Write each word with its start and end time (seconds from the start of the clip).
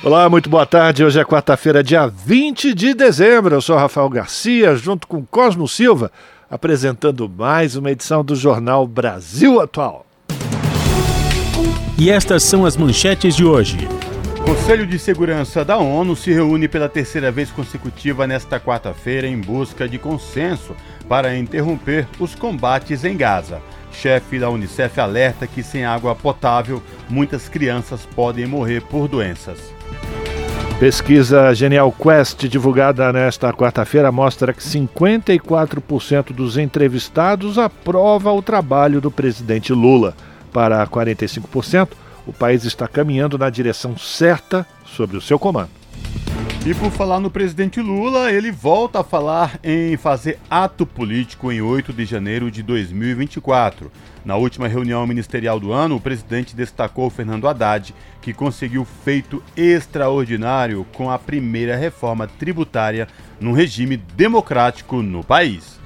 Olá, 0.00 0.28
muito 0.30 0.48
boa 0.48 0.64
tarde. 0.64 1.02
Hoje 1.02 1.18
é 1.18 1.24
quarta-feira, 1.24 1.82
dia 1.82 2.06
20 2.06 2.72
de 2.72 2.94
dezembro. 2.94 3.56
Eu 3.56 3.60
sou 3.60 3.76
Rafael 3.76 4.08
Garcia, 4.08 4.76
junto 4.76 5.08
com 5.08 5.26
Cosmo 5.26 5.66
Silva, 5.66 6.12
apresentando 6.48 7.28
mais 7.28 7.74
uma 7.74 7.90
edição 7.90 8.24
do 8.24 8.36
Jornal 8.36 8.86
Brasil 8.86 9.60
Atual. 9.60 10.06
E 11.98 12.10
estas 12.10 12.44
são 12.44 12.64
as 12.64 12.76
manchetes 12.76 13.34
de 13.34 13.44
hoje. 13.44 13.76
Conselho 14.46 14.86
de 14.86 15.00
Segurança 15.00 15.64
da 15.64 15.76
ONU 15.76 16.14
se 16.14 16.32
reúne 16.32 16.68
pela 16.68 16.88
terceira 16.88 17.32
vez 17.32 17.50
consecutiva 17.50 18.24
nesta 18.24 18.60
quarta-feira 18.60 19.26
em 19.26 19.40
busca 19.40 19.88
de 19.88 19.98
consenso 19.98 20.76
para 21.08 21.36
interromper 21.36 22.06
os 22.20 22.36
combates 22.36 23.04
em 23.04 23.16
Gaza. 23.16 23.60
Chefe 23.90 24.38
da 24.38 24.48
Unicef 24.48 25.00
alerta 25.00 25.44
que 25.44 25.60
sem 25.60 25.84
água 25.84 26.14
potável, 26.14 26.80
muitas 27.10 27.48
crianças 27.48 28.06
podem 28.06 28.46
morrer 28.46 28.80
por 28.82 29.08
doenças. 29.08 29.76
Pesquisa 30.78 31.52
Genial 31.54 31.90
Quest, 31.90 32.46
divulgada 32.46 33.12
nesta 33.12 33.52
quarta-feira, 33.52 34.12
mostra 34.12 34.52
que 34.52 34.62
54% 34.62 36.32
dos 36.32 36.56
entrevistados 36.56 37.58
aprova 37.58 38.30
o 38.30 38.40
trabalho 38.40 39.00
do 39.00 39.10
presidente 39.10 39.72
Lula. 39.72 40.14
Para 40.52 40.86
45%, 40.86 41.88
o 42.24 42.32
país 42.32 42.62
está 42.64 42.86
caminhando 42.86 43.36
na 43.36 43.50
direção 43.50 43.98
certa 43.98 44.64
sobre 44.86 45.16
o 45.16 45.20
seu 45.20 45.36
comando. 45.36 45.70
E 46.64 46.72
por 46.72 46.92
falar 46.92 47.18
no 47.18 47.28
presidente 47.28 47.80
Lula, 47.80 48.30
ele 48.30 48.52
volta 48.52 49.00
a 49.00 49.04
falar 49.04 49.58
em 49.64 49.96
fazer 49.96 50.38
ato 50.48 50.86
político 50.86 51.50
em 51.50 51.60
8 51.60 51.92
de 51.92 52.04
janeiro 52.04 52.52
de 52.52 52.62
2024. 52.62 53.90
Na 54.24 54.36
última 54.36 54.68
reunião 54.68 55.06
ministerial 55.06 55.58
do 55.58 55.72
ano, 55.72 55.96
o 55.96 56.00
presidente 56.00 56.54
destacou 56.54 57.08
Fernando 57.08 57.48
Haddad, 57.48 57.94
que 58.20 58.32
conseguiu 58.32 58.84
feito 58.84 59.42
extraordinário 59.56 60.86
com 60.92 61.10
a 61.10 61.18
primeira 61.18 61.76
reforma 61.76 62.26
tributária 62.26 63.08
num 63.40 63.52
regime 63.52 63.96
democrático 63.96 65.02
no 65.02 65.24
país. 65.24 65.78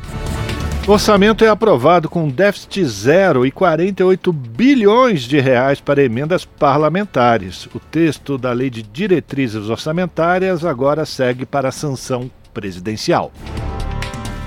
O 0.86 0.90
orçamento 0.90 1.44
é 1.44 1.48
aprovado 1.48 2.08
com 2.08 2.28
déficit 2.28 2.84
zero 2.84 3.46
e 3.46 3.52
48 3.52 4.32
bilhões 4.32 5.22
de 5.22 5.38
reais 5.38 5.80
para 5.80 6.02
emendas 6.02 6.44
parlamentares. 6.44 7.66
O 7.72 7.78
texto 7.78 8.36
da 8.36 8.52
Lei 8.52 8.68
de 8.68 8.82
Diretrizes 8.82 9.68
Orçamentárias 9.68 10.64
agora 10.64 11.06
segue 11.06 11.46
para 11.46 11.68
a 11.68 11.72
sanção 11.72 12.28
presidencial. 12.52 13.30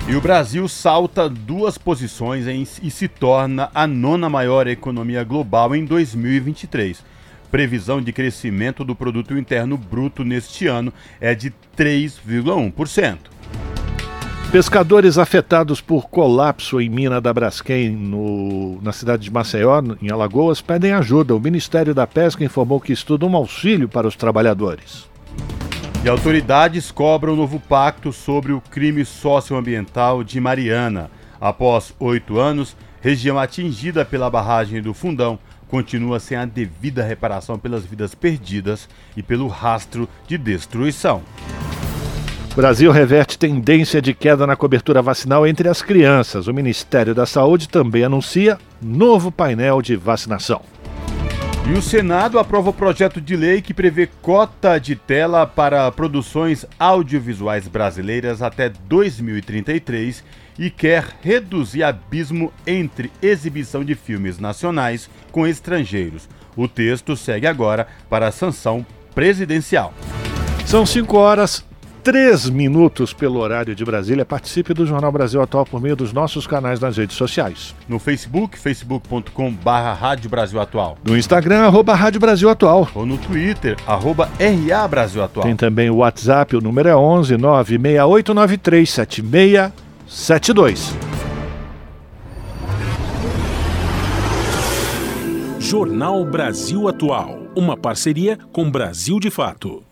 E 0.07 0.15
o 0.15 0.21
Brasil 0.21 0.67
salta 0.67 1.27
duas 1.27 1.79
posições 1.79 2.45
em, 2.47 2.61
e 2.61 2.91
se 2.91 3.07
torna 3.07 3.71
a 3.73 3.87
nona 3.87 4.29
maior 4.29 4.67
economia 4.67 5.23
global 5.23 5.75
em 5.75 5.83
2023. 5.83 7.03
Previsão 7.49 7.99
de 7.99 8.13
crescimento 8.13 8.83
do 8.83 8.95
produto 8.95 9.35
interno 9.35 9.75
bruto 9.75 10.23
neste 10.23 10.67
ano 10.67 10.93
é 11.19 11.33
de 11.33 11.51
3,1%. 11.75 13.17
Pescadores 14.51 15.17
afetados 15.17 15.81
por 15.81 16.07
colapso 16.07 16.79
em 16.79 16.87
mina 16.87 17.19
da 17.19 17.33
Braskem, 17.33 17.89
no, 17.89 18.79
na 18.83 18.91
cidade 18.91 19.23
de 19.23 19.31
Maceió, 19.31 19.81
em 19.99 20.11
Alagoas, 20.11 20.61
pedem 20.61 20.93
ajuda. 20.93 21.35
O 21.35 21.39
Ministério 21.39 21.95
da 21.95 22.05
Pesca 22.05 22.43
informou 22.43 22.79
que 22.79 22.93
estuda 22.93 23.25
um 23.25 23.35
auxílio 23.35 23.89
para 23.89 24.07
os 24.07 24.15
trabalhadores. 24.15 25.09
E 26.05 26.07
autoridades 26.07 26.91
cobram 26.91 27.35
novo 27.35 27.59
pacto 27.59 28.13
sobre 28.13 28.53
o 28.53 28.61
crime 28.61 29.03
socioambiental 29.03 30.23
de 30.23 30.39
Mariana. 30.39 31.09
Após 31.41 31.95
oito 31.99 32.37
anos, 32.37 32.77
região 33.01 33.39
atingida 33.39 34.05
pela 34.05 34.29
barragem 34.29 34.83
do 34.83 34.93
Fundão 34.93 35.39
continua 35.67 36.19
sem 36.19 36.37
a 36.37 36.45
devida 36.45 37.03
reparação 37.03 37.57
pelas 37.57 37.83
vidas 37.87 38.13
perdidas 38.13 38.87
e 39.17 39.23
pelo 39.23 39.47
rastro 39.47 40.07
de 40.27 40.37
destruição. 40.37 41.23
Brasil 42.55 42.91
reverte 42.91 43.35
tendência 43.39 43.99
de 43.99 44.13
queda 44.13 44.45
na 44.45 44.55
cobertura 44.55 45.01
vacinal 45.01 45.47
entre 45.47 45.67
as 45.67 45.81
crianças. 45.81 46.45
O 46.45 46.53
Ministério 46.53 47.15
da 47.15 47.25
Saúde 47.25 47.67
também 47.67 48.03
anuncia 48.03 48.59
novo 48.79 49.31
painel 49.31 49.81
de 49.81 49.95
vacinação. 49.95 50.61
E 51.67 51.73
o 51.73 51.81
Senado 51.81 52.37
aprova 52.37 52.69
o 52.69 52.73
projeto 52.73 53.19
de 53.19 53.35
lei 53.35 53.59
que 53.59 53.73
prevê 53.73 54.07
cota 54.21 54.77
de 54.77 54.95
tela 54.95 55.47
para 55.47 55.91
produções 55.91 56.63
audiovisuais 56.77 57.67
brasileiras 57.67 58.43
até 58.43 58.69
2033 58.69 60.23
e 60.59 60.69
quer 60.69 61.17
reduzir 61.23 61.81
abismo 61.81 62.53
entre 62.67 63.11
exibição 63.19 63.83
de 63.83 63.95
filmes 63.95 64.37
nacionais 64.37 65.09
com 65.31 65.47
estrangeiros. 65.47 66.29
O 66.55 66.67
texto 66.67 67.17
segue 67.17 67.47
agora 67.47 67.87
para 68.07 68.27
a 68.27 68.31
sanção 68.31 68.85
presidencial. 69.15 69.91
São 70.67 70.85
5 70.85 71.17
horas 71.17 71.65
três 72.05 72.47
minutos 72.47 73.11
pelo 73.13 73.39
horário 73.39 73.73
de 73.73 73.83
Brasília. 73.83 74.23
Participe 74.23 74.75
do 74.75 74.85
Jornal 74.85 75.11
Brasil 75.11 75.41
Atual 75.41 75.65
por 75.65 75.81
meio 75.81 75.95
dos 75.95 76.13
nossos 76.13 76.45
canais 76.45 76.79
nas 76.79 76.97
redes 76.97 77.17
sociais. 77.17 77.73
No 77.89 77.97
Facebook, 77.97 78.59
facebook.com 78.59 79.51
barra 79.51 79.91
Rádio 79.91 80.29
Brasil 80.29 80.61
Atual. 80.61 80.99
No 81.03 81.17
Instagram, 81.17 81.61
arroba 81.61 81.95
Rádio 81.95 82.19
Brasil 82.19 82.47
Atual. 82.47 82.87
Ou 82.93 83.07
no 83.07 83.17
Twitter, 83.17 83.75
arroba 83.87 84.29
RA 84.39 84.87
Brasil 84.87 85.23
Atual. 85.23 85.47
Tem 85.47 85.55
também 85.55 85.89
o 85.89 85.95
WhatsApp, 85.95 86.55
o 86.55 86.61
número 86.61 86.87
é 86.87 86.95
11 86.95 87.37
96893 87.37 88.87
7672. 88.87 90.95
Jornal 95.59 96.23
Brasil 96.23 96.87
Atual, 96.87 97.47
uma 97.55 97.75
parceria 97.75 98.37
com 98.53 98.69
Brasil 98.69 99.19
de 99.19 99.31
Fato 99.31 99.84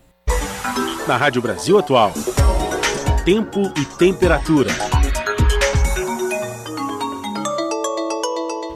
na 1.08 1.18
Rádio 1.18 1.42
Brasil 1.42 1.78
Atual. 1.78 2.14
Tempo 3.26 3.62
e 3.78 3.86
temperatura. 3.98 4.70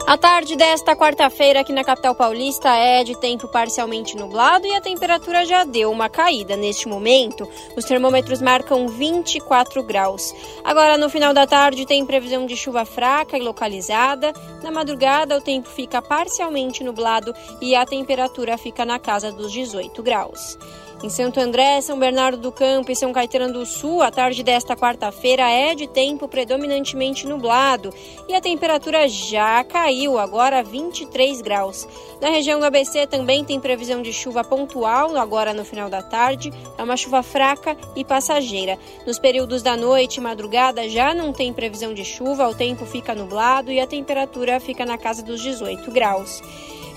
A 0.06 0.16
tarde 0.16 0.56
desta 0.56 0.96
quarta-feira 0.96 1.60
aqui 1.60 1.70
na 1.70 1.84
capital 1.84 2.14
paulista 2.14 2.70
é 2.70 3.04
de 3.04 3.14
tempo 3.14 3.46
parcialmente 3.46 4.16
nublado 4.16 4.66
e 4.66 4.74
a 4.74 4.80
temperatura 4.80 5.44
já 5.44 5.64
deu 5.64 5.90
uma 5.90 6.08
caída. 6.08 6.56
Neste 6.56 6.88
momento, 6.88 7.46
os 7.76 7.84
termômetros 7.84 8.40
marcam 8.40 8.88
24 8.88 9.82
graus. 9.82 10.34
Agora, 10.64 10.96
no 10.96 11.10
final 11.10 11.34
da 11.34 11.46
tarde, 11.46 11.86
tem 11.86 12.06
previsão 12.06 12.46
de 12.46 12.56
chuva 12.56 12.86
fraca 12.86 13.36
e 13.36 13.42
localizada. 13.42 14.32
Na 14.62 14.70
madrugada, 14.70 15.36
o 15.36 15.42
tempo 15.42 15.68
fica 15.68 16.00
parcialmente 16.00 16.82
nublado 16.82 17.34
e 17.60 17.74
a 17.74 17.84
temperatura 17.84 18.56
fica 18.56 18.86
na 18.86 18.98
casa 18.98 19.30
dos 19.30 19.52
18 19.52 20.02
graus. 20.02 20.58
Em 21.00 21.08
Santo 21.08 21.38
André, 21.38 21.80
São 21.80 21.96
Bernardo 21.96 22.38
do 22.38 22.50
Campo 22.50 22.90
e 22.90 22.96
São 22.96 23.12
Caetano 23.12 23.52
do 23.52 23.64
Sul, 23.64 24.02
a 24.02 24.10
tarde 24.10 24.42
desta 24.42 24.74
quarta-feira 24.74 25.48
é 25.48 25.72
de 25.72 25.86
tempo 25.86 26.26
predominantemente 26.26 27.24
nublado 27.24 27.94
e 28.28 28.34
a 28.34 28.40
temperatura 28.40 29.08
já 29.08 29.62
caiu, 29.62 30.18
agora 30.18 30.60
23 30.60 31.40
graus. 31.40 31.86
Na 32.20 32.30
região 32.30 32.58
do 32.58 32.66
ABC 32.66 33.06
também 33.06 33.44
tem 33.44 33.60
previsão 33.60 34.02
de 34.02 34.12
chuva 34.12 34.42
pontual, 34.42 35.16
agora 35.16 35.54
no 35.54 35.64
final 35.64 35.88
da 35.88 36.02
tarde. 36.02 36.52
É 36.76 36.82
uma 36.82 36.96
chuva 36.96 37.22
fraca 37.22 37.76
e 37.94 38.04
passageira. 38.04 38.76
Nos 39.06 39.20
períodos 39.20 39.62
da 39.62 39.76
noite 39.76 40.16
e 40.16 40.20
madrugada 40.20 40.88
já 40.88 41.14
não 41.14 41.32
tem 41.32 41.52
previsão 41.52 41.94
de 41.94 42.04
chuva, 42.04 42.48
o 42.48 42.54
tempo 42.56 42.84
fica 42.84 43.14
nublado 43.14 43.70
e 43.70 43.78
a 43.78 43.86
temperatura 43.86 44.58
fica 44.58 44.84
na 44.84 44.98
casa 44.98 45.22
dos 45.22 45.40
18 45.40 45.92
graus. 45.92 46.42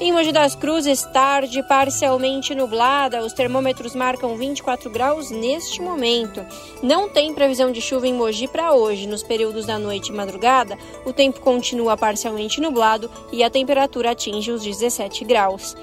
Em 0.03 0.11
Mogi 0.11 0.31
das 0.31 0.55
Cruzes, 0.55 1.03
tarde 1.03 1.61
parcialmente 1.61 2.55
nublada, 2.55 3.23
os 3.23 3.33
termômetros 3.33 3.93
marcam 3.93 4.35
24 4.35 4.89
graus 4.89 5.29
neste 5.29 5.79
momento. 5.79 6.43
Não 6.81 7.07
tem 7.07 7.31
previsão 7.35 7.71
de 7.71 7.79
chuva 7.79 8.07
em 8.07 8.13
Mogi 8.15 8.47
para 8.47 8.73
hoje. 8.73 9.05
Nos 9.05 9.21
períodos 9.21 9.67
da 9.67 9.77
noite 9.77 10.07
e 10.07 10.11
madrugada, 10.11 10.75
o 11.05 11.13
tempo 11.13 11.39
continua 11.39 11.95
parcialmente 11.95 12.59
nublado 12.59 13.11
e 13.31 13.43
a 13.43 13.49
temperatura 13.51 14.09
atinge 14.09 14.49
os 14.49 14.63
17 14.63 15.23
graus. 15.23 15.77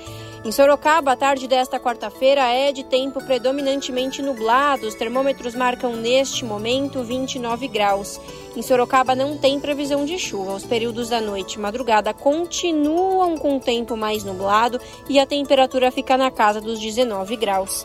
Em 0.44 0.52
Sorocaba, 0.52 1.12
a 1.12 1.16
tarde 1.16 1.48
desta 1.48 1.80
quarta-feira 1.80 2.42
é 2.46 2.70
de 2.70 2.84
tempo 2.84 3.22
predominantemente 3.24 4.22
nublado. 4.22 4.86
Os 4.86 4.94
termômetros 4.94 5.54
marcam 5.54 5.96
neste 5.96 6.44
momento 6.44 7.02
29 7.02 7.66
graus. 7.66 8.20
Em 8.56 8.62
Sorocaba 8.62 9.16
não 9.16 9.36
tem 9.36 9.58
previsão 9.58 10.04
de 10.04 10.16
chuva. 10.16 10.54
Os 10.54 10.64
períodos 10.64 11.08
da 11.08 11.20
noite 11.20 11.54
e 11.54 11.58
madrugada 11.58 12.14
continuam 12.14 13.36
com 13.36 13.56
o 13.56 13.60
tempo 13.60 13.96
mais 13.96 14.22
nublado 14.22 14.80
e 15.08 15.18
a 15.18 15.26
temperatura 15.26 15.90
fica 15.90 16.16
na 16.16 16.30
casa 16.30 16.60
dos 16.60 16.78
19 16.78 17.36
graus. 17.36 17.84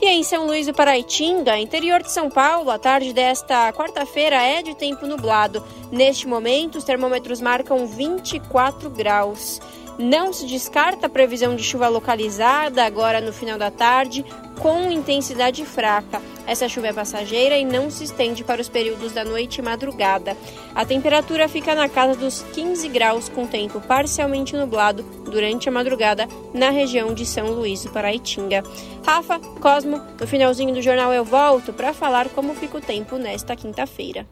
E 0.00 0.06
em 0.08 0.24
São 0.24 0.46
Luís 0.46 0.66
do 0.66 0.74
Paraitinga, 0.74 1.56
interior 1.60 2.02
de 2.02 2.10
São 2.10 2.28
Paulo, 2.28 2.72
a 2.72 2.78
tarde 2.80 3.12
desta 3.12 3.72
quarta-feira 3.72 4.42
é 4.42 4.60
de 4.60 4.74
tempo 4.74 5.06
nublado. 5.06 5.64
Neste 5.92 6.26
momento, 6.26 6.78
os 6.78 6.82
termômetros 6.82 7.40
marcam 7.40 7.86
24 7.86 8.90
graus. 8.90 9.60
Não 9.98 10.32
se 10.32 10.46
descarta 10.46 11.06
a 11.06 11.10
previsão 11.10 11.54
de 11.54 11.62
chuva 11.62 11.88
localizada 11.88 12.84
agora 12.84 13.20
no 13.20 13.32
final 13.32 13.58
da 13.58 13.70
tarde, 13.70 14.24
com 14.60 14.90
intensidade 14.90 15.64
fraca. 15.64 16.20
Essa 16.46 16.68
chuva 16.68 16.88
é 16.88 16.92
passageira 16.92 17.56
e 17.56 17.64
não 17.64 17.90
se 17.90 18.04
estende 18.04 18.42
para 18.42 18.60
os 18.60 18.68
períodos 18.68 19.12
da 19.12 19.24
noite 19.24 19.58
e 19.58 19.62
madrugada. 19.62 20.36
A 20.74 20.84
temperatura 20.84 21.48
fica 21.48 21.74
na 21.74 21.88
casa 21.88 22.18
dos 22.18 22.42
15 22.52 22.88
graus, 22.88 23.28
com 23.28 23.46
tempo 23.46 23.80
parcialmente 23.80 24.56
nublado 24.56 25.02
durante 25.24 25.68
a 25.68 25.72
madrugada 25.72 26.26
na 26.52 26.70
região 26.70 27.14
de 27.14 27.24
São 27.24 27.50
Luís 27.50 27.84
do 27.84 27.90
Paraitinga. 27.90 28.62
Rafa, 29.04 29.38
Cosmo, 29.60 30.00
no 30.20 30.26
finalzinho 30.26 30.74
do 30.74 30.82
jornal 30.82 31.12
eu 31.12 31.24
volto 31.24 31.72
para 31.72 31.92
falar 31.92 32.28
como 32.30 32.54
fica 32.54 32.78
o 32.78 32.80
tempo 32.80 33.16
nesta 33.16 33.54
quinta-feira. 33.54 34.26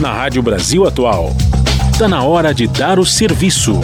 Na 0.00 0.12
Rádio 0.12 0.42
Brasil 0.42 0.86
Atual. 0.86 1.30
Está 1.96 2.08
na 2.08 2.22
hora 2.22 2.52
de 2.52 2.66
dar 2.66 2.98
o 2.98 3.06
serviço. 3.06 3.80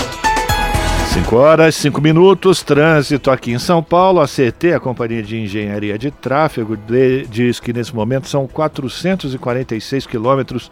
5 1.15 1.35
horas, 1.35 1.75
5 1.77 1.99
minutos, 1.99 2.63
trânsito 2.63 3.31
aqui 3.31 3.53
em 3.53 3.59
São 3.59 3.83
Paulo. 3.83 4.21
A 4.21 4.27
CT, 4.27 4.75
a 4.75 4.81
Companhia 4.81 5.23
de 5.23 5.39
Engenharia 5.39 5.99
de 5.99 6.11
Tráfego, 6.11 6.77
de, 6.77 7.27
diz 7.27 7.59
que 7.59 7.73
nesse 7.73 7.95
momento 7.95 8.29
são 8.29 8.47
446 8.47 10.07
quilômetros 10.07 10.71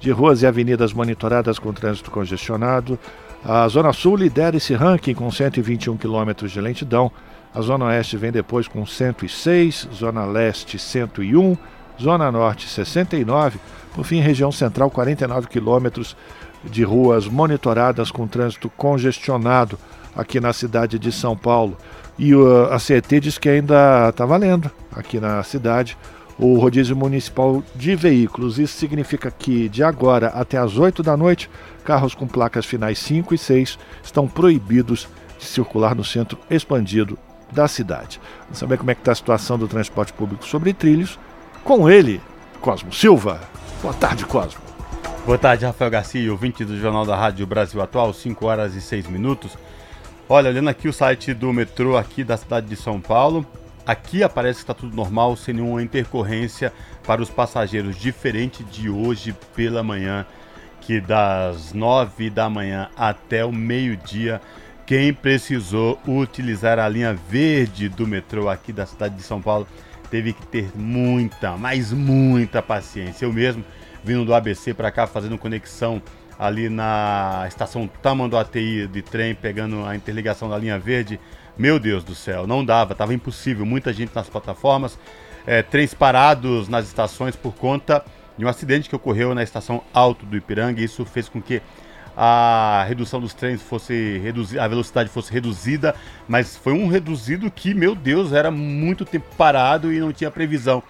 de 0.00 0.10
ruas 0.10 0.42
e 0.42 0.46
avenidas 0.46 0.92
monitoradas 0.92 1.58
com 1.58 1.72
trânsito 1.72 2.10
congestionado. 2.10 2.98
A 3.42 3.66
Zona 3.68 3.94
Sul 3.94 4.16
lidera 4.16 4.58
esse 4.58 4.74
ranking 4.74 5.14
com 5.14 5.30
121 5.30 5.96
quilômetros 5.96 6.52
de 6.52 6.60
lentidão. 6.60 7.10
A 7.54 7.62
Zona 7.62 7.86
Oeste 7.86 8.18
vem 8.18 8.30
depois 8.30 8.68
com 8.68 8.84
106, 8.84 9.88
Zona 9.94 10.26
Leste 10.26 10.78
101, 10.78 11.56
Zona 11.98 12.30
Norte 12.30 12.68
69, 12.68 13.58
por 13.94 14.04
fim, 14.04 14.20
região 14.20 14.52
central 14.52 14.90
49 14.90 15.48
quilômetros 15.48 16.16
de 16.64 16.84
ruas 16.84 17.26
monitoradas 17.26 18.10
com 18.10 18.26
trânsito 18.26 18.70
congestionado 18.70 19.78
aqui 20.14 20.40
na 20.40 20.52
cidade 20.52 20.98
de 20.98 21.10
São 21.10 21.36
Paulo. 21.36 21.76
E 22.18 22.34
uh, 22.34 22.72
a 22.72 22.78
CET 22.78 23.20
diz 23.20 23.38
que 23.38 23.48
ainda 23.48 24.08
está 24.10 24.24
valendo 24.24 24.70
aqui 24.94 25.18
na 25.18 25.42
cidade 25.42 25.96
o 26.38 26.58
rodízio 26.58 26.96
municipal 26.96 27.62
de 27.74 27.94
veículos. 27.94 28.58
Isso 28.58 28.76
significa 28.76 29.30
que 29.30 29.68
de 29.68 29.82
agora 29.82 30.28
até 30.28 30.58
as 30.58 30.76
8 30.76 31.02
da 31.02 31.16
noite, 31.16 31.50
carros 31.84 32.14
com 32.14 32.26
placas 32.26 32.66
finais 32.66 32.98
5 32.98 33.34
e 33.34 33.38
6 33.38 33.78
estão 34.02 34.26
proibidos 34.26 35.08
de 35.38 35.44
circular 35.44 35.94
no 35.94 36.04
centro 36.04 36.38
expandido 36.50 37.18
da 37.50 37.68
cidade. 37.68 38.20
Vamos 38.44 38.58
saber 38.58 38.78
como 38.78 38.90
é 38.90 38.94
que 38.94 39.00
está 39.00 39.12
a 39.12 39.16
situação 39.16 39.58
do 39.58 39.68
transporte 39.68 40.12
público 40.12 40.46
sobre 40.46 40.72
trilhos. 40.72 41.18
Com 41.64 41.88
ele, 41.88 42.20
Cosmo 42.60 42.92
Silva. 42.92 43.40
Boa 43.82 43.94
tarde, 43.94 44.24
Cosmo. 44.24 44.61
Boa 45.24 45.38
tarde, 45.38 45.64
Rafael 45.64 45.90
Garcia, 45.90 46.30
ouvinte 46.30 46.64
do 46.64 46.78
Jornal 46.78 47.06
da 47.06 47.16
Rádio 47.16 47.46
Brasil 47.46 47.80
Atual, 47.80 48.12
5 48.12 48.44
horas 48.44 48.74
e 48.74 48.80
6 48.80 49.06
minutos. 49.06 49.56
Olha, 50.28 50.50
olhando 50.50 50.68
aqui 50.68 50.88
o 50.88 50.92
site 50.92 51.32
do 51.32 51.52
metrô 51.52 51.96
aqui 51.96 52.24
da 52.24 52.36
cidade 52.36 52.66
de 52.66 52.76
São 52.76 53.00
Paulo, 53.00 53.46
aqui 53.86 54.22
aparece 54.22 54.58
que 54.58 54.62
está 54.64 54.74
tudo 54.74 54.96
normal, 54.96 55.36
sem 55.36 55.54
nenhuma 55.54 55.82
intercorrência 55.82 56.72
para 57.06 57.22
os 57.22 57.30
passageiros, 57.30 57.96
diferente 57.96 58.64
de 58.64 58.90
hoje 58.90 59.34
pela 59.54 59.82
manhã, 59.82 60.26
que 60.80 61.00
das 61.00 61.72
9 61.72 62.28
da 62.28 62.50
manhã 62.50 62.90
até 62.96 63.44
o 63.44 63.52
meio-dia, 63.52 64.40
quem 64.84 65.14
precisou 65.14 65.98
utilizar 66.06 66.78
a 66.78 66.88
linha 66.88 67.14
verde 67.14 67.88
do 67.88 68.06
metrô 68.06 68.48
aqui 68.48 68.72
da 68.72 68.84
cidade 68.84 69.14
de 69.14 69.22
São 69.22 69.40
Paulo 69.40 69.66
teve 70.10 70.32
que 70.32 70.46
ter 70.46 70.70
muita, 70.74 71.56
mas 71.56 71.92
muita 71.92 72.60
paciência. 72.60 73.24
Eu 73.24 73.32
mesmo 73.32 73.64
vindo 74.02 74.24
do 74.24 74.34
ABC 74.34 74.74
para 74.74 74.90
cá, 74.90 75.06
fazendo 75.06 75.38
conexão 75.38 76.02
ali 76.38 76.68
na 76.68 77.44
estação 77.46 77.86
Tamanduateí 77.86 78.86
de 78.88 79.02
trem, 79.02 79.34
pegando 79.34 79.84
a 79.84 79.94
interligação 79.94 80.48
da 80.48 80.58
linha 80.58 80.78
verde. 80.78 81.20
Meu 81.56 81.78
Deus 81.78 82.02
do 82.02 82.14
céu, 82.14 82.46
não 82.46 82.64
dava, 82.64 82.92
estava 82.92 83.14
impossível. 83.14 83.64
Muita 83.64 83.92
gente 83.92 84.14
nas 84.14 84.28
plataformas, 84.28 84.98
é, 85.46 85.62
trens 85.62 85.94
parados 85.94 86.68
nas 86.68 86.86
estações 86.86 87.36
por 87.36 87.54
conta 87.54 88.04
de 88.36 88.44
um 88.44 88.48
acidente 88.48 88.88
que 88.88 88.96
ocorreu 88.96 89.34
na 89.34 89.42
estação 89.42 89.82
Alto 89.92 90.24
do 90.26 90.36
Ipiranga. 90.36 90.80
E 90.80 90.84
isso 90.84 91.04
fez 91.04 91.28
com 91.28 91.40
que 91.40 91.62
a 92.16 92.84
redução 92.88 93.20
dos 93.20 93.32
trens 93.32 93.62
fosse 93.62 94.18
reduzida, 94.18 94.62
a 94.62 94.68
velocidade 94.68 95.08
fosse 95.08 95.32
reduzida, 95.32 95.94
mas 96.28 96.56
foi 96.56 96.72
um 96.72 96.86
reduzido 96.86 97.50
que, 97.50 97.72
meu 97.72 97.94
Deus, 97.94 98.32
era 98.32 98.50
muito 98.50 99.04
tempo 99.04 99.26
parado 99.36 99.92
e 99.92 100.00
não 100.00 100.12
tinha 100.12 100.30
previsão. 100.30 100.82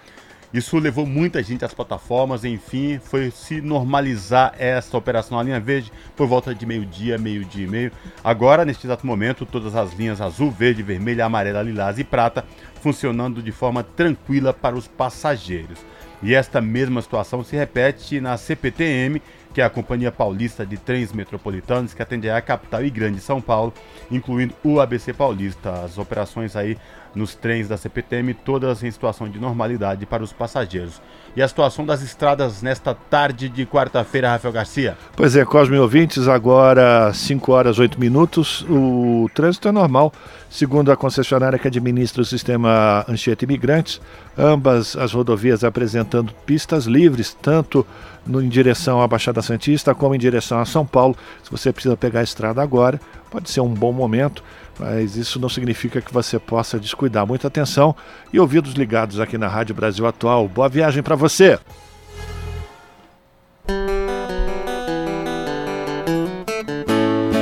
Isso 0.53 0.77
levou 0.77 1.05
muita 1.07 1.41
gente 1.41 1.65
às 1.65 1.73
plataformas, 1.73 2.45
enfim, 2.45 2.99
foi 3.03 3.31
se 3.31 3.59
normalizar 3.59 4.53
essa 4.59 4.95
operação 4.95 5.37
na 5.37 5.43
linha 5.43 5.59
verde 5.59 5.91
por 6.15 6.27
volta 6.27 6.53
de 6.53 6.63
meio-dia, 6.63 7.17
meio-dia 7.17 7.65
e 7.65 7.69
meio. 7.69 7.91
Agora, 8.23 8.63
neste 8.63 8.85
exato 8.85 9.07
momento, 9.07 9.47
todas 9.47 9.75
as 9.75 9.93
linhas 9.93 10.21
azul, 10.21 10.51
verde, 10.51 10.83
vermelha, 10.83 11.25
amarela, 11.25 11.63
lilás 11.63 11.97
e 11.97 12.03
prata 12.03 12.45
funcionando 12.81 13.41
de 13.41 13.51
forma 13.51 13.81
tranquila 13.83 14.53
para 14.53 14.75
os 14.75 14.87
passageiros. 14.87 15.79
E 16.21 16.35
esta 16.35 16.61
mesma 16.61 17.01
situação 17.01 17.43
se 17.43 17.55
repete 17.55 18.21
na 18.21 18.37
CPTM, 18.37 19.21
que 19.53 19.59
é 19.59 19.63
a 19.63 19.69
Companhia 19.69 20.11
Paulista 20.11 20.65
de 20.65 20.77
Trens 20.77 21.11
Metropolitanos, 21.11 21.93
que 21.93 22.01
atende 22.01 22.29
a 22.29 22.41
capital 22.41 22.83
e 22.83 22.89
grande 22.89 23.19
São 23.19 23.41
Paulo, 23.41 23.73
incluindo 24.09 24.53
o 24.63 24.79
ABC 24.79 25.13
Paulista. 25.13 25.83
As 25.83 25.97
operações 25.97 26.55
aí 26.55 26.77
nos 27.15 27.35
trens 27.35 27.67
da 27.67 27.77
CPTM, 27.77 28.33
todas 28.33 28.83
em 28.83 28.91
situação 28.91 29.29
de 29.29 29.39
normalidade 29.39 30.05
para 30.05 30.23
os 30.23 30.33
passageiros. 30.33 31.01
E 31.35 31.41
a 31.41 31.47
situação 31.47 31.85
das 31.85 32.01
estradas 32.01 32.61
nesta 32.61 32.93
tarde 32.93 33.49
de 33.49 33.65
quarta-feira, 33.65 34.29
Rafael 34.29 34.53
Garcia? 34.53 34.97
Pois 35.15 35.35
é, 35.35 35.43
Cosme 35.43 35.77
ouvintes, 35.77 36.27
agora 36.27 37.11
5 37.13 37.51
horas 37.51 37.79
8 37.79 37.99
minutos, 37.99 38.65
o 38.69 39.27
trânsito 39.33 39.67
é 39.67 39.71
normal, 39.71 40.13
segundo 40.49 40.91
a 40.91 40.95
concessionária 40.95 41.57
que 41.57 41.67
administra 41.67 42.21
o 42.21 42.25
sistema 42.25 43.03
Anchieta 43.09 43.45
Imigrantes, 43.45 43.99
ambas 44.37 44.95
as 44.95 45.13
rodovias 45.13 45.63
apresentando 45.63 46.33
pistas 46.45 46.85
livres, 46.85 47.35
tanto 47.41 47.85
no, 48.25 48.41
em 48.41 48.49
direção 48.49 49.01
à 49.01 49.07
Baixada 49.07 49.41
Santista 49.41 49.93
como 49.93 50.15
em 50.15 50.19
direção 50.19 50.59
a 50.59 50.65
São 50.65 50.85
Paulo. 50.85 51.15
Se 51.43 51.51
você 51.51 51.71
precisa 51.71 51.97
pegar 51.97 52.21
a 52.21 52.23
estrada 52.23 52.61
agora, 52.61 52.99
pode 53.29 53.49
ser 53.49 53.61
um 53.61 53.73
bom 53.73 53.91
momento 53.91 54.43
mas 54.79 55.15
isso 55.15 55.39
não 55.39 55.49
significa 55.49 56.01
que 56.01 56.13
você 56.13 56.39
possa 56.39 56.79
descuidar. 56.79 57.25
Muita 57.25 57.47
atenção 57.47 57.95
e 58.31 58.39
ouvidos 58.39 58.73
ligados 58.73 59.19
aqui 59.19 59.37
na 59.37 59.47
Rádio 59.47 59.75
Brasil 59.75 60.05
Atual. 60.05 60.47
Boa 60.47 60.69
viagem 60.69 61.03
para 61.03 61.15
você! 61.15 61.59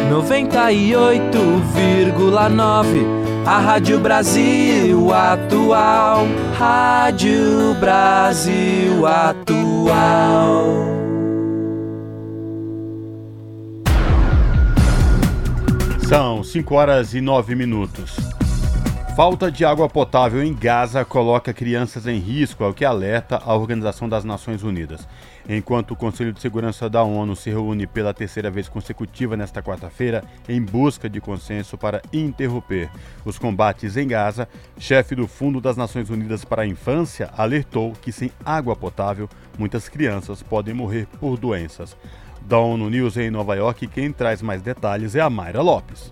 Noventa 0.09 0.71
e 0.71 0.95
oito 0.95 1.39
vírgula 1.73 2.47
nove 2.49 3.21
a 3.45 3.57
Rádio 3.59 3.99
Brasil 3.99 5.13
Atual, 5.13 6.27
Rádio 6.57 7.73
Brasil 7.79 9.05
Atual. 9.07 11.00
São 16.11 16.43
5 16.43 16.75
horas 16.75 17.13
e 17.13 17.21
9 17.21 17.55
minutos. 17.55 18.17
Falta 19.15 19.49
de 19.49 19.63
água 19.63 19.87
potável 19.87 20.43
em 20.43 20.53
Gaza 20.53 21.05
coloca 21.05 21.53
crianças 21.53 22.05
em 22.05 22.19
risco, 22.19 22.65
é 22.65 22.67
o 22.67 22.73
que 22.73 22.83
alerta 22.83 23.41
a 23.41 23.55
Organização 23.55 24.09
das 24.09 24.25
Nações 24.25 24.61
Unidas. 24.61 25.07
Enquanto 25.47 25.91
o 25.91 25.95
Conselho 25.95 26.33
de 26.33 26.41
Segurança 26.41 26.89
da 26.89 27.01
ONU 27.01 27.33
se 27.33 27.49
reúne 27.49 27.87
pela 27.87 28.13
terceira 28.13 28.51
vez 28.51 28.67
consecutiva 28.67 29.37
nesta 29.37 29.63
quarta-feira 29.63 30.21
em 30.49 30.61
busca 30.61 31.09
de 31.09 31.21
consenso 31.21 31.77
para 31.77 32.01
interromper 32.11 32.89
os 33.23 33.39
combates 33.39 33.95
em 33.95 34.05
Gaza, 34.05 34.49
chefe 34.77 35.15
do 35.15 35.29
Fundo 35.29 35.61
das 35.61 35.77
Nações 35.77 36.09
Unidas 36.09 36.43
para 36.43 36.63
a 36.63 36.67
Infância 36.67 37.29
alertou 37.37 37.93
que 37.93 38.11
sem 38.11 38.33
água 38.43 38.75
potável 38.75 39.29
muitas 39.57 39.87
crianças 39.87 40.43
podem 40.43 40.73
morrer 40.73 41.07
por 41.21 41.37
doenças. 41.37 41.95
Da 42.51 42.59
ONU 42.59 42.89
News 42.89 43.15
em 43.15 43.31
Nova 43.31 43.55
York. 43.55 43.87
Quem 43.87 44.11
traz 44.11 44.41
mais 44.41 44.61
detalhes 44.61 45.15
é 45.15 45.21
a 45.21 45.29
Mayra 45.29 45.61
Lopes. 45.61 46.11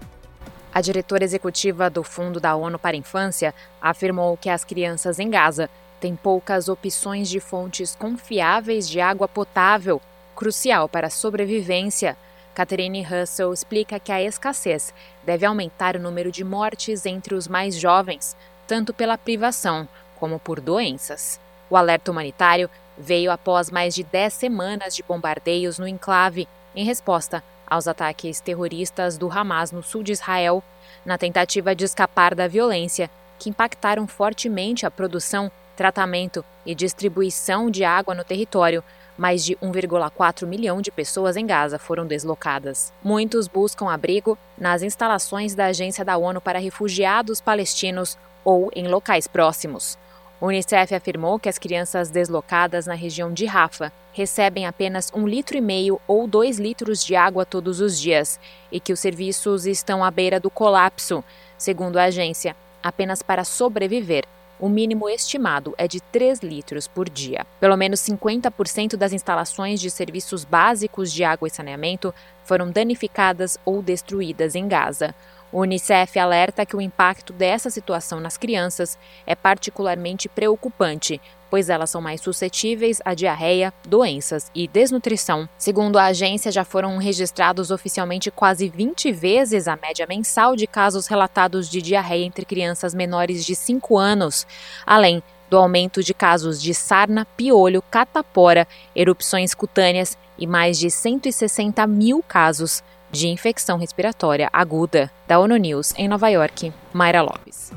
A 0.73 0.79
diretora 0.79 1.25
executiva 1.25 1.89
do 1.89 2.01
Fundo 2.01 2.39
da 2.39 2.55
ONU 2.55 2.79
para 2.79 2.95
a 2.95 2.97
Infância 2.97 3.53
afirmou 3.81 4.37
que 4.37 4.49
as 4.49 4.63
crianças 4.63 5.19
em 5.19 5.29
Gaza 5.29 5.69
têm 5.99 6.15
poucas 6.15 6.69
opções 6.69 7.27
de 7.27 7.41
fontes 7.41 7.93
confiáveis 7.93 8.87
de 8.87 9.01
água 9.01 9.27
potável, 9.27 10.01
crucial 10.33 10.87
para 10.87 11.07
a 11.07 11.09
sobrevivência. 11.09 12.15
Catherine 12.55 13.03
Russell 13.03 13.51
explica 13.51 13.99
que 13.99 14.11
a 14.11 14.23
escassez 14.23 14.93
deve 15.25 15.45
aumentar 15.45 15.97
o 15.97 16.01
número 16.01 16.31
de 16.31 16.45
mortes 16.45 17.05
entre 17.05 17.35
os 17.35 17.49
mais 17.49 17.75
jovens, 17.75 18.37
tanto 18.65 18.93
pela 18.93 19.17
privação 19.17 19.89
como 20.17 20.39
por 20.39 20.61
doenças. 20.61 21.37
O 21.69 21.75
alerta 21.75 22.11
humanitário 22.11 22.69
veio 22.99 23.31
após 23.31 23.71
mais 23.71 23.95
de 23.95 24.03
10 24.03 24.33
semanas 24.33 24.93
de 24.93 25.01
bombardeios 25.01 25.79
no 25.79 25.87
enclave, 25.87 26.47
em 26.75 26.83
resposta 26.83 27.41
aos 27.65 27.87
ataques 27.87 28.41
terroristas 28.41 29.17
do 29.17 29.31
Hamas 29.31 29.71
no 29.71 29.81
sul 29.81 30.03
de 30.03 30.11
Israel, 30.11 30.61
na 31.05 31.17
tentativa 31.17 31.73
de 31.73 31.85
escapar 31.85 32.35
da 32.35 32.47
violência, 32.47 33.09
que 33.37 33.49
impactaram 33.49 34.05
fortemente 34.05 34.85
a 34.85 34.91
produção, 34.91 35.49
tratamento 35.77 36.43
e 36.65 36.75
distribuição 36.75 37.71
de 37.71 37.85
água 37.85 38.13
no 38.13 38.23
território. 38.23 38.83
Mais 39.17 39.43
de 39.43 39.55
1,4 39.57 40.45
milhão 40.45 40.81
de 40.81 40.91
pessoas 40.91 41.37
em 41.37 41.45
Gaza 41.45 41.77
foram 41.77 42.05
deslocadas. 42.05 42.91
Muitos 43.03 43.47
buscam 43.47 43.89
abrigo 43.89 44.37
nas 44.57 44.81
instalações 44.81 45.55
da 45.55 45.67
Agência 45.67 46.03
da 46.03 46.17
ONU 46.17 46.41
para 46.41 46.59
Refugiados 46.59 47.39
Palestinos 47.39 48.17
ou 48.43 48.69
em 48.75 48.87
locais 48.87 49.27
próximos. 49.27 49.97
O 50.41 50.47
Unicef 50.47 50.95
afirmou 50.95 51.37
que 51.37 51.49
as 51.49 51.57
crianças 51.57 52.09
deslocadas 52.09 52.87
na 52.87 52.93
região 52.93 53.33
de 53.33 53.45
Rafa 53.45 53.91
recebem 54.13 54.65
apenas 54.65 55.11
um 55.13 55.27
litro 55.27 55.57
e 55.57 55.61
meio 55.61 55.99
ou 56.07 56.25
dois 56.27 56.57
litros 56.57 57.03
de 57.03 57.13
água 57.13 57.45
todos 57.45 57.81
os 57.81 57.99
dias 57.99 58.39
e 58.71 58.79
que 58.79 58.93
os 58.93 58.99
serviços 59.01 59.65
estão 59.65 60.01
à 60.01 60.09
beira 60.09 60.39
do 60.39 60.49
colapso. 60.49 61.23
Segundo 61.57 61.97
a 61.97 62.05
agência, 62.05 62.55
apenas 62.81 63.21
para 63.21 63.43
sobreviver, 63.43 64.23
o 64.59 64.67
mínimo 64.67 65.09
estimado 65.09 65.73
é 65.77 65.87
de 65.87 66.01
3 66.01 66.39
litros 66.39 66.87
por 66.87 67.09
dia. 67.09 67.45
Pelo 67.61 67.77
menos 67.77 68.01
50% 68.01 68.97
das 68.97 69.13
instalações 69.13 69.79
de 69.79 69.89
serviços 69.89 70.43
básicos 70.43 71.13
de 71.13 71.23
água 71.23 71.47
e 71.47 71.51
saneamento 71.51 72.13
foram 72.43 72.69
danificadas 72.69 73.57
ou 73.63 73.81
destruídas 73.81 74.55
em 74.55 74.67
Gaza. 74.67 75.15
O 75.51 75.61
Unicef 75.61 76.19
alerta 76.19 76.65
que 76.65 76.75
o 76.75 76.81
impacto 76.81 77.33
dessa 77.33 77.69
situação 77.69 78.19
nas 78.19 78.37
crianças 78.37 78.97
é 79.25 79.35
particularmente 79.35 80.29
preocupante, 80.29 81.19
pois 81.49 81.69
elas 81.69 81.89
são 81.89 81.99
mais 81.99 82.21
suscetíveis 82.21 83.01
a 83.03 83.15
diarreia, 83.15 83.73
doenças 83.87 84.51
e 84.53 84.67
desnutrição. 84.67 85.49
Segundo 85.57 85.97
a 85.97 86.05
agência, 86.05 86.51
já 86.51 86.63
foram 86.63 86.97
registrados 86.97 87.71
oficialmente 87.71 88.29
quase 88.29 88.69
20 88.69 89.11
vezes 89.11 89.67
a 89.67 89.75
média 89.75 90.05
mensal 90.07 90.55
de 90.55 90.67
casos 90.67 91.07
relatados 91.07 91.67
de 91.67 91.81
diarreia 91.81 92.25
entre 92.25 92.45
crianças 92.45 92.93
menores 92.93 93.43
de 93.43 93.55
5 93.55 93.97
anos, 93.97 94.45
além 94.85 95.23
do 95.49 95.57
aumento 95.57 96.03
de 96.03 96.13
casos 96.13 96.61
de 96.61 96.75
sarna, 96.75 97.25
piolho, 97.35 97.81
catapora, 97.81 98.67
erupções 98.95 99.55
cutâneas 99.55 100.15
e 100.37 100.45
mais 100.45 100.77
de 100.77 100.91
160 100.91 101.87
mil 101.87 102.21
casos 102.21 102.83
de 103.11 103.27
infecção 103.27 103.77
respiratória 103.77 104.49
aguda. 104.51 105.11
Da 105.27 105.39
ONU 105.39 105.57
News, 105.57 105.93
em 105.97 106.07
Nova 106.07 106.29
York, 106.29 106.71
Mayra 106.93 107.21
Lopes. 107.21 107.71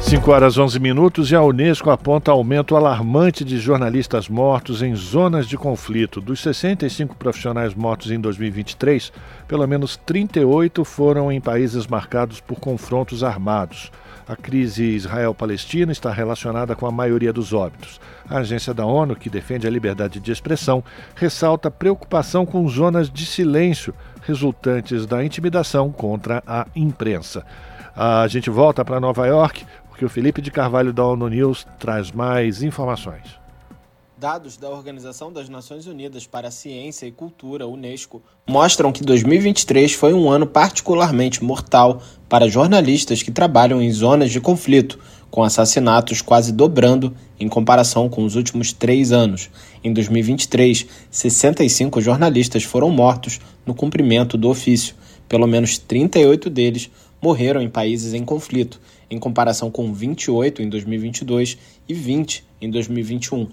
5 0.00 0.30
horas 0.30 0.58
11 0.58 0.78
minutos 0.78 1.30
e 1.30 1.34
a 1.34 1.42
Unesco 1.42 1.88
aponta 1.90 2.30
aumento 2.30 2.76
alarmante 2.76 3.42
de 3.42 3.58
jornalistas 3.58 4.28
mortos 4.28 4.82
em 4.82 4.94
zonas 4.94 5.48
de 5.48 5.56
conflito. 5.56 6.20
Dos 6.20 6.40
65 6.40 7.16
profissionais 7.16 7.74
mortos 7.74 8.10
em 8.10 8.20
2023, 8.20 9.10
pelo 9.48 9.66
menos 9.66 9.96
38 9.96 10.84
foram 10.84 11.32
em 11.32 11.40
países 11.40 11.86
marcados 11.86 12.38
por 12.38 12.60
confrontos 12.60 13.24
armados. 13.24 13.90
A 14.28 14.36
crise 14.36 14.84
Israel-Palestina 14.84 15.92
está 15.92 16.10
relacionada 16.10 16.74
com 16.74 16.86
a 16.86 16.92
maioria 16.92 17.32
dos 17.32 17.52
óbitos. 17.52 18.00
A 18.28 18.38
agência 18.38 18.72
da 18.72 18.86
ONU, 18.86 19.16
que 19.16 19.28
defende 19.28 19.66
a 19.66 19.70
liberdade 19.70 20.18
de 20.18 20.32
expressão, 20.32 20.84
ressalta 21.14 21.70
preocupação 21.70 22.46
com 22.46 22.66
zonas 22.68 23.10
de 23.10 23.26
silêncio 23.26 23.94
resultantes 24.26 25.06
da 25.06 25.24
intimidação 25.24 25.90
contra 25.90 26.42
a 26.46 26.66
imprensa. 26.74 27.44
A 27.94 28.26
gente 28.26 28.50
volta 28.50 28.84
para 28.84 29.00
Nova 29.00 29.26
York, 29.26 29.64
porque 29.88 30.04
o 30.04 30.08
Felipe 30.08 30.42
de 30.42 30.50
Carvalho 30.50 30.92
da 30.92 31.04
ONU 31.04 31.28
News 31.28 31.66
traz 31.78 32.10
mais 32.10 32.62
informações. 32.62 33.44
Dados 34.16 34.56
da 34.56 34.70
Organização 34.70 35.32
das 35.32 35.48
Nações 35.48 35.86
Unidas 35.86 36.26
para 36.26 36.48
a 36.48 36.50
Ciência 36.50 37.04
e 37.04 37.12
Cultura, 37.12 37.66
Unesco, 37.66 38.22
mostram 38.48 38.90
que 38.90 39.04
2023 39.04 39.92
foi 39.92 40.14
um 40.14 40.30
ano 40.30 40.46
particularmente 40.46 41.44
mortal 41.44 42.00
para 42.28 42.48
jornalistas 42.48 43.22
que 43.22 43.30
trabalham 43.30 43.82
em 43.82 43.92
zonas 43.92 44.30
de 44.30 44.40
conflito, 44.40 44.98
com 45.34 45.42
assassinatos 45.42 46.22
quase 46.22 46.52
dobrando 46.52 47.12
em 47.40 47.48
comparação 47.48 48.08
com 48.08 48.24
os 48.24 48.36
últimos 48.36 48.72
três 48.72 49.10
anos. 49.10 49.50
Em 49.82 49.92
2023, 49.92 50.86
65 51.10 52.00
jornalistas 52.00 52.62
foram 52.62 52.88
mortos 52.88 53.40
no 53.66 53.74
cumprimento 53.74 54.38
do 54.38 54.48
ofício. 54.48 54.94
Pelo 55.28 55.48
menos 55.48 55.76
38 55.76 56.48
deles 56.48 56.88
morreram 57.20 57.60
em 57.60 57.68
países 57.68 58.14
em 58.14 58.24
conflito, 58.24 58.80
em 59.10 59.18
comparação 59.18 59.72
com 59.72 59.92
28 59.92 60.62
em 60.62 60.68
2022 60.68 61.58
e 61.88 61.92
20 61.92 62.44
em 62.60 62.70
2021. 62.70 63.48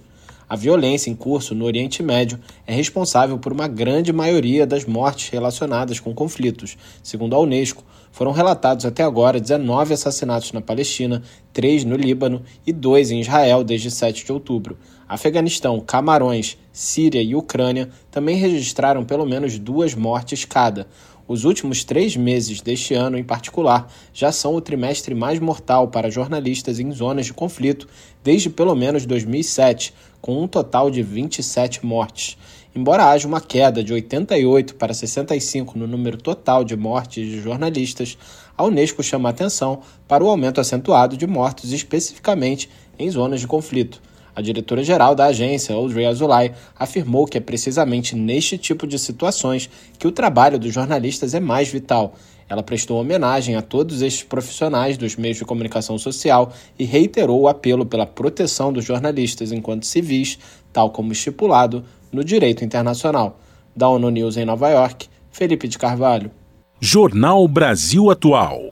A 0.47 0.55
violência 0.55 1.09
em 1.09 1.15
curso 1.15 1.55
no 1.55 1.65
Oriente 1.65 2.03
Médio 2.03 2.38
é 2.67 2.75
responsável 2.75 3.39
por 3.39 3.51
uma 3.51 3.67
grande 3.67 4.13
maioria 4.13 4.67
das 4.67 4.85
mortes 4.85 5.29
relacionadas 5.29 6.00
com 6.00 6.13
conflitos. 6.13 6.77
Segundo 7.01 7.35
a 7.35 7.39
Unesco, 7.39 7.83
foram 8.11 8.31
relatados 8.31 8.85
até 8.85 9.03
agora 9.03 9.39
19 9.39 9.93
assassinatos 9.93 10.51
na 10.51 10.61
Palestina, 10.61 11.21
3 11.53 11.85
no 11.85 11.95
Líbano 11.95 12.43
e 12.65 12.73
2 12.73 13.11
em 13.11 13.21
Israel 13.21 13.63
desde 13.63 13.89
7 13.89 14.25
de 14.25 14.31
outubro. 14.31 14.77
Afeganistão, 15.07 15.79
Camarões, 15.79 16.57
Síria 16.71 17.21
e 17.21 17.35
Ucrânia 17.35 17.89
também 18.09 18.37
registraram 18.37 19.03
pelo 19.03 19.25
menos 19.25 19.57
duas 19.59 19.93
mortes 19.93 20.45
cada. 20.45 20.87
Os 21.27 21.45
últimos 21.45 21.83
três 21.83 22.17
meses 22.17 22.59
deste 22.59 22.93
ano, 22.93 23.17
em 23.17 23.23
particular, 23.23 23.89
já 24.13 24.31
são 24.31 24.53
o 24.53 24.61
trimestre 24.61 25.15
mais 25.15 25.39
mortal 25.39 25.87
para 25.87 26.11
jornalistas 26.11 26.79
em 26.79 26.91
zonas 26.91 27.25
de 27.25 27.33
conflito 27.33 27.87
desde 28.23 28.49
pelo 28.49 28.75
menos 28.75 29.05
2007, 29.05 29.93
com 30.19 30.43
um 30.43 30.47
total 30.47 30.91
de 30.91 31.01
27 31.01 31.85
mortes. 31.85 32.37
Embora 32.73 33.09
haja 33.09 33.27
uma 33.27 33.41
queda 33.41 33.83
de 33.83 33.91
88 33.91 34.75
para 34.75 34.93
65 34.93 35.77
no 35.77 35.85
número 35.85 36.15
total 36.15 36.63
de 36.63 36.77
mortes 36.77 37.27
de 37.27 37.41
jornalistas, 37.41 38.17
a 38.57 38.63
Unesco 38.63 39.03
chama 39.03 39.27
atenção 39.27 39.81
para 40.07 40.23
o 40.23 40.29
aumento 40.29 40.61
acentuado 40.61 41.17
de 41.17 41.27
mortos 41.27 41.73
especificamente 41.73 42.69
em 42.97 43.11
zonas 43.11 43.41
de 43.41 43.47
conflito. 43.47 44.01
A 44.33 44.41
diretora-geral 44.41 45.13
da 45.13 45.25
agência, 45.25 45.75
Audrey 45.75 46.05
Azoulay, 46.05 46.53
afirmou 46.79 47.25
que 47.25 47.37
é 47.37 47.41
precisamente 47.41 48.15
neste 48.15 48.57
tipo 48.57 48.87
de 48.87 48.97
situações 48.97 49.69
que 49.99 50.07
o 50.07 50.11
trabalho 50.11 50.57
dos 50.57 50.73
jornalistas 50.73 51.33
é 51.33 51.41
mais 51.41 51.67
vital. 51.67 52.13
Ela 52.47 52.63
prestou 52.63 52.97
homenagem 53.01 53.57
a 53.57 53.61
todos 53.61 54.01
estes 54.01 54.23
profissionais 54.23 54.97
dos 54.97 55.17
meios 55.17 55.37
de 55.37 55.43
comunicação 55.43 55.97
social 55.97 56.53
e 56.79 56.85
reiterou 56.85 57.41
o 57.41 57.47
apelo 57.49 57.85
pela 57.85 58.05
proteção 58.05 58.71
dos 58.71 58.85
jornalistas 58.85 59.51
enquanto 59.51 59.85
civis, 59.85 60.39
tal 60.71 60.89
como 60.89 61.11
estipulado 61.11 61.83
no 62.11 62.23
direito 62.23 62.65
internacional. 62.65 63.39
Da 63.75 63.87
ONU 63.87 64.09
News 64.09 64.37
em 64.37 64.45
Nova 64.45 64.69
York, 64.69 65.07
Felipe 65.31 65.67
de 65.67 65.77
Carvalho. 65.77 66.31
Jornal 66.79 67.47
Brasil 67.47 68.09
Atual. 68.09 68.71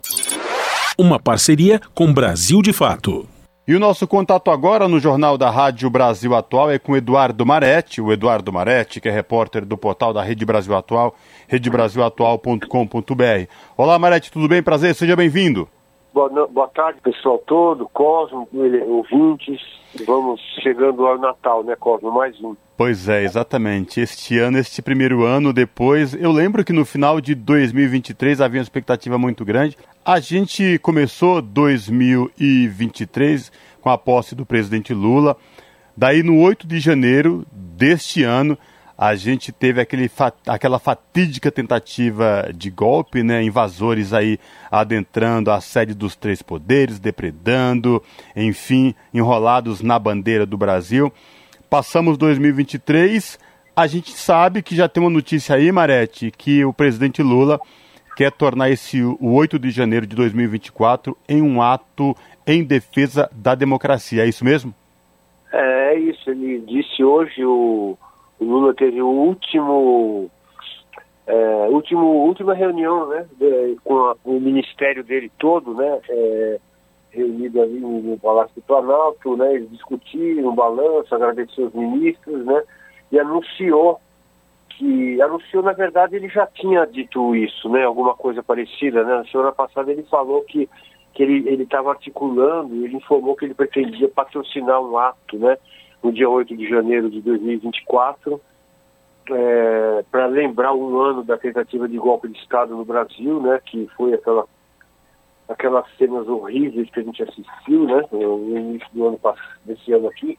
Uma 0.97 1.19
parceria 1.19 1.79
com 1.93 2.11
Brasil 2.11 2.61
de 2.61 2.73
Fato. 2.73 3.27
E 3.67 3.75
o 3.75 3.79
nosso 3.79 4.07
contato 4.07 4.49
agora 4.49 4.87
no 4.87 4.99
Jornal 4.99 5.37
da 5.37 5.51
Rádio 5.51 5.91
Brasil 5.91 6.35
Atual 6.35 6.71
é 6.71 6.79
com 6.79 6.97
Eduardo 6.97 7.45
Maretti, 7.45 8.01
o 8.01 8.11
Eduardo 8.11 8.51
Maretti, 8.51 8.99
que 8.99 9.07
é 9.07 9.11
repórter 9.11 9.63
do 9.63 9.77
portal 9.77 10.11
da 10.11 10.23
Rede 10.23 10.43
Brasil 10.43 10.75
Atual, 10.75 11.15
redebrasilatual.com.br. 11.47 13.47
Olá, 13.77 13.99
Maretti, 13.99 14.31
tudo 14.31 14.47
bem? 14.47 14.63
Prazer, 14.63 14.95
seja 14.95 15.15
bem-vindo. 15.15 15.69
Boa, 16.19 16.47
boa 16.47 16.67
tarde, 16.67 16.99
pessoal 17.01 17.37
todo, 17.47 17.87
Cosmo, 17.93 18.45
ouvintes. 18.87 19.61
Vamos 20.05 20.41
chegando 20.61 21.07
ao 21.07 21.17
Natal, 21.17 21.63
né, 21.63 21.77
Cosmo? 21.77 22.11
Mais 22.11 22.37
um. 22.43 22.57
Pois 22.75 23.07
é, 23.07 23.23
exatamente. 23.23 24.01
Este 24.01 24.37
ano, 24.37 24.57
este 24.57 24.81
primeiro 24.81 25.23
ano, 25.23 25.53
depois, 25.53 26.13
eu 26.13 26.33
lembro 26.33 26.65
que 26.65 26.73
no 26.73 26.83
final 26.83 27.21
de 27.21 27.33
2023 27.33 28.41
havia 28.41 28.59
uma 28.59 28.63
expectativa 28.63 29.17
muito 29.17 29.45
grande. 29.45 29.77
A 30.03 30.19
gente 30.19 30.77
começou 30.79 31.41
2023 31.41 33.49
com 33.79 33.89
a 33.89 33.97
posse 33.97 34.35
do 34.35 34.45
presidente 34.45 34.93
Lula. 34.93 35.37
Daí, 35.95 36.21
no 36.21 36.41
8 36.41 36.67
de 36.67 36.81
janeiro 36.81 37.45
deste 37.49 38.23
ano, 38.23 38.57
a 39.01 39.15
gente 39.15 39.53
teve 39.53 39.79
aquele, 39.79 40.11
aquela 40.45 40.77
fatídica 40.77 41.49
tentativa 41.49 42.51
de 42.53 42.69
golpe, 42.69 43.23
né? 43.23 43.41
Invasores 43.41 44.11
aí 44.11 44.37
adentrando 44.69 45.51
a 45.51 45.61
sede 45.61 45.93
dos 45.93 46.17
três 46.17 46.41
poderes, 46.41 46.99
depredando, 46.99 48.03
enfim, 48.35 48.93
enrolados 49.13 49.81
na 49.81 49.97
bandeira 49.97 50.45
do 50.45 50.57
Brasil. 50.57 51.13
Passamos 51.69 52.17
2023, 52.17 53.39
a 53.73 53.87
gente 53.87 54.11
sabe 54.11 54.61
que 54.61 54.75
já 54.75 54.89
tem 54.89 55.01
uma 55.01 55.09
notícia 55.09 55.55
aí, 55.55 55.71
Marete, 55.71 56.29
que 56.29 56.65
o 56.65 56.73
presidente 56.73 57.23
Lula 57.23 57.57
quer 58.17 58.33
tornar 58.33 58.69
esse 58.69 59.01
o 59.01 59.31
8 59.31 59.57
de 59.57 59.71
janeiro 59.71 60.05
de 60.05 60.13
2024 60.13 61.17
em 61.29 61.41
um 61.41 61.61
ato 61.61 62.13
em 62.45 62.65
defesa 62.65 63.29
da 63.31 63.55
democracia. 63.55 64.25
É 64.25 64.27
isso 64.27 64.43
mesmo? 64.43 64.75
É, 65.53 65.93
é 65.93 65.99
isso. 65.99 66.29
Ele 66.29 66.59
disse 66.67 67.01
hoje, 67.01 67.45
o, 67.45 67.97
o 68.39 68.45
Lula 68.45 68.73
teve 68.73 69.01
o 69.01 69.07
último, 69.07 70.29
é, 71.27 71.67
último 71.69 72.05
última 72.25 72.53
reunião 72.53 73.07
né, 73.07 73.25
de, 73.37 73.77
com 73.83 73.97
a, 73.97 74.15
o 74.23 74.39
ministério 74.39 75.03
dele 75.03 75.31
todo, 75.37 75.73
né, 75.73 75.99
é, 76.09 76.59
reunido 77.11 77.61
ali 77.61 77.79
no, 77.79 78.17
Palácio 78.17 78.55
do 78.55 78.61
Planalto, 78.61 79.35
né, 79.35 79.55
eles 79.55 79.69
discutiram 79.71 80.55
balanço, 80.55 81.13
agradeceu 81.13 81.67
os 81.67 81.73
ministros, 81.73 82.45
né, 82.45 82.63
e 83.11 83.19
anunciou 83.19 83.99
que 84.79 85.21
anunciou, 85.21 85.61
na 85.61 85.73
verdade, 85.73 86.15
ele 86.15 86.29
já 86.29 86.47
tinha 86.47 86.85
dito 86.85 87.35
isso, 87.35 87.67
né? 87.67 87.83
Alguma 87.83 88.15
coisa 88.15 88.41
parecida, 88.41 89.03
né? 89.03 89.17
Na 89.17 89.25
semana 89.25 89.51
passada 89.51 89.91
ele 89.91 90.03
falou 90.03 90.41
que, 90.43 90.69
que 91.13 91.21
ele 91.21 91.63
estava 91.63 91.89
articulando, 91.89 92.85
ele 92.85 92.95
informou 92.95 93.35
que 93.35 93.43
ele 93.43 93.53
pretendia 93.53 94.07
patrocinar 94.07 94.81
um 94.81 94.97
ato, 94.97 95.37
né? 95.37 95.57
No 96.01 96.11
dia 96.11 96.29
8 96.29 96.55
de 96.55 96.67
janeiro 96.67 97.09
de 97.09 97.21
2024, 97.21 98.39
é, 99.31 100.05
para 100.09 100.25
lembrar 100.27 100.73
um 100.73 100.99
ano 100.99 101.23
da 101.23 101.37
tentativa 101.37 101.87
de 101.87 101.97
golpe 101.97 102.29
de 102.29 102.37
Estado 102.39 102.75
no 102.75 102.85
Brasil, 102.85 103.41
né? 103.41 103.59
Que 103.65 103.87
foi 103.95 104.13
aquela 104.13 104.45
aquelas 105.47 105.85
cenas 105.97 106.27
horríveis 106.27 106.89
que 106.91 106.99
a 106.99 107.03
gente 107.03 107.23
assistiu, 107.23 107.85
né? 107.85 108.03
No 108.11 108.57
início 108.57 108.87
do 108.93 109.07
ano 109.07 109.19
desse 109.65 109.91
ano 109.91 110.07
aqui. 110.07 110.37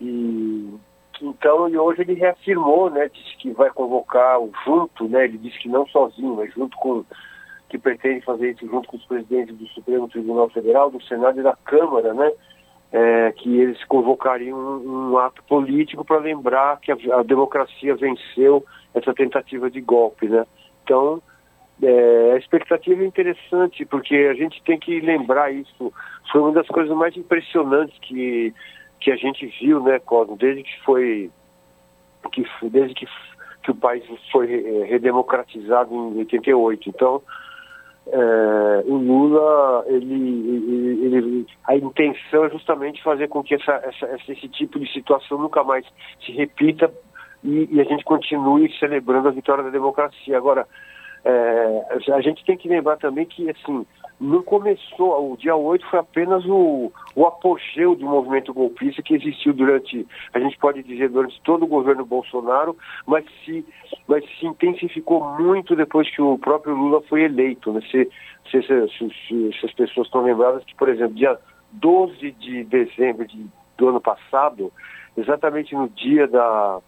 E 0.00 0.72
então, 1.22 1.68
e 1.68 1.76
hoje 1.76 2.00
ele 2.00 2.14
reafirmou, 2.14 2.88
né, 2.88 3.10
disse 3.12 3.36
que 3.36 3.50
vai 3.50 3.70
convocar 3.70 4.40
o 4.40 4.50
junto, 4.64 5.06
né, 5.06 5.24
ele 5.24 5.36
disse 5.36 5.58
que 5.58 5.68
não 5.68 5.86
sozinho, 5.86 6.36
mas 6.36 6.52
junto 6.54 6.76
com, 6.78 7.04
que 7.68 7.78
pretende 7.78 8.24
fazer 8.24 8.52
isso 8.52 8.66
junto 8.66 8.88
com 8.88 8.96
os 8.96 9.04
presidentes 9.04 9.54
do 9.54 9.66
Supremo 9.68 10.08
Tribunal 10.08 10.48
Federal, 10.48 10.90
do 10.90 11.02
Senado 11.02 11.38
e 11.38 11.42
da 11.42 11.54
Câmara, 11.64 12.14
né, 12.14 12.32
é, 12.92 13.32
que 13.32 13.60
eles 13.60 13.82
convocariam 13.84 14.58
um, 14.58 15.12
um 15.12 15.18
ato 15.18 15.42
político 15.44 16.04
para 16.04 16.18
lembrar 16.18 16.80
que 16.80 16.90
a, 16.90 16.96
a, 17.18 17.22
democracia 17.22 17.94
venceu 17.94 18.64
essa 18.94 19.14
tentativa 19.14 19.70
de 19.70 19.80
golpe, 19.80 20.28
né. 20.28 20.44
Então, 20.82 21.22
é, 21.82 22.32
a 22.34 22.36
expectativa 22.36 23.02
é 23.02 23.06
interessante, 23.06 23.84
porque 23.86 24.14
a 24.30 24.34
gente 24.34 24.62
tem 24.64 24.78
que 24.78 25.00
lembrar 25.00 25.52
isso. 25.52 25.92
Foi 26.30 26.40
uma 26.40 26.52
das 26.52 26.66
coisas 26.68 26.94
mais 26.96 27.16
impressionantes 27.16 27.98
que 28.00 28.52
que 29.00 29.10
a 29.10 29.16
gente 29.16 29.46
viu, 29.58 29.82
né, 29.82 29.98
Cosmo, 29.98 30.36
desde 30.36 30.62
que 30.62 30.80
foi 30.82 31.30
que 32.32 32.44
desde 32.68 32.94
que, 32.94 33.06
que 33.62 33.70
o 33.70 33.74
país 33.74 34.04
foi 34.30 34.52
eh, 34.52 34.84
redemocratizado 34.84 35.92
em 35.94 36.18
88. 36.18 36.88
Então, 36.90 37.22
é, 38.06 38.82
o 38.86 38.96
Lula, 38.96 39.84
ele, 39.86 40.14
ele, 40.14 41.16
ele, 41.16 41.46
a 41.66 41.76
intenção 41.76 42.44
é 42.44 42.50
justamente 42.50 43.02
fazer 43.02 43.28
com 43.28 43.42
que 43.42 43.54
essa, 43.54 43.72
essa, 43.84 44.32
esse 44.32 44.48
tipo 44.48 44.80
de 44.80 44.90
situação 44.92 45.38
nunca 45.38 45.62
mais 45.62 45.86
se 46.24 46.32
repita 46.32 46.92
e, 47.44 47.68
e 47.70 47.80
a 47.80 47.84
gente 47.84 48.04
continue 48.04 48.72
celebrando 48.78 49.28
a 49.28 49.32
vitória 49.32 49.62
da 49.62 49.70
democracia. 49.70 50.36
Agora, 50.36 50.66
é, 51.24 51.84
a 52.12 52.20
gente 52.20 52.44
tem 52.44 52.56
que 52.56 52.68
lembrar 52.68 52.96
também 52.96 53.26
que, 53.26 53.48
assim, 53.50 53.86
não 54.20 54.42
começou, 54.42 55.32
o 55.32 55.36
dia 55.36 55.56
8 55.56 55.86
foi 55.86 55.98
apenas 55.98 56.44
o, 56.44 56.92
o 57.16 57.26
apogeu 57.26 57.96
do 57.96 58.04
movimento 58.04 58.52
golpista 58.52 59.02
que 59.02 59.14
existiu 59.14 59.54
durante, 59.54 60.06
a 60.34 60.38
gente 60.38 60.58
pode 60.58 60.82
dizer, 60.82 61.08
durante 61.08 61.40
todo 61.40 61.64
o 61.64 61.68
governo 61.68 62.04
Bolsonaro, 62.04 62.76
mas 63.06 63.24
se, 63.44 63.64
mas 64.06 64.22
se 64.38 64.46
intensificou 64.46 65.24
muito 65.38 65.74
depois 65.74 66.14
que 66.14 66.20
o 66.20 66.36
próprio 66.36 66.74
Lula 66.74 67.00
foi 67.08 67.22
eleito. 67.22 67.72
Né? 67.72 67.80
Se, 67.90 68.10
se, 68.50 68.62
se, 68.62 69.10
se, 69.26 69.66
as 69.66 69.72
pessoas 69.72 70.06
estão 70.06 70.22
lembradas 70.22 70.64
que, 70.64 70.74
por 70.74 70.90
exemplo, 70.90 71.14
dia 71.14 71.38
12 71.72 72.32
de 72.32 72.64
dezembro 72.64 73.26
de, 73.26 73.46
do 73.78 73.88
ano 73.88 74.02
passado, 74.02 74.70
exatamente 75.16 75.74
no 75.74 75.88
dia 75.88 76.28
da 76.28 76.80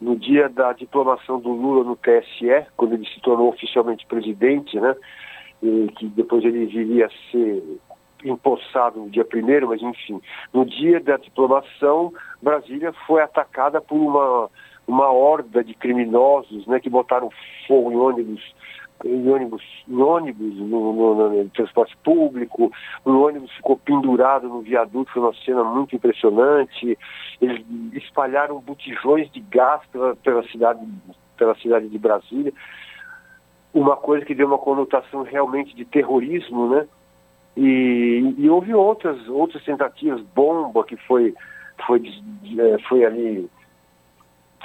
no 0.00 0.16
dia 0.16 0.48
da 0.48 0.72
diplomação 0.72 1.38
do 1.38 1.50
Lula 1.50 1.84
no 1.84 1.94
TSE, 1.94 2.66
quando 2.74 2.94
ele 2.94 3.06
se 3.06 3.20
tornou 3.20 3.50
oficialmente 3.50 4.06
presidente, 4.06 4.80
né? 4.80 4.96
Que 5.96 6.06
depois 6.08 6.44
ele 6.44 6.66
viria 6.66 7.06
a 7.06 7.30
ser 7.30 7.62
empossado 8.24 9.00
no 9.00 9.10
dia 9.10 9.24
primeiro, 9.24 9.68
mas 9.68 9.82
enfim, 9.82 10.20
no 10.52 10.64
dia 10.64 11.00
da 11.00 11.16
diplomação, 11.16 12.12
Brasília 12.42 12.92
foi 13.06 13.22
atacada 13.22 13.80
por 13.80 13.96
uma, 13.96 14.50
uma 14.86 15.10
horda 15.10 15.62
de 15.64 15.74
criminosos, 15.74 16.66
né, 16.66 16.80
que 16.80 16.90
botaram 16.90 17.30
fogo 17.66 17.92
em 17.92 17.96
ônibus, 17.96 18.54
em 19.04 19.30
ônibus, 19.30 19.62
em 19.88 19.96
ônibus 19.96 20.56
no, 20.56 20.92
no, 20.92 21.30
no, 21.30 21.50
transporte 21.50 21.96
público, 22.04 22.70
o 23.04 23.10
ônibus 23.10 23.50
ficou 23.52 23.76
pendurado 23.78 24.48
no 24.48 24.60
viaduto, 24.60 25.12
foi 25.12 25.22
uma 25.22 25.34
cena 25.34 25.64
muito 25.64 25.96
impressionante. 25.96 26.98
Eles 27.40 27.64
espalharam 27.94 28.60
botijões 28.60 29.30
de 29.32 29.40
gás 29.40 29.80
pela, 29.90 30.14
pela 30.16 30.42
cidade, 30.48 30.86
pela 31.38 31.54
cidade 31.56 31.88
de 31.88 31.98
Brasília 31.98 32.52
uma 33.72 33.96
coisa 33.96 34.24
que 34.24 34.34
deu 34.34 34.46
uma 34.46 34.58
conotação 34.58 35.22
realmente 35.22 35.74
de 35.74 35.84
terrorismo, 35.84 36.68
né? 36.68 36.86
E, 37.56 38.34
e 38.38 38.48
houve 38.48 38.74
outras 38.74 39.28
outras 39.28 39.62
tentativas, 39.64 40.20
bomba 40.34 40.84
que 40.84 40.96
foi 40.96 41.34
foi 41.86 42.02
é, 42.58 42.78
foi 42.88 43.04
ali 43.04 43.50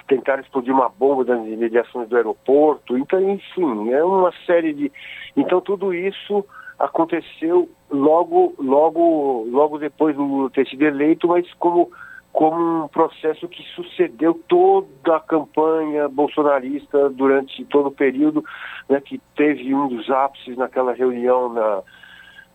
tentar 0.07 0.39
explodir 0.39 0.73
uma 0.73 0.87
bomba 0.87 1.23
nas 1.23 1.47
imediações 1.47 2.07
do 2.07 2.15
aeroporto. 2.15 2.95
Então, 2.97 3.19
enfim, 3.27 3.91
é 3.91 4.03
uma 4.03 4.31
série 4.45 4.73
de 4.73 4.91
então 5.35 5.59
tudo 5.61 5.93
isso 5.93 6.45
aconteceu 6.77 7.69
logo 7.89 8.53
logo 8.59 9.47
logo 9.49 9.77
depois 9.77 10.15
do 10.15 10.49
ter 10.49 10.67
sido 10.67 10.83
eleito, 10.83 11.27
mas 11.27 11.51
como 11.55 11.89
como 12.35 12.83
um 12.83 12.87
processo 12.89 13.47
que 13.47 13.63
sucedeu 13.69 14.33
toda 14.45 15.15
a 15.15 15.21
campanha 15.21 16.09
bolsonarista 16.09 17.09
durante 17.09 17.63
todo 17.63 17.87
o 17.87 17.95
período, 17.95 18.43
né, 18.89 18.99
que 18.99 19.21
teve 19.37 19.73
um 19.73 19.87
dos 19.87 20.09
ápices 20.09 20.57
naquela 20.57 20.91
reunião 20.91 21.47
na, 21.47 21.81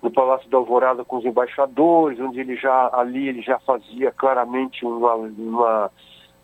no 0.03 0.11
Palácio 0.11 0.51
da 0.51 0.59
Alvorada 0.59 1.03
com 1.03 1.17
os 1.17 1.25
embaixadores, 1.25 2.21
onde 2.21 2.39
ele 2.41 2.57
já 2.57 2.91
ali 2.93 3.27
ele 3.27 3.41
já 3.41 3.59
fazia 3.61 4.13
claramente 4.13 4.85
uma, 4.85 5.15
uma, 5.15 5.91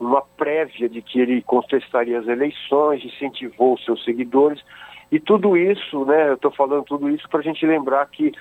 uma 0.00 0.22
prévia 0.38 0.88
de 0.88 1.02
que 1.02 1.20
ele 1.20 1.42
contestaria 1.42 2.18
as 2.18 2.26
eleições, 2.26 3.04
incentivou 3.04 3.76
seus 3.76 4.02
seguidores, 4.02 4.64
e 5.12 5.20
tudo 5.20 5.58
isso, 5.58 6.06
né, 6.06 6.30
eu 6.30 6.34
estou 6.34 6.50
falando 6.52 6.84
tudo 6.84 7.10
isso 7.10 7.28
para 7.28 7.40
a 7.40 7.42
gente 7.42 7.66
lembrar 7.66 8.06
que 8.06 8.32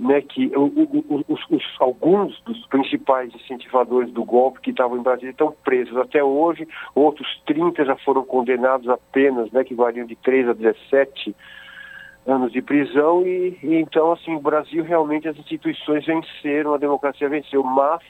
né, 0.00 0.22
que 0.22 0.50
o, 0.56 0.64
o, 0.64 1.24
os, 1.28 1.40
os, 1.50 1.62
alguns 1.78 2.40
dos 2.40 2.66
principais 2.68 3.34
incentivadores 3.34 4.10
do 4.10 4.24
golpe 4.24 4.60
que 4.60 4.70
estavam 4.70 4.96
em 4.96 5.02
Brasília 5.02 5.30
estão 5.30 5.54
presos. 5.62 5.94
Até 5.98 6.24
hoje, 6.24 6.66
outros 6.94 7.28
30 7.44 7.84
já 7.84 7.96
foram 7.96 8.24
condenados 8.24 8.88
apenas, 8.88 9.52
né, 9.52 9.62
que 9.62 9.74
variam 9.74 10.06
de 10.06 10.16
3 10.16 10.48
a 10.48 10.52
17 10.54 11.36
anos 12.26 12.50
de 12.50 12.62
prisão. 12.62 13.26
E, 13.26 13.58
e 13.62 13.74
então 13.74 14.12
assim 14.12 14.34
o 14.34 14.40
Brasil 14.40 14.82
realmente 14.82 15.28
as 15.28 15.36
instituições 15.36 16.06
venceram, 16.06 16.72
a 16.72 16.78
democracia 16.78 17.28
venceu, 17.28 17.62
mas 17.62 18.00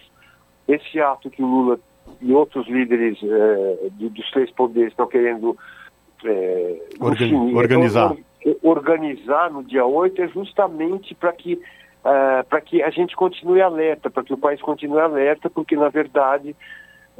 esse 0.68 1.00
ato 1.00 1.28
que 1.28 1.42
o 1.42 1.46
Lula 1.46 1.80
e 2.20 2.32
outros 2.32 2.68
líderes 2.68 3.18
é, 3.20 3.88
dos 3.90 4.30
três 4.30 4.48
poderes 4.52 4.92
estão 4.92 5.08
querendo 5.08 5.58
é, 6.24 6.82
enfim, 7.00 7.54
organizar. 7.54 8.16
organizar 8.62 9.50
no 9.50 9.64
dia 9.64 9.84
8 9.84 10.22
é 10.22 10.28
justamente 10.28 11.14
para 11.16 11.32
que 11.32 11.60
uh, 12.04 12.44
para 12.48 12.60
que 12.60 12.82
a 12.82 12.90
gente 12.90 13.14
continue 13.16 13.60
alerta, 13.60 14.10
para 14.10 14.24
que 14.24 14.32
o 14.32 14.38
país 14.38 14.60
continue 14.60 15.00
alerta, 15.00 15.48
porque 15.50 15.76
na 15.76 15.88
verdade 15.88 16.56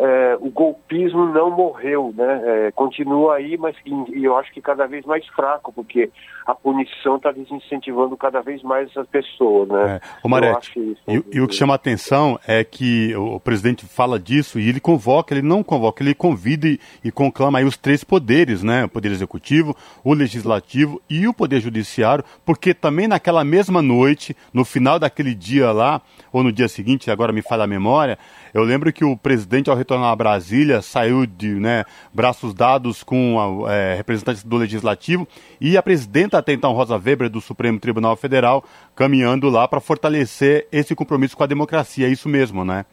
uh, 0.01 0.47
o 0.47 0.51
golpismo 0.51 1.27
não 1.27 1.51
morreu, 1.51 2.15
né? 2.17 2.69
Uh, 2.69 2.73
continua 2.73 3.37
aí, 3.37 3.57
mas 3.59 3.77
e, 3.85 4.25
eu 4.25 4.37
acho 4.37 4.53
que 4.53 4.61
cada 4.61 4.87
vez 4.87 5.05
mais 5.05 5.27
fraco, 5.29 5.73
porque 5.73 6.11
a 6.47 6.55
punição 6.55 7.17
está 7.17 7.31
desincentivando 7.31 8.17
cada 8.17 8.41
vez 8.41 8.63
mais 8.63 8.91
essas 8.91 9.07
pessoas, 9.07 9.69
né? 9.69 9.97
É. 9.97 10.01
O 10.25 10.29
Marete, 10.29 10.97
e, 11.07 11.25
e, 11.33 11.41
o 11.41 11.47
que 11.47 11.55
chama 11.55 11.75
a 11.75 11.77
atenção 11.77 12.39
é 12.47 12.65
que 12.65 13.15
o, 13.15 13.37
o, 13.37 13.41
presidente 13.41 13.87
fala 13.87 14.19
disso 14.19 14.59
e 14.59 14.69
ele 14.69 14.81
convoca, 14.81 15.35
ele 15.35 15.47
não 15.47 15.63
convoca, 15.63 16.03
ele 16.03 16.15
convida 16.15 16.67
e, 16.67 16.81
e 17.05 17.13
conclama 17.13 17.59
aí 17.59 17.65
os 17.65 17.77
três 17.77 18.03
poderes, 18.03 18.63
né? 18.63 18.85
O 18.87 18.89
poder 18.89 19.13
executivo, 19.13 19.77
o 20.03 20.15
legislativo 20.15 21.01
e 21.11 21.29
o 21.29 21.35
poder 21.35 21.61
judiciário, 21.61 22.25
porque 22.45 22.73
também 22.73 23.07
naquela 23.07 23.45
mesma 23.45 23.83
noite, 23.83 24.35
no 24.53 24.65
final 24.65 24.99
daquele 24.99 25.35
dia 25.35 25.71
lá, 25.73 26.01
ou 26.33 26.43
no 26.43 26.51
dia 26.51 26.69
seguinte, 26.69 27.11
agora 27.11 27.33
me 27.33 27.43
falha 27.43 27.65
a 27.65 27.67
memória, 27.67 28.19
eu 28.53 28.63
lembro 28.63 28.93
que 28.93 29.05
o 29.05 29.17
presidente, 29.17 29.71
ao 29.71 29.77
retornar 29.91 30.13
a 30.13 30.17
Brasília, 30.17 30.81
saiu 30.81 31.27
de 31.27 31.49
né, 31.59 31.85
braços 32.15 32.55
dados 32.55 33.03
com 33.03 33.65
a, 33.67 33.73
é, 33.73 33.95
representantes 33.95 34.45
do 34.45 34.57
Legislativo 34.57 35.27
e 35.61 35.77
a 35.77 35.83
presidenta, 35.83 36.39
até 36.39 36.53
então, 36.53 36.73
Rosa 36.73 36.97
Weber, 36.97 37.29
do 37.29 37.41
Supremo 37.41 37.81
Tribunal 37.81 38.15
Federal, 38.15 38.63
caminhando 38.95 39.51
lá 39.51 39.67
para 39.67 39.81
fortalecer 39.81 40.69
esse 40.71 40.95
compromisso 40.95 41.37
com 41.37 41.43
a 41.43 41.47
democracia. 41.47 42.07
É 42.07 42.11
isso 42.11 42.29
mesmo, 42.29 42.65
né? 42.65 42.85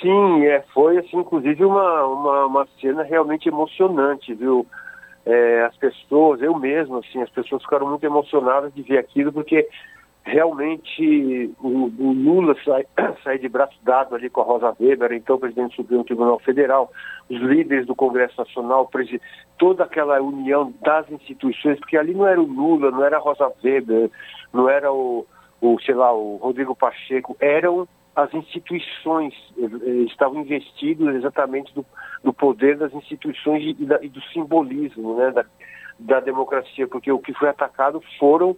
Sim, 0.00 0.46
é, 0.46 0.64
foi 0.72 0.96
assim, 0.96 1.18
inclusive 1.18 1.62
uma, 1.64 2.04
uma, 2.06 2.46
uma 2.46 2.68
cena 2.80 3.02
realmente 3.02 3.48
emocionante, 3.48 4.32
viu? 4.32 4.66
É, 5.26 5.62
as 5.62 5.76
pessoas, 5.76 6.40
eu 6.40 6.58
mesmo, 6.58 6.98
assim, 6.98 7.20
as 7.20 7.28
pessoas 7.28 7.62
ficaram 7.62 7.86
muito 7.86 8.04
emocionadas 8.04 8.72
de 8.72 8.80
ver 8.80 8.98
aquilo, 8.98 9.30
porque 9.30 9.68
realmente 10.28 11.50
o, 11.58 11.90
o 11.98 12.12
Lula 12.12 12.54
sai, 12.64 12.86
sai 13.24 13.38
de 13.38 13.48
braço 13.48 13.76
dado 13.82 14.14
ali 14.14 14.28
com 14.28 14.42
a 14.42 14.44
Rosa 14.44 14.76
Weber, 14.78 15.12
então 15.12 15.38
presidente 15.38 15.70
do 15.70 15.76
Supremo 15.76 16.04
Tribunal 16.04 16.38
Federal, 16.40 16.92
os 17.28 17.40
líderes 17.40 17.86
do 17.86 17.94
Congresso 17.94 18.38
Nacional, 18.38 18.90
toda 19.58 19.84
aquela 19.84 20.20
união 20.20 20.72
das 20.82 21.10
instituições, 21.10 21.78
porque 21.78 21.96
ali 21.96 22.14
não 22.14 22.26
era 22.26 22.40
o 22.40 22.46
Lula, 22.46 22.90
não 22.90 23.04
era 23.04 23.16
a 23.16 23.20
Rosa 23.20 23.50
Weber, 23.64 24.10
não 24.52 24.68
era 24.68 24.92
o, 24.92 25.26
o 25.60 25.80
sei 25.80 25.94
lá, 25.94 26.12
o 26.12 26.36
Rodrigo 26.36 26.76
Pacheco, 26.76 27.36
eram 27.40 27.88
as 28.14 28.32
instituições, 28.34 29.32
estavam 30.08 30.40
investidos 30.40 31.14
exatamente 31.14 31.72
do, 31.72 31.86
do 32.22 32.32
poder 32.32 32.76
das 32.76 32.92
instituições 32.92 33.62
e, 33.78 33.84
da, 33.84 33.98
e 34.02 34.08
do 34.08 34.20
simbolismo 34.32 35.16
né, 35.16 35.30
da, 35.30 35.44
da 35.98 36.20
democracia, 36.20 36.88
porque 36.88 37.12
o 37.12 37.20
que 37.20 37.32
foi 37.32 37.48
atacado 37.48 38.02
foram 38.18 38.56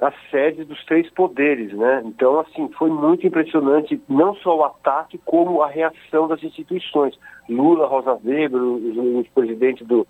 a 0.00 0.12
sede 0.30 0.64
dos 0.64 0.82
três 0.86 1.10
poderes, 1.10 1.72
né? 1.74 2.02
Então, 2.06 2.40
assim, 2.40 2.68
foi 2.78 2.90
muito 2.90 3.26
impressionante, 3.26 4.00
não 4.08 4.34
só 4.36 4.56
o 4.56 4.64
ataque, 4.64 5.20
como 5.24 5.62
a 5.62 5.68
reação 5.68 6.26
das 6.26 6.42
instituições. 6.42 7.18
Lula, 7.48 7.86
Rosa 7.86 8.18
Weber, 8.24 8.60
os, 8.62 8.96
os 8.96 9.28
presidentes 9.28 9.86
do, 9.86 10.06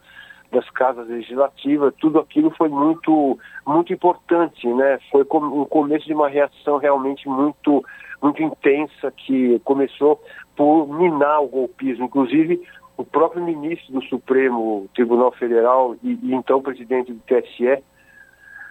das 0.53 0.69
casas 0.71 1.09
legislativas, 1.09 1.95
tudo 2.01 2.21
aquilo 2.21 2.51
foi 2.51 2.69
muito, 2.69 3.39
muito 3.67 3.93
importante, 3.93 4.67
né? 4.69 4.99
Foi 5.11 5.23
o 5.23 5.67
começo 5.67 6.07
de 6.07 6.15
uma 6.15 6.29
reação 6.29 6.77
realmente 6.79 7.29
muito, 7.29 7.85
muito 8.23 8.43
intensa 8.43 9.11
que 9.11 9.59
começou 9.61 10.23
por 10.55 10.87
minar 10.87 11.43
o 11.43 11.49
golpismo. 11.49 12.05
Inclusive, 12.05 12.63
o 12.97 13.05
próprio 13.05 13.43
ministro 13.43 13.93
do 13.95 14.03
Supremo 14.05 14.89
Tribunal 14.95 15.33
Federal 15.33 15.97
e, 16.03 16.19
e 16.23 16.35
então 16.35 16.63
presidente 16.63 17.13
do 17.13 17.21
TSE, 17.21 17.83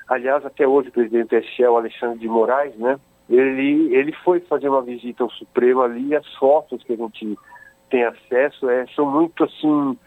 Aliás, 0.10 0.44
até 0.44 0.68
hoje 0.68 0.90
o 0.90 0.92
presidente 0.92 1.36
o 1.64 1.78
Alexandre 1.78 2.18
de 2.18 2.28
Moraes, 2.28 2.76
né? 2.78 3.00
Ele, 3.30 3.96
ele 3.96 4.12
foi 4.24 4.40
fazer 4.40 4.68
uma 4.68 4.82
visita 4.82 5.24
ao 5.24 5.30
Supremo 5.30 5.84
ali 5.84 6.16
as 6.16 6.26
fotos 6.36 6.84
que 6.84 6.94
a 6.94 6.96
gente 6.96 7.38
tem 7.92 8.04
acesso 8.04 8.68
é, 8.68 8.88
são 8.96 9.06
muito 9.06 9.44
assim 9.44 9.98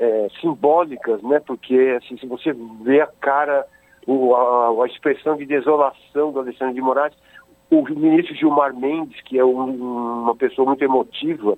é, 0.00 0.28
simbólicas, 0.40 1.22
né? 1.22 1.38
Porque 1.38 1.96
assim, 1.96 2.18
se 2.18 2.26
você 2.26 2.52
vê 2.82 3.00
a 3.00 3.06
cara, 3.20 3.64
o, 4.04 4.34
a, 4.34 4.82
a, 4.82 4.86
expressão 4.88 5.36
de 5.36 5.46
desolação 5.46 6.32
do 6.32 6.40
Alexandre 6.40 6.74
de 6.74 6.80
Moraes, 6.80 7.14
o 7.70 7.82
ministro 7.82 8.34
Gilmar 8.34 8.74
Mendes, 8.74 9.20
que 9.22 9.38
é 9.38 9.44
um, 9.44 10.22
uma 10.22 10.34
pessoa 10.34 10.66
muito 10.66 10.82
emotiva, 10.82 11.56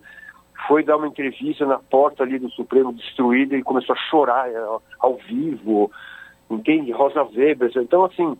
foi 0.66 0.84
dar 0.84 0.98
uma 0.98 1.08
entrevista 1.08 1.64
na 1.64 1.78
porta 1.78 2.22
ali 2.22 2.38
do 2.38 2.50
Supremo 2.50 2.92
destruída 2.92 3.56
e 3.56 3.62
começou 3.62 3.94
a 3.94 4.10
chorar 4.10 4.50
é, 4.50 4.56
ao 4.98 5.16
vivo 5.26 5.90
entende? 6.50 6.92
Rosa 6.92 7.22
Weber. 7.22 7.70
Então, 7.76 8.04
assim, 8.04 8.36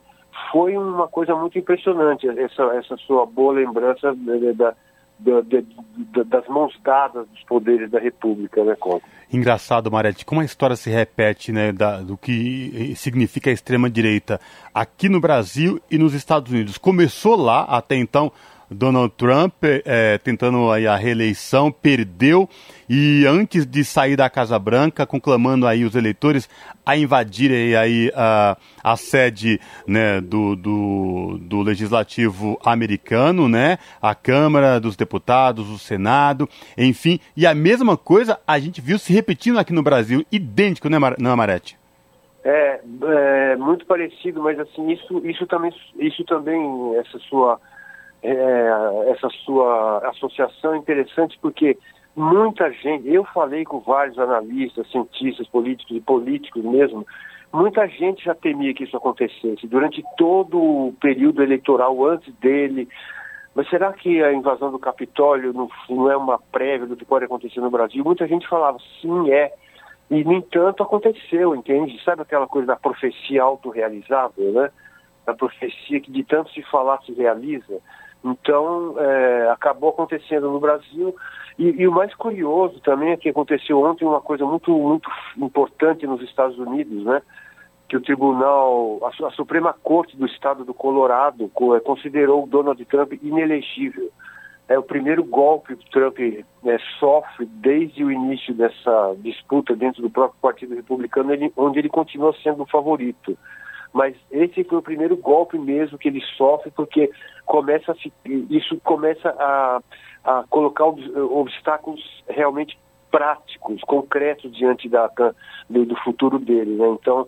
foi 0.51 0.77
uma 0.77 1.07
coisa 1.07 1.35
muito 1.35 1.57
impressionante 1.57 2.27
essa, 2.27 2.63
essa 2.75 2.97
sua 2.97 3.25
boa 3.25 3.53
lembrança 3.53 4.15
da, 4.15 4.73
da, 5.19 5.41
da, 5.41 6.23
das 6.23 6.47
mãos 6.47 6.73
dadas 6.83 7.27
dos 7.27 7.43
poderes 7.43 7.91
da 7.91 7.99
República, 7.99 8.63
né, 8.63 8.75
Conta? 8.79 9.05
Engraçado, 9.31 9.91
Marete, 9.91 10.25
como 10.25 10.41
a 10.41 10.45
história 10.45 10.75
se 10.75 10.89
repete, 10.89 11.51
né, 11.51 11.71
do 11.71 12.17
que 12.17 12.93
significa 12.95 13.49
a 13.49 13.53
extrema-direita 13.53 14.39
aqui 14.73 15.09
no 15.09 15.19
Brasil 15.19 15.79
e 15.91 15.97
nos 15.97 16.13
Estados 16.13 16.51
Unidos. 16.51 16.77
Começou 16.77 17.35
lá, 17.35 17.63
até 17.63 17.95
então, 17.95 18.31
Donald 18.69 19.13
Trump 19.17 19.63
é, 19.63 20.17
tentando 20.17 20.71
aí 20.71 20.85
a 20.85 20.95
reeleição, 20.95 21.71
perdeu 21.71 22.47
e 22.89 23.25
antes 23.27 23.65
de 23.65 23.83
sair 23.83 24.15
da 24.15 24.29
Casa 24.29 24.57
Branca, 24.57 25.05
conclamando 25.05 25.67
aí 25.67 25.85
os 25.85 25.95
eleitores 25.95 26.49
a 26.85 26.97
invadirem 26.97 27.75
aí 27.75 28.11
a, 28.15 28.57
a 28.83 28.95
sede 28.95 29.59
né, 29.87 30.19
do, 30.19 30.55
do, 30.55 31.37
do 31.41 31.61
Legislativo 31.61 32.59
americano, 32.63 33.47
né, 33.47 33.77
a 34.01 34.15
Câmara 34.15 34.79
dos 34.79 34.95
Deputados, 34.95 35.69
o 35.69 35.77
Senado, 35.77 36.49
enfim, 36.77 37.19
e 37.37 37.45
a 37.45 37.53
mesma 37.53 37.95
coisa 37.95 38.39
a 38.47 38.57
gente 38.57 38.81
viu 38.81 38.97
se 38.97 39.13
repetindo 39.13 39.59
aqui 39.59 39.73
no 39.73 39.83
Brasil, 39.83 40.25
idêntico, 40.31 40.89
né, 40.89 40.97
Mar 40.97 41.15
não, 41.19 41.35
Marete? 41.35 41.77
É, 42.43 42.79
é, 43.03 43.55
muito 43.57 43.85
parecido, 43.85 44.41
mas 44.41 44.59
assim, 44.59 44.91
isso, 44.91 45.21
isso 45.25 45.45
também, 45.45 45.71
isso 45.99 46.23
também, 46.23 46.95
essa 46.95 47.19
sua 47.19 47.59
é, 48.21 49.11
essa 49.11 49.29
sua 49.45 49.99
associação 50.09 50.73
é 50.73 50.77
interessante 50.77 51.37
porque 51.41 51.77
muita 52.15 52.71
gente, 52.71 53.07
eu 53.11 53.23
falei 53.25 53.63
com 53.63 53.79
vários 53.79 54.17
analistas, 54.19 54.89
cientistas, 54.91 55.47
políticos 55.47 55.95
e 55.95 56.01
políticos 56.01 56.63
mesmo, 56.63 57.05
muita 57.51 57.87
gente 57.87 58.23
já 58.23 58.35
temia 58.35 58.73
que 58.73 58.83
isso 58.83 58.97
acontecesse 58.97 59.67
durante 59.67 60.03
todo 60.17 60.57
o 60.57 60.93
período 60.99 61.41
eleitoral 61.41 62.05
antes 62.05 62.33
dele. 62.35 62.87
Mas 63.55 63.69
será 63.69 63.91
que 63.91 64.23
a 64.23 64.31
invasão 64.31 64.71
do 64.71 64.79
Capitólio 64.79 65.51
não, 65.51 65.69
não 65.89 66.11
é 66.11 66.15
uma 66.15 66.37
prévia 66.37 66.87
do 66.87 66.95
que 66.95 67.05
pode 67.05 67.25
acontecer 67.25 67.59
no 67.59 67.71
Brasil? 67.71 68.03
Muita 68.03 68.27
gente 68.27 68.47
falava, 68.47 68.77
sim, 69.01 69.31
é. 69.31 69.51
E, 70.09 70.23
no 70.23 70.33
entanto, 70.33 70.83
aconteceu, 70.83 71.55
entende? 71.55 72.01
Sabe 72.03 72.21
aquela 72.21 72.47
coisa 72.47 72.67
da 72.67 72.75
profecia 72.75 73.43
autorrealizável, 73.43 74.51
né? 74.53 74.71
Da 75.25 75.33
profecia 75.33 75.99
que 75.99 76.11
de 76.11 76.23
tanto 76.23 76.51
se 76.51 76.61
falar 76.63 77.01
se 77.03 77.13
realiza. 77.13 77.79
Então, 78.23 78.95
é, 78.99 79.49
acabou 79.49 79.89
acontecendo 79.89 80.49
no 80.49 80.59
Brasil. 80.59 81.15
E, 81.57 81.81
e, 81.81 81.87
o 81.87 81.91
mais 81.91 82.13
curioso 82.15 82.79
também 82.81 83.11
é 83.11 83.17
que 83.17 83.29
aconteceu 83.29 83.81
ontem 83.81 84.05
uma 84.05 84.21
coisa 84.21 84.45
muito, 84.45 84.71
muito 84.71 85.09
importante 85.37 86.05
nos 86.05 86.21
Estados 86.21 86.57
Unidos, 86.57 87.03
né? 87.03 87.21
Que 87.87 87.97
o 87.97 88.01
tribunal, 88.01 88.99
a, 89.03 89.27
a 89.27 89.31
Suprema 89.31 89.73
Corte 89.73 90.15
do 90.15 90.25
Estado 90.25 90.63
do 90.63 90.73
Colorado 90.73 91.49
é, 91.75 91.79
considerou 91.79 92.43
o 92.43 92.47
Donald 92.47 92.83
Trump 92.85 93.13
inelegível. 93.21 94.09
É 94.67 94.77
o 94.77 94.83
primeiro 94.83 95.23
golpe 95.23 95.75
que 95.75 95.87
o 95.87 95.89
Trump 95.89 96.19
né, 96.61 96.77
sofre 96.99 97.45
desde 97.45 98.03
o 98.03 98.11
início 98.11 98.53
dessa 98.53 99.15
disputa 99.17 99.75
dentro 99.75 100.01
do 100.03 100.11
próprio 100.11 100.39
Partido 100.39 100.75
Republicano, 100.75 101.33
ele, 101.33 101.51
onde 101.57 101.79
ele 101.79 101.89
continua 101.89 102.35
sendo 102.43 102.63
o 102.63 102.67
favorito 102.67 103.35
mas 103.93 104.15
esse 104.31 104.63
foi 104.63 104.77
o 104.77 104.83
primeiro 104.83 105.17
golpe 105.17 105.57
mesmo 105.57 105.97
que 105.97 106.07
ele 106.07 106.21
sofre, 106.37 106.71
porque 106.71 107.09
começa 107.45 107.95
se, 107.95 108.11
isso 108.49 108.79
começa 108.83 109.29
a, 109.29 109.81
a 110.23 110.43
colocar 110.49 110.85
obstáculos 110.85 112.23
realmente 112.27 112.77
práticos, 113.09 113.81
concretos 113.81 114.51
diante 114.55 114.87
da, 114.87 115.09
do, 115.69 115.85
do 115.85 115.95
futuro 115.97 116.37
dele. 116.37 116.75
Né? 116.75 116.87
Então, 116.89 117.27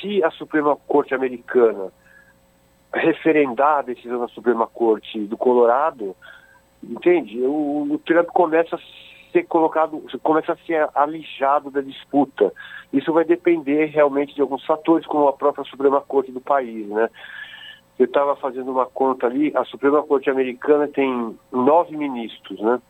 se 0.00 0.22
a 0.24 0.30
Suprema 0.32 0.76
Corte 0.76 1.14
americana 1.14 1.92
referendar 2.92 3.78
a 3.78 3.82
decisão 3.82 4.18
da 4.18 4.28
Suprema 4.28 4.66
Corte 4.66 5.20
do 5.20 5.36
Colorado, 5.36 6.16
entende? 6.82 7.40
O, 7.42 7.86
o 7.92 7.98
Trump 7.98 8.26
começa 8.28 8.76
a 8.76 8.80
ser 9.32 9.44
colocado, 9.44 10.02
começa 10.22 10.52
a 10.52 10.56
ser 10.58 10.88
alijado 10.94 11.70
da 11.70 11.80
disputa. 11.80 12.52
Isso 12.92 13.12
vai 13.12 13.24
depender 13.24 13.86
realmente 13.86 14.34
de 14.34 14.40
alguns 14.40 14.64
fatores, 14.64 15.06
como 15.06 15.28
a 15.28 15.32
própria 15.32 15.64
Suprema 15.64 16.00
Corte 16.00 16.32
do 16.32 16.40
país, 16.40 16.86
né? 16.88 17.08
Eu 17.98 18.06
estava 18.06 18.36
fazendo 18.36 18.70
uma 18.70 18.86
conta 18.86 19.26
ali, 19.26 19.52
a 19.56 19.64
Suprema 19.64 20.02
Corte 20.02 20.30
americana 20.30 20.86
tem 20.88 21.36
nove 21.52 21.96
ministros, 21.96 22.60
né? 22.60 22.80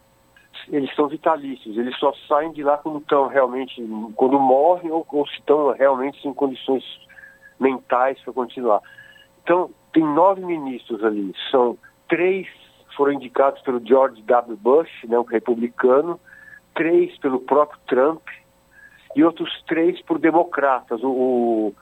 Eles 0.69 0.95
são 0.95 1.09
vitalícios, 1.09 1.79
eles 1.79 1.97
só 1.99 2.13
saem 2.27 2.53
de 2.53 2.63
lá 2.63 2.77
quando 2.77 2.99
estão 2.99 3.27
realmente, 3.27 3.83
quando 4.17 4.39
morrem 4.39 4.91
ou, 4.91 5.07
ou 5.11 5.27
se 5.27 5.35
estão 5.35 5.73
realmente 5.73 6.27
em 6.27 6.35
condições 6.35 6.85
mentais 7.59 8.21
para 8.21 8.33
continuar. 8.33 8.83
Então, 9.43 9.71
tem 9.93 10.03
nove 10.03 10.45
ministros 10.45 11.03
ali, 11.03 11.33
são 11.51 11.79
três 12.07 12.47
foram 12.99 13.13
indicados 13.13 13.63
pelo 13.63 13.81
George 13.87 14.21
W. 14.23 14.57
Bush, 14.57 14.91
né, 15.05 15.17
um 15.17 15.23
republicano, 15.23 16.19
três 16.79 17.19
pelo 17.19 17.41
próprio 17.41 17.81
Trump 17.89 18.23
e 19.17 19.25
outros 19.25 19.51
três 19.67 20.01
por 20.03 20.17
democratas. 20.17 21.03
O, 21.03 21.09
o 21.09 21.75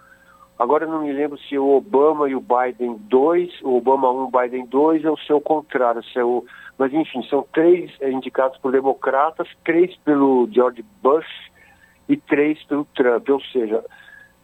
agora 0.59 0.87
eu 0.87 0.91
não 0.91 1.03
me 1.03 1.13
lembro 1.13 1.39
se 1.39 1.59
o 1.59 1.77
Obama 1.77 2.31
e 2.31 2.35
o 2.35 2.41
Biden 2.41 2.97
dois, 3.01 3.53
o 3.63 3.77
Obama 3.77 4.11
um, 4.11 4.31
Biden 4.31 4.65
dois, 4.65 5.05
é 5.05 5.35
o 5.35 5.41
contrário, 5.41 6.03
se 6.03 6.19
é 6.19 6.25
o, 6.25 6.43
mas 6.79 6.95
enfim, 6.95 7.23
são 7.25 7.47
três 7.53 7.93
indicados 8.01 8.57
por 8.59 8.73
democratas, 8.73 9.47
três 9.63 9.95
pelo 9.99 10.49
George 10.51 10.83
Bush 11.03 11.51
e 12.09 12.17
três 12.17 12.63
pelo 12.65 12.87
Trump, 12.95 13.29
ou 13.29 13.41
seja, 13.53 13.85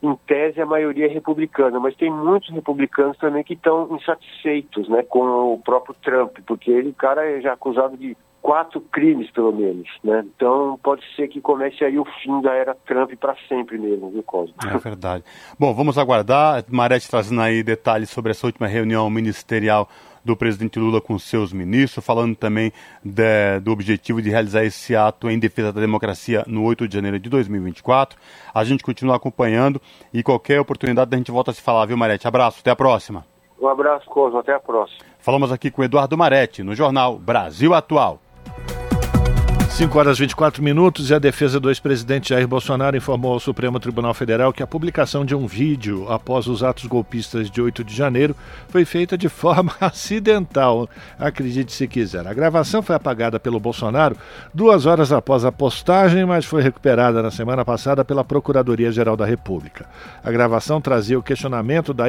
em 0.02 0.14
tese, 0.26 0.60
a 0.60 0.66
maioria 0.66 1.06
é 1.06 1.08
republicana, 1.08 1.80
mas 1.80 1.96
tem 1.96 2.10
muitos 2.10 2.50
republicanos 2.50 3.16
também 3.16 3.42
que 3.42 3.54
estão 3.54 3.88
insatisfeitos 3.96 4.86
né, 4.88 5.02
com 5.04 5.54
o 5.54 5.58
próprio 5.58 5.94
Trump, 6.02 6.38
porque 6.44 6.70
ele, 6.70 6.92
cara, 6.92 7.24
é 7.24 7.40
já 7.40 7.54
acusado 7.54 7.96
de 7.96 8.14
quatro 8.42 8.80
crimes, 8.80 9.30
pelo 9.30 9.52
menos, 9.52 9.88
né? 10.02 10.24
Então 10.36 10.78
pode 10.82 11.02
ser 11.14 11.28
que 11.28 11.40
comece 11.40 11.84
aí 11.84 11.98
o 11.98 12.04
fim 12.04 12.42
da 12.42 12.52
era 12.52 12.74
Trump 12.74 13.12
para 13.18 13.36
sempre 13.48 13.78
mesmo, 13.78 14.10
viu, 14.10 14.22
Cosmo? 14.24 14.54
É 14.68 14.76
verdade. 14.76 15.24
Bom, 15.58 15.72
vamos 15.72 15.96
aguardar. 15.96 16.64
Marete 16.68 17.08
trazendo 17.08 17.40
aí 17.40 17.62
detalhes 17.62 18.10
sobre 18.10 18.32
essa 18.32 18.46
última 18.46 18.66
reunião 18.66 19.08
ministerial 19.08 19.88
do 20.24 20.36
presidente 20.36 20.78
Lula 20.78 21.00
com 21.00 21.18
seus 21.18 21.52
ministros, 21.52 22.04
falando 22.04 22.36
também 22.36 22.72
de, 23.04 23.60
do 23.60 23.72
objetivo 23.72 24.20
de 24.20 24.30
realizar 24.30 24.64
esse 24.64 24.94
ato 24.94 25.30
em 25.30 25.38
defesa 25.38 25.72
da 25.72 25.80
democracia 25.80 26.44
no 26.46 26.64
8 26.64 26.86
de 26.86 26.94
janeiro 26.94 27.18
de 27.18 27.28
2024. 27.28 28.18
A 28.54 28.64
gente 28.64 28.82
continua 28.82 29.16
acompanhando 29.16 29.80
e 30.12 30.22
qualquer 30.22 30.60
oportunidade 30.60 31.14
a 31.14 31.18
gente 31.18 31.30
volta 31.30 31.50
a 31.50 31.54
se 31.54 31.62
falar, 31.62 31.86
viu, 31.86 31.96
Marete? 31.96 32.26
Abraço, 32.26 32.60
até 32.60 32.70
a 32.70 32.76
próxima. 32.76 33.24
Um 33.60 33.68
abraço, 33.68 34.06
Cosmo, 34.06 34.38
até 34.38 34.52
a 34.52 34.60
próxima. 34.60 35.04
Falamos 35.18 35.52
aqui 35.52 35.70
com 35.70 35.84
Eduardo 35.84 36.16
Marete, 36.18 36.64
no 36.64 36.74
jornal 36.74 37.16
Brasil 37.16 37.72
Atual. 37.74 38.20
5 39.72 39.98
horas 39.98 40.18
24 40.18 40.62
minutos 40.62 41.08
e 41.08 41.14
a 41.14 41.18
defesa 41.18 41.58
do 41.58 41.70
ex-presidente 41.70 42.28
Jair 42.28 42.46
Bolsonaro 42.46 42.94
informou 42.94 43.32
ao 43.32 43.40
Supremo 43.40 43.80
Tribunal 43.80 44.12
Federal 44.12 44.52
que 44.52 44.62
a 44.62 44.66
publicação 44.66 45.24
de 45.24 45.34
um 45.34 45.46
vídeo 45.46 46.06
após 46.12 46.46
os 46.46 46.62
atos 46.62 46.84
golpistas 46.84 47.50
de 47.50 47.58
8 47.58 47.82
de 47.82 47.96
janeiro 47.96 48.36
foi 48.68 48.84
feita 48.84 49.16
de 49.16 49.30
forma 49.32 49.72
acidental. 49.80 50.90
Acredite 51.18 51.72
se 51.72 51.88
quiser. 51.88 52.26
A 52.26 52.34
gravação 52.34 52.82
foi 52.82 52.94
apagada 52.94 53.40
pelo 53.40 53.58
Bolsonaro 53.58 54.14
duas 54.52 54.84
horas 54.84 55.10
após 55.10 55.42
a 55.42 55.50
postagem, 55.50 56.26
mas 56.26 56.44
foi 56.44 56.62
recuperada 56.62 57.22
na 57.22 57.30
semana 57.30 57.64
passada 57.64 58.04
pela 58.04 58.22
Procuradoria-Geral 58.22 59.16
da 59.16 59.24
República. 59.24 59.86
A 60.22 60.30
gravação 60.30 60.82
trazia 60.82 61.18
o 61.18 61.22
questionamento 61.22 61.94
da, 61.94 62.04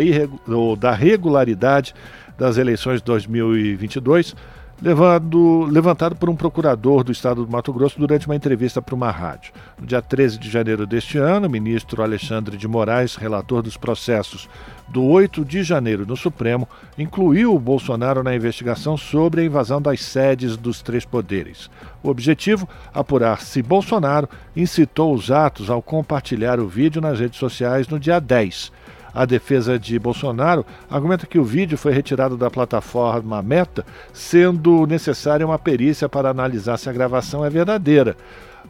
da 0.77 0.91
regularidade 0.91 1.95
das 2.37 2.57
eleições 2.57 2.97
de 2.99 3.05
2022 3.05 4.35
levado, 4.83 5.63
levantado 5.63 6.13
por 6.13 6.29
um 6.29 6.35
procurador 6.35 7.05
do 7.05 7.11
estado 7.13 7.45
do 7.45 7.51
Mato 7.51 7.71
Grosso 7.71 7.97
durante 7.97 8.25
uma 8.25 8.35
entrevista 8.35 8.81
para 8.81 8.93
uma 8.93 9.09
rádio. 9.09 9.53
No 9.79 9.87
dia 9.87 10.01
13 10.01 10.37
de 10.37 10.49
janeiro 10.49 10.85
deste 10.85 11.17
ano, 11.17 11.47
o 11.47 11.49
ministro 11.49 12.03
Alexandre 12.03 12.57
de 12.57 12.67
Moraes, 12.67 13.15
relator 13.15 13.61
dos 13.61 13.77
processos 13.77 14.49
do 14.89 15.01
8 15.01 15.45
de 15.45 15.63
janeiro 15.63 16.05
no 16.05 16.17
Supremo, 16.17 16.67
incluiu 16.97 17.55
o 17.55 17.59
Bolsonaro 17.59 18.23
na 18.23 18.35
investigação 18.35 18.97
sobre 18.97 19.41
a 19.41 19.45
invasão 19.45 19.81
das 19.81 20.01
sedes 20.01 20.57
dos 20.57 20.81
três 20.81 21.05
poderes. 21.05 21.69
O 22.03 22.09
objetivo? 22.09 22.67
Apurar 22.93 23.39
se 23.39 23.63
Bolsonaro 23.63 24.27
incitou 24.53 25.13
os 25.15 25.31
atos 25.31 25.69
ao 25.69 25.81
compartilhar 25.81 26.59
o 26.59 26.67
vídeo 26.67 27.01
nas 27.01 27.21
redes 27.21 27.39
sociais 27.39 27.87
no 27.87 27.97
dia 27.97 28.19
10 28.19 28.69
a 29.13 29.25
defesa 29.25 29.77
de 29.77 29.97
Bolsonaro 29.99 30.65
argumenta 30.89 31.27
que 31.27 31.37
o 31.37 31.43
vídeo 31.43 31.77
foi 31.77 31.93
retirado 31.93 32.35
da 32.35 32.49
plataforma 32.49 33.41
Meta, 33.41 33.85
sendo 34.11 34.87
necessária 34.87 35.45
uma 35.45 35.59
perícia 35.59 36.09
para 36.09 36.29
analisar 36.29 36.77
se 36.77 36.89
a 36.89 36.93
gravação 36.93 37.45
é 37.45 37.49
verdadeira. 37.49 38.17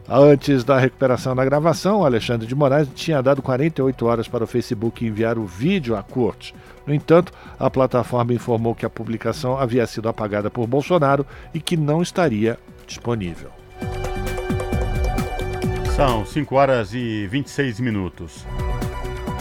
Antes 0.08 0.64
da 0.64 0.78
recuperação 0.78 1.34
da 1.34 1.44
gravação, 1.44 2.04
Alexandre 2.04 2.46
de 2.46 2.54
Moraes 2.54 2.88
tinha 2.94 3.22
dado 3.22 3.40
48 3.40 4.04
horas 4.04 4.28
para 4.28 4.44
o 4.44 4.46
Facebook 4.46 5.04
enviar 5.04 5.38
o 5.38 5.46
vídeo 5.46 5.96
à 5.96 6.02
corte. 6.02 6.54
No 6.86 6.92
entanto, 6.92 7.32
a 7.58 7.70
plataforma 7.70 8.34
informou 8.34 8.74
que 8.74 8.84
a 8.84 8.90
publicação 8.90 9.58
havia 9.58 9.86
sido 9.86 10.08
apagada 10.08 10.50
por 10.50 10.66
Bolsonaro 10.66 11.26
e 11.54 11.60
que 11.60 11.76
não 11.76 12.02
estaria 12.02 12.58
disponível. 12.86 13.50
São 15.96 16.26
5 16.26 16.54
horas 16.54 16.92
e 16.92 17.26
26 17.28 17.80
minutos. 17.80 18.44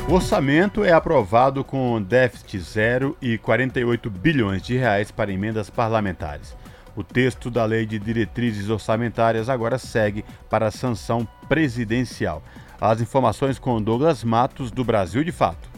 O 0.07 0.15
orçamento 0.15 0.83
é 0.83 0.91
aprovado 0.91 1.63
com 1.63 2.01
déficit 2.01 2.59
zero 2.59 3.17
e 3.21 3.37
48 3.37 4.09
bilhões 4.09 4.61
de 4.61 4.75
reais 4.75 5.09
para 5.11 5.31
emendas 5.31 5.69
parlamentares. 5.69 6.55
O 6.93 7.03
texto 7.03 7.49
da 7.49 7.63
Lei 7.63 7.85
de 7.85 7.97
Diretrizes 7.97 8.69
Orçamentárias 8.69 9.49
agora 9.49 9.79
segue 9.79 10.25
para 10.49 10.67
a 10.67 10.71
sanção 10.71 11.27
presidencial. 11.47 12.43
As 12.79 12.99
informações 12.99 13.57
com 13.57 13.81
Douglas 13.81 14.23
Matos, 14.25 14.71
do 14.71 14.83
Brasil 14.83 15.23
de 15.23 15.31
Fato. 15.31 15.72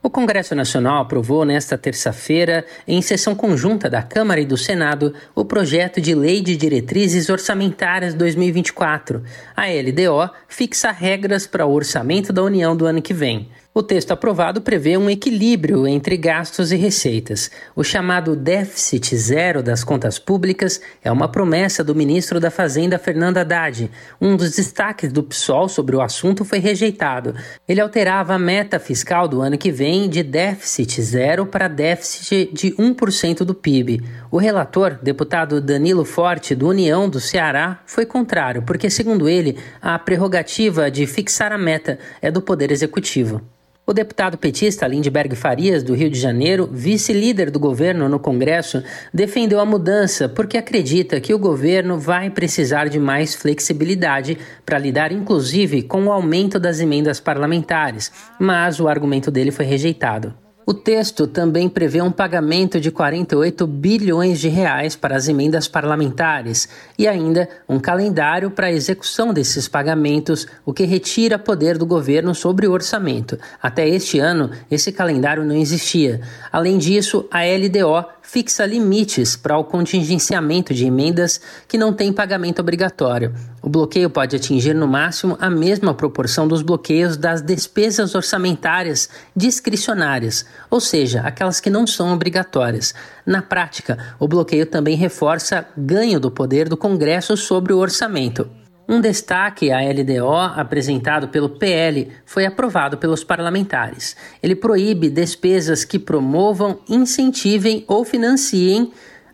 O 0.00 0.08
Congresso 0.08 0.54
Nacional 0.54 1.02
aprovou 1.02 1.44
nesta 1.44 1.76
terça-feira, 1.76 2.64
em 2.86 3.02
sessão 3.02 3.34
conjunta 3.34 3.90
da 3.90 4.00
Câmara 4.00 4.40
e 4.40 4.46
do 4.46 4.56
Senado, 4.56 5.12
o 5.34 5.44
projeto 5.44 6.00
de 6.00 6.14
Lei 6.14 6.40
de 6.40 6.56
Diretrizes 6.56 7.28
Orçamentárias 7.28 8.14
2024. 8.14 9.24
A 9.56 9.64
LDO 9.66 10.30
fixa 10.46 10.92
regras 10.92 11.48
para 11.48 11.66
o 11.66 11.72
orçamento 11.72 12.32
da 12.32 12.42
União 12.44 12.76
do 12.76 12.86
ano 12.86 13.02
que 13.02 13.12
vem. 13.12 13.48
O 13.78 13.82
texto 13.84 14.10
aprovado 14.10 14.60
prevê 14.60 14.96
um 14.96 15.08
equilíbrio 15.08 15.86
entre 15.86 16.16
gastos 16.16 16.72
e 16.72 16.76
receitas. 16.76 17.48
O 17.76 17.84
chamado 17.84 18.34
déficit 18.34 19.16
zero 19.16 19.62
das 19.62 19.84
contas 19.84 20.18
públicas 20.18 20.80
é 21.00 21.12
uma 21.12 21.28
promessa 21.28 21.84
do 21.84 21.94
ministro 21.94 22.40
da 22.40 22.50
Fazenda, 22.50 22.98
Fernando 22.98 23.36
Haddad. 23.36 23.88
Um 24.20 24.34
dos 24.36 24.56
destaques 24.56 25.12
do 25.12 25.22
PSOL 25.22 25.68
sobre 25.68 25.94
o 25.94 26.00
assunto 26.00 26.44
foi 26.44 26.58
rejeitado. 26.58 27.36
Ele 27.68 27.80
alterava 27.80 28.34
a 28.34 28.38
meta 28.38 28.80
fiscal 28.80 29.28
do 29.28 29.40
ano 29.40 29.56
que 29.56 29.70
vem 29.70 30.08
de 30.08 30.24
déficit 30.24 31.00
zero 31.00 31.46
para 31.46 31.68
déficit 31.68 32.52
de 32.52 32.72
1% 32.72 33.44
do 33.44 33.54
PIB. 33.54 34.02
O 34.28 34.38
relator, 34.38 34.98
deputado 35.00 35.60
Danilo 35.60 36.04
Forte, 36.04 36.52
do 36.52 36.66
União 36.66 37.08
do 37.08 37.20
Ceará, 37.20 37.80
foi 37.86 38.04
contrário, 38.04 38.60
porque, 38.62 38.90
segundo 38.90 39.28
ele, 39.28 39.56
a 39.80 39.96
prerrogativa 40.00 40.90
de 40.90 41.06
fixar 41.06 41.52
a 41.52 41.58
meta 41.58 41.96
é 42.20 42.28
do 42.28 42.42
Poder 42.42 42.72
Executivo. 42.72 43.40
O 43.88 43.92
deputado 43.94 44.36
petista 44.36 44.86
Lindbergh 44.86 45.34
Farias, 45.34 45.82
do 45.82 45.94
Rio 45.94 46.10
de 46.10 46.20
Janeiro, 46.20 46.68
vice-líder 46.70 47.50
do 47.50 47.58
governo 47.58 48.06
no 48.06 48.20
Congresso, 48.20 48.84
defendeu 49.14 49.58
a 49.60 49.64
mudança 49.64 50.28
porque 50.28 50.58
acredita 50.58 51.18
que 51.22 51.32
o 51.32 51.38
governo 51.38 51.98
vai 51.98 52.28
precisar 52.28 52.90
de 52.90 52.98
mais 52.98 53.34
flexibilidade 53.34 54.36
para 54.66 54.78
lidar, 54.78 55.10
inclusive, 55.10 55.80
com 55.80 56.04
o 56.04 56.12
aumento 56.12 56.60
das 56.60 56.80
emendas 56.80 57.18
parlamentares, 57.18 58.12
mas 58.38 58.78
o 58.78 58.88
argumento 58.88 59.30
dele 59.30 59.50
foi 59.50 59.64
rejeitado. 59.64 60.34
O 60.68 60.74
texto 60.74 61.26
também 61.26 61.66
prevê 61.66 62.02
um 62.02 62.12
pagamento 62.12 62.78
de 62.78 62.90
48 62.90 63.66
bilhões 63.66 64.38
de 64.38 64.50
reais 64.50 64.94
para 64.94 65.16
as 65.16 65.26
emendas 65.26 65.66
parlamentares 65.66 66.68
e 66.98 67.08
ainda 67.08 67.48
um 67.66 67.80
calendário 67.80 68.50
para 68.50 68.66
a 68.66 68.70
execução 68.70 69.32
desses 69.32 69.66
pagamentos, 69.66 70.46
o 70.66 70.74
que 70.74 70.84
retira 70.84 71.38
poder 71.38 71.78
do 71.78 71.86
governo 71.86 72.34
sobre 72.34 72.66
o 72.66 72.72
orçamento. 72.72 73.38
Até 73.62 73.88
este 73.88 74.18
ano, 74.18 74.50
esse 74.70 74.92
calendário 74.92 75.42
não 75.42 75.56
existia. 75.56 76.20
Além 76.52 76.76
disso, 76.76 77.26
a 77.30 77.38
LDO 77.44 78.06
fixa 78.28 78.66
limites 78.66 79.36
para 79.36 79.56
o 79.56 79.64
contingenciamento 79.64 80.74
de 80.74 80.84
emendas 80.84 81.40
que 81.66 81.78
não 81.78 81.94
têm 81.94 82.12
pagamento 82.12 82.60
obrigatório. 82.60 83.32
O 83.62 83.70
bloqueio 83.70 84.10
pode 84.10 84.36
atingir 84.36 84.74
no 84.74 84.86
máximo 84.86 85.34
a 85.40 85.48
mesma 85.48 85.94
proporção 85.94 86.46
dos 86.46 86.60
bloqueios 86.60 87.16
das 87.16 87.40
despesas 87.40 88.14
orçamentárias 88.14 89.08
discricionárias, 89.34 90.44
ou 90.70 90.80
seja, 90.80 91.20
aquelas 91.22 91.60
que 91.60 91.70
não 91.70 91.86
são 91.86 92.12
obrigatórias. 92.12 92.94
Na 93.24 93.42
prática, 93.42 93.98
o 94.18 94.28
bloqueio 94.28 94.66
também 94.66 94.96
reforça 94.96 95.66
ganho 95.76 96.20
do 96.20 96.30
poder 96.30 96.68
do 96.68 96.76
Congresso 96.76 97.36
sobre 97.36 97.72
o 97.72 97.78
orçamento. 97.78 98.48
Um 98.88 99.00
destaque 99.00 99.70
à 99.70 99.80
LDO 99.80 100.34
apresentado 100.56 101.28
pelo 101.28 101.50
PL 101.50 102.08
foi 102.24 102.46
aprovado 102.46 102.96
pelos 102.96 103.22
parlamentares. 103.22 104.16
Ele 104.42 104.56
proíbe 104.56 105.10
despesas 105.10 105.84
que 105.84 105.98
promovam, 105.98 106.80
incentivem 106.88 107.84
ou 107.86 108.02
financiem 108.04 108.90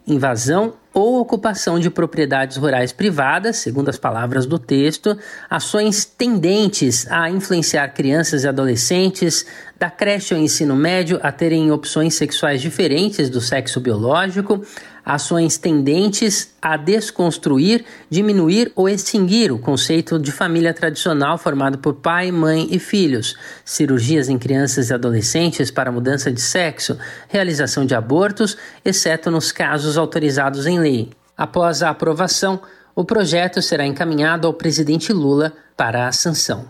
invasão 0.06 0.74
ou 0.94 1.20
ocupação 1.20 1.80
de 1.80 1.90
propriedades 1.90 2.56
rurais 2.56 2.92
privadas, 2.92 3.56
segundo 3.56 3.88
as 3.88 3.98
palavras 3.98 4.46
do 4.46 4.60
texto, 4.60 5.18
ações 5.50 6.04
tendentes 6.04 7.10
a 7.10 7.28
influenciar 7.28 7.88
crianças 7.88 8.44
e 8.44 8.48
adolescentes, 8.48 9.44
da 9.76 9.90
creche 9.90 10.32
ao 10.32 10.40
ensino 10.40 10.76
médio 10.76 11.18
a 11.20 11.32
terem 11.32 11.72
opções 11.72 12.14
sexuais 12.14 12.62
diferentes 12.62 13.28
do 13.28 13.40
sexo 13.40 13.80
biológico, 13.80 14.64
ações 15.04 15.58
tendentes 15.58 16.54
a 16.62 16.76
desconstruir, 16.76 17.84
diminuir 18.08 18.72
ou 18.74 18.88
extinguir 18.88 19.52
o 19.52 19.58
conceito 19.58 20.18
de 20.18 20.32
família 20.32 20.72
tradicional 20.72 21.36
formado 21.36 21.78
por 21.78 21.94
pai, 21.94 22.32
mãe 22.32 22.66
e 22.70 22.78
filhos, 22.78 23.36
cirurgias 23.64 24.28
em 24.28 24.38
crianças 24.38 24.88
e 24.88 24.94
adolescentes 24.94 25.70
para 25.70 25.92
mudança 25.92 26.32
de 26.32 26.40
sexo, 26.40 26.96
realização 27.28 27.84
de 27.84 27.94
abortos, 27.94 28.56
exceto 28.84 29.30
nos 29.30 29.52
casos 29.52 29.98
autorizados 29.98 30.66
em 30.66 30.78
lei. 30.78 31.10
Após 31.36 31.82
a 31.82 31.90
aprovação, 31.90 32.60
o 32.94 33.04
projeto 33.04 33.60
será 33.60 33.84
encaminhado 33.84 34.46
ao 34.46 34.54
presidente 34.54 35.12
Lula 35.12 35.52
para 35.76 36.06
a 36.06 36.12
sanção. 36.12 36.68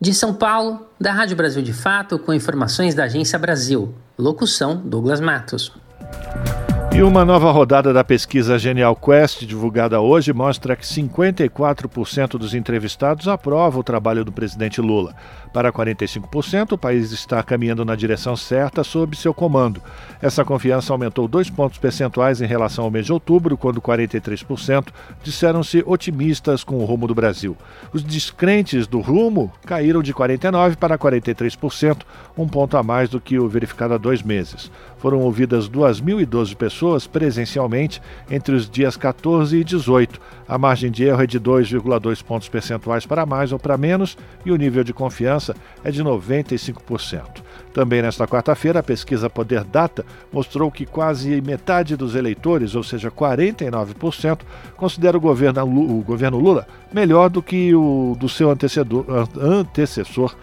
De 0.00 0.14
São 0.14 0.34
Paulo, 0.34 0.86
da 1.00 1.12
Rádio 1.12 1.36
Brasil 1.36 1.62
de 1.62 1.72
Fato, 1.72 2.18
com 2.18 2.32
informações 2.32 2.94
da 2.94 3.04
Agência 3.04 3.38
Brasil. 3.38 3.94
Locução: 4.18 4.76
Douglas 4.76 5.20
Matos. 5.20 5.72
E 6.94 7.02
uma 7.02 7.24
nova 7.24 7.50
rodada 7.50 7.92
da 7.92 8.04
pesquisa 8.04 8.56
Genial 8.56 8.94
Quest, 8.94 9.44
divulgada 9.44 10.00
hoje, 10.00 10.32
mostra 10.32 10.76
que 10.76 10.84
54% 10.84 12.38
dos 12.38 12.54
entrevistados 12.54 13.26
aprovam 13.26 13.80
o 13.80 13.84
trabalho 13.84 14.24
do 14.24 14.30
presidente 14.30 14.80
Lula. 14.80 15.12
Para 15.54 15.72
45%, 15.72 16.72
o 16.72 16.76
país 16.76 17.12
está 17.12 17.40
caminhando 17.40 17.84
na 17.84 17.94
direção 17.94 18.34
certa 18.34 18.82
sob 18.82 19.16
seu 19.16 19.32
comando. 19.32 19.80
Essa 20.20 20.44
confiança 20.44 20.92
aumentou 20.92 21.28
dois 21.28 21.48
pontos 21.48 21.78
percentuais 21.78 22.42
em 22.42 22.44
relação 22.44 22.84
ao 22.84 22.90
mês 22.90 23.06
de 23.06 23.12
outubro, 23.12 23.56
quando 23.56 23.80
43% 23.80 24.88
disseram-se 25.22 25.84
otimistas 25.86 26.64
com 26.64 26.78
o 26.78 26.84
rumo 26.84 27.06
do 27.06 27.14
Brasil. 27.14 27.56
Os 27.92 28.02
descrentes 28.02 28.88
do 28.88 29.00
rumo 29.00 29.52
caíram 29.64 30.02
de 30.02 30.12
49% 30.12 30.74
para 30.74 30.98
43%, 30.98 31.98
um 32.36 32.48
ponto 32.48 32.76
a 32.76 32.82
mais 32.82 33.08
do 33.08 33.20
que 33.20 33.38
o 33.38 33.48
verificado 33.48 33.94
há 33.94 33.96
dois 33.96 34.24
meses. 34.24 34.72
Foram 34.98 35.20
ouvidas 35.20 35.68
2.012 35.68 36.56
pessoas 36.56 37.06
presencialmente 37.06 38.02
entre 38.28 38.56
os 38.56 38.68
dias 38.68 38.96
14 38.96 39.56
e 39.56 39.62
18. 39.62 40.20
A 40.48 40.58
margem 40.58 40.90
de 40.90 41.04
erro 41.04 41.22
é 41.22 41.26
de 41.26 41.38
2,2 41.38 42.24
pontos 42.24 42.48
percentuais 42.48 43.06
para 43.06 43.24
mais 43.24 43.52
ou 43.52 43.58
para 43.58 43.78
menos 43.78 44.16
e 44.44 44.50
o 44.50 44.56
nível 44.56 44.82
de 44.82 44.92
confiança 44.92 45.43
é 45.82 45.90
de 45.90 46.02
95%. 46.02 47.42
Também 47.72 48.00
nesta 48.00 48.26
quarta-feira, 48.26 48.78
a 48.78 48.82
pesquisa 48.82 49.28
Poder 49.28 49.64
Data 49.64 50.06
mostrou 50.32 50.70
que 50.70 50.86
quase 50.86 51.40
metade 51.40 51.96
dos 51.96 52.14
eleitores, 52.14 52.76
ou 52.76 52.84
seja, 52.84 53.10
49%, 53.10 54.40
considera 54.76 55.16
o 55.16 55.20
governo, 55.20 55.64
o 55.64 56.02
governo 56.02 56.38
Lula 56.38 56.66
melhor 56.92 57.28
do 57.28 57.42
que 57.42 57.74
o 57.74 58.16
do 58.18 58.28
seu 58.28 58.48
antecessor, 58.48 60.36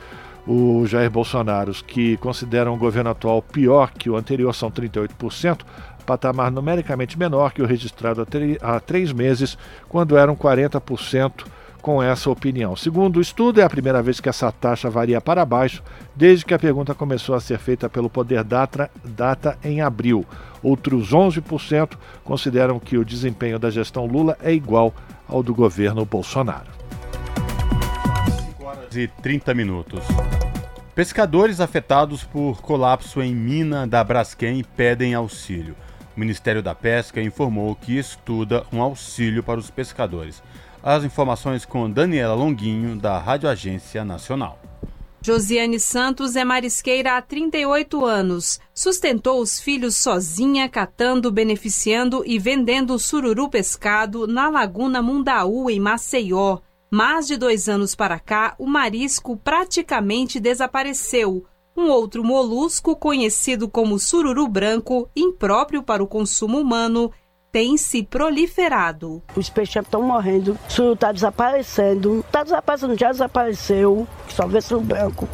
o 0.45 0.85
Jair 0.85 1.09
Bolsonaro, 1.09 1.71
que 1.85 2.17
consideram 2.17 2.73
o 2.73 2.77
governo 2.77 3.11
atual 3.11 3.41
pior 3.41 3.91
que 3.93 4.09
o 4.09 4.17
anterior, 4.17 4.53
são 4.53 4.69
38%, 4.69 5.61
patamar 6.05 6.51
numericamente 6.51 7.17
menor 7.17 7.53
que 7.53 7.61
o 7.61 7.65
registrado 7.65 8.27
há 8.61 8.79
três 8.79 9.13
meses, 9.13 9.57
quando 9.87 10.17
eram 10.17 10.35
40% 10.35 11.45
com 11.81 12.01
essa 12.01 12.29
opinião. 12.29 12.75
Segundo 12.75 13.17
o 13.17 13.21
estudo, 13.21 13.59
é 13.59 13.63
a 13.63 13.69
primeira 13.69 14.01
vez 14.01 14.19
que 14.19 14.29
essa 14.29 14.51
taxa 14.51 14.89
varia 14.89 15.19
para 15.19 15.45
baixo 15.45 15.83
desde 16.15 16.45
que 16.45 16.53
a 16.53 16.59
pergunta 16.59 16.93
começou 16.93 17.35
a 17.35 17.39
ser 17.39 17.57
feita 17.57 17.89
pelo 17.89 18.09
Poder 18.09 18.43
Data, 18.43 18.89
Data 19.03 19.57
em 19.63 19.81
abril. 19.81 20.25
Outros 20.61 21.11
11% 21.11 21.97
consideram 22.23 22.79
que 22.79 22.97
o 22.97 23.05
desempenho 23.05 23.57
da 23.57 23.69
gestão 23.69 24.05
Lula 24.05 24.37
é 24.41 24.53
igual 24.53 24.93
ao 25.27 25.41
do 25.41 25.53
governo 25.53 26.05
Bolsonaro. 26.05 26.69
5 28.45 28.63
horas 28.63 28.95
e 28.95 29.07
30 29.07 29.53
minutos. 29.53 30.03
Pescadores 30.93 31.59
afetados 31.59 32.23
por 32.23 32.61
colapso 32.61 33.21
em 33.21 33.33
mina 33.33 33.87
da 33.87 34.03
Braskem 34.03 34.63
pedem 34.75 35.13
auxílio. 35.13 35.75
O 36.15 36.19
Ministério 36.19 36.61
da 36.61 36.75
Pesca 36.75 37.21
informou 37.21 37.73
que 37.73 37.97
estuda 37.97 38.65
um 38.71 38.81
auxílio 38.81 39.41
para 39.41 39.59
os 39.59 39.71
pescadores. 39.71 40.43
As 40.83 41.03
informações 41.03 41.63
com 41.63 41.89
Daniela 41.89 42.33
Longuinho, 42.33 42.95
da 42.95 43.19
Rádio 43.19 43.47
Agência 43.47 44.03
Nacional. 44.03 44.59
Josiane 45.21 45.79
Santos 45.79 46.35
é 46.35 46.43
marisqueira 46.43 47.17
há 47.17 47.21
38 47.21 48.03
anos. 48.03 48.59
Sustentou 48.73 49.39
os 49.39 49.59
filhos 49.59 49.95
sozinha, 49.95 50.67
catando, 50.67 51.31
beneficiando 51.31 52.23
e 52.25 52.39
vendendo 52.39 52.97
sururu 52.97 53.47
pescado 53.47 54.25
na 54.25 54.49
Laguna 54.49 55.03
Mundaú, 55.03 55.69
em 55.69 55.79
Maceió. 55.79 56.57
Mais 56.89 57.27
de 57.27 57.37
dois 57.37 57.69
anos 57.69 57.93
para 57.93 58.19
cá, 58.19 58.55
o 58.57 58.65
marisco 58.65 59.37
praticamente 59.37 60.39
desapareceu. 60.39 61.45
Um 61.77 61.89
outro 61.89 62.23
molusco, 62.23 62.95
conhecido 62.95 63.69
como 63.69 63.99
sururu 63.99 64.47
branco, 64.47 65.07
impróprio 65.15 65.83
para 65.83 66.03
o 66.03 66.07
consumo 66.07 66.59
humano, 66.59 67.11
tem 67.51 67.75
se 67.77 68.03
proliferado. 68.03 69.21
Os 69.35 69.49
peixes 69.49 69.83
estão 69.83 70.01
morrendo, 70.01 70.53
o 70.53 70.71
suru 70.71 70.93
está 70.93 71.11
desaparecendo, 71.11 72.21
está 72.21 72.43
desaparecendo, 72.43 72.97
já 72.97 73.11
desapareceu, 73.11 74.07
só 74.29 74.47
vê 74.47 74.61
suru 74.61 74.81
branco. 74.81 75.27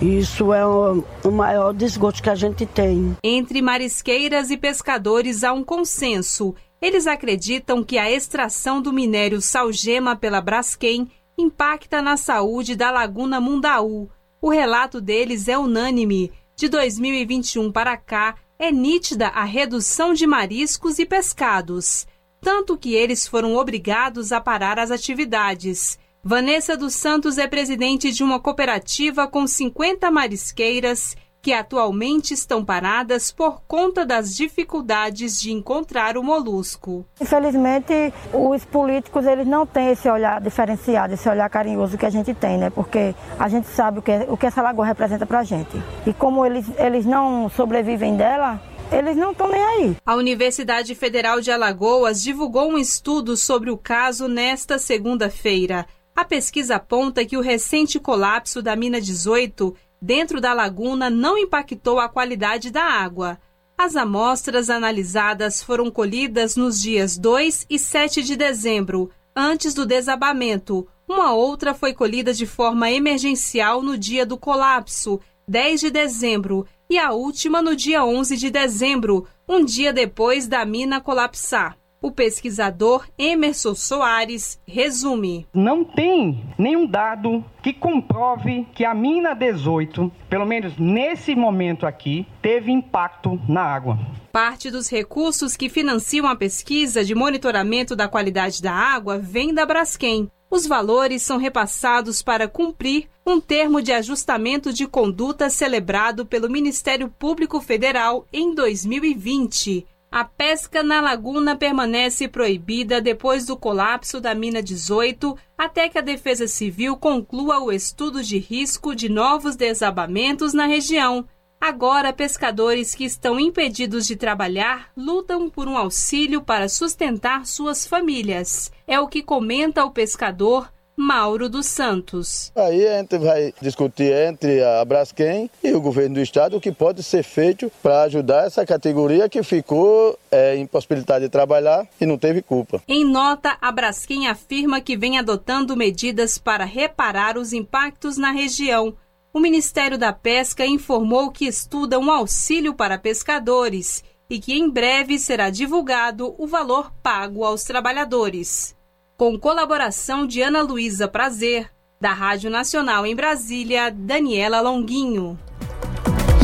Isso 0.00 0.52
é 0.52 0.66
o, 0.66 1.04
o, 1.24 1.30
maior 1.30 1.72
desgosto 1.72 2.22
que 2.22 2.30
a 2.30 2.34
gente 2.34 2.66
tem. 2.66 3.16
Entre 3.22 3.62
marisqueiras 3.62 4.50
e 4.50 4.56
pescadores 4.56 5.44
há 5.44 5.52
um 5.52 5.64
consenso. 5.64 6.54
Eles 6.80 7.06
acreditam 7.06 7.84
que 7.84 7.96
a 7.96 8.10
extração 8.10 8.82
do 8.82 8.92
minério 8.92 9.40
salgema 9.40 10.16
pela 10.16 10.40
Braskem 10.40 11.08
impacta 11.38 12.02
na 12.02 12.16
saúde 12.16 12.74
da 12.74 12.90
Laguna 12.90 13.40
Mundaú. 13.40 14.10
O 14.40 14.50
relato 14.50 15.00
deles 15.00 15.46
é 15.48 15.56
unânime. 15.56 16.32
De 16.56 16.68
2021 16.68 17.72
para 17.72 17.96
cá, 17.96 18.34
é 18.62 18.70
nítida 18.70 19.26
a 19.26 19.42
redução 19.42 20.14
de 20.14 20.24
mariscos 20.24 21.00
e 21.00 21.04
pescados, 21.04 22.06
tanto 22.40 22.78
que 22.78 22.94
eles 22.94 23.26
foram 23.26 23.56
obrigados 23.56 24.30
a 24.30 24.40
parar 24.40 24.78
as 24.78 24.92
atividades. 24.92 25.98
Vanessa 26.22 26.76
dos 26.76 26.94
Santos 26.94 27.38
é 27.38 27.48
presidente 27.48 28.12
de 28.12 28.22
uma 28.22 28.38
cooperativa 28.38 29.26
com 29.26 29.48
50 29.48 30.08
marisqueiras 30.12 31.16
que 31.42 31.52
atualmente 31.52 32.32
estão 32.32 32.64
paradas 32.64 33.32
por 33.32 33.62
conta 33.66 34.06
das 34.06 34.36
dificuldades 34.36 35.40
de 35.40 35.50
encontrar 35.52 36.16
o 36.16 36.22
molusco. 36.22 37.04
Infelizmente, 37.20 38.14
os 38.32 38.64
políticos 38.64 39.26
eles 39.26 39.46
não 39.46 39.66
têm 39.66 39.90
esse 39.90 40.08
olhar 40.08 40.40
diferenciado, 40.40 41.14
esse 41.14 41.28
olhar 41.28 41.50
carinhoso 41.50 41.98
que 41.98 42.06
a 42.06 42.10
gente 42.10 42.32
tem, 42.32 42.56
né? 42.58 42.70
Porque 42.70 43.12
a 43.36 43.48
gente 43.48 43.66
sabe 43.66 43.98
o 43.98 44.02
que, 44.02 44.12
o 44.28 44.36
que 44.36 44.46
essa 44.46 44.62
lagoa 44.62 44.86
representa 44.86 45.26
para 45.26 45.40
a 45.40 45.44
gente. 45.44 45.82
E 46.06 46.12
como 46.12 46.46
eles, 46.46 46.64
eles 46.78 47.04
não 47.04 47.48
sobrevivem 47.48 48.16
dela, 48.16 48.62
eles 48.92 49.16
não 49.16 49.32
estão 49.32 49.48
nem 49.48 49.60
aí. 49.60 49.96
A 50.06 50.14
Universidade 50.14 50.94
Federal 50.94 51.40
de 51.40 51.50
Alagoas 51.50 52.22
divulgou 52.22 52.70
um 52.70 52.78
estudo 52.78 53.36
sobre 53.36 53.68
o 53.68 53.76
caso 53.76 54.28
nesta 54.28 54.78
segunda-feira. 54.78 55.86
A 56.14 56.24
pesquisa 56.24 56.76
aponta 56.76 57.24
que 57.24 57.36
o 57.36 57.40
recente 57.40 57.98
colapso 57.98 58.62
da 58.62 58.76
mina 58.76 59.00
18 59.00 59.74
dentro 60.02 60.40
da 60.40 60.52
laguna 60.52 61.08
não 61.08 61.38
impactou 61.38 62.00
a 62.00 62.08
qualidade 62.08 62.72
da 62.72 62.82
água. 62.82 63.38
As 63.78 63.94
amostras 63.94 64.68
analisadas 64.68 65.62
foram 65.62 65.92
colhidas 65.92 66.56
nos 66.56 66.82
dias 66.82 67.16
2 67.16 67.66
e 67.70 67.78
7 67.78 68.24
de 68.24 68.34
dezembro, 68.34 69.10
antes 69.34 69.72
do 69.72 69.86
desabamento. 69.86 70.88
Uma 71.08 71.32
outra 71.32 71.72
foi 71.72 71.94
colhida 71.94 72.34
de 72.34 72.46
forma 72.46 72.90
emergencial 72.90 73.80
no 73.80 73.96
dia 73.96 74.26
do 74.26 74.36
colapso, 74.36 75.20
10 75.46 75.80
de 75.80 75.90
dezembro, 75.90 76.66
e 76.90 76.98
a 76.98 77.12
última 77.12 77.62
no 77.62 77.76
dia 77.76 78.04
11 78.04 78.36
de 78.36 78.50
dezembro, 78.50 79.26
um 79.48 79.64
dia 79.64 79.92
depois 79.92 80.48
da 80.48 80.64
mina 80.64 81.00
colapsar. 81.00 81.78
O 82.02 82.10
pesquisador 82.10 83.06
Emerson 83.16 83.76
Soares 83.76 84.60
resume: 84.66 85.46
Não 85.54 85.84
tem 85.84 86.44
nenhum 86.58 86.84
dado 86.84 87.44
que 87.62 87.72
comprove 87.72 88.66
que 88.74 88.84
a 88.84 88.92
mina 88.92 89.34
18, 89.34 90.10
pelo 90.28 90.44
menos 90.44 90.76
nesse 90.76 91.36
momento 91.36 91.86
aqui, 91.86 92.26
teve 92.42 92.72
impacto 92.72 93.40
na 93.48 93.62
água. 93.62 93.96
Parte 94.32 94.68
dos 94.68 94.90
recursos 94.90 95.56
que 95.56 95.68
financiam 95.68 96.26
a 96.26 96.34
pesquisa 96.34 97.04
de 97.04 97.14
monitoramento 97.14 97.94
da 97.94 98.08
qualidade 98.08 98.60
da 98.60 98.72
água 98.72 99.16
vem 99.16 99.54
da 99.54 99.64
Braskem. 99.64 100.28
Os 100.50 100.66
valores 100.66 101.22
são 101.22 101.38
repassados 101.38 102.20
para 102.20 102.48
cumprir 102.48 103.08
um 103.24 103.40
termo 103.40 103.80
de 103.80 103.92
ajustamento 103.92 104.72
de 104.72 104.86
conduta 104.86 105.48
celebrado 105.48 106.26
pelo 106.26 106.50
Ministério 106.50 107.08
Público 107.08 107.60
Federal 107.60 108.26
em 108.32 108.54
2020. 108.54 109.86
A 110.12 110.26
pesca 110.26 110.82
na 110.82 111.00
laguna 111.00 111.56
permanece 111.56 112.28
proibida 112.28 113.00
depois 113.00 113.46
do 113.46 113.56
colapso 113.56 114.20
da 114.20 114.34
mina 114.34 114.62
18, 114.62 115.34
até 115.56 115.88
que 115.88 115.96
a 115.96 116.02
Defesa 116.02 116.46
Civil 116.46 116.98
conclua 116.98 117.60
o 117.60 117.72
estudo 117.72 118.22
de 118.22 118.36
risco 118.36 118.94
de 118.94 119.08
novos 119.08 119.56
desabamentos 119.56 120.52
na 120.52 120.66
região. 120.66 121.26
Agora, 121.58 122.12
pescadores 122.12 122.94
que 122.94 123.04
estão 123.04 123.40
impedidos 123.40 124.06
de 124.06 124.14
trabalhar 124.14 124.90
lutam 124.94 125.48
por 125.48 125.66
um 125.66 125.78
auxílio 125.78 126.42
para 126.42 126.68
sustentar 126.68 127.46
suas 127.46 127.86
famílias. 127.86 128.70
É 128.86 129.00
o 129.00 129.08
que 129.08 129.22
comenta 129.22 129.82
o 129.82 129.90
pescador 129.90 130.70
Mauro 131.02 131.48
dos 131.48 131.66
Santos. 131.66 132.52
Aí 132.54 132.86
a 132.86 132.98
gente 132.98 133.18
vai 133.18 133.52
discutir 133.60 134.12
entre 134.12 134.62
a 134.62 134.84
Braskem 134.84 135.50
e 135.62 135.72
o 135.72 135.80
governo 135.80 136.14
do 136.14 136.22
estado 136.22 136.56
o 136.56 136.60
que 136.60 136.70
pode 136.70 137.02
ser 137.02 137.24
feito 137.24 137.70
para 137.82 138.02
ajudar 138.02 138.46
essa 138.46 138.64
categoria 138.64 139.28
que 139.28 139.42
ficou 139.42 140.16
é, 140.30 140.56
impossibilitada 140.56 141.20
de 141.22 141.28
trabalhar 141.28 141.86
e 142.00 142.06
não 142.06 142.16
teve 142.16 142.40
culpa. 142.40 142.80
Em 142.86 143.04
nota, 143.04 143.58
a 143.60 143.72
Braskem 143.72 144.28
afirma 144.28 144.80
que 144.80 144.96
vem 144.96 145.18
adotando 145.18 145.76
medidas 145.76 146.38
para 146.38 146.64
reparar 146.64 147.36
os 147.36 147.52
impactos 147.52 148.16
na 148.16 148.30
região. 148.30 148.94
O 149.34 149.40
Ministério 149.40 149.98
da 149.98 150.12
Pesca 150.12 150.64
informou 150.64 151.32
que 151.32 151.46
estuda 151.46 151.98
um 151.98 152.12
auxílio 152.12 152.74
para 152.74 152.96
pescadores 152.96 154.04
e 154.30 154.38
que 154.38 154.54
em 154.54 154.70
breve 154.70 155.18
será 155.18 155.50
divulgado 155.50 156.32
o 156.38 156.46
valor 156.46 156.92
pago 157.02 157.44
aos 157.44 157.64
trabalhadores 157.64 158.80
com 159.16 159.38
colaboração 159.38 160.26
de 160.26 160.42
Ana 160.42 160.62
Luísa 160.62 161.06
Prazer, 161.06 161.70
da 162.00 162.12
Rádio 162.12 162.50
Nacional 162.50 163.06
em 163.06 163.14
Brasília, 163.14 163.90
Daniela 163.90 164.60
Longuinho. 164.60 165.38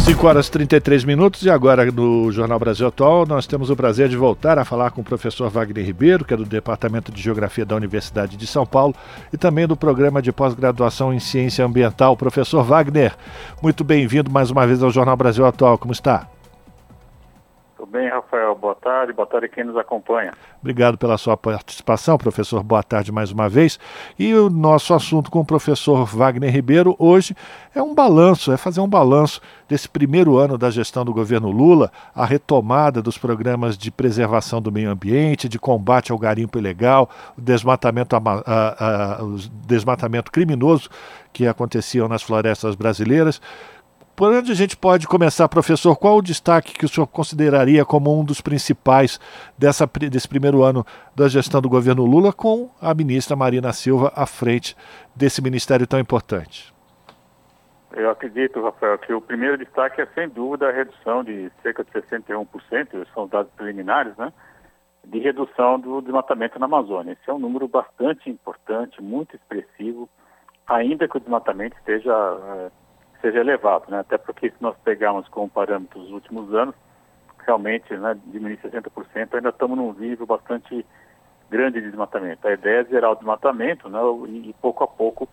5 0.09 0.27
horas 0.27 0.47
e 0.47 0.53
33 0.53 1.05
minutos 1.05 1.43
e 1.43 1.51
agora 1.51 1.85
no 1.93 2.33
Jornal 2.33 2.59
Brasil 2.59 2.87
Atual 2.87 3.27
nós 3.27 3.47
temos 3.47 3.69
o 3.69 3.77
prazer 3.77 4.09
de 4.09 4.17
voltar 4.17 4.59
a 4.59 4.65
falar 4.65 4.91
com 4.91 5.03
o 5.03 5.05
professor 5.05 5.51
Wagner 5.51 5.85
Ribeiro, 5.85 6.25
que 6.25 6.33
é 6.33 6.37
do 6.37 6.47
Departamento 6.47 7.13
de 7.13 7.21
Geografia 7.21 7.67
da 7.67 7.77
Universidade 7.77 8.37
de 8.37 8.47
São 8.47 8.65
Paulo 8.65 8.95
e 9.31 9.37
também 9.37 9.67
do 9.67 9.77
Programa 9.77 10.23
de 10.23 10.33
Pós-Graduação 10.33 11.13
em 11.13 11.21
Ciência 11.21 11.65
Ambiental. 11.65 12.17
Professor 12.17 12.63
Wagner, 12.65 13.15
muito 13.61 13.85
bem-vindo 13.85 14.31
mais 14.31 14.51
uma 14.51 14.67
vez 14.67 14.83
ao 14.83 14.91
Jornal 14.91 15.17
Brasil 15.17 15.45
Atual, 15.45 15.77
como 15.77 15.93
está? 15.93 16.27
Bem, 17.89 18.09
Rafael? 18.09 18.55
Boa 18.55 18.75
tarde, 18.75 19.13
boa 19.13 19.27
tarde 19.27 19.49
quem 19.49 19.65
nos 19.65 19.77
acompanha. 19.77 20.33
Obrigado 20.61 20.99
pela 20.99 21.17
sua 21.17 21.37
participação, 21.37 22.19
professor. 22.19 22.63
Boa 22.63 22.83
tarde 22.83 23.11
mais 23.11 23.31
uma 23.31 23.49
vez. 23.49 23.79
E 24.19 24.35
o 24.35 24.51
nosso 24.51 24.93
assunto 24.93 25.31
com 25.31 25.41
o 25.41 25.45
professor 25.45 26.05
Wagner 26.05 26.53
Ribeiro 26.53 26.95
hoje 26.99 27.35
é 27.75 27.83
um 27.83 27.95
balanço, 27.95 28.53
é 28.53 28.57
fazer 28.57 28.81
um 28.81 28.89
balanço 28.89 29.41
desse 29.69 29.89
primeiro 29.89 30.37
ano 30.37 30.59
da 30.59 30.71
gestão 30.71 31.05
do 31.05 31.13
governo 31.13 31.51
Lula, 31.51 31.91
a 32.15 32.25
retomada 32.25 33.03
dos 33.03 33.17
programas 33.17 33.77
de 33.77 33.91
preservação 33.91 34.61
do 34.61 34.71
meio 34.71 34.91
ambiente, 34.91 35.49
de 35.49 35.59
combate 35.59 36.13
ao 36.13 36.19
garimpo 36.19 36.59
ilegal, 36.59 37.09
o 37.37 37.41
desmatamento, 37.41 38.17
a, 38.17 38.21
a, 38.47 39.19
a, 39.21 39.25
o 39.25 39.37
desmatamento 39.67 40.31
criminoso 40.31 40.91
que 41.33 41.47
aconteciam 41.47 42.09
nas 42.09 42.23
florestas 42.23 42.75
brasileiras. 42.75 43.41
Por 44.19 44.33
onde 44.33 44.51
a 44.51 44.55
gente 44.57 44.77
pode 44.77 45.07
começar, 45.07 45.49
professor? 45.49 45.97
Qual 45.97 46.17
o 46.17 46.21
destaque 46.21 46.77
que 46.77 46.85
o 46.85 46.89
senhor 46.89 47.07
consideraria 47.07 47.85
como 47.85 48.19
um 48.19 48.25
dos 48.25 48.41
principais 48.41 49.21
dessa, 49.57 49.87
desse 50.11 50.29
primeiro 50.29 50.65
ano 50.65 50.85
da 51.15 51.29
gestão 51.29 51.61
do 51.61 51.69
governo 51.69 52.05
Lula, 52.05 52.33
com 52.33 52.69
a 52.83 52.93
ministra 52.93 53.37
Marina 53.37 53.73
Silva 53.73 54.13
à 54.17 54.27
frente 54.27 54.77
desse 55.15 55.41
ministério 55.41 55.87
tão 55.87 56.01
importante? 56.01 56.75
Eu 57.93 58.11
acredito, 58.11 58.61
Rafael, 58.61 58.99
que 58.99 59.13
o 59.13 59.21
primeiro 59.21 59.57
destaque 59.57 60.01
é, 60.01 60.07
sem 60.07 60.29
dúvida, 60.29 60.69
a 60.69 60.73
redução 60.73 61.23
de 61.23 61.49
cerca 61.63 61.85
de 61.85 61.93
61%, 61.93 63.07
são 63.15 63.23
os 63.23 63.31
dados 63.31 63.53
preliminares, 63.53 64.17
né? 64.17 64.33
De 65.05 65.21
redução 65.21 65.79
do 65.79 66.01
desmatamento 66.01 66.59
na 66.59 66.67
Amazônia. 66.67 67.13
Esse 67.13 67.31
é 67.31 67.33
um 67.33 67.39
número 67.39 67.69
bastante 67.69 68.29
importante, 68.29 69.01
muito 69.01 69.37
expressivo, 69.37 70.09
ainda 70.67 71.07
que 71.07 71.17
o 71.17 71.21
desmatamento 71.21 71.77
esteja. 71.77 72.11
Seja 73.21 73.41
elevado, 73.41 73.91
né? 73.91 74.01
Até 74.01 74.17
porque 74.17 74.51
se 74.51 74.57
nós 74.61 74.77
pegarmos 74.85 75.27
como 75.29 75.49
parâmetro 75.49 76.01
os 76.01 76.11
últimos 76.11 76.55
anos, 76.55 76.75
realmente, 77.45 77.97
né, 77.97 78.17
diminuir 78.27 78.59
60%, 78.59 79.35
ainda 79.35 79.49
estamos 79.49 79.77
num 79.77 79.93
nível 79.95 80.27
bastante 80.27 80.85
grande 81.51 81.81
de 81.81 81.89
desmatamento. 81.89 82.47
A 82.47 82.53
ideia 82.53 82.81
é 82.81 82.85
zerar 82.85 83.13
o 83.13 83.17
desmatamento, 83.17 83.89
né, 83.89 83.99
e, 84.29 84.51
e 84.51 84.53
pouco 84.61 84.85
a 84.85 84.87
pouco 84.87 85.29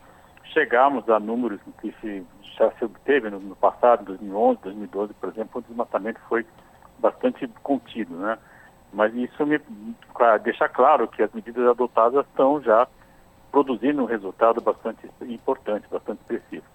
chegarmos 0.45 1.09
a 1.09 1.19
números 1.19 1.59
que 1.81 1.93
se, 1.99 2.25
já 2.57 2.71
se 2.71 2.86
obteve 2.86 3.29
no, 3.29 3.39
no 3.39 3.55
passado, 3.55 4.05
2011, 4.05 4.61
2012, 4.61 5.13
por 5.15 5.29
exemplo, 5.29 5.59
o 5.59 5.61
desmatamento 5.61 6.19
foi 6.29 6.45
bastante 6.99 7.47
contido, 7.61 8.15
né? 8.15 8.38
Mas 8.93 9.13
isso 9.13 9.45
me 9.45 9.59
deixa 10.43 10.69
claro 10.69 11.07
que 11.07 11.21
as 11.21 11.31
medidas 11.33 11.67
adotadas 11.67 12.25
estão 12.25 12.61
já 12.61 12.88
produzindo 13.51 14.01
um 14.01 14.05
resultado 14.05 14.61
bastante 14.61 15.09
importante, 15.21 15.86
bastante 15.91 16.19
expressivo. 16.21 16.65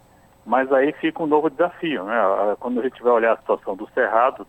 Mas 0.45 0.73
aí 0.73 0.93
fica 0.95 1.23
um 1.23 1.27
novo 1.27 1.51
desafio, 1.51 2.05
né? 2.05 2.17
Quando 2.59 2.81
a 2.81 2.83
gente 2.83 3.03
vai 3.03 3.13
olhar 3.13 3.35
a 3.35 3.37
situação 3.37 3.77
do 3.77 3.89
Cerrado, 3.91 4.47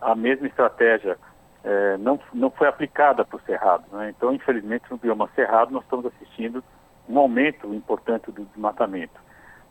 a 0.00 0.14
mesma 0.14 0.46
estratégia 0.46 1.18
é, 1.62 1.96
não, 1.98 2.18
não 2.32 2.50
foi 2.50 2.68
aplicada 2.68 3.24
para 3.24 3.36
o 3.36 3.42
Cerrado, 3.42 3.84
né? 3.92 4.10
Então, 4.16 4.32
infelizmente, 4.32 4.84
no 4.90 4.96
bioma 4.96 5.28
Cerrado 5.34 5.72
nós 5.72 5.82
estamos 5.84 6.06
assistindo 6.06 6.62
um 7.08 7.18
aumento 7.18 7.72
importante 7.74 8.30
do 8.30 8.44
desmatamento, 8.44 9.20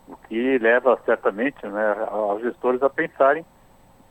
o 0.07 0.15
que 0.15 0.57
leva 0.57 0.99
certamente 1.05 1.65
né, 1.65 2.07
aos 2.09 2.41
gestores 2.41 2.81
a 2.81 2.89
pensarem 2.89 3.45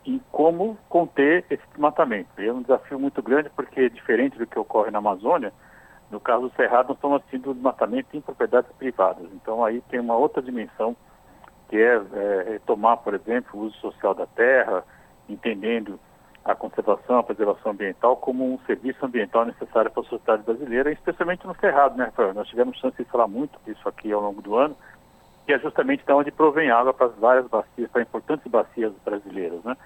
em 0.05 0.21
como 0.31 0.79
conter 0.89 1.45
esse 1.51 1.63
desmatamento. 1.71 2.29
E 2.39 2.47
é 2.47 2.53
um 2.53 2.63
desafio 2.63 2.99
muito 2.99 3.21
grande 3.21 3.51
porque, 3.51 3.91
diferente 3.91 4.39
do 4.39 4.47
que 4.47 4.59
ocorre 4.59 4.91
na 4.91 4.99
Amazônia, 4.99 5.53
no 6.11 6.21
caso 6.21 6.49
do 6.49 6.55
Cerrado, 6.55 6.89
nós 6.89 6.97
estamos 6.97 7.17
assistindo 7.19 7.51
o 7.51 7.55
desmatamento 7.55 8.17
em 8.17 8.21
propriedades 8.21 8.71
privadas. 8.79 9.27
Então, 9.33 9.65
aí 9.65 9.81
tem 9.91 9.99
uma 9.99 10.17
outra 10.17 10.41
dimensão 10.41 10.97
que 11.69 11.77
é, 11.77 11.97
é 11.97 12.51
retomar, 12.53 12.99
por 12.99 13.15
exemplo, 13.15 13.61
o 13.61 13.65
uso 13.65 13.77
social 13.79 14.15
da 14.15 14.27
terra, 14.27 14.85
entendendo 15.29 15.99
a 16.45 16.55
conservação, 16.55 17.19
a 17.19 17.23
preservação 17.25 17.73
ambiental 17.73 18.17
como 18.17 18.55
um 18.55 18.59
serviço 18.67 19.05
ambiental 19.05 19.45
necessário 19.45 19.91
para 19.91 20.03
a 20.03 20.07
sociedade 20.07 20.45
brasileira, 20.45 20.93
especialmente 20.93 21.45
no 21.45 21.57
Cerrado, 21.57 21.97
né, 21.97 22.05
Rafael? 22.05 22.35
Nós 22.35 22.49
tivemos 22.49 22.79
chance 22.79 22.97
de 22.97 23.11
falar 23.11 23.27
muito 23.27 23.59
disso 23.67 23.89
aqui 23.89 24.13
ao 24.13 24.21
longo 24.21 24.41
do 24.41 24.55
ano, 24.55 24.77
que 25.45 25.53
é 25.53 25.59
justamente 25.59 26.05
de 26.05 26.13
onde 26.13 26.31
provém 26.31 26.71
água 26.71 26.95
para 26.95 27.07
as 27.07 27.17
várias 27.17 27.47
bacias, 27.49 27.91
para 27.91 28.03
importantes 28.03 28.47
bacias 28.47 28.93
brasileiras, 29.05 29.63
né? 29.65 29.77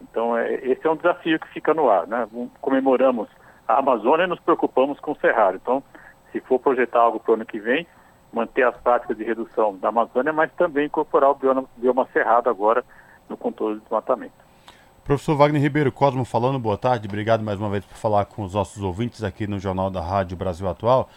Então, 0.00 0.36
é, 0.36 0.54
esse 0.54 0.86
é 0.86 0.90
um 0.90 0.96
desafio 0.96 1.40
que 1.40 1.48
fica 1.48 1.74
no 1.74 1.90
ar, 1.90 2.06
né? 2.06 2.28
Comemoramos 2.60 3.28
a 3.66 3.78
Amazônia 3.78 4.24
e 4.24 4.28
nos 4.28 4.40
preocupamos 4.40 5.00
com 5.00 5.12
o 5.12 5.16
Cerrado. 5.16 5.56
Então, 5.56 5.82
se 6.30 6.40
for 6.40 6.60
projetar 6.60 7.00
algo 7.00 7.18
para 7.18 7.32
o 7.32 7.34
ano 7.34 7.46
que 7.46 7.58
vem, 7.58 7.86
manter 8.34 8.64
as 8.64 8.76
práticas 8.76 9.16
de 9.16 9.24
redução 9.24 9.76
da 9.76 9.88
Amazônia, 9.88 10.32
mas 10.32 10.50
também 10.52 10.86
incorporar 10.86 11.30
o 11.30 11.34
bioma, 11.34 11.64
bioma 11.76 12.08
cerrado 12.12 12.50
agora 12.50 12.84
no 13.28 13.36
controle 13.36 13.76
do 13.76 13.80
desmatamento. 13.82 14.34
Professor 15.04 15.36
Wagner 15.36 15.60
Ribeiro 15.60 15.92
Cosmo 15.92 16.24
falando, 16.24 16.58
boa 16.58 16.78
tarde, 16.78 17.06
obrigado 17.06 17.42
mais 17.42 17.60
uma 17.60 17.68
vez 17.68 17.84
por 17.84 17.96
falar 17.96 18.24
com 18.24 18.42
os 18.42 18.54
nossos 18.54 18.82
ouvintes 18.82 19.22
aqui 19.22 19.46
no 19.46 19.58
Jornal 19.58 19.90
da 19.90 20.00
Rádio 20.00 20.36
Brasil 20.36 20.68
Atual. 20.68 21.08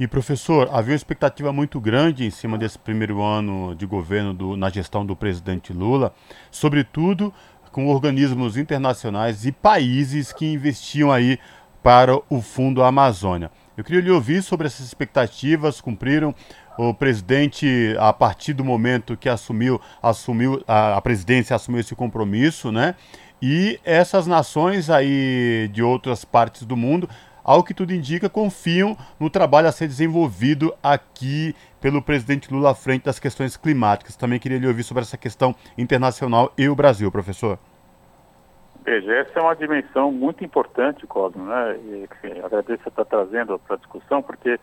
E 0.00 0.06
professor, 0.06 0.68
havia 0.72 0.92
uma 0.92 0.96
expectativa 0.96 1.52
muito 1.52 1.80
grande 1.80 2.24
em 2.24 2.30
cima 2.30 2.56
desse 2.56 2.78
primeiro 2.78 3.22
ano 3.22 3.74
de 3.74 3.84
governo 3.84 4.32
do, 4.32 4.56
na 4.56 4.70
gestão 4.70 5.04
do 5.04 5.16
presidente 5.16 5.72
Lula, 5.72 6.14
sobretudo 6.50 7.34
com 7.72 7.88
organismos 7.88 8.56
internacionais 8.56 9.44
e 9.44 9.52
países 9.52 10.32
que 10.32 10.46
investiam 10.46 11.12
aí 11.12 11.38
para 11.82 12.16
o 12.30 12.40
Fundo 12.40 12.82
Amazônia. 12.82 13.50
Eu 13.78 13.84
queria 13.84 14.00
lhe 14.00 14.10
ouvir 14.10 14.42
sobre 14.42 14.66
essas 14.66 14.84
expectativas, 14.84 15.80
cumpriram 15.80 16.34
o 16.76 16.92
presidente, 16.92 17.94
a 18.00 18.12
partir 18.12 18.52
do 18.52 18.64
momento 18.64 19.16
que 19.16 19.28
assumiu, 19.28 19.80
assumiu 20.02 20.60
a, 20.66 21.00
presidência, 21.00 21.54
assumiu 21.54 21.78
esse 21.78 21.94
compromisso, 21.94 22.72
né? 22.72 22.96
E 23.40 23.78
essas 23.84 24.26
nações 24.26 24.90
aí 24.90 25.70
de 25.72 25.80
outras 25.80 26.24
partes 26.24 26.64
do 26.64 26.76
mundo, 26.76 27.08
ao 27.44 27.62
que 27.62 27.72
tudo 27.72 27.94
indica, 27.94 28.28
confiam 28.28 28.98
no 29.20 29.30
trabalho 29.30 29.68
a 29.68 29.72
ser 29.72 29.86
desenvolvido 29.86 30.74
aqui 30.82 31.54
pelo 31.80 32.02
presidente 32.02 32.52
Lula 32.52 32.72
à 32.72 32.74
frente 32.74 33.04
das 33.04 33.20
questões 33.20 33.56
climáticas. 33.56 34.16
Também 34.16 34.40
queria 34.40 34.58
lhe 34.58 34.66
ouvir 34.66 34.82
sobre 34.82 35.04
essa 35.04 35.16
questão 35.16 35.54
internacional 35.78 36.52
e 36.58 36.68
o 36.68 36.74
Brasil, 36.74 37.12
professor. 37.12 37.60
Veja, 38.84 39.14
essa 39.14 39.38
é 39.38 39.42
uma 39.42 39.56
dimensão 39.56 40.10
muito 40.10 40.44
importante, 40.44 41.06
Cosmo, 41.06 41.44
né? 41.44 41.76
E, 41.76 42.08
que 42.20 42.40
agradeço 42.40 42.82
você 42.82 42.88
estar 42.88 43.04
trazendo 43.04 43.58
para 43.58 43.76
a 43.76 43.78
discussão, 43.78 44.22
porque, 44.22 44.58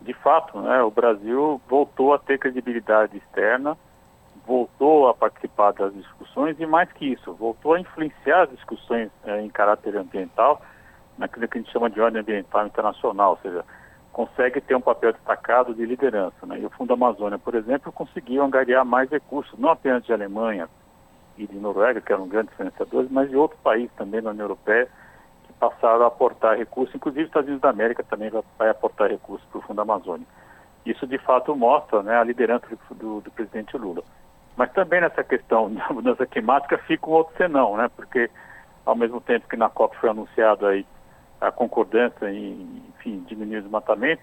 de 0.00 0.14
fato, 0.14 0.58
né, 0.60 0.82
o 0.82 0.90
Brasil 0.90 1.60
voltou 1.68 2.14
a 2.14 2.18
ter 2.18 2.38
credibilidade 2.38 3.16
externa, 3.16 3.76
voltou 4.46 5.08
a 5.08 5.14
participar 5.14 5.72
das 5.72 5.92
discussões 5.94 6.58
e, 6.58 6.66
mais 6.66 6.90
que 6.92 7.12
isso, 7.12 7.34
voltou 7.34 7.74
a 7.74 7.80
influenciar 7.80 8.42
as 8.42 8.50
discussões 8.50 9.10
eh, 9.24 9.42
em 9.42 9.50
caráter 9.50 9.96
ambiental, 9.96 10.62
naquilo 11.18 11.48
que 11.48 11.58
a 11.58 11.60
gente 11.60 11.72
chama 11.72 11.90
de 11.90 12.00
ordem 12.00 12.20
ambiental 12.20 12.66
internacional, 12.66 13.30
ou 13.30 13.38
seja, 13.38 13.64
consegue 14.12 14.60
ter 14.60 14.74
um 14.74 14.80
papel 14.80 15.12
destacado 15.12 15.74
de 15.74 15.84
liderança. 15.84 16.46
Né? 16.46 16.60
E 16.60 16.64
o 16.66 16.70
Fundo 16.70 16.94
Amazônia, 16.94 17.38
por 17.38 17.54
exemplo, 17.54 17.92
conseguiu 17.92 18.42
angariar 18.42 18.84
mais 18.84 19.10
recursos, 19.10 19.58
não 19.58 19.70
apenas 19.70 20.04
de 20.04 20.12
Alemanha, 20.12 20.68
e 21.36 21.46
de 21.46 21.56
Noruega, 21.56 22.00
que 22.00 22.12
eram 22.12 22.28
grandes 22.28 22.54
financiadores, 22.54 23.10
mas 23.10 23.28
de 23.28 23.36
outros 23.36 23.60
países 23.60 23.90
também 23.96 24.20
na 24.20 24.30
União 24.30 24.44
Europeia 24.44 24.88
que 25.46 25.52
passaram 25.54 26.04
a 26.04 26.08
aportar 26.08 26.56
recursos, 26.56 26.94
inclusive 26.94 27.24
os 27.24 27.28
Estados 27.28 27.48
Unidos 27.48 27.62
da 27.62 27.70
América 27.70 28.02
também 28.02 28.30
vai, 28.58 28.68
aportar 28.68 29.10
recursos 29.10 29.46
para 29.48 29.58
o 29.58 29.62
Fundo 29.62 29.80
Amazônia. 29.80 30.26
Isso 30.84 31.06
de 31.06 31.18
fato 31.18 31.54
mostra 31.54 32.02
né, 32.02 32.16
a 32.16 32.24
liderança 32.24 32.66
do, 32.68 32.94
do, 32.94 33.20
do, 33.20 33.30
presidente 33.30 33.76
Lula. 33.76 34.02
Mas 34.56 34.72
também 34.72 35.00
nessa 35.00 35.22
questão 35.24 35.68
da 35.74 35.88
mudança 35.90 36.26
climática 36.26 36.78
fica 36.78 37.08
um 37.08 37.12
outro 37.12 37.36
senão, 37.36 37.76
né? 37.76 37.88
Porque 37.94 38.30
ao 38.84 38.94
mesmo 38.94 39.20
tempo 39.20 39.48
que 39.48 39.56
na 39.56 39.68
COP 39.68 39.96
foi 39.96 40.10
anunciado 40.10 40.66
aí 40.66 40.86
a 41.40 41.50
concordância 41.50 42.30
em, 42.30 42.82
enfim, 42.96 43.24
diminuir 43.26 43.58
o 43.58 43.62
desmatamento, 43.62 44.22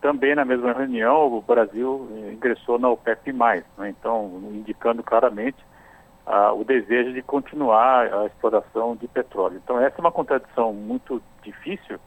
também 0.00 0.34
na 0.34 0.44
mesma 0.44 0.72
reunião 0.72 1.32
o 1.32 1.42
Brasil 1.42 2.08
ingressou 2.32 2.78
na 2.78 2.88
OPEP+, 2.88 3.32
né? 3.32 3.64
então 3.88 4.40
indicando 4.52 5.02
claramente 5.02 5.58
ah, 6.26 6.52
o 6.52 6.64
desejo 6.64 7.12
de 7.12 7.22
continuar 7.22 8.12
a 8.12 8.26
exploração 8.26 8.96
de 8.96 9.06
petróleo. 9.06 9.60
Então, 9.62 9.80
essa 9.80 9.96
é 9.96 10.00
uma 10.00 10.12
contradição 10.12 10.72
muito 10.72 11.22
difícil, 11.42 11.98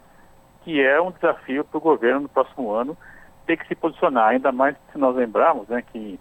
que 0.63 0.82
é 0.82 1.01
um 1.01 1.11
desafio 1.11 1.63
para 1.63 1.78
o 1.78 1.82
governo 1.82 2.22
no 2.22 2.30
próximo 2.30 2.72
ano 2.72 2.97
ter 3.45 3.57
que 3.57 3.67
se 3.67 3.76
posicionar, 3.76 4.30
ainda 4.30 4.51
mais 4.51 4.76
se 4.91 4.97
nós 4.97 5.15
lembrarmos 5.15 5.67
né, 5.70 5.82
que 5.82 6.20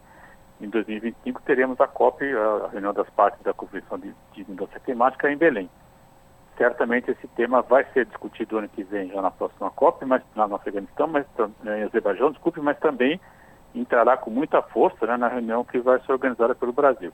em 0.60 0.68
2025 0.68 1.42
teremos 1.42 1.80
a 1.80 1.86
COP, 1.86 2.24
a 2.24 2.68
reunião 2.68 2.94
das 2.94 3.08
partes 3.10 3.42
da 3.42 3.52
Convenção 3.52 3.98
de, 3.98 4.14
de 4.32 4.48
Mudança 4.48 4.80
Climática 4.80 5.30
em 5.30 5.36
Belém. 5.36 5.68
Certamente 6.56 7.10
esse 7.10 7.28
tema 7.28 7.62
vai 7.62 7.84
ser 7.92 8.06
discutido 8.06 8.58
ano 8.58 8.68
que 8.68 8.82
vem, 8.82 9.10
já 9.10 9.20
na 9.20 9.30
próxima 9.30 9.70
COP, 9.70 10.04
mas 10.04 10.22
na, 10.34 10.48
no 10.48 10.56
Afeganistão, 10.56 11.06
mas 11.06 11.26
em 11.64 11.82
Azerbaijão, 11.82 12.32
desculpe, 12.32 12.60
mas 12.60 12.78
também 12.78 13.20
entrará 13.74 14.16
com 14.16 14.30
muita 14.30 14.62
força 14.62 15.06
né, 15.06 15.16
na 15.16 15.28
reunião 15.28 15.64
que 15.64 15.78
vai 15.78 16.00
ser 16.00 16.12
organizada 16.12 16.54
pelo 16.54 16.72
Brasil. 16.72 17.12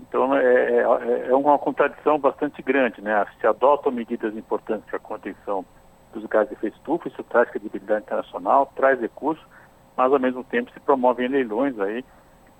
Então 0.00 0.34
é, 0.34 0.42
é, 0.42 1.28
é, 1.28 1.34
uma 1.34 1.58
contradição 1.58 2.18
bastante 2.18 2.62
grande, 2.62 3.00
né? 3.00 3.26
Se 3.40 3.46
adotam 3.46 3.92
medidas 3.92 4.36
importantes 4.36 4.86
para 4.86 4.96
a 4.96 5.00
contenção 5.00 5.64
dos 6.12 6.24
gases 6.26 6.48
de 6.48 6.54
efeito 6.54 6.76
estufa, 6.76 7.08
isso 7.08 7.22
traz 7.24 7.50
credibilidade 7.50 8.04
internacional, 8.04 8.72
traz 8.74 9.00
recursos, 9.00 9.44
mas 9.96 10.12
ao 10.12 10.18
mesmo 10.18 10.44
tempo 10.44 10.72
se 10.72 10.80
promovem 10.80 11.28
leilões 11.28 11.78
aí 11.80 12.04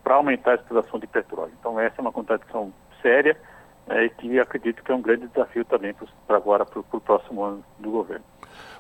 para 0.03 0.17
aumentar 0.17 0.53
a 0.53 0.55
exploração 0.57 0.99
de 0.99 1.07
petróleo. 1.07 1.53
Então 1.59 1.79
essa 1.79 1.97
é 1.99 2.03
uma 2.03 2.13
contradição 2.13 2.73
séria 3.01 3.37
é, 3.89 4.05
e 4.05 4.11
que 4.11 4.39
acredito 4.39 4.83
que 4.83 4.93
é 4.93 4.95
um 4.95 5.03
grande 5.03 5.29
desafio 5.29 5.65
também 5.65 5.95
para 6.27 6.37
agora, 6.37 6.65
para 6.65 6.81
o 6.81 7.01
próximo 7.01 7.43
ano 7.43 7.65
do 7.79 7.91
governo. 7.91 8.25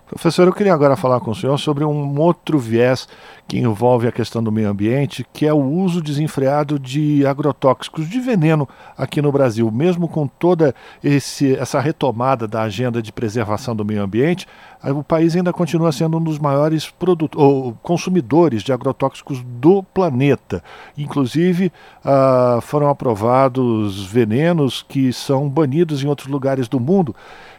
Professor, 0.09 0.47
eu 0.47 0.55
queria 0.55 0.73
agora 0.73 0.97
falar 0.97 1.21
com 1.21 1.31
o 1.31 1.35
senhor 1.35 1.59
sobre 1.59 1.85
um 1.85 2.19
outro 2.19 2.59
viés 2.59 3.07
que 3.47 3.59
envolve 3.59 4.09
a 4.09 4.13
questão 4.13 4.43
do 4.43 4.51
meio 4.51 4.71
ambiente, 4.71 5.27
que 5.35 5.47
é 5.47 5.53
o 5.53 5.63
uso 5.63 6.01
desenfreado 6.01 6.79
de 6.79 7.27
agrotóxicos, 7.27 8.09
de 8.09 8.19
veneno 8.19 8.67
aqui 8.97 9.21
no 9.21 9.31
Brasil. 9.31 9.71
Mesmo 9.71 10.09
com 10.09 10.27
toda 10.27 10.75
esse, 11.05 11.55
essa 11.57 11.79
retomada 11.79 12.49
da 12.49 12.63
agenda 12.63 13.03
de 13.03 13.13
preservação 13.13 13.77
do 13.77 13.85
meio 13.85 14.03
ambiente, 14.03 14.47
o 14.85 15.03
país 15.03 15.35
ainda 15.35 15.53
continua 15.53 15.91
sendo 15.91 16.19
um 16.19 16.23
dos 16.23 16.39
maiores 16.39 16.93
ou, 17.35 17.75
consumidores 17.83 18.63
de 18.63 18.73
agrotóxicos 18.73 19.43
do 19.43 19.83
planeta. 19.83 20.63
Inclusive, 20.97 21.73
ah, 22.05 22.59
foram 22.63 22.89
aprovados 22.89 24.05
venenos 24.07 24.85
que 24.89 25.13
são 25.13 25.49
banidos 25.49 26.03
em 26.03 26.07
outros 26.07 26.29
lugares 26.29 26.69
do 26.69 26.79
mundo. 26.79 27.15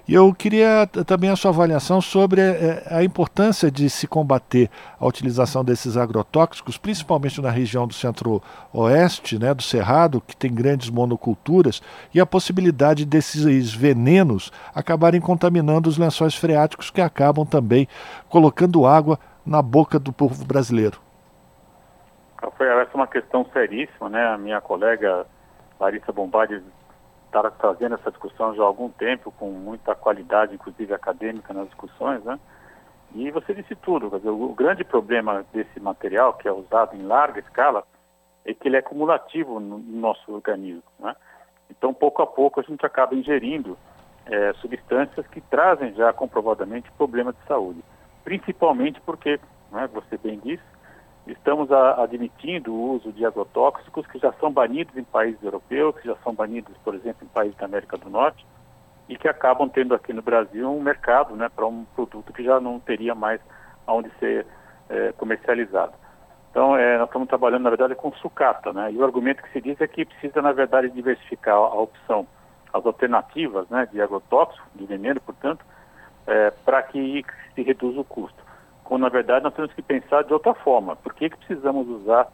E 0.10 0.16
eu 0.16 0.34
queria 0.34 0.90
também 1.06 1.30
a 1.30 1.36
sua 1.36 1.52
avaliação 1.52 2.02
sobre 2.02 2.42
eh, 2.42 2.84
a 2.90 3.04
importância 3.04 3.70
de 3.70 3.88
se 3.92 4.08
combater 4.08 4.68
a 5.00 5.06
utilização 5.06 5.64
desses 5.64 5.96
agrotóxicos, 5.96 6.80
principalmente 6.80 7.40
na 7.40 7.52
região 7.52 7.86
do 7.86 7.94
centro-oeste, 7.94 9.38
né, 9.38 9.54
do 9.54 9.62
Cerrado, 9.62 10.20
que 10.20 10.36
tem 10.36 10.52
grandes 10.52 10.90
monoculturas, 10.90 11.80
e 12.12 12.20
a 12.20 12.26
possibilidade 12.26 13.06
desses 13.06 13.72
venenos 13.72 14.52
acabarem 14.74 15.22
contaminando 15.22 15.88
os 15.88 16.00
lençóis 16.00 16.34
freáticos, 16.34 16.90
que 16.90 17.02
acabam 17.10 17.46
também 17.46 17.88
colocando 18.30 18.86
água 18.86 19.20
na 19.46 19.62
boca 19.62 20.00
do 20.00 20.14
povo 20.14 20.46
brasileiro. 20.46 21.00
Rafael, 22.42 22.80
essa 22.80 22.92
é 22.94 22.96
uma 22.96 23.08
questão 23.08 23.46
seríssima, 23.52 24.10
né? 24.10 24.26
A 24.28 24.38
minha 24.38 24.62
colega 24.62 25.26
Larissa 25.80 26.12
Bombardi 26.12 26.62
está 27.26 27.50
trazendo 27.52 27.96
essa 27.96 28.10
discussão 28.10 28.56
já 28.56 28.64
há 28.64 28.66
algum 28.66 28.90
tempo, 28.90 29.32
com 29.32 29.50
muita 29.52 29.94
qualidade, 29.94 30.56
inclusive 30.56 30.94
acadêmica, 30.94 31.54
nas 31.54 31.68
discussões, 31.68 32.24
né? 32.24 32.40
E 33.14 33.32
você 33.32 33.54
disse 33.54 33.76
tudo, 33.76 34.10
dizer, 34.10 34.30
o 34.30 34.54
grande 34.54 34.84
problema 34.84 35.44
desse 35.52 35.80
material, 35.80 36.34
que 36.34 36.48
é 36.48 36.52
usado 36.52 36.96
em 36.96 37.04
larga 37.04 37.40
escala, 37.40 37.84
é 38.46 38.54
que 38.54 38.68
ele 38.68 38.78
é 38.78 38.82
cumulativo 38.82 39.60
no 39.60 39.80
nosso 39.80 40.32
organismo, 40.32 40.84
né? 41.00 41.16
Então, 41.70 41.94
pouco 41.94 42.22
a 42.22 42.28
pouco, 42.28 42.60
a 42.60 42.64
gente 42.64 42.86
acaba 42.86 43.16
ingerindo 43.16 43.78
é, 44.30 44.54
substâncias 44.54 45.28
que 45.28 45.42
trazem 45.42 45.94
já 45.94 46.14
comprovadamente 46.14 46.92
problemas 46.92 47.36
de 47.36 47.48
saúde. 47.48 47.84
Principalmente 48.24 49.02
porque, 49.02 49.40
né, 49.72 49.90
você 49.92 50.18
bem 50.18 50.40
disse, 50.44 50.64
Estamos 51.32 51.72
a, 51.72 52.04
admitindo 52.04 52.74
o 52.74 52.96
uso 52.96 53.12
de 53.12 53.26
agrotóxicos 53.26 54.06
que 54.08 54.18
já 54.18 54.34
são 54.34 54.52
banidos 54.52 54.98
em 54.98 55.04
países 55.04 55.42
europeus, 55.44 55.96
que 56.00 56.08
já 56.08 56.16
são 56.24 56.34
banidos, 56.34 56.76
por 56.84 56.96
exemplo, 56.96 57.24
em 57.24 57.28
países 57.28 57.58
da 57.58 57.66
América 57.66 57.98
do 57.98 58.10
Norte, 58.10 58.46
e 59.08 59.16
que 59.16 59.28
acabam 59.28 59.70
tendo 59.70 59.94
aqui 59.94 60.12
no 60.12 60.22
Brasil 60.22 60.70
um 60.70 60.82
mercado 60.82 61.36
né, 61.36 61.48
para 61.50 61.66
um 61.68 61.86
produto 61.96 62.34
que 62.34 62.44
já 62.44 62.60
não 62.60 62.80
teria 62.80 63.14
mais 63.14 63.40
aonde 63.86 64.10
ser 64.20 64.46
é, 64.90 65.12
comercializado. 65.14 65.94
Então, 66.50 66.76
é, 66.76 66.98
nós 66.98 67.08
estamos 67.08 67.28
trabalhando, 67.28 67.64
na 67.64 67.70
verdade, 67.70 67.94
com 67.94 68.12
sucata, 68.14 68.74
né? 68.74 68.92
E 68.92 68.98
o 68.98 69.04
argumento 69.04 69.44
que 69.44 69.52
se 69.52 69.62
diz 69.62 69.80
é 69.80 69.88
que 69.88 70.04
precisa, 70.04 70.42
na 70.42 70.52
verdade, 70.52 70.90
diversificar 70.90 71.56
a, 71.56 71.60
a 71.60 71.80
opção, 71.80 72.26
as 72.74 72.86
alternativas 72.86 73.68
né, 73.70 73.88
de 73.92 74.02
agrotóxico, 74.02 74.66
de 74.76 74.86
veneno, 74.86 75.20
portanto, 75.22 75.66
é, 76.28 76.52
para 76.52 76.84
que 76.84 77.26
se 77.56 77.64
reduza 77.64 78.00
o 78.00 78.06
custo 78.06 78.50
quando 78.90 79.04
na 79.04 79.10
verdade 79.10 79.44
nós 79.44 79.54
temos 79.54 79.72
que 79.72 79.84
pensar 79.84 80.24
de 80.24 80.34
outra 80.34 80.56
forma. 80.56 80.96
Por 80.96 81.14
que, 81.14 81.30
que 81.30 81.38
precisamos 81.38 81.88
usar 81.88 82.28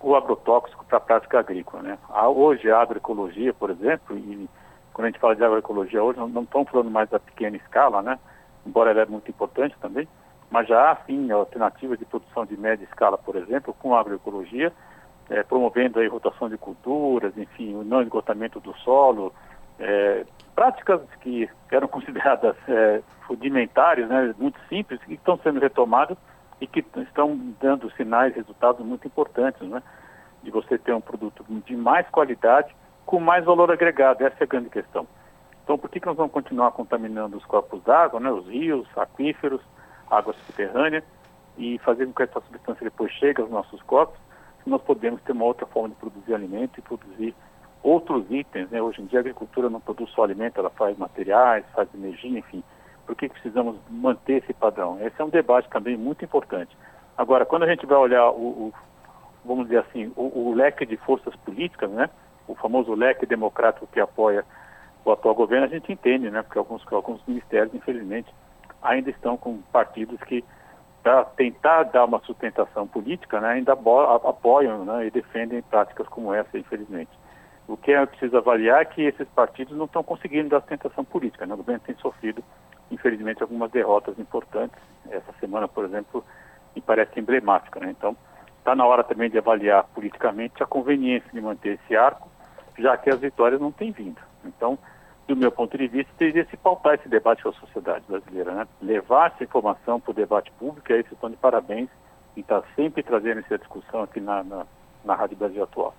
o 0.00 0.16
agrotóxico 0.16 0.84
para 0.84 0.98
a 0.98 1.00
prática 1.00 1.38
agrícola? 1.38 1.84
Né? 1.84 1.98
Hoje 2.34 2.68
a 2.72 2.80
agroecologia, 2.80 3.54
por 3.54 3.70
exemplo, 3.70 4.18
e 4.18 4.50
quando 4.92 5.06
a 5.06 5.10
gente 5.10 5.20
fala 5.20 5.36
de 5.36 5.44
agroecologia 5.44 6.02
hoje, 6.02 6.18
não, 6.18 6.28
não 6.28 6.42
estamos 6.42 6.68
falando 6.70 6.90
mais 6.90 7.08
da 7.08 7.20
pequena 7.20 7.56
escala, 7.56 8.02
né? 8.02 8.18
embora 8.66 8.90
ela 8.90 9.02
é 9.02 9.06
muito 9.06 9.30
importante 9.30 9.76
também, 9.80 10.08
mas 10.50 10.66
já 10.66 10.90
há 10.90 10.96
sim 11.06 11.30
alternativas 11.30 11.96
de 12.00 12.04
produção 12.04 12.44
de 12.44 12.56
média 12.56 12.84
escala, 12.84 13.16
por 13.16 13.36
exemplo, 13.36 13.72
com 13.72 13.94
agroecologia, 13.94 14.72
é, 15.30 15.44
promovendo 15.44 16.00
a 16.00 16.08
rotação 16.08 16.48
de 16.48 16.58
culturas, 16.58 17.38
enfim, 17.38 17.76
o 17.76 17.84
não 17.84 18.02
esgotamento 18.02 18.58
do 18.58 18.74
solo, 18.78 19.32
é, 19.82 20.24
práticas 20.54 21.00
que 21.20 21.50
eram 21.70 21.88
consideradas 21.88 22.56
é, 22.68 23.02
rudimentares, 23.26 24.08
né, 24.08 24.34
muito 24.38 24.58
simples, 24.68 25.00
que 25.02 25.14
estão 25.14 25.36
sendo 25.38 25.58
retomadas 25.58 26.16
e 26.60 26.66
que 26.66 26.84
estão 26.96 27.36
dando 27.60 27.90
sinais, 27.92 28.34
resultados 28.34 28.84
muito 28.86 29.06
importantes, 29.06 29.60
né, 29.68 29.82
de 30.42 30.50
você 30.50 30.78
ter 30.78 30.94
um 30.94 31.00
produto 31.00 31.44
de 31.66 31.76
mais 31.76 32.08
qualidade 32.10 32.74
com 33.04 33.18
mais 33.18 33.44
valor 33.44 33.70
agregado. 33.70 34.24
Essa 34.24 34.36
é 34.40 34.44
a 34.44 34.46
grande 34.46 34.70
questão. 34.70 35.06
Então, 35.64 35.76
por 35.76 35.90
que, 35.90 36.00
que 36.00 36.06
nós 36.06 36.16
vamos 36.16 36.32
continuar 36.32 36.70
contaminando 36.72 37.36
os 37.36 37.44
corpos 37.44 37.82
d'água, 37.82 38.20
né, 38.20 38.30
os 38.30 38.46
rios, 38.46 38.86
aquíferos, 38.96 39.60
água 40.08 40.32
subterrânea, 40.34 41.02
e 41.58 41.78
fazer 41.80 42.06
com 42.06 42.12
que 42.12 42.22
essa 42.22 42.40
substância 42.40 42.84
depois 42.84 43.12
chegue 43.12 43.40
aos 43.40 43.50
nossos 43.50 43.82
corpos, 43.82 44.18
se 44.62 44.70
nós 44.70 44.80
podemos 44.82 45.20
ter 45.22 45.32
uma 45.32 45.44
outra 45.44 45.66
forma 45.66 45.90
de 45.90 45.96
produzir 45.96 46.34
alimento 46.34 46.78
e 46.78 46.82
produzir 46.82 47.34
outros 47.82 48.24
itens. 48.30 48.70
Né? 48.70 48.80
Hoje 48.80 49.02
em 49.02 49.06
dia 49.06 49.18
a 49.18 49.20
agricultura 49.20 49.68
não 49.68 49.80
produz 49.80 50.10
só 50.10 50.24
alimento, 50.24 50.58
ela 50.58 50.70
faz 50.70 50.96
materiais, 50.96 51.64
faz 51.74 51.88
energia, 51.94 52.38
enfim. 52.38 52.62
Por 53.06 53.16
que 53.16 53.28
precisamos 53.28 53.76
manter 53.90 54.42
esse 54.42 54.52
padrão? 54.52 54.98
Esse 55.00 55.20
é 55.20 55.24
um 55.24 55.28
debate 55.28 55.68
também 55.68 55.96
muito 55.96 56.24
importante. 56.24 56.76
Agora, 57.16 57.44
quando 57.44 57.64
a 57.64 57.68
gente 57.68 57.84
vai 57.84 57.98
olhar 57.98 58.30
o, 58.30 58.68
o 58.68 58.72
vamos 59.44 59.66
dizer 59.66 59.78
assim, 59.78 60.12
o, 60.16 60.50
o, 60.50 60.54
leque 60.54 60.86
de 60.86 60.96
forças 60.98 61.34
políticas, 61.36 61.90
né? 61.90 62.08
O 62.46 62.54
famoso 62.54 62.94
leque 62.94 63.26
democrático 63.26 63.86
que 63.86 64.00
apoia 64.00 64.44
o 65.04 65.10
atual 65.10 65.34
governo, 65.34 65.66
a 65.66 65.68
gente 65.68 65.92
entende, 65.92 66.30
né? 66.30 66.42
Porque 66.42 66.58
alguns, 66.58 66.84
alguns 66.92 67.20
ministérios, 67.26 67.74
infelizmente, 67.74 68.32
ainda 68.82 69.10
estão 69.10 69.36
com 69.36 69.58
partidos 69.72 70.20
que, 70.22 70.44
para 71.02 71.24
tentar 71.24 71.84
dar 71.84 72.04
uma 72.04 72.20
sustentação 72.20 72.86
política, 72.86 73.40
né, 73.40 73.48
ainda 73.48 73.72
apoiam 73.72 74.84
né, 74.84 75.06
e 75.06 75.10
defendem 75.10 75.62
práticas 75.62 76.06
como 76.08 76.32
essa, 76.32 76.58
infelizmente. 76.58 77.10
O 77.72 77.76
que 77.78 77.90
é 77.90 78.04
preciso 78.04 78.36
avaliar 78.36 78.82
é 78.82 78.84
que 78.84 79.00
esses 79.00 79.26
partidos 79.28 79.74
não 79.74 79.86
estão 79.86 80.02
conseguindo 80.02 80.50
dar 80.50 80.60
sustentação 80.60 81.02
política. 81.02 81.46
Né? 81.46 81.54
O 81.54 81.56
governo 81.56 81.80
tem 81.80 81.96
sofrido, 81.96 82.44
infelizmente, 82.90 83.42
algumas 83.42 83.70
derrotas 83.70 84.18
importantes. 84.18 84.78
Essa 85.08 85.32
semana, 85.40 85.66
por 85.66 85.86
exemplo, 85.86 86.22
me 86.76 86.82
parece 86.82 87.18
emblemática. 87.18 87.80
Né? 87.80 87.92
Então, 87.92 88.14
está 88.58 88.76
na 88.76 88.84
hora 88.84 89.02
também 89.02 89.30
de 89.30 89.38
avaliar 89.38 89.84
politicamente 89.94 90.62
a 90.62 90.66
conveniência 90.66 91.30
de 91.32 91.40
manter 91.40 91.80
esse 91.82 91.96
arco, 91.96 92.28
já 92.76 92.94
que 92.98 93.08
as 93.08 93.18
vitórias 93.18 93.58
não 93.58 93.72
têm 93.72 93.90
vindo. 93.90 94.20
Então, 94.44 94.78
do 95.26 95.34
meu 95.34 95.50
ponto 95.50 95.78
de 95.78 95.88
vista, 95.88 96.12
teria 96.18 96.44
se 96.44 96.58
pautar 96.58 96.96
esse 96.96 97.08
debate 97.08 97.42
com 97.42 97.48
a 97.48 97.54
sociedade 97.54 98.04
brasileira, 98.06 98.52
né? 98.52 98.68
levar 98.82 99.32
essa 99.32 99.44
informação 99.44 99.98
para 99.98 100.10
o 100.10 100.14
debate 100.14 100.52
público, 100.58 100.92
aí 100.92 101.00
vocês 101.00 101.12
estão 101.12 101.30
de 101.30 101.38
parabéns 101.38 101.88
e 102.36 102.40
estar 102.40 102.60
tá 102.60 102.68
sempre 102.76 103.02
trazendo 103.02 103.38
essa 103.40 103.56
discussão 103.56 104.02
aqui 104.02 104.20
na, 104.20 104.44
na, 104.44 104.66
na 105.02 105.14
Rádio 105.14 105.38
Brasil 105.38 105.62
Atual. 105.62 105.94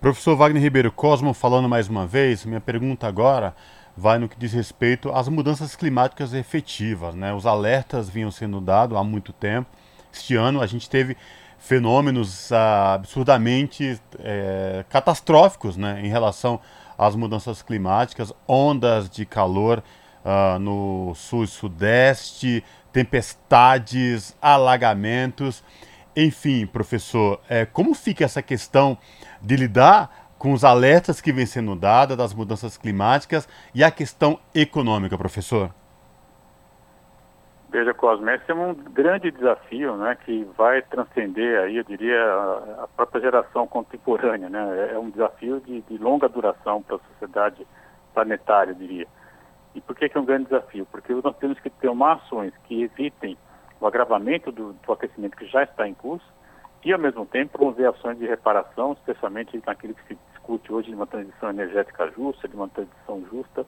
Professor 0.00 0.36
Wagner 0.36 0.62
Ribeiro 0.62 0.92
Cosmo, 0.92 1.32
falando 1.32 1.68
mais 1.68 1.88
uma 1.88 2.06
vez, 2.06 2.44
minha 2.44 2.60
pergunta 2.60 3.08
agora 3.08 3.56
vai 3.96 4.18
no 4.18 4.28
que 4.28 4.38
diz 4.38 4.52
respeito 4.52 5.10
às 5.10 5.26
mudanças 5.26 5.74
climáticas 5.74 6.34
efetivas. 6.34 7.14
Né? 7.14 7.32
Os 7.32 7.46
alertas 7.46 8.08
vinham 8.08 8.30
sendo 8.30 8.60
dados 8.60 8.96
há 8.96 9.02
muito 9.02 9.32
tempo. 9.32 9.68
Este 10.12 10.36
ano 10.36 10.60
a 10.60 10.66
gente 10.66 10.88
teve 10.88 11.16
fenômenos 11.58 12.52
ah, 12.52 12.92
absurdamente 12.94 13.98
é, 14.18 14.84
catastróficos 14.90 15.78
né, 15.78 16.00
em 16.04 16.08
relação 16.08 16.60
às 16.98 17.16
mudanças 17.16 17.62
climáticas, 17.62 18.32
ondas 18.46 19.08
de 19.08 19.24
calor 19.24 19.82
ah, 20.22 20.58
no 20.60 21.14
sul 21.14 21.44
e 21.44 21.48
sudeste, 21.48 22.62
tempestades, 22.92 24.36
alagamentos. 24.42 25.64
Enfim, 26.16 26.66
professor, 26.66 27.40
é, 27.46 27.66
como 27.66 27.92
fica 27.94 28.24
essa 28.24 28.40
questão 28.40 28.96
de 29.42 29.54
lidar 29.54 30.32
com 30.38 30.52
os 30.52 30.64
alertas 30.64 31.20
que 31.20 31.30
vêm 31.30 31.44
sendo 31.44 31.76
dados 31.76 32.16
das 32.16 32.32
mudanças 32.32 32.78
climáticas 32.78 33.46
e 33.74 33.84
a 33.84 33.90
questão 33.90 34.38
econômica, 34.54 35.18
professor? 35.18 35.70
Veja, 37.68 37.92
Cosme, 37.92 38.34
esse 38.34 38.50
é 38.50 38.54
um 38.54 38.72
grande 38.72 39.30
desafio, 39.30 39.96
né, 39.96 40.16
que 40.24 40.48
vai 40.56 40.80
transcender 40.80 41.60
aí, 41.60 41.76
eu 41.76 41.84
diria, 41.84 42.18
a 42.82 42.88
própria 42.96 43.20
geração 43.20 43.66
contemporânea, 43.66 44.48
né, 44.48 44.92
é 44.94 44.98
um 44.98 45.10
desafio 45.10 45.60
de, 45.60 45.82
de 45.82 45.98
longa 45.98 46.28
duração 46.28 46.80
para 46.80 46.96
a 46.96 47.00
sociedade 47.10 47.66
planetária, 48.14 48.70
eu 48.70 48.76
diria. 48.76 49.06
E 49.74 49.80
por 49.82 49.94
que, 49.94 50.08
que 50.08 50.16
é 50.16 50.20
um 50.20 50.24
grande 50.24 50.44
desafio? 50.44 50.86
Porque 50.90 51.12
nós 51.12 51.36
temos 51.36 51.58
que 51.60 51.68
ter 51.68 51.90
ações 51.90 52.54
que 52.64 52.82
evitem 52.84 53.36
o 53.80 53.86
agravamento 53.86 54.50
do, 54.50 54.72
do 54.72 54.92
aquecimento 54.92 55.36
que 55.36 55.46
já 55.46 55.62
está 55.62 55.86
em 55.88 55.94
curso, 55.94 56.26
e, 56.84 56.92
ao 56.92 57.00
mesmo 57.00 57.26
tempo, 57.26 57.58
promover 57.58 57.88
ações 57.88 58.16
de 58.16 58.26
reparação, 58.26 58.92
especialmente 58.92 59.60
naquilo 59.66 59.92
que 59.94 60.06
se 60.06 60.18
discute 60.32 60.72
hoje 60.72 60.88
de 60.88 60.94
uma 60.94 61.06
transição 61.06 61.50
energética 61.50 62.08
justa, 62.12 62.46
de 62.46 62.54
uma 62.54 62.68
transição 62.68 63.24
justa, 63.28 63.66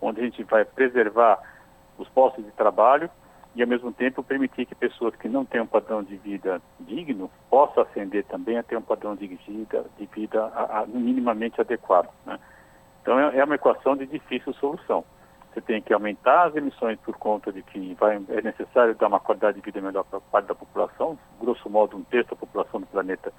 onde 0.00 0.20
a 0.20 0.24
gente 0.24 0.42
vai 0.42 0.64
preservar 0.64 1.38
os 1.96 2.08
postos 2.08 2.44
de 2.44 2.50
trabalho 2.50 3.08
e, 3.54 3.62
ao 3.62 3.68
mesmo 3.68 3.92
tempo, 3.92 4.22
permitir 4.22 4.66
que 4.66 4.74
pessoas 4.74 5.14
que 5.14 5.28
não 5.28 5.44
têm 5.44 5.60
um 5.60 5.66
padrão 5.66 6.02
de 6.02 6.16
vida 6.16 6.60
digno 6.80 7.30
possam 7.48 7.84
ascender 7.84 8.24
também 8.24 8.58
a 8.58 8.64
ter 8.64 8.76
um 8.76 8.82
padrão 8.82 9.14
de 9.14 9.28
vida, 9.28 9.86
de 9.96 10.06
vida 10.06 10.44
a, 10.46 10.80
a, 10.80 10.86
minimamente 10.86 11.60
adequado. 11.60 12.08
Né? 12.26 12.38
Então 13.00 13.16
é, 13.18 13.38
é 13.38 13.44
uma 13.44 13.54
equação 13.54 13.96
de 13.96 14.06
difícil 14.06 14.52
solução. 14.54 15.04
Você 15.56 15.62
tem 15.62 15.80
que 15.80 15.94
aumentar 15.94 16.48
as 16.48 16.54
emissões 16.54 16.98
por 17.00 17.16
conta 17.16 17.50
de 17.50 17.62
que 17.62 17.94
vai, 17.94 18.16
é 18.28 18.42
necessário 18.42 18.94
dar 18.94 19.06
uma 19.06 19.18
qualidade 19.18 19.58
de 19.58 19.64
vida 19.64 19.80
melhor 19.80 20.04
para 20.04 20.20
parte 20.20 20.48
da 20.48 20.54
população. 20.54 21.18
Grosso 21.40 21.70
modo, 21.70 21.96
um 21.96 22.04
terço 22.04 22.28
da 22.28 22.36
população 22.36 22.78
do 22.78 22.86
planeta 22.86 23.32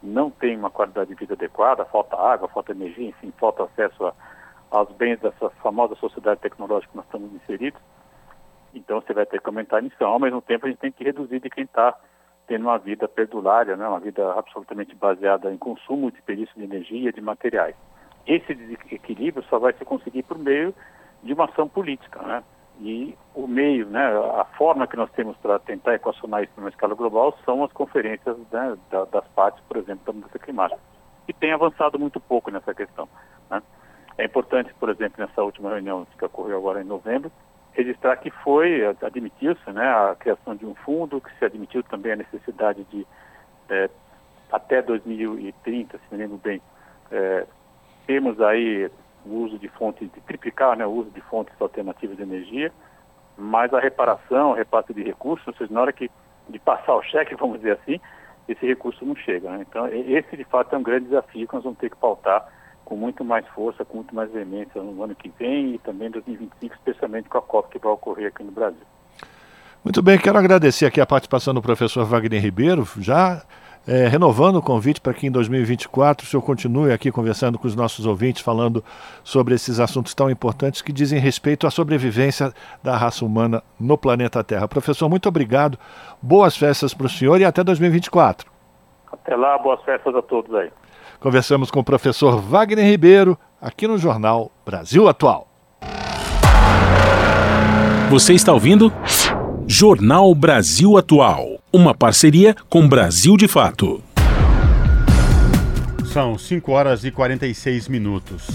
não 0.00 0.30
tem 0.30 0.56
uma 0.56 0.70
qualidade 0.70 1.10
de 1.10 1.16
vida 1.16 1.34
adequada, 1.34 1.84
falta 1.86 2.16
água, 2.16 2.46
falta 2.46 2.70
energia, 2.70 3.08
enfim, 3.08 3.34
falta 3.40 3.64
acesso 3.64 4.06
a, 4.06 4.14
aos 4.70 4.88
bens 4.92 5.18
dessa 5.18 5.50
famosa 5.64 5.96
sociedade 5.96 6.42
tecnológica 6.42 6.92
que 6.92 6.96
nós 6.96 7.06
estamos 7.06 7.32
inseridos. 7.32 7.82
Então 8.72 9.00
você 9.00 9.12
vai 9.12 9.26
ter 9.26 9.40
que 9.40 9.48
aumentar 9.48 9.78
a 9.78 9.80
emissão. 9.80 10.10
Ao 10.10 10.20
mesmo 10.20 10.40
tempo, 10.40 10.66
a 10.66 10.68
gente 10.68 10.78
tem 10.78 10.92
que 10.92 11.02
reduzir 11.02 11.40
de 11.40 11.50
quem 11.50 11.64
está 11.64 11.98
tendo 12.46 12.66
uma 12.66 12.78
vida 12.78 13.08
perdulária, 13.08 13.76
né, 13.76 13.88
uma 13.88 13.98
vida 13.98 14.32
absolutamente 14.34 14.94
baseada 14.94 15.52
em 15.52 15.58
consumo 15.58 16.12
de 16.12 16.22
perícia 16.22 16.54
de 16.56 16.62
energia, 16.62 17.12
de 17.12 17.20
materiais. 17.20 17.74
Esse 18.28 18.54
desequilíbrio 18.54 19.44
só 19.50 19.58
vai 19.58 19.72
se 19.72 19.84
conseguir 19.84 20.22
por 20.22 20.38
meio 20.38 20.72
de 21.24 21.32
uma 21.32 21.46
ação 21.46 21.68
política, 21.68 22.22
né? 22.22 22.44
E 22.80 23.16
o 23.34 23.46
meio, 23.46 23.86
né, 23.86 24.04
a 24.36 24.44
forma 24.56 24.86
que 24.86 24.96
nós 24.96 25.10
temos 25.12 25.36
para 25.36 25.58
tentar 25.60 25.94
equacionar 25.94 26.42
isso 26.42 26.52
numa 26.56 26.68
escala 26.68 26.94
global 26.94 27.36
são 27.44 27.62
as 27.62 27.72
conferências 27.72 28.36
né, 28.50 28.76
das 28.90 29.24
partes, 29.28 29.62
por 29.68 29.76
exemplo, 29.76 30.04
da 30.04 30.12
mudança 30.12 30.38
climática, 30.40 30.80
que 31.24 31.32
tem 31.32 31.52
avançado 31.52 31.98
muito 31.98 32.18
pouco 32.18 32.50
nessa 32.50 32.74
questão. 32.74 33.08
Né? 33.48 33.62
É 34.18 34.24
importante, 34.24 34.74
por 34.74 34.88
exemplo, 34.88 35.24
nessa 35.24 35.42
última 35.42 35.70
reunião 35.70 36.04
que 36.18 36.24
ocorreu 36.24 36.58
agora 36.58 36.80
em 36.80 36.84
novembro, 36.84 37.30
registrar 37.72 38.16
que 38.16 38.30
foi, 38.30 38.84
admitiu-se 39.02 39.70
né, 39.70 39.86
a 39.86 40.16
criação 40.18 40.56
de 40.56 40.66
um 40.66 40.74
fundo, 40.74 41.20
que 41.20 41.30
se 41.38 41.44
admitiu 41.44 41.82
também 41.84 42.12
a 42.12 42.16
necessidade 42.16 42.82
de, 42.90 43.06
é, 43.68 43.88
até 44.50 44.82
2030, 44.82 45.96
se 45.96 46.04
me 46.10 46.18
lembro 46.18 46.38
bem, 46.38 46.60
é, 47.12 47.46
temos 48.06 48.40
aí 48.40 48.90
o 49.24 49.44
uso 49.44 49.58
de 49.58 49.68
fontes, 49.68 50.10
de 50.12 50.20
triplicar 50.20 50.76
né, 50.76 50.86
o 50.86 50.90
uso 50.90 51.10
de 51.10 51.20
fontes 51.22 51.54
alternativas 51.60 52.16
de 52.16 52.22
energia, 52.22 52.72
mas 53.36 53.72
a 53.72 53.80
reparação, 53.80 54.50
o 54.50 54.54
repasse 54.54 54.92
de 54.92 55.02
recursos, 55.02 55.46
ou 55.46 55.54
seja, 55.54 55.72
na 55.72 55.80
hora 55.80 55.92
que, 55.92 56.10
de 56.48 56.58
passar 56.58 56.94
o 56.94 57.02
cheque, 57.02 57.34
vamos 57.38 57.58
dizer 57.58 57.78
assim, 57.82 58.00
esse 58.48 58.66
recurso 58.66 59.04
não 59.04 59.16
chega. 59.16 59.50
Né? 59.50 59.64
Então, 59.68 59.86
esse 59.88 60.36
de 60.36 60.44
fato 60.44 60.74
é 60.74 60.78
um 60.78 60.82
grande 60.82 61.06
desafio 61.06 61.48
que 61.48 61.54
nós 61.54 61.64
vamos 61.64 61.78
ter 61.78 61.90
que 61.90 61.96
pautar 61.96 62.46
com 62.84 62.96
muito 62.96 63.24
mais 63.24 63.46
força, 63.48 63.84
com 63.84 63.96
muito 63.96 64.14
mais 64.14 64.30
veemência 64.30 64.82
no 64.82 65.02
ano 65.02 65.14
que 65.14 65.32
vem 65.38 65.74
e 65.74 65.78
também 65.78 66.08
em 66.08 66.12
2025, 66.12 66.74
especialmente 66.74 67.28
com 67.28 67.38
a 67.38 67.42
COP 67.42 67.70
que 67.70 67.78
vai 67.78 67.92
ocorrer 67.92 68.28
aqui 68.28 68.42
no 68.42 68.52
Brasil. 68.52 68.82
Muito 69.82 70.02
bem, 70.02 70.18
quero 70.18 70.38
agradecer 70.38 70.86
aqui 70.86 71.00
a 71.00 71.06
participação 71.06 71.52
do 71.54 71.62
professor 71.62 72.04
Wagner 72.04 72.42
Ribeiro, 72.42 72.86
já 72.98 73.42
é, 73.86 74.08
renovando 74.08 74.56
o 74.56 74.62
convite 74.62 75.00
para 75.00 75.12
que 75.12 75.26
em 75.26 75.30
2024 75.30 76.26
o 76.26 76.30
senhor 76.30 76.42
continue 76.42 76.92
aqui 76.92 77.10
conversando 77.10 77.58
com 77.58 77.66
os 77.66 77.76
nossos 77.76 78.06
ouvintes, 78.06 78.42
falando 78.42 78.82
sobre 79.22 79.54
esses 79.54 79.78
assuntos 79.78 80.14
tão 80.14 80.30
importantes 80.30 80.80
que 80.80 80.92
dizem 80.92 81.18
respeito 81.18 81.66
à 81.66 81.70
sobrevivência 81.70 82.52
da 82.82 82.96
raça 82.96 83.24
humana 83.24 83.62
no 83.78 83.98
planeta 83.98 84.42
Terra. 84.42 84.66
Professor, 84.66 85.08
muito 85.08 85.28
obrigado, 85.28 85.78
boas 86.20 86.56
festas 86.56 86.94
para 86.94 87.06
o 87.06 87.10
senhor 87.10 87.40
e 87.40 87.44
até 87.44 87.62
2024. 87.62 88.50
Até 89.12 89.36
lá, 89.36 89.56
boas 89.58 89.82
festas 89.82 90.14
a 90.14 90.22
todos 90.22 90.54
aí. 90.54 90.70
Conversamos 91.20 91.70
com 91.70 91.80
o 91.80 91.84
professor 91.84 92.40
Wagner 92.40 92.84
Ribeiro, 92.84 93.38
aqui 93.60 93.86
no 93.86 93.96
Jornal 93.96 94.50
Brasil 94.64 95.08
Atual. 95.08 95.48
Você 98.10 98.34
está 98.34 98.52
ouvindo? 98.52 98.92
Jornal 99.76 100.32
Brasil 100.36 100.96
Atual. 100.96 101.58
Uma 101.72 101.92
parceria 101.92 102.54
com 102.68 102.88
Brasil 102.88 103.36
de 103.36 103.48
Fato. 103.48 104.00
São 106.12 106.38
5 106.38 106.70
horas 106.70 107.02
e 107.02 107.10
46 107.10 107.88
minutos. 107.88 108.46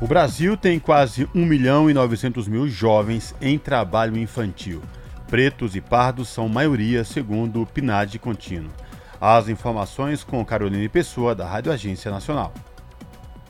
O 0.00 0.06
Brasil 0.06 0.56
tem 0.56 0.78
quase 0.78 1.28
1 1.34 1.44
milhão 1.44 1.90
e 1.90 1.92
900 1.92 2.48
mil 2.48 2.66
jovens 2.66 3.34
em 3.38 3.58
trabalho 3.58 4.16
infantil. 4.16 4.80
Pretos 5.28 5.76
e 5.76 5.82
pardos 5.82 6.30
são 6.30 6.48
maioria, 6.48 7.04
segundo 7.04 7.60
o 7.60 7.66
PNAD 7.66 8.18
contínuo. 8.18 8.72
As 9.20 9.46
informações 9.46 10.24
com 10.24 10.42
Caroline 10.42 10.88
Pessoa, 10.88 11.34
da 11.34 11.46
Rádio 11.46 11.70
Agência 11.70 12.10
Nacional. 12.10 12.54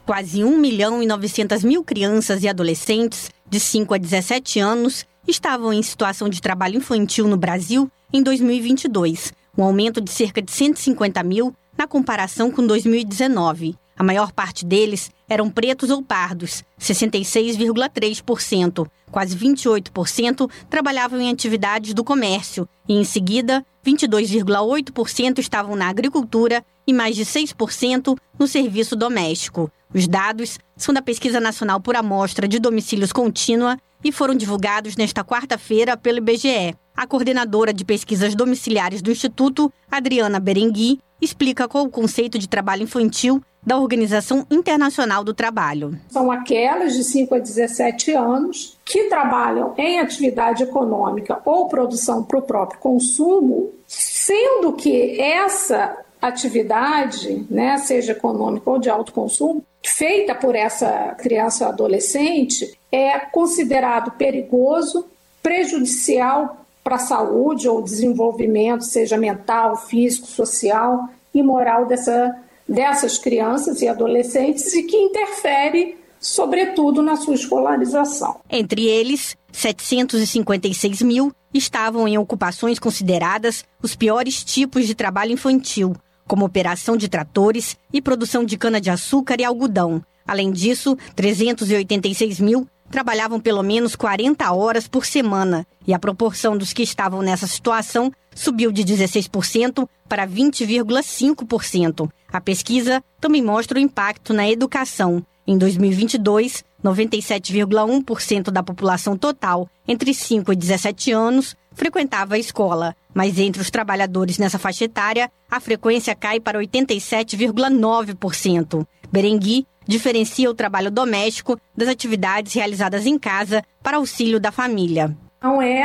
Quase 0.04 0.42
1 0.42 0.58
milhão 0.58 1.00
e 1.00 1.06
900 1.06 1.62
mil 1.62 1.84
crianças 1.84 2.42
e 2.42 2.48
adolescentes 2.48 3.30
de 3.48 3.60
5 3.60 3.94
a 3.94 3.96
17 3.96 4.58
anos 4.58 5.06
estavam 5.26 5.72
em 5.72 5.82
situação 5.82 6.28
de 6.28 6.40
trabalho 6.40 6.78
infantil 6.78 7.26
no 7.28 7.36
Brasil 7.36 7.90
em 8.12 8.22
2022, 8.22 9.32
um 9.56 9.64
aumento 9.64 9.98
de 10.00 10.10
cerca 10.10 10.42
de 10.42 10.50
150 10.50 11.22
mil 11.22 11.54
na 11.76 11.86
comparação 11.86 12.50
com 12.50 12.66
2019. 12.66 13.76
A 13.96 14.02
maior 14.02 14.32
parte 14.32 14.64
deles 14.64 15.12
eram 15.28 15.48
pretos 15.50 15.90
ou 15.90 16.02
pardos, 16.02 16.64
66,3%. 16.80 18.88
Quase 19.10 19.36
28% 19.36 20.50
trabalhavam 20.70 21.20
em 21.20 21.30
atividades 21.30 21.92
do 21.92 22.02
comércio 22.02 22.66
e, 22.88 22.94
em 22.94 23.04
seguida, 23.04 23.62
22,8% 23.84 25.38
estavam 25.38 25.76
na 25.76 25.88
agricultura 25.88 26.64
e 26.86 26.94
mais 26.94 27.14
de 27.14 27.26
6% 27.26 28.16
no 28.38 28.48
serviço 28.48 28.96
doméstico. 28.96 29.70
Os 29.92 30.08
dados 30.08 30.58
são 30.76 30.94
da 30.94 31.02
Pesquisa 31.02 31.38
Nacional 31.38 31.78
por 31.80 31.94
Amostra 31.94 32.48
de 32.48 32.58
Domicílios 32.58 33.12
Contínua 33.12 33.78
e 34.04 34.12
foram 34.12 34.34
divulgados 34.34 34.96
nesta 34.96 35.24
quarta-feira 35.24 35.96
pelo 35.96 36.18
IBGE. 36.18 36.74
A 36.96 37.06
coordenadora 37.06 37.72
de 37.72 37.84
pesquisas 37.84 38.34
domiciliares 38.34 39.00
do 39.00 39.10
Instituto, 39.10 39.72
Adriana 39.90 40.40
Berengui, 40.40 41.00
explica 41.20 41.68
qual 41.68 41.84
o 41.84 41.90
conceito 41.90 42.38
de 42.38 42.48
trabalho 42.48 42.82
infantil 42.82 43.42
da 43.64 43.78
Organização 43.78 44.46
Internacional 44.50 45.22
do 45.22 45.34
Trabalho. 45.34 45.98
São 46.08 46.30
aquelas 46.30 46.94
de 46.94 47.04
5 47.04 47.34
a 47.34 47.38
17 47.38 48.12
anos 48.12 48.78
que 48.84 49.04
trabalham 49.04 49.74
em 49.76 50.00
atividade 50.00 50.62
econômica 50.62 51.40
ou 51.44 51.68
produção 51.68 52.22
para 52.22 52.38
o 52.38 52.42
próprio 52.42 52.80
consumo, 52.80 53.70
sendo 53.86 54.72
que 54.72 55.20
essa 55.20 55.96
atividade, 56.20 57.46
né, 57.50 57.76
seja 57.78 58.12
econômica 58.12 58.70
ou 58.70 58.78
de 58.78 58.90
alto 58.90 59.12
consumo, 59.12 59.64
feita 59.82 60.34
por 60.34 60.54
essa 60.54 61.14
criança 61.18 61.64
ou 61.64 61.72
adolescente, 61.72 62.78
é 62.92 63.18
considerado 63.18 64.12
perigoso, 64.12 65.06
prejudicial 65.42 66.64
para 66.82 66.96
a 66.96 66.98
saúde 66.98 67.68
ou 67.68 67.82
desenvolvimento, 67.82 68.84
seja 68.84 69.16
mental, 69.16 69.76
físico, 69.76 70.26
social 70.26 71.08
e 71.34 71.42
moral 71.42 71.86
dessa, 71.86 72.36
dessas 72.68 73.18
crianças 73.18 73.80
e 73.82 73.88
adolescentes 73.88 74.72
e 74.74 74.82
que 74.82 74.96
interfere, 74.96 75.96
sobretudo, 76.18 77.02
na 77.02 77.16
sua 77.16 77.34
escolarização. 77.34 78.40
Entre 78.50 78.86
eles, 78.86 79.36
756 79.52 81.02
mil 81.02 81.32
estavam 81.52 82.06
em 82.06 82.16
ocupações 82.16 82.78
consideradas 82.78 83.64
os 83.82 83.94
piores 83.94 84.44
tipos 84.44 84.86
de 84.86 84.94
trabalho 84.94 85.32
infantil, 85.32 85.94
como 86.30 86.44
operação 86.44 86.96
de 86.96 87.08
tratores 87.08 87.76
e 87.92 88.00
produção 88.00 88.44
de 88.44 88.56
cana-de-açúcar 88.56 89.40
e 89.40 89.44
algodão. 89.44 90.00
Além 90.24 90.52
disso, 90.52 90.96
386 91.16 92.38
mil 92.38 92.68
trabalhavam 92.88 93.40
pelo 93.40 93.64
menos 93.64 93.96
40 93.96 94.52
horas 94.52 94.86
por 94.86 95.04
semana 95.04 95.66
e 95.84 95.92
a 95.92 95.98
proporção 95.98 96.56
dos 96.56 96.72
que 96.72 96.84
estavam 96.84 97.20
nessa 97.20 97.48
situação 97.48 98.12
subiu 98.32 98.70
de 98.70 98.84
16% 98.84 99.88
para 100.08 100.24
20,5%. 100.24 102.08
A 102.32 102.40
pesquisa 102.40 103.02
também 103.20 103.42
mostra 103.42 103.76
o 103.76 103.82
impacto 103.82 104.32
na 104.32 104.48
educação. 104.48 105.26
Em 105.44 105.58
2022, 105.58 106.62
97,1% 106.84 108.52
da 108.52 108.62
população 108.62 109.16
total 109.16 109.68
entre 109.88 110.14
5 110.14 110.52
e 110.52 110.56
17 110.56 111.10
anos 111.10 111.56
frequentava 111.80 112.34
a 112.34 112.38
escola, 112.38 112.94
mas 113.14 113.38
entre 113.38 113.62
os 113.62 113.70
trabalhadores 113.70 114.36
nessa 114.36 114.58
faixa 114.58 114.84
etária, 114.84 115.32
a 115.50 115.58
frequência 115.58 116.14
cai 116.14 116.38
para 116.38 116.58
87,9%. 116.58 118.86
Berengui 119.10 119.66
diferencia 119.86 120.50
o 120.50 120.54
trabalho 120.54 120.90
doméstico 120.90 121.58
das 121.74 121.88
atividades 121.88 122.52
realizadas 122.52 123.06
em 123.06 123.18
casa 123.18 123.64
para 123.82 123.96
auxílio 123.96 124.38
da 124.38 124.52
família. 124.52 125.16
Não 125.42 125.62
é 125.62 125.82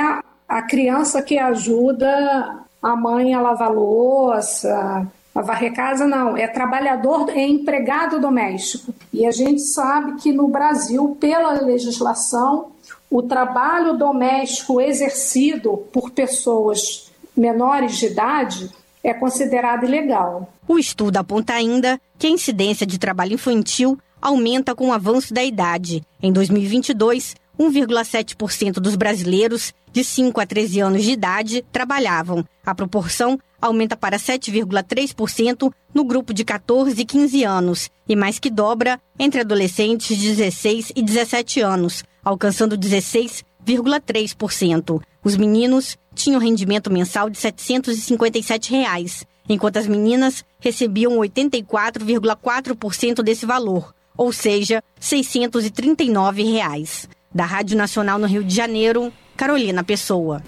a 0.49 0.61
criança 0.63 1.21
que 1.21 1.39
ajuda 1.39 2.59
a 2.83 2.95
mãe 2.97 3.33
a 3.33 3.41
lavar 3.41 3.71
louça, 3.71 5.07
a 5.35 5.41
varrer 5.41 5.73
casa, 5.73 6.07
não. 6.07 6.37
É 6.37 6.47
trabalhador, 6.47 7.29
é 7.29 7.45
empregado 7.45 8.21
doméstico. 8.21 8.95
E 9.11 9.25
a 9.25 9.31
gente 9.31 9.61
sabe 9.61 10.15
que 10.21 10.31
no 10.31 10.47
Brasil, 10.47 11.17
pela 11.19 11.51
legislação, 11.61 12.71
o 13.11 13.21
trabalho 13.21 13.97
doméstico 13.97 14.79
exercido 14.79 15.77
por 15.91 16.11
pessoas 16.11 17.11
menores 17.35 17.97
de 17.97 18.05
idade 18.05 18.71
é 19.03 19.13
considerado 19.13 19.85
ilegal. 19.85 20.49
O 20.67 20.79
estudo 20.79 21.17
aponta 21.17 21.53
ainda 21.53 21.99
que 22.17 22.27
a 22.27 22.29
incidência 22.29 22.87
de 22.87 22.97
trabalho 22.97 23.33
infantil 23.33 23.99
aumenta 24.21 24.73
com 24.73 24.87
o 24.87 24.93
avanço 24.93 25.33
da 25.33 25.43
idade. 25.43 26.01
Em 26.23 26.31
2022, 26.31 27.35
1,7% 27.59 28.73
dos 28.73 28.95
brasileiros 28.95 29.73
de 29.91 30.03
5 30.03 30.39
a 30.41 30.45
13 30.45 30.81
anos 30.81 31.03
de 31.03 31.11
idade 31.11 31.65
trabalhavam. 31.71 32.45
A 32.65 32.75
proporção 32.75 33.39
aumenta 33.61 33.95
para 33.95 34.17
7,3% 34.17 35.71
no 35.93 36.03
grupo 36.03 36.33
de 36.33 36.43
14 36.43 36.99
e 37.01 37.05
15 37.05 37.43
anos 37.43 37.89
e 38.07 38.15
mais 38.15 38.39
que 38.39 38.49
dobra 38.49 38.99
entre 39.17 39.41
adolescentes 39.41 40.17
de 40.17 40.35
16 40.35 40.91
e 40.95 41.01
17 41.01 41.61
anos, 41.61 42.03
alcançando 42.23 42.77
16,3%. 42.77 45.01
Os 45.23 45.37
meninos 45.37 45.97
tinham 46.13 46.39
rendimento 46.39 46.91
mensal 46.91 47.27
de 47.29 47.37
757 47.37 48.71
reais, 48.71 49.25
enquanto 49.49 49.77
as 49.77 49.87
meninas 49.87 50.45
recebiam 50.59 51.17
84,4% 51.17 53.23
desse 53.23 53.45
valor, 53.45 53.93
ou 54.17 54.31
seja, 54.31 54.81
639 54.99 56.43
reais. 56.43 57.09
Da 57.35 57.43
Rádio 57.43 57.77
Nacional 57.77 58.17
no 58.17 58.27
Rio 58.27 58.45
de 58.45 58.55
Janeiro, 58.55 59.11
Carolina 59.35 59.83
Pessoa. 59.83 60.41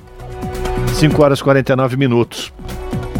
5 0.96 1.22
horas 1.22 1.40
e 1.40 1.44
49 1.44 1.98
minutos. 1.98 2.54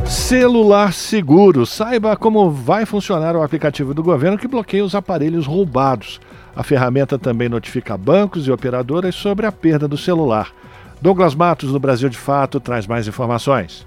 Celular 0.06 0.94
seguro. 0.94 1.66
Saiba 1.66 2.16
como 2.16 2.50
vai 2.50 2.86
funcionar 2.86 3.36
o 3.36 3.44
aplicativo 3.44 3.94
do 3.94 4.02
governo 4.02 4.38
que 4.38 4.48
bloqueia 4.48 4.86
os 4.86 4.96
aparelhos 4.96 5.46
roubados. 5.46 6.22
A 6.56 6.64
ferramenta 6.64 7.20
também 7.20 7.50
notifica 7.50 7.98
bancos 7.98 8.48
e 8.48 8.52
operadoras 8.54 9.16
sobre 9.16 9.46
a 9.46 9.52
perda 9.52 9.86
do 9.86 9.98
celular. 9.98 10.54
Douglas 11.02 11.36
Matos, 11.36 11.70
no 11.70 11.78
Brasil 11.78 12.08
de 12.08 12.18
Fato, 12.18 12.62
traz 12.62 12.88
mais 12.88 13.06
informações. 13.06 13.86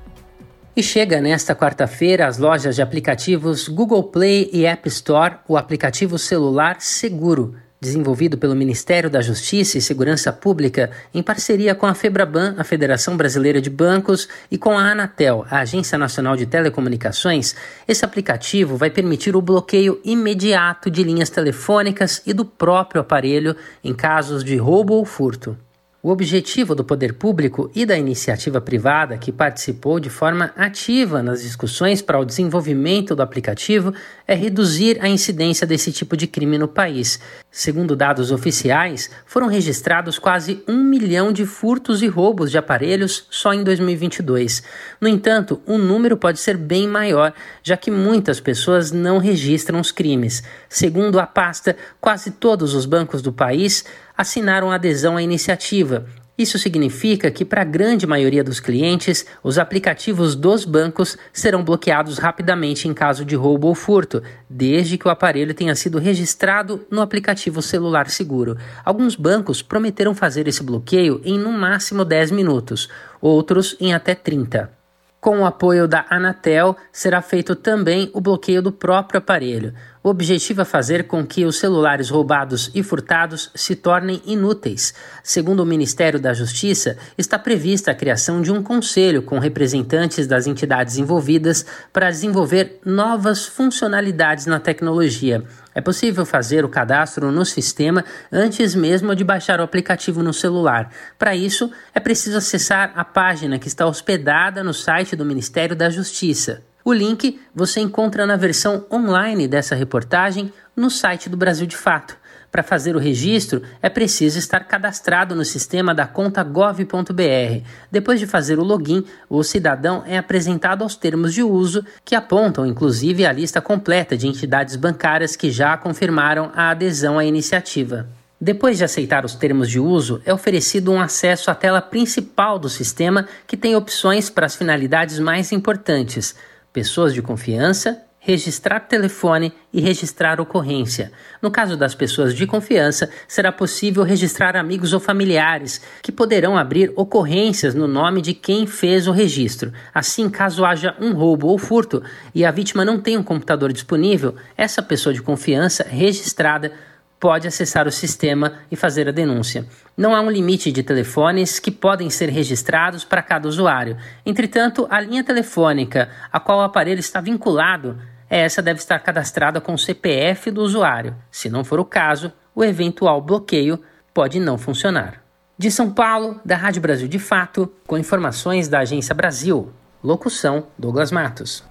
E 0.77 0.83
chega 0.83 1.23
nesta 1.23 1.57
quarta-feira 1.57 2.27
às 2.27 2.37
lojas 2.37 2.75
de 2.75 2.83
aplicativos 2.83 3.67
Google 3.67 4.03
Play 4.03 4.51
e 4.53 4.67
App 4.67 4.87
Store 4.91 5.37
o 5.49 5.57
aplicativo 5.57 6.19
celular 6.19 6.77
Seguro 6.81 7.55
desenvolvido 7.81 8.37
pelo 8.37 8.55
Ministério 8.55 9.09
da 9.09 9.23
Justiça 9.23 9.79
e 9.79 9.81
Segurança 9.81 10.31
Pública 10.33 10.91
em 11.15 11.23
parceria 11.23 11.75
com 11.75 11.87
a 11.87 11.95
Febraban, 11.95 12.55
a 12.59 12.65
Federação 12.65 13.17
Brasileira 13.17 13.61
de 13.61 13.71
Bancos, 13.71 14.29
e 14.51 14.59
com 14.59 14.77
a 14.77 14.91
Anatel, 14.91 15.47
a 15.49 15.61
Agência 15.61 15.97
Nacional 15.97 16.37
de 16.37 16.45
Telecomunicações, 16.45 17.55
esse 17.89 18.05
aplicativo 18.05 18.77
vai 18.77 18.91
permitir 18.91 19.35
o 19.35 19.41
bloqueio 19.41 19.99
imediato 20.05 20.91
de 20.91 21.03
linhas 21.03 21.31
telefônicas 21.31 22.21
e 22.27 22.35
do 22.35 22.45
próprio 22.45 23.01
aparelho 23.01 23.57
em 23.83 23.95
casos 23.95 24.45
de 24.45 24.57
roubo 24.57 24.95
ou 24.95 25.05
furto. 25.07 25.57
O 26.03 26.09
objetivo 26.09 26.75
do 26.75 26.83
poder 26.83 27.13
público 27.13 27.71
e 27.75 27.85
da 27.85 27.95
iniciativa 27.95 28.59
privada, 28.59 29.19
que 29.19 29.31
participou 29.31 30.01
de 30.01 30.09
forma 30.09 30.51
ativa 30.57 31.23
nas 31.23 31.43
discussões 31.43 32.01
para 32.01 32.19
o 32.19 32.25
desenvolvimento 32.25 33.15
do 33.15 33.21
aplicativo, 33.21 33.93
é 34.27 34.35
reduzir 34.35 34.97
a 35.03 35.09
incidência 35.11 35.67
desse 35.67 35.93
tipo 35.93 36.17
de 36.17 36.27
crime 36.27 36.57
no 36.57 36.67
país. 36.67 37.21
Segundo 37.51 37.95
dados 37.95 38.33
oficiais, 38.33 39.11
foram 39.27 39.47
registrados 39.47 40.19
quase 40.19 40.65
um 40.67 40.83
milhão 40.83 41.31
de 41.31 41.45
furtos 41.45 42.01
e 42.01 42.07
roubos 42.07 42.51
de 42.51 42.57
aparelhos 42.57 43.27
só 43.29 43.53
em 43.53 43.63
2022. 43.63 44.63
No 44.99 45.07
entanto, 45.07 45.61
o 45.67 45.77
número 45.77 46.17
pode 46.17 46.41
ser 46.41 46.57
bem 46.57 46.89
maior, 46.89 47.35
já 47.63 47.77
que 47.77 47.91
muitas 47.91 48.41
pessoas 48.41 48.91
não 48.91 49.19
registram 49.19 49.79
os 49.79 49.93
crimes. 49.93 50.43
Segundo 50.67 51.21
a 51.21 51.27
pasta, 51.27 51.77
quase 52.01 52.31
todos 52.31 52.73
os 52.73 52.87
bancos 52.87 53.21
do 53.21 53.35
país 53.35 53.85
assinaram 54.21 54.71
adesão 54.71 55.17
à 55.17 55.23
iniciativa. 55.23 56.05
Isso 56.37 56.59
significa 56.59 57.31
que, 57.31 57.43
para 57.43 57.63
a 57.63 57.65
grande 57.65 58.07
maioria 58.07 58.45
dos 58.45 58.61
clientes, 58.61 59.25
os 59.43 59.59
aplicativos 59.59 60.35
dos 60.35 60.67
bancos 60.67 61.17
serão 61.33 61.65
bloqueados 61.65 62.19
rapidamente 62.19 62.87
em 62.87 62.93
caso 62.93 63.25
de 63.25 63.35
roubo 63.35 63.69
ou 63.69 63.75
furto, 63.75 64.23
desde 64.49 64.99
que 64.99 65.09
o 65.09 65.11
aparelho 65.11 65.55
tenha 65.55 65.75
sido 65.75 65.99
registrado 65.99 66.87
no 66.91 67.01
aplicativo 67.01 67.63
celular 67.63 68.11
seguro. 68.11 68.59
Alguns 68.85 69.17
bancos 69.17 69.63
prometeram 69.63 70.15
fazer 70.15 70.47
esse 70.47 70.63
bloqueio 70.63 71.23
em 71.25 71.39
no 71.39 71.51
máximo 71.51 72.05
10 72.05 72.31
minutos, 72.31 72.91
outros 73.23 73.75
em 73.81 73.95
até 73.95 74.15
30. 74.15 74.71
Com 75.19 75.41
o 75.41 75.47
apoio 75.47 75.87
da 75.89 76.07
Anatel, 76.09 76.77
será 76.91 77.21
feito 77.21 77.55
também 77.55 78.11
o 78.15 78.21
bloqueio 78.21 78.63
do 78.63 78.73
próprio 78.73 79.19
aparelho. 79.19 79.75
O 80.03 80.09
objetivo 80.09 80.63
é 80.63 80.65
fazer 80.65 81.07
com 81.07 81.27
que 81.27 81.45
os 81.45 81.59
celulares 81.59 82.09
roubados 82.09 82.71
e 82.75 82.83
furtados 82.83 83.51
se 83.55 83.77
tornem 83.77 84.23
inúteis. 84.25 84.95
Segundo 85.23 85.61
o 85.61 85.67
Ministério 85.67 86.19
da 86.19 86.33
Justiça, 86.33 86.97
está 87.19 87.39
prevista 87.39 87.91
a 87.91 87.95
criação 87.95 88.41
de 88.41 88.51
um 88.51 88.63
conselho 88.63 89.21
com 89.21 89.39
representantes 89.39 90.27
das 90.27 90.47
entidades 90.47 90.97
envolvidas 90.97 91.67
para 91.93 92.11
desenvolver 92.11 92.81
novas 92.83 93.45
funcionalidades 93.45 94.47
na 94.47 94.59
tecnologia. 94.59 95.45
É 95.75 95.83
possível 95.83 96.25
fazer 96.25 96.65
o 96.65 96.71
cadastro 96.71 97.31
no 97.31 97.45
sistema 97.45 98.03
antes 98.33 98.75
mesmo 98.75 99.15
de 99.15 99.23
baixar 99.23 99.61
o 99.61 99.65
aplicativo 99.65 100.23
no 100.23 100.33
celular. 100.33 100.91
Para 101.19 101.37
isso, 101.37 101.71
é 101.95 102.01
preciso 102.01 102.39
acessar 102.39 102.91
a 102.97 103.05
página 103.05 103.59
que 103.59 103.69
está 103.69 103.87
hospedada 103.87 104.65
no 104.65 104.73
site 104.73 105.15
do 105.15 105.27
Ministério 105.27 105.77
da 105.77 105.91
Justiça. 105.91 106.70
O 106.91 106.93
link 106.93 107.39
você 107.55 107.79
encontra 107.79 108.27
na 108.27 108.35
versão 108.35 108.85
online 108.91 109.47
dessa 109.47 109.77
reportagem 109.77 110.53
no 110.75 110.91
site 110.91 111.29
do 111.29 111.37
Brasil 111.37 111.65
de 111.65 111.77
Fato. 111.77 112.17
Para 112.51 112.65
fazer 112.65 112.97
o 112.97 112.99
registro, 112.99 113.63
é 113.81 113.89
preciso 113.89 114.41
estar 114.41 114.65
cadastrado 114.65 115.37
no 115.37 115.45
sistema 115.45 115.95
da 115.95 116.05
conta 116.05 116.43
gov.br. 116.43 117.65
Depois 117.93 118.19
de 118.19 118.27
fazer 118.27 118.59
o 118.59 118.65
login, 118.65 119.05
o 119.29 119.45
cidadão 119.45 120.03
é 120.05 120.19
apresentado 120.19 120.83
aos 120.83 120.97
termos 120.97 121.33
de 121.33 121.45
uso, 121.45 121.85
que 122.05 122.17
apontam 122.17 122.67
inclusive 122.67 123.25
a 123.25 123.31
lista 123.31 123.61
completa 123.61 124.17
de 124.17 124.27
entidades 124.27 124.75
bancárias 124.75 125.37
que 125.37 125.49
já 125.49 125.77
confirmaram 125.77 126.51
a 126.57 126.71
adesão 126.71 127.21
à 127.21 127.25
iniciativa. 127.25 128.09
Depois 128.41 128.79
de 128.79 128.85
aceitar 128.85 129.25
os 129.25 129.35
termos 129.35 129.69
de 129.69 129.79
uso, 129.79 130.23
é 130.25 130.33
oferecido 130.33 130.91
um 130.91 130.99
acesso 130.99 131.51
à 131.51 131.55
tela 131.55 131.83
principal 131.83 132.59
do 132.59 132.71
sistema, 132.71 133.29
que 133.47 133.57
tem 133.57 133.77
opções 133.77 134.31
para 134.31 134.47
as 134.47 134.57
finalidades 134.57 135.19
mais 135.19 135.53
importantes: 135.53 136.35
pessoas 136.73 137.13
de 137.13 137.21
confiança, 137.23 138.05
registrar 138.23 138.81
telefone 138.81 139.51
e 139.73 139.81
registrar 139.81 140.41
ocorrência. 140.41 141.11
No 141.41 141.51
caso 141.51 141.75
das 141.75 141.95
pessoas 141.95 142.35
de 142.35 142.47
confiança, 142.47 143.09
será 143.27 143.51
possível 143.51 144.03
registrar 144.03 144.57
amigos 144.57 144.93
ou 144.93 145.01
familiares, 145.01 145.81
que 146.03 146.13
poderão 146.13 146.57
abrir 146.57 146.93
ocorrências 146.97 147.75
no 147.75 147.89
nome 147.89 148.21
de 148.21 148.35
quem 148.35 148.67
fez 148.67 149.09
o 149.09 149.13
registro. 149.13 149.73
Assim, 149.93 150.29
caso 150.29 150.67
haja 150.67 150.95
um 151.01 151.15
roubo 151.15 151.49
ou 151.49 151.57
furto 151.57 152.03
e 152.35 152.45
a 152.45 152.51
vítima 152.51 152.85
não 152.85 153.01
tenha 153.01 153.19
um 153.19 153.25
computador 153.25 153.73
disponível, 153.73 154.37
essa 154.55 154.83
pessoa 154.83 155.15
de 155.15 155.23
confiança 155.23 155.87
registrada 155.89 156.73
pode 157.21 157.47
acessar 157.47 157.87
o 157.87 157.93
sistema 157.93 158.55
e 158.71 158.77
fazer 158.77 159.07
a 159.07 159.13
denúncia. 159.13 159.67
Não 159.95 160.15
há 160.15 160.23
um 160.23 160.31
limite 160.31 160.73
de 160.73 160.83
telefones 160.83 161.61
que 161.61 161.71
podem 161.71 162.09
ser 162.09 162.31
registrados 162.31 163.05
para 163.05 163.23
cada 163.23 163.47
usuário. 163.47 163.99
Entretanto, 164.25 164.87
a 164.91 164.99
linha 164.99 165.23
telefônica 165.23 166.09
a 166.33 166.41
qual 166.41 166.61
o 166.61 166.63
aparelho 166.63 166.99
está 166.99 167.21
vinculado, 167.21 167.99
essa 168.29 168.63
deve 168.63 168.81
estar 168.81 168.99
cadastrada 169.01 169.61
com 169.61 169.75
o 169.75 169.79
CPF 169.79 170.51
do 170.51 170.63
usuário. 170.63 171.15
Se 171.31 171.51
não 171.51 171.63
for 171.63 171.79
o 171.79 171.85
caso, 171.85 172.33
o 172.55 172.65
eventual 172.65 173.21
bloqueio 173.21 173.79
pode 174.15 174.41
não 174.41 174.57
funcionar. 174.57 175.23
De 175.59 175.71
São 175.71 175.91
Paulo, 175.91 176.41
da 176.43 176.57
Rádio 176.57 176.81
Brasil 176.81 177.07
de 177.07 177.19
Fato, 177.19 177.71
com 177.87 177.99
informações 177.99 178.67
da 178.67 178.79
Agência 178.79 179.15
Brasil. 179.15 179.71
Locução: 180.03 180.69
Douglas 180.79 181.13
Matos. 181.13 181.63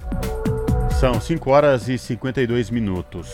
São 1.00 1.14
5 1.14 1.50
horas 1.50 1.88
e 1.88 1.98
52 1.98 2.70
minutos. 2.70 3.30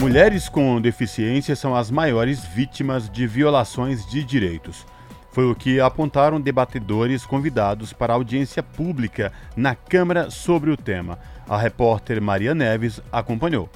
Mulheres 0.00 0.48
com 0.48 0.80
deficiência 0.80 1.56
são 1.56 1.74
as 1.74 1.90
maiores 1.90 2.44
vítimas 2.44 3.10
de 3.10 3.26
violações 3.26 4.06
de 4.06 4.22
direitos. 4.22 4.86
Foi 5.32 5.50
o 5.50 5.56
que 5.56 5.80
apontaram 5.80 6.40
debatedores 6.40 7.26
convidados 7.26 7.92
para 7.92 8.14
audiência 8.14 8.62
pública 8.62 9.32
na 9.56 9.74
Câmara 9.74 10.30
sobre 10.30 10.70
o 10.70 10.76
tema. 10.76 11.18
A 11.48 11.58
repórter 11.58 12.22
Maria 12.22 12.54
Neves 12.54 13.02
acompanhou. 13.10 13.68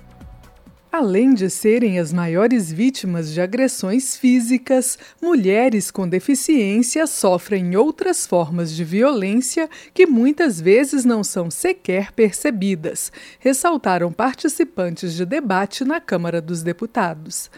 Além 0.93 1.33
de 1.33 1.49
serem 1.49 1.99
as 1.99 2.13
maiores 2.13 2.71
vítimas 2.71 3.33
de 3.33 3.41
agressões 3.41 4.15
físicas, 4.15 4.99
mulheres 5.23 5.91
com 5.91 6.07
deficiência 6.07 7.07
sofrem 7.07 7.75
outras 7.75 8.27
formas 8.27 8.77
de 8.77 8.85
violência 8.85 9.71
que 9.95 10.07
muitas 10.07 10.61
vezes 10.61 11.03
não 11.07 11.25
são 11.25 11.51
sequer 11.51 12.13
percebidas, 12.13 13.11
ressaltaram 13.39 14.13
participantes 14.13 15.15
de 15.15 15.25
debate 15.25 15.83
na 15.83 15.99
Câmara 15.99 16.43
dos 16.43 16.63
Deputados. 16.63 17.51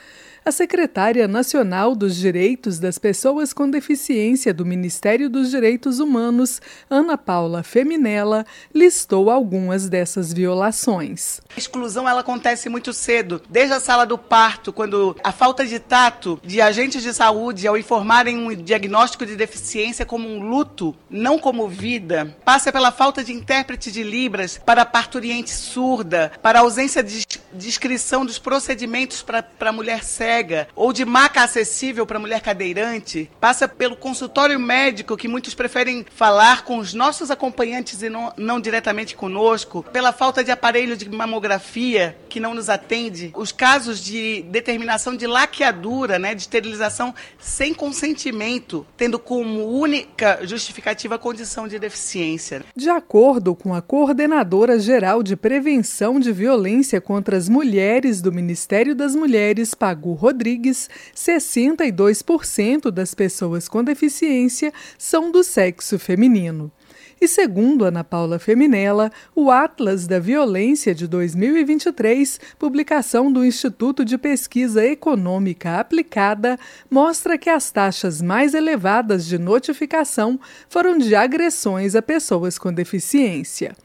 A 0.46 0.52
secretária 0.52 1.26
nacional 1.26 1.96
dos 1.96 2.14
Direitos 2.14 2.78
das 2.78 2.98
Pessoas 2.98 3.54
com 3.54 3.70
Deficiência 3.70 4.52
do 4.52 4.66
Ministério 4.66 5.30
dos 5.30 5.50
Direitos 5.50 6.00
Humanos, 6.00 6.60
Ana 6.90 7.16
Paula 7.16 7.62
Feminella, 7.62 8.44
listou 8.74 9.30
algumas 9.30 9.88
dessas 9.88 10.34
violações. 10.34 11.40
A 11.56 11.58
exclusão 11.58 12.06
ela 12.06 12.20
acontece 12.20 12.68
muito 12.68 12.92
cedo, 12.92 13.40
desde 13.48 13.72
a 13.72 13.80
sala 13.80 14.04
do 14.04 14.18
parto, 14.18 14.70
quando 14.70 15.16
a 15.24 15.32
falta 15.32 15.64
de 15.64 15.78
tato 15.78 16.38
de 16.44 16.60
agentes 16.60 17.02
de 17.02 17.14
saúde 17.14 17.66
ao 17.66 17.78
informarem 17.78 18.36
um 18.36 18.54
diagnóstico 18.54 19.24
de 19.24 19.36
deficiência 19.36 20.04
como 20.04 20.28
um 20.28 20.46
luto, 20.46 20.94
não 21.08 21.38
como 21.38 21.66
vida, 21.70 22.36
passa 22.44 22.70
pela 22.70 22.92
falta 22.92 23.24
de 23.24 23.32
intérprete 23.32 23.90
de 23.90 24.02
libras 24.02 24.58
para 24.58 24.82
a 24.82 24.86
parturiente 24.86 25.48
surda, 25.48 26.32
para 26.42 26.58
a 26.58 26.62
ausência 26.62 27.02
de 27.02 27.24
descrição 27.50 28.26
dos 28.26 28.38
procedimentos 28.38 29.22
para 29.22 29.46
a 29.60 29.72
mulher 29.72 30.04
cega 30.04 30.33
ou 30.74 30.92
de 30.92 31.04
maca 31.04 31.42
acessível 31.42 32.06
para 32.06 32.18
mulher 32.18 32.40
cadeirante, 32.40 33.30
passa 33.40 33.68
pelo 33.68 33.96
consultório 33.96 34.58
médico 34.58 35.16
que 35.16 35.28
muitos 35.28 35.54
preferem 35.54 36.04
falar 36.14 36.64
com 36.64 36.78
os 36.78 36.92
nossos 36.92 37.30
acompanhantes 37.30 38.02
e 38.02 38.08
não, 38.08 38.32
não 38.36 38.60
diretamente 38.60 39.14
conosco, 39.14 39.84
pela 39.92 40.12
falta 40.12 40.42
de 40.42 40.50
aparelho 40.50 40.96
de 40.96 41.08
mamografia 41.08 42.16
que 42.28 42.40
não 42.40 42.54
nos 42.54 42.68
atende, 42.68 43.30
os 43.36 43.52
casos 43.52 44.02
de 44.02 44.42
determinação 44.48 45.16
de 45.16 45.26
laqueadura, 45.26 46.18
né, 46.18 46.34
de 46.34 46.42
esterilização 46.42 47.14
sem 47.38 47.72
consentimento, 47.72 48.86
tendo 48.96 49.18
como 49.18 49.66
única 49.66 50.40
justificativa 50.42 51.14
a 51.14 51.18
condição 51.18 51.68
de 51.68 51.78
deficiência. 51.78 52.64
De 52.74 52.90
acordo 52.90 53.54
com 53.54 53.74
a 53.74 53.80
coordenadora 53.80 54.78
geral 54.78 55.22
de 55.22 55.36
prevenção 55.36 56.18
de 56.18 56.32
violência 56.32 57.00
contra 57.00 57.36
as 57.36 57.48
mulheres 57.48 58.20
do 58.20 58.32
Ministério 58.32 58.94
das 58.94 59.14
Mulheres, 59.14 59.74
Pagu 59.74 60.14
Rodrigues, 60.24 60.88
62% 61.14 62.90
das 62.90 63.14
pessoas 63.14 63.68
com 63.68 63.84
deficiência 63.84 64.72
são 64.96 65.30
do 65.30 65.44
sexo 65.44 65.98
feminino. 65.98 66.72
E 67.20 67.28
segundo 67.28 67.84
Ana 67.84 68.02
Paula 68.02 68.38
Feminella, 68.38 69.12
o 69.34 69.50
Atlas 69.50 70.06
da 70.06 70.18
Violência 70.18 70.94
de 70.94 71.06
2023, 71.06 72.40
publicação 72.58 73.30
do 73.30 73.44
Instituto 73.44 74.02
de 74.02 74.16
Pesquisa 74.16 74.82
Econômica 74.82 75.78
Aplicada, 75.78 76.58
mostra 76.90 77.36
que 77.36 77.50
as 77.50 77.70
taxas 77.70 78.22
mais 78.22 78.54
elevadas 78.54 79.26
de 79.26 79.36
notificação 79.36 80.40
foram 80.70 80.96
de 80.96 81.14
agressões 81.14 81.94
a 81.94 82.00
pessoas 82.00 82.58
com 82.58 82.72
deficiência 82.72 83.76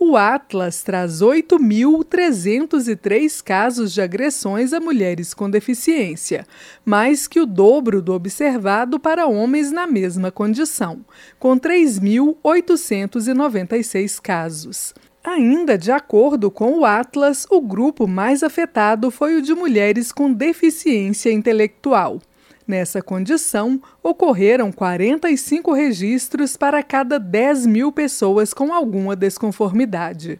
o 0.00 0.16
Atlas 0.16 0.80
traz 0.82 1.20
8.303 1.20 3.42
casos 3.42 3.92
de 3.92 4.00
agressões 4.00 4.72
a 4.72 4.78
mulheres 4.78 5.34
com 5.34 5.50
deficiência, 5.50 6.46
mais 6.84 7.26
que 7.26 7.40
o 7.40 7.46
dobro 7.46 8.00
do 8.00 8.12
observado 8.12 9.00
para 9.00 9.26
homens 9.26 9.72
na 9.72 9.88
mesma 9.88 10.30
condição, 10.30 11.04
com 11.38 11.58
3.896 11.58 14.20
casos. 14.20 14.94
Ainda 15.24 15.76
de 15.76 15.90
acordo 15.90 16.48
com 16.50 16.78
o 16.78 16.84
Atlas, 16.84 17.44
o 17.50 17.60
grupo 17.60 18.06
mais 18.06 18.44
afetado 18.44 19.10
foi 19.10 19.34
o 19.36 19.42
de 19.42 19.52
mulheres 19.52 20.12
com 20.12 20.32
deficiência 20.32 21.32
intelectual. 21.32 22.20
Nessa 22.68 23.00
condição, 23.00 23.80
ocorreram 24.02 24.70
45 24.70 25.72
registros 25.72 26.54
para 26.54 26.82
cada 26.82 27.18
10 27.18 27.64
mil 27.64 27.90
pessoas 27.90 28.52
com 28.52 28.74
alguma 28.74 29.16
desconformidade. 29.16 30.38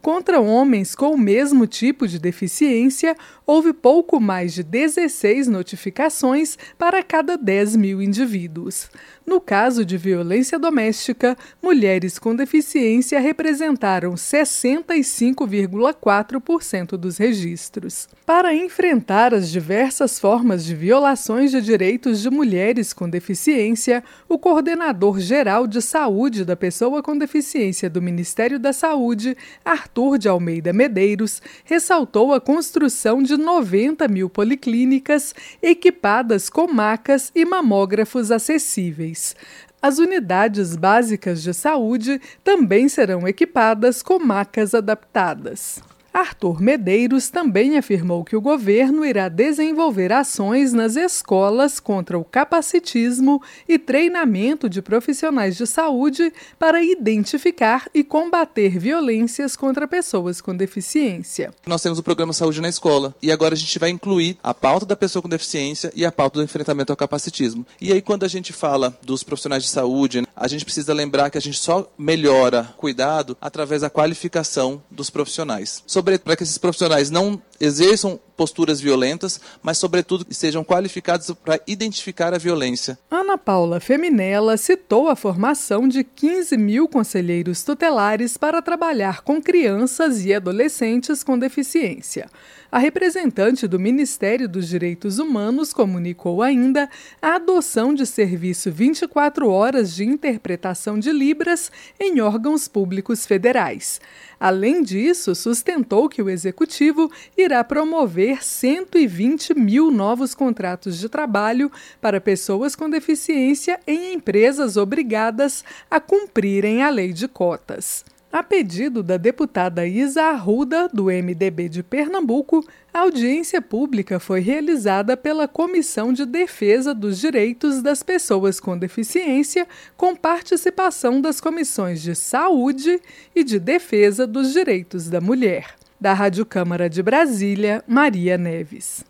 Contra 0.00 0.40
homens 0.40 0.94
com 0.94 1.10
o 1.10 1.18
mesmo 1.18 1.66
tipo 1.66 2.08
de 2.08 2.18
deficiência, 2.18 3.14
houve 3.46 3.72
pouco 3.72 4.18
mais 4.18 4.52
de 4.52 4.64
16 4.64 5.46
notificações 5.46 6.58
para 6.76 7.00
cada 7.02 7.38
10 7.38 7.76
mil 7.76 8.02
indivíduos. 8.02 8.90
No 9.24 9.40
caso 9.40 9.84
de 9.84 9.96
violência 9.96 10.58
doméstica, 10.58 11.38
mulheres 11.62 12.18
com 12.18 12.34
deficiência 12.34 13.20
representaram 13.20 14.14
65,4% 14.14 16.96
dos 16.96 17.18
registros. 17.18 18.08
Para 18.24 18.54
enfrentar 18.54 19.34
as 19.34 19.50
diversas 19.50 20.18
formas 20.18 20.64
de 20.64 20.74
violações 20.74 21.50
de 21.50 21.60
direitos 21.60 22.22
de 22.22 22.30
mulheres 22.30 22.92
com 22.92 23.10
deficiência, 23.10 24.04
o 24.28 24.38
coordenador 24.38 25.18
geral 25.18 25.66
de 25.66 25.82
saúde 25.82 26.44
da 26.44 26.54
pessoa 26.54 27.02
com 27.02 27.18
deficiência 27.18 27.90
do 27.90 28.00
Ministério 28.00 28.60
da 28.60 28.72
Saúde, 28.72 29.36
Arthur 29.64 30.18
de 30.18 30.28
Almeida 30.28 30.72
Medeiros, 30.72 31.42
ressaltou 31.64 32.32
a 32.32 32.40
construção 32.40 33.20
de 33.22 33.35
90 33.36 34.08
mil 34.08 34.28
policlínicas 34.28 35.34
equipadas 35.62 36.48
com 36.48 36.66
macas 36.66 37.30
e 37.34 37.44
mamógrafos 37.44 38.30
acessíveis. 38.30 39.34
As 39.80 39.98
unidades 39.98 40.74
básicas 40.74 41.42
de 41.42 41.54
saúde 41.54 42.20
também 42.42 42.88
serão 42.88 43.26
equipadas 43.26 44.02
com 44.02 44.18
macas 44.18 44.74
adaptadas. 44.74 45.80
Arthur 46.16 46.62
Medeiros 46.62 47.28
também 47.28 47.76
afirmou 47.76 48.24
que 48.24 48.34
o 48.34 48.40
governo 48.40 49.04
irá 49.04 49.28
desenvolver 49.28 50.14
ações 50.14 50.72
nas 50.72 50.96
escolas 50.96 51.78
contra 51.78 52.18
o 52.18 52.24
capacitismo 52.24 53.42
e 53.68 53.78
treinamento 53.78 54.66
de 54.66 54.80
profissionais 54.80 55.58
de 55.58 55.66
saúde 55.66 56.32
para 56.58 56.82
identificar 56.82 57.86
e 57.92 58.02
combater 58.02 58.78
violências 58.78 59.56
contra 59.56 59.86
pessoas 59.86 60.40
com 60.40 60.56
deficiência. 60.56 61.52
Nós 61.66 61.82
temos 61.82 61.98
o 61.98 62.02
programa 62.02 62.32
Saúde 62.32 62.62
na 62.62 62.70
Escola 62.70 63.14
e 63.20 63.30
agora 63.30 63.52
a 63.52 63.58
gente 63.58 63.78
vai 63.78 63.90
incluir 63.90 64.38
a 64.42 64.54
pauta 64.54 64.86
da 64.86 64.96
pessoa 64.96 65.20
com 65.20 65.28
deficiência 65.28 65.92
e 65.94 66.02
a 66.02 66.10
pauta 66.10 66.38
do 66.38 66.44
enfrentamento 66.44 66.90
ao 66.90 66.96
capacitismo. 66.96 67.66
E 67.78 67.92
aí, 67.92 68.00
quando 68.00 68.24
a 68.24 68.28
gente 68.28 68.54
fala 68.54 68.98
dos 69.02 69.22
profissionais 69.22 69.64
de 69.64 69.68
saúde, 69.68 70.26
a 70.34 70.48
gente 70.48 70.64
precisa 70.64 70.94
lembrar 70.94 71.28
que 71.28 71.36
a 71.36 71.42
gente 71.42 71.58
só 71.58 71.92
melhora 71.98 72.74
cuidado 72.78 73.36
através 73.38 73.82
da 73.82 73.90
qualificação 73.90 74.82
dos 74.90 75.10
profissionais. 75.10 75.82
Sobre 75.86 76.05
para 76.18 76.36
que 76.36 76.42
esses 76.42 76.58
profissionais 76.58 77.10
não 77.10 77.40
exerçam 77.60 78.20
posturas 78.36 78.80
violentas, 78.80 79.40
mas, 79.62 79.78
sobretudo, 79.78 80.26
sejam 80.30 80.62
qualificados 80.62 81.30
para 81.44 81.60
identificar 81.66 82.34
a 82.34 82.38
violência. 82.38 82.98
Ana 83.10 83.38
Paula 83.38 83.80
Feminella 83.80 84.56
citou 84.56 85.08
a 85.08 85.16
formação 85.16 85.88
de 85.88 86.04
15 86.04 86.56
mil 86.56 86.88
conselheiros 86.88 87.62
tutelares 87.62 88.36
para 88.36 88.60
trabalhar 88.60 89.22
com 89.22 89.40
crianças 89.40 90.24
e 90.24 90.34
adolescentes 90.34 91.24
com 91.24 91.38
deficiência. 91.38 92.28
A 92.70 92.78
representante 92.78 93.66
do 93.66 93.78
Ministério 93.78 94.48
dos 94.48 94.68
Direitos 94.68 95.18
Humanos 95.18 95.72
comunicou 95.72 96.42
ainda 96.42 96.90
a 97.22 97.36
adoção 97.36 97.94
de 97.94 98.04
serviço 98.04 98.72
24 98.72 99.48
horas 99.48 99.94
de 99.94 100.04
interpretação 100.04 100.98
de 100.98 101.12
Libras 101.12 101.70
em 101.98 102.20
órgãos 102.20 102.66
públicos 102.66 103.24
federais. 103.24 104.00
Além 104.38 104.82
disso, 104.82 105.34
sustentou 105.34 106.08
que 106.08 106.20
o 106.20 106.28
executivo 106.28 107.10
irá 107.38 107.64
promover 107.64 108.25
120 108.34 109.54
mil 109.54 109.90
novos 109.90 110.34
contratos 110.34 110.98
de 110.98 111.08
trabalho 111.08 111.70
para 112.00 112.20
pessoas 112.20 112.74
com 112.74 112.90
deficiência 112.90 113.78
em 113.86 114.14
empresas 114.14 114.76
obrigadas 114.76 115.62
a 115.90 116.00
cumprirem 116.00 116.82
a 116.82 116.90
lei 116.90 117.12
de 117.12 117.28
cotas. 117.28 118.04
A 118.36 118.42
pedido 118.42 119.02
da 119.02 119.16
deputada 119.16 119.86
Isa 119.86 120.24
Arruda, 120.24 120.90
do 120.92 121.04
MDB 121.04 121.70
de 121.70 121.82
Pernambuco, 121.82 122.62
a 122.92 123.00
audiência 123.00 123.62
pública 123.62 124.20
foi 124.20 124.40
realizada 124.40 125.16
pela 125.16 125.48
Comissão 125.48 126.12
de 126.12 126.26
Defesa 126.26 126.92
dos 126.92 127.18
Direitos 127.18 127.80
das 127.80 128.02
Pessoas 128.02 128.60
com 128.60 128.76
Deficiência, 128.76 129.66
com 129.96 130.14
participação 130.14 131.20
das 131.20 131.40
comissões 131.40 132.02
de 132.02 132.14
Saúde 132.14 133.00
e 133.34 133.42
de 133.42 133.58
Defesa 133.58 134.26
dos 134.26 134.52
Direitos 134.52 135.08
da 135.08 135.20
Mulher. 135.20 135.85
Da 135.98 136.12
Rádio 136.12 136.44
Câmara 136.44 136.90
de 136.90 137.02
Brasília, 137.02 137.82
Maria 137.88 138.36
Neves. 138.36 139.02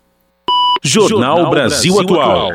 Jornal 0.81 1.49
Brasil 1.49 1.99
Atual. 1.99 2.51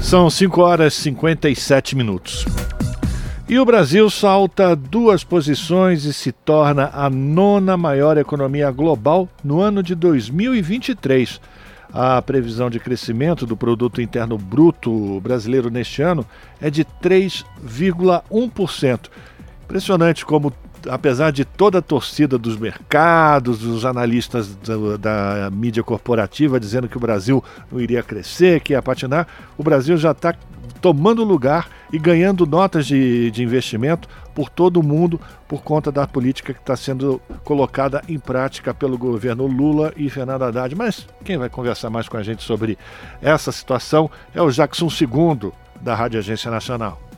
São 0.00 0.30
5 0.30 0.58
horas 0.62 0.94
e 0.94 1.02
57 1.02 1.94
minutos. 1.94 2.46
E 3.46 3.58
o 3.58 3.64
Brasil 3.66 4.08
salta 4.08 4.74
duas 4.74 5.22
posições 5.22 6.04
e 6.04 6.14
se 6.14 6.32
torna 6.32 6.88
a 6.94 7.10
nona 7.10 7.76
maior 7.76 8.16
economia 8.16 8.70
global 8.70 9.28
no 9.44 9.60
ano 9.60 9.82
de 9.82 9.94
2023. 9.94 11.42
A 11.92 12.22
previsão 12.22 12.70
de 12.70 12.80
crescimento 12.80 13.44
do 13.44 13.54
produto 13.54 14.00
interno 14.00 14.38
bruto 14.38 15.20
brasileiro 15.20 15.68
neste 15.68 16.00
ano 16.00 16.24
é 16.58 16.70
de 16.70 16.84
3,1%. 16.84 19.10
Impressionante 19.64 20.24
como 20.24 20.54
apesar 20.88 21.30
de 21.30 21.44
toda 21.44 21.78
a 21.78 21.82
torcida 21.82 22.38
dos 22.38 22.56
mercados, 22.56 23.58
dos 23.58 23.84
analistas 23.84 24.54
da, 24.56 24.96
da, 24.96 25.50
mídia 25.50 25.82
corporativa 25.82 26.58
dizendo 26.58 26.88
que 26.88 26.96
o 26.96 27.00
Brasil 27.00 27.42
não 27.70 27.80
iria 27.80 28.02
crescer, 28.02 28.60
que 28.60 28.72
ia 28.72 28.82
patinar, 28.82 29.26
o 29.58 29.62
Brasil 29.62 29.96
já 29.96 30.12
está 30.12 30.34
tomando 30.80 31.22
lugar 31.24 31.68
e 31.92 31.98
ganhando 31.98 32.46
notas 32.46 32.86
de, 32.86 33.30
de 33.30 33.42
investimento 33.42 34.08
por 34.34 34.48
todo 34.48 34.78
o 34.78 34.82
mundo 34.82 35.20
por 35.46 35.62
conta 35.62 35.92
da 35.92 36.06
política 36.06 36.54
que 36.54 36.60
está 36.60 36.76
sendo 36.76 37.20
colocada 37.44 38.02
em 38.08 38.18
prática 38.18 38.72
pelo 38.72 38.96
governo 38.96 39.46
Lula 39.46 39.92
e 39.96 40.08
Fernando 40.08 40.42
Haddad. 40.42 40.74
Mas 40.74 41.06
quem 41.24 41.36
vai 41.36 41.50
conversar 41.50 41.90
mais 41.90 42.08
com 42.08 42.16
a 42.16 42.22
gente 42.22 42.42
sobre 42.42 42.78
essa 43.20 43.52
situação 43.52 44.10
é 44.34 44.40
o 44.40 44.50
Jackson 44.50 44.88
II, 44.88 45.52
da 45.80 45.94
Rádio 45.94 46.18
Agência 46.18 46.50
Nacional. 46.50 47.09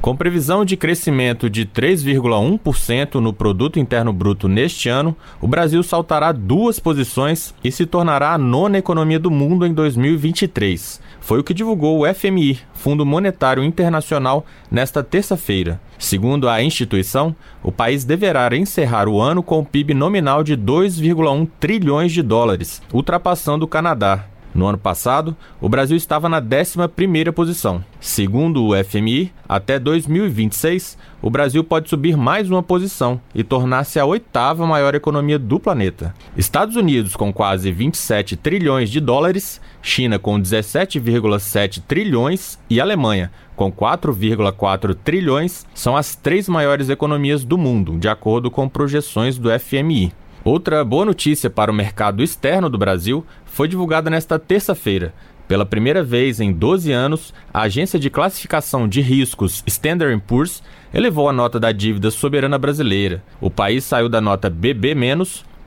Com 0.00 0.16
previsão 0.16 0.64
de 0.64 0.78
crescimento 0.78 1.50
de 1.50 1.66
3,1% 1.66 3.16
no 3.16 3.34
produto 3.34 3.78
interno 3.78 4.14
bruto 4.14 4.48
neste 4.48 4.88
ano, 4.88 5.14
o 5.42 5.46
Brasil 5.46 5.82
saltará 5.82 6.32
duas 6.32 6.80
posições 6.80 7.54
e 7.62 7.70
se 7.70 7.84
tornará 7.84 8.32
a 8.32 8.38
nona 8.38 8.78
economia 8.78 9.18
do 9.18 9.30
mundo 9.30 9.66
em 9.66 9.74
2023. 9.74 11.02
Foi 11.20 11.38
o 11.38 11.44
que 11.44 11.52
divulgou 11.52 12.00
o 12.00 12.14
FMI, 12.14 12.58
Fundo 12.72 13.04
Monetário 13.04 13.62
Internacional, 13.62 14.46
nesta 14.70 15.04
terça-feira. 15.04 15.78
Segundo 15.98 16.48
a 16.48 16.62
instituição, 16.62 17.36
o 17.62 17.70
país 17.70 18.02
deverá 18.02 18.56
encerrar 18.56 19.06
o 19.06 19.20
ano 19.20 19.42
com 19.42 19.58
o 19.58 19.66
PIB 19.66 19.92
nominal 19.92 20.42
de 20.42 20.56
2,1 20.56 21.46
trilhões 21.60 22.10
de 22.10 22.22
dólares, 22.22 22.80
ultrapassando 22.90 23.66
o 23.66 23.68
Canadá. 23.68 24.24
No 24.54 24.66
ano 24.66 24.78
passado, 24.78 25.36
o 25.60 25.68
Brasil 25.68 25.96
estava 25.96 26.28
na 26.28 26.40
11ª 26.40 27.32
posição. 27.32 27.84
Segundo 28.00 28.64
o 28.64 28.84
FMI, 28.84 29.32
até 29.48 29.78
2026, 29.78 30.98
o 31.22 31.30
Brasil 31.30 31.62
pode 31.62 31.88
subir 31.88 32.16
mais 32.16 32.50
uma 32.50 32.62
posição 32.62 33.20
e 33.34 33.44
tornar-se 33.44 33.98
a 33.98 34.04
oitava 34.04 34.66
maior 34.66 34.94
economia 34.94 35.38
do 35.38 35.60
planeta. 35.60 36.14
Estados 36.36 36.76
Unidos 36.76 37.14
com 37.14 37.32
quase 37.32 37.70
27 37.70 38.36
trilhões 38.36 38.90
de 38.90 39.00
dólares, 39.00 39.60
China 39.82 40.18
com 40.18 40.40
17,7 40.40 41.82
trilhões 41.86 42.58
e 42.68 42.80
Alemanha 42.80 43.30
com 43.60 43.70
4,4 43.70 44.94
trilhões 44.94 45.66
são 45.74 45.94
as 45.94 46.16
três 46.16 46.48
maiores 46.48 46.88
economias 46.88 47.44
do 47.44 47.58
mundo, 47.58 47.98
de 47.98 48.08
acordo 48.08 48.50
com 48.50 48.66
projeções 48.66 49.36
do 49.36 49.50
FMI. 49.50 50.14
Outra 50.42 50.82
boa 50.82 51.04
notícia 51.04 51.50
para 51.50 51.70
o 51.70 51.74
mercado 51.74 52.22
externo 52.22 52.70
do 52.70 52.78
Brasil 52.78 53.26
foi 53.44 53.68
divulgada 53.68 54.08
nesta 54.08 54.38
terça-feira. 54.38 55.12
Pela 55.46 55.66
primeira 55.66 56.02
vez 56.02 56.40
em 56.40 56.50
12 56.50 56.90
anos, 56.90 57.34
a 57.52 57.62
agência 57.62 57.98
de 57.98 58.08
classificação 58.08 58.88
de 58.88 59.02
riscos 59.02 59.62
Standard 59.66 60.18
Poor's 60.26 60.62
elevou 60.94 61.28
a 61.28 61.32
nota 61.32 61.60
da 61.60 61.72
dívida 61.72 62.10
soberana 62.10 62.56
brasileira. 62.56 63.22
O 63.38 63.50
país 63.50 63.84
saiu 63.84 64.08
da 64.08 64.20
nota 64.20 64.48
BB-, 64.48 64.94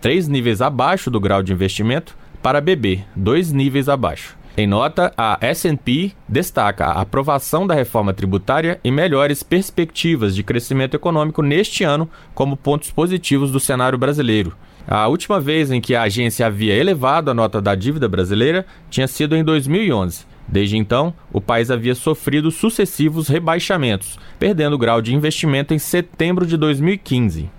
três 0.01 0.27
níveis 0.27 0.59
abaixo 0.59 1.11
do 1.11 1.19
grau 1.19 1.43
de 1.43 1.53
investimento, 1.53 2.17
para 2.41 2.59
BB, 2.59 3.03
dois 3.15 3.51
níveis 3.51 3.87
abaixo. 3.87 4.35
Em 4.55 4.67
nota, 4.67 5.11
a 5.17 5.39
S&P 5.41 6.11
destaca 6.29 6.85
a 6.85 7.01
aprovação 7.01 7.65
da 7.65 7.73
reforma 7.73 8.13
tributária 8.13 8.79
e 8.83 8.91
melhores 8.91 9.41
perspectivas 9.41 10.35
de 10.35 10.43
crescimento 10.43 10.93
econômico 10.93 11.41
neste 11.41 11.83
ano 11.83 12.07
como 12.35 12.55
pontos 12.55 12.91
positivos 12.91 13.51
do 13.51 13.59
cenário 13.59 13.97
brasileiro. 13.97 14.55
A 14.87 15.07
última 15.07 15.39
vez 15.39 15.71
em 15.71 15.81
que 15.81 15.95
a 15.95 16.03
agência 16.03 16.45
havia 16.45 16.75
elevado 16.75 17.31
a 17.31 17.33
nota 17.33 17.59
da 17.59 17.73
dívida 17.73 18.07
brasileira 18.07 18.63
tinha 18.91 19.07
sido 19.07 19.35
em 19.35 19.43
2011. 19.43 20.25
Desde 20.47 20.77
então, 20.77 21.15
o 21.31 21.41
país 21.41 21.71
havia 21.71 21.95
sofrido 21.95 22.51
sucessivos 22.51 23.27
rebaixamentos, 23.27 24.19
perdendo 24.37 24.73
o 24.73 24.77
grau 24.77 25.01
de 25.01 25.15
investimento 25.15 25.73
em 25.73 25.79
setembro 25.79 26.45
de 26.45 26.57
2015. 26.57 27.49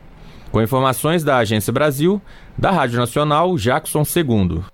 Com 0.53 0.63
informações 0.63 1.25
da 1.25 1.39
Agência 1.39 1.73
Brasil, 1.73 2.23
da 2.57 2.71
Rádio 2.71 3.01
Nacional, 3.01 3.57
Jackson 3.57 4.05
II. 4.05 4.74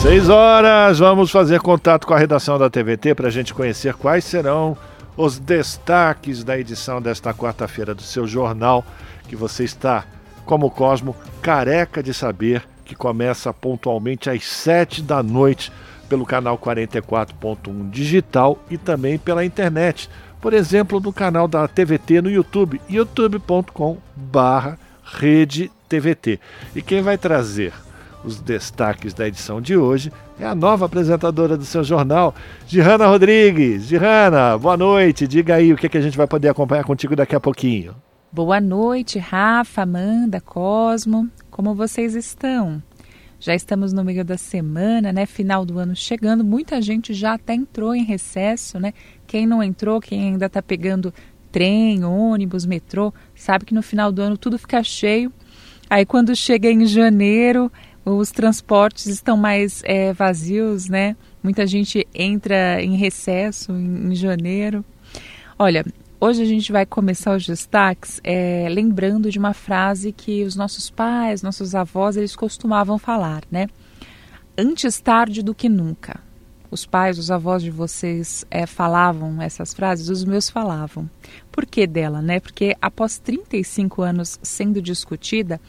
Seis 0.00 0.30
horas, 0.30 0.98
vamos 0.98 1.30
fazer 1.30 1.60
contato 1.60 2.06
com 2.06 2.14
a 2.14 2.18
redação 2.18 2.58
da 2.58 2.70
TVT 2.70 3.14
para 3.14 3.28
a 3.28 3.30
gente 3.30 3.52
conhecer 3.52 3.92
quais 3.92 4.24
serão 4.24 4.74
os 5.14 5.38
destaques 5.38 6.42
da 6.42 6.58
edição 6.58 7.02
desta 7.02 7.34
quarta-feira 7.34 7.94
do 7.94 8.00
seu 8.00 8.26
jornal, 8.26 8.82
que 9.28 9.36
você 9.36 9.62
está, 9.62 10.06
como 10.46 10.70
Cosmo, 10.70 11.14
careca 11.42 12.02
de 12.02 12.14
saber, 12.14 12.66
que 12.82 12.94
começa 12.94 13.52
pontualmente 13.52 14.30
às 14.30 14.42
sete 14.42 15.02
da 15.02 15.22
noite 15.22 15.70
pelo 16.08 16.24
canal 16.24 16.56
44.1 16.56 17.90
digital 17.90 18.58
e 18.70 18.78
também 18.78 19.18
pela 19.18 19.44
internet. 19.44 20.08
Por 20.40 20.54
exemplo, 20.54 20.98
no 20.98 21.12
canal 21.12 21.46
da 21.46 21.68
TVT 21.68 22.22
no 22.22 22.30
YouTube, 22.30 22.80
youtube.com/barra 22.88 24.78
rede 25.04 25.70
TVT. 25.90 26.40
E 26.74 26.80
quem 26.80 27.02
vai 27.02 27.18
trazer 27.18 27.74
os 28.24 28.40
destaques 28.40 29.14
da 29.14 29.26
edição 29.26 29.60
de 29.60 29.76
hoje 29.76 30.12
é 30.38 30.44
a 30.44 30.54
nova 30.54 30.86
apresentadora 30.86 31.56
do 31.56 31.64
seu 31.64 31.82
jornal, 31.82 32.34
Girana 32.66 33.06
Rodrigues. 33.06 33.84
Girana, 33.84 34.56
boa 34.58 34.76
noite. 34.76 35.26
Diga 35.26 35.56
aí 35.56 35.72
o 35.72 35.76
que, 35.76 35.86
é 35.86 35.88
que 35.88 35.98
a 35.98 36.00
gente 36.00 36.16
vai 36.16 36.26
poder 36.26 36.48
acompanhar 36.48 36.84
contigo 36.84 37.16
daqui 37.16 37.34
a 37.34 37.40
pouquinho. 37.40 37.94
Boa 38.32 38.60
noite, 38.60 39.18
Rafa, 39.18 39.82
Amanda, 39.82 40.40
Cosmo. 40.40 41.28
Como 41.50 41.74
vocês 41.74 42.14
estão? 42.14 42.82
Já 43.38 43.54
estamos 43.54 43.92
no 43.92 44.04
meio 44.04 44.24
da 44.24 44.36
semana, 44.36 45.12
né? 45.12 45.26
Final 45.26 45.64
do 45.64 45.78
ano 45.78 45.96
chegando. 45.96 46.44
Muita 46.44 46.80
gente 46.80 47.14
já 47.14 47.34
até 47.34 47.54
entrou 47.54 47.94
em 47.94 48.04
recesso, 48.04 48.78
né? 48.78 48.92
Quem 49.26 49.46
não 49.46 49.62
entrou, 49.62 50.00
quem 50.00 50.28
ainda 50.28 50.46
está 50.46 50.62
pegando 50.62 51.12
trem, 51.50 52.04
ônibus, 52.04 52.64
metrô, 52.64 53.12
sabe 53.34 53.64
que 53.64 53.74
no 53.74 53.82
final 53.82 54.12
do 54.12 54.22
ano 54.22 54.36
tudo 54.36 54.58
fica 54.58 54.82
cheio. 54.82 55.32
Aí 55.88 56.06
quando 56.06 56.36
chega 56.36 56.70
em 56.70 56.86
janeiro, 56.86 57.72
os 58.16 58.30
transportes 58.30 59.06
estão 59.06 59.36
mais 59.36 59.82
é, 59.84 60.12
vazios, 60.12 60.88
né? 60.88 61.16
Muita 61.42 61.66
gente 61.66 62.06
entra 62.14 62.82
em 62.82 62.96
recesso 62.96 63.72
em, 63.72 64.12
em, 64.12 64.14
janeiro. 64.14 64.84
Olha, 65.58 65.84
hoje 66.20 66.42
a 66.42 66.46
gente 66.46 66.72
vai 66.72 66.86
começar 66.86 67.36
os 67.36 67.46
destaques 67.46 68.20
é, 68.22 68.68
lembrando 68.70 69.30
de 69.30 69.38
uma 69.38 69.54
frase 69.54 70.12
que 70.12 70.44
os 70.44 70.56
nossos 70.56 70.90
pais, 70.90 71.42
nossos 71.42 71.74
avós, 71.74 72.16
eles 72.16 72.36
costumavam 72.36 72.98
falar, 72.98 73.42
né? 73.50 73.66
Antes 74.56 75.00
tarde 75.00 75.42
do 75.42 75.54
que 75.54 75.68
nunca. 75.68 76.20
Os 76.70 76.86
pais, 76.86 77.18
os 77.18 77.30
avós 77.30 77.62
de 77.62 77.70
vocês 77.70 78.44
é, 78.50 78.64
falavam 78.64 79.42
essas 79.42 79.74
frases, 79.74 80.08
os 80.08 80.24
meus 80.24 80.48
falavam. 80.48 81.10
Por 81.50 81.66
que 81.66 81.86
dela, 81.86 82.22
né? 82.22 82.40
Porque 82.40 82.76
após 82.80 83.18
35 83.18 84.02
anos 84.02 84.38
sendo 84.42 84.80
discutida, 84.80 85.60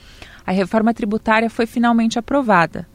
a 0.46 0.52
reforma 0.52 0.94
tributária 0.94 1.50
foi 1.50 1.66
finalmente 1.66 2.20
aprovada. 2.20 2.88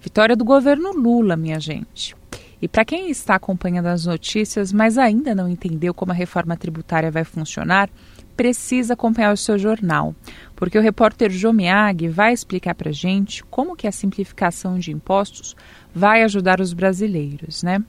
Vitória 0.00 0.36
do 0.36 0.44
governo 0.44 0.92
Lula, 0.92 1.36
minha 1.36 1.58
gente. 1.58 2.14
E 2.60 2.68
para 2.68 2.84
quem 2.84 3.10
está 3.10 3.34
acompanhando 3.34 3.86
as 3.86 4.06
notícias, 4.06 4.72
mas 4.72 4.96
ainda 4.96 5.34
não 5.34 5.48
entendeu 5.48 5.92
como 5.92 6.12
a 6.12 6.14
reforma 6.14 6.56
tributária 6.56 7.10
vai 7.10 7.24
funcionar, 7.24 7.90
precisa 8.36 8.94
acompanhar 8.94 9.32
o 9.32 9.36
seu 9.36 9.58
jornal, 9.58 10.14
porque 10.56 10.78
o 10.78 10.82
repórter 10.82 11.30
Jomiag 11.30 12.08
vai 12.08 12.32
explicar 12.32 12.74
para 12.74 12.90
gente 12.90 13.44
como 13.44 13.76
que 13.76 13.86
a 13.86 13.92
simplificação 13.92 14.78
de 14.78 14.90
impostos 14.90 15.54
vai 15.94 16.22
ajudar 16.22 16.60
os 16.60 16.72
brasileiros, 16.72 17.62
né? 17.62 17.82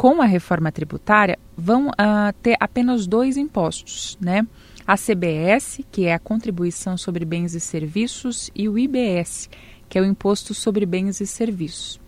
Com 0.00 0.22
a 0.22 0.24
reforma 0.24 0.72
tributária, 0.72 1.38
vão 1.54 1.88
uh, 1.88 2.32
ter 2.40 2.56
apenas 2.58 3.06
dois 3.06 3.36
impostos, 3.36 4.16
né? 4.18 4.46
a 4.86 4.96
CBS, 4.96 5.82
que 5.92 6.06
é 6.06 6.14
a 6.14 6.18
Contribuição 6.18 6.96
sobre 6.96 7.22
Bens 7.26 7.52
e 7.52 7.60
Serviços, 7.60 8.50
e 8.54 8.66
o 8.66 8.78
IBS, 8.78 9.50
que 9.90 9.98
é 9.98 10.00
o 10.00 10.06
Imposto 10.06 10.54
sobre 10.54 10.86
Bens 10.86 11.20
e 11.20 11.26
Serviços. 11.26 12.00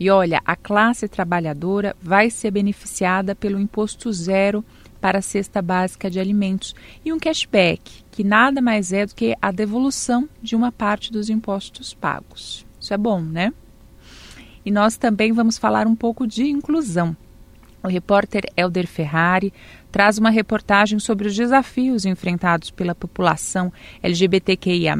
E 0.00 0.08
olha, 0.08 0.40
a 0.42 0.56
classe 0.56 1.06
trabalhadora 1.06 1.94
vai 2.00 2.30
ser 2.30 2.50
beneficiada 2.50 3.34
pelo 3.34 3.60
imposto 3.60 4.10
zero 4.10 4.64
para 4.98 5.18
a 5.18 5.22
cesta 5.22 5.60
básica 5.60 6.10
de 6.10 6.18
alimentos 6.18 6.74
e 7.04 7.12
um 7.12 7.18
cashback, 7.18 8.04
que 8.10 8.24
nada 8.24 8.62
mais 8.62 8.90
é 8.90 9.04
do 9.04 9.14
que 9.14 9.36
a 9.42 9.52
devolução 9.52 10.26
de 10.40 10.56
uma 10.56 10.72
parte 10.72 11.12
dos 11.12 11.28
impostos 11.28 11.92
pagos. 11.92 12.64
Isso 12.80 12.94
é 12.94 12.96
bom, 12.96 13.20
né? 13.20 13.52
E 14.64 14.70
nós 14.70 14.96
também 14.96 15.30
vamos 15.30 15.58
falar 15.58 15.86
um 15.86 15.94
pouco 15.94 16.26
de 16.26 16.44
inclusão. 16.46 17.14
O 17.84 17.88
repórter 17.88 18.44
Elder 18.56 18.86
Ferrari 18.86 19.52
traz 19.92 20.16
uma 20.16 20.30
reportagem 20.30 20.98
sobre 20.98 21.28
os 21.28 21.36
desafios 21.36 22.06
enfrentados 22.06 22.70
pela 22.70 22.94
população 22.94 23.70
LGBTQIA, 24.02 24.96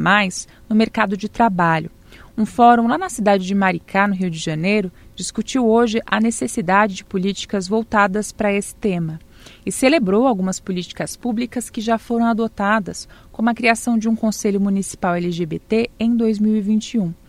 no 0.69 0.75
mercado 0.75 1.17
de 1.17 1.27
trabalho. 1.27 1.89
Um 2.37 2.45
fórum 2.45 2.87
lá 2.87 2.95
na 2.95 3.09
cidade 3.09 3.43
de 3.43 3.55
Maricá, 3.55 4.07
no 4.07 4.13
Rio 4.13 4.29
de 4.29 4.37
Janeiro, 4.37 4.91
discutiu 5.15 5.67
hoje 5.67 5.99
a 6.05 6.19
necessidade 6.19 6.93
de 6.93 7.03
políticas 7.03 7.67
voltadas 7.67 8.31
para 8.31 8.53
esse 8.53 8.75
tema 8.75 9.19
e 9.65 9.71
celebrou 9.71 10.27
algumas 10.27 10.59
políticas 10.59 11.17
públicas 11.17 11.71
que 11.71 11.81
já 11.81 11.97
foram 11.97 12.27
adotadas, 12.27 13.09
como 13.31 13.49
a 13.49 13.55
criação 13.55 13.97
de 13.97 14.07
um 14.07 14.15
Conselho 14.15 14.61
Municipal 14.61 15.15
LGBT 15.15 15.89
em 15.99 16.15
2021. 16.15 17.24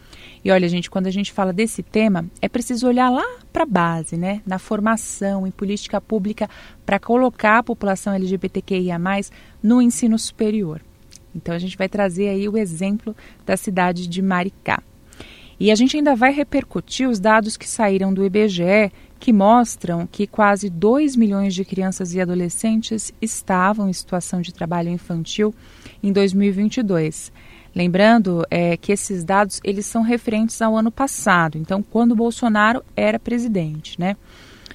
E 0.46 0.50
olha, 0.52 0.68
gente, 0.68 0.88
quando 0.88 1.08
a 1.08 1.10
gente 1.10 1.32
fala 1.32 1.52
desse 1.52 1.82
tema, 1.82 2.24
é 2.40 2.48
preciso 2.48 2.86
olhar 2.86 3.10
lá 3.10 3.24
para 3.52 3.64
a 3.64 3.66
base, 3.66 4.16
né? 4.16 4.42
Na 4.46 4.60
formação, 4.60 5.44
em 5.44 5.50
política 5.50 6.00
pública, 6.00 6.48
para 6.84 7.00
colocar 7.00 7.58
a 7.58 7.62
população 7.64 8.14
LGBTQIA, 8.14 8.96
no 9.60 9.82
ensino 9.82 10.16
superior. 10.16 10.80
Então 11.34 11.52
a 11.52 11.58
gente 11.58 11.76
vai 11.76 11.88
trazer 11.88 12.28
aí 12.28 12.48
o 12.48 12.56
exemplo 12.56 13.12
da 13.44 13.56
cidade 13.56 14.06
de 14.06 14.22
Maricá. 14.22 14.80
E 15.58 15.72
a 15.72 15.74
gente 15.74 15.96
ainda 15.96 16.14
vai 16.14 16.32
repercutir 16.32 17.08
os 17.08 17.18
dados 17.18 17.56
que 17.56 17.68
saíram 17.68 18.14
do 18.14 18.24
IBGE, 18.24 18.92
que 19.18 19.32
mostram 19.32 20.06
que 20.06 20.28
quase 20.28 20.70
2 20.70 21.16
milhões 21.16 21.56
de 21.56 21.64
crianças 21.64 22.14
e 22.14 22.20
adolescentes 22.20 23.12
estavam 23.20 23.88
em 23.88 23.92
situação 23.92 24.40
de 24.40 24.54
trabalho 24.54 24.90
infantil 24.90 25.52
em 26.00 26.12
2022. 26.12 27.32
Lembrando 27.76 28.44
é, 28.50 28.76
que 28.76 28.90
esses 28.90 29.22
dados 29.22 29.60
eles 29.62 29.86
são 29.86 30.02
referentes 30.02 30.62
ao 30.62 30.76
ano 30.76 30.90
passado, 30.90 31.58
então 31.58 31.82
quando 31.82 32.16
Bolsonaro 32.16 32.82
era 32.96 33.18
presidente, 33.18 34.00
né? 34.00 34.16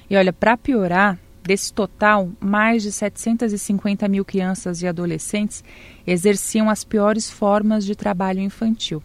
E 0.08 0.16
olha, 0.16 0.32
para 0.32 0.56
piorar, 0.56 1.18
desse 1.42 1.72
total, 1.72 2.30
mais 2.38 2.84
de 2.84 2.92
750 2.92 4.06
mil 4.06 4.24
crianças 4.24 4.80
e 4.80 4.86
adolescentes 4.86 5.64
exerciam 6.06 6.70
as 6.70 6.84
piores 6.84 7.28
formas 7.28 7.84
de 7.84 7.96
trabalho 7.96 8.38
infantil 8.38 9.02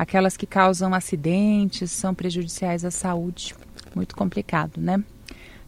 aquelas 0.00 0.34
que 0.34 0.46
causam 0.46 0.94
acidentes, 0.94 1.90
são 1.90 2.14
prejudiciais 2.14 2.86
à 2.86 2.90
saúde. 2.90 3.54
Muito 3.94 4.16
complicado, 4.16 4.80
né? 4.80 5.04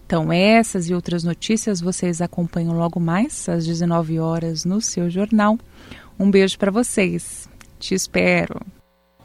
Então, 0.07 0.33
essas 0.33 0.89
e 0.89 0.95
outras 0.95 1.23
notícias 1.23 1.83
vocês 1.83 2.23
acompanham 2.23 2.73
logo 2.73 2.99
mais 2.99 3.47
às 3.47 3.67
19 3.67 4.19
horas 4.19 4.65
no 4.65 4.81
seu 4.81 5.11
jornal. 5.11 5.59
Um 6.19 6.31
beijo 6.31 6.59
para 6.59 6.71
vocês. 6.71 7.47
Te 7.83 7.97
espero. 7.97 8.61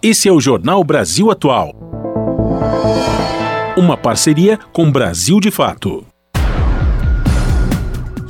Esse 0.01 0.27
é 0.27 0.31
o 0.31 0.41
Jornal 0.41 0.83
Brasil 0.83 1.29
Atual. 1.29 1.75
Uma 3.77 3.95
parceria 3.95 4.57
com 4.73 4.91
Brasil 4.91 5.39
de 5.39 5.51
Fato. 5.51 6.03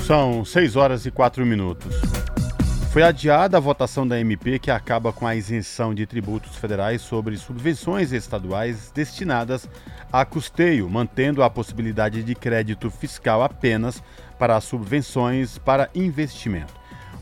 São 0.06 0.44
6 0.44 0.76
horas 0.76 1.06
e 1.06 1.12
4 1.12 1.46
minutos. 1.46 1.96
Foi 2.92 3.04
adiada 3.04 3.56
a 3.56 3.62
votação 3.62 4.06
da 4.06 4.20
MP 4.20 4.60
que 4.60 4.70
acaba 4.70 5.14
com 5.14 5.26
a 5.26 5.34
isenção 5.34 5.96
de 5.96 6.06
tributos 6.06 6.58
federais 6.58 7.02
sobre 7.02 7.38
subvenções 7.38 8.12
estaduais 8.12 8.92
destinadas 8.94 9.70
a 10.12 10.26
custeio, 10.26 10.90
mantendo 10.90 11.42
a 11.42 11.50
possibilidade 11.50 12.22
de 12.22 12.36
crédito 12.36 12.92
fiscal 12.92 13.42
apenas 13.42 14.04
para 14.38 14.60
subvenções 14.60 15.58
para 15.58 15.90
investimento. 15.96 16.74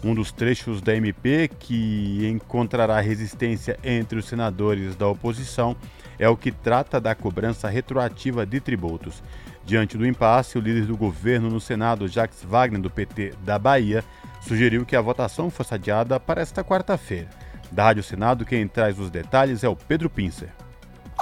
Um 0.04 0.14
dos 0.14 0.32
trechos 0.32 0.82
da 0.82 0.96
MP 0.96 1.48
que 1.48 2.28
encontrará 2.28 3.00
resistência 3.00 3.78
entre 3.84 4.20
os 4.20 4.26
senadores 4.26 4.96
da 4.96 5.08
oposição 5.08 5.76
é 6.20 6.30
o 6.30 6.38
que 6.38 6.52
trata 6.52 7.00
da 7.00 7.16
cobrança 7.16 7.68
retroativa 7.68 8.46
de 8.46 8.60
tributos. 8.60 9.24
Diante 9.66 9.98
do 9.98 10.06
impasse, 10.06 10.58
o 10.58 10.62
líder 10.62 10.86
do 10.86 10.96
governo 10.96 11.50
no 11.50 11.60
Senado, 11.60 12.08
Jacques 12.08 12.44
Wagner, 12.44 12.82
do 12.82 12.90
PT 12.90 13.34
da 13.44 13.58
Bahia, 13.58 14.04
sugeriu 14.42 14.86
que 14.86 14.96
a 14.96 15.02
votação 15.02 15.50
fosse 15.50 15.74
adiada 15.74 16.20
para 16.20 16.42
esta 16.42 16.64
quarta-feira. 16.64 17.30
Da 17.72 17.86
Rádio 17.86 18.04
Senado, 18.04 18.46
quem 18.46 18.68
traz 18.68 19.00
os 19.00 19.10
detalhes 19.10 19.64
é 19.64 19.68
o 19.68 19.76
Pedro 19.76 20.10
Pincer. 20.10 20.50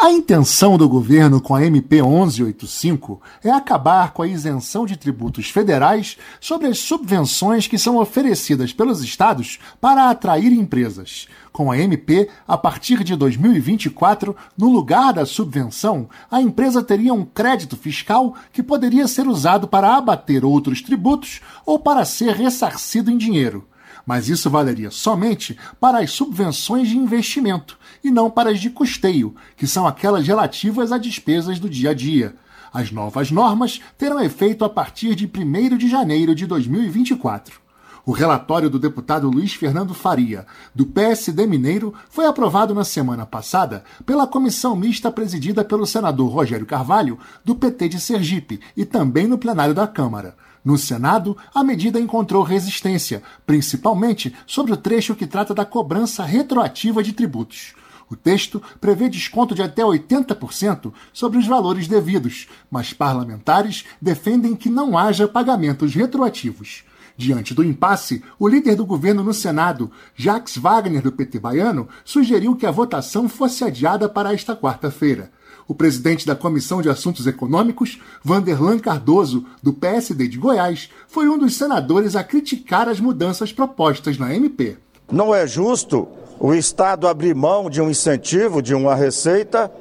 A 0.04 0.12
intenção 0.12 0.78
do 0.78 0.89
governo 0.89 1.39
com 1.39 1.56
a 1.56 1.66
MP 1.66 2.01
1185 2.01 3.22
é 3.41 3.49
acabar 3.49 4.12
com 4.12 4.22
a 4.22 4.28
isenção 4.28 4.86
de 4.86 4.97
tributos 4.97 5.49
federais 5.49 6.18
sobre 6.41 6.68
as 6.68 6.80
subvenções 6.80 7.68
que 7.68 7.78
são 7.78 7.95
oferecidas 7.95 8.74
pelos 8.74 9.01
estados 9.01 9.60
para 9.80 10.10
atrair 10.10 10.51
empresas. 10.51 11.30
Com 11.54 11.72
a 11.72 11.78
MP, 11.78 12.28
a 12.45 12.58
partir 12.58 13.01
de 13.01 13.16
2024, 13.16 14.36
no 14.58 14.70
lugar 14.70 15.14
da 15.14 15.26
subvenção, 15.26 16.10
a 16.30 16.41
empresa 16.41 16.84
teria 16.84 17.14
um 17.14 17.24
crédito 17.24 17.78
fiscal 17.78 18.36
que 18.51 18.62
poderia 18.62 19.08
ser 19.08 19.26
usado 19.26 19.70
para 19.70 19.95
abater 19.95 20.43
outros 20.43 20.82
tributos 20.82 21.39
ou 21.66 21.80
para 21.80 22.04
ser 22.04 22.36
ressarcido 22.36 23.10
em 23.10 23.18
dinheiro 23.18 23.66
mas 24.06 24.30
isso 24.30 24.49
valeria 24.49 24.91
somente 24.91 25.58
para 25.80 25.99
as 25.99 26.12
subvenções 26.12 26.89
de 26.89 26.97
investimento 26.97 27.78
e 28.04 28.12
não 28.12 28.30
para 28.30 28.49
as 28.49 28.60
de 28.60 28.70
custeio, 28.70 29.36
que 29.56 29.68
são 29.68 29.88
aquelas 29.88 30.28
relativas 30.28 30.91
a 30.91 30.97
despesas 30.97 31.60
do 31.60 31.70
dia 31.70 31.91
a 31.91 31.93
dia. 31.93 32.36
As 32.74 32.91
novas 32.91 33.30
normas 33.30 33.80
terão 33.97 34.20
efeito 34.20 34.66
a 34.66 34.70
partir 34.70 35.16
de 35.16 35.26
1 35.26 35.78
de 35.78 35.88
janeiro 35.88 36.34
de 36.34 36.45
2024. 36.47 37.62
O 38.06 38.12
relatório 38.12 38.70
do 38.70 38.78
deputado 38.78 39.30
Luiz 39.30 39.54
Fernando 39.54 39.93
Faria, 39.93 40.45
do 40.76 40.86
PSD 40.86 41.47
Mineiro, 41.47 41.93
foi 42.10 42.26
aprovado 42.26 42.74
na 42.74 42.84
semana 42.84 43.26
passada 43.26 43.82
pela 44.06 44.28
comissão 44.28 44.76
mista 44.76 45.10
presidida 45.10 45.64
pelo 45.64 45.86
senador 45.86 46.30
Rogério 46.30 46.66
Carvalho, 46.66 47.18
do 47.45 47.56
PT 47.56 47.88
de 47.88 48.01
Sergipe, 48.01 48.60
e 48.76 48.84
também 48.84 49.26
no 49.26 49.38
plenário 49.38 49.74
da 49.74 49.88
Câmara. 49.88 50.36
No 50.64 50.78
Senado, 50.78 51.36
a 51.53 51.64
medida 51.64 51.99
encontrou 51.99 52.41
resistência, 52.41 53.22
principalmente 53.45 54.34
sobre 54.47 54.72
o 54.72 54.78
trecho 54.78 55.16
que 55.16 55.28
trata 55.28 55.53
da 55.53 55.66
cobrança 55.66 56.24
retroativa 56.24 57.03
de 57.03 57.11
tributos. 57.11 57.74
O 58.09 58.16
texto 58.16 58.61
prevê 58.80 59.09
desconto 59.09 59.55
de 59.55 59.61
até 59.61 59.82
80% 59.82 60.93
sobre 61.11 61.38
os 61.38 61.47
valores 61.47 61.88
devidos, 61.88 62.47
mas 62.70 62.93
parlamentares 62.93 63.86
defendem 64.01 64.55
que 64.55 64.70
não 64.70 64.97
haja 64.97 65.28
pagamentos 65.28 65.93
retroativos. 65.95 66.84
Diante 67.18 67.53
do 67.53 67.64
impasse, 67.64 68.24
o 68.39 68.47
líder 68.47 68.76
do 68.76 68.86
governo 68.86 69.24
no 69.24 69.34
Senado, 69.34 69.91
Jacques 70.16 70.57
Wagner, 70.57 71.01
do 71.01 71.11
PT 71.11 71.39
baiano, 71.39 71.88
sugeriu 72.03 72.55
que 72.55 72.66
a 72.66 72.72
votação 72.72 73.30
fosse 73.30 73.64
adiada 73.64 74.09
para 74.09 74.34
esta 74.34 74.55
quarta-feira. 74.55 75.32
O 75.68 75.74
presidente 75.74 76.26
da 76.26 76.36
Comissão 76.36 76.82
de 76.82 76.89
Assuntos 76.89 77.26
Econômicos, 77.26 78.01
Vanderlan 78.24 78.80
Cardoso, 78.80 79.45
do 79.61 79.72
PSD 79.74 80.28
de 80.28 80.38
Goiás, 80.38 80.89
foi 81.07 81.30
um 81.30 81.38
dos 81.38 81.55
senadores 81.55 82.16
a 82.16 82.24
criticar 82.24 82.89
as 82.89 82.99
mudanças 82.99 83.51
propostas 83.51 84.18
na 84.18 84.36
MP. 84.36 84.78
Não 85.11 85.34
é 85.34 85.47
justo 85.47 86.07
o 86.39 86.53
Estado 86.53 87.07
abrir 87.07 87.34
mão 87.34 87.70
de 87.70 87.82
um 87.82 87.89
incentivo, 87.89 88.61
de 88.61 88.76
uma 88.76 88.95
receita, 88.95 89.72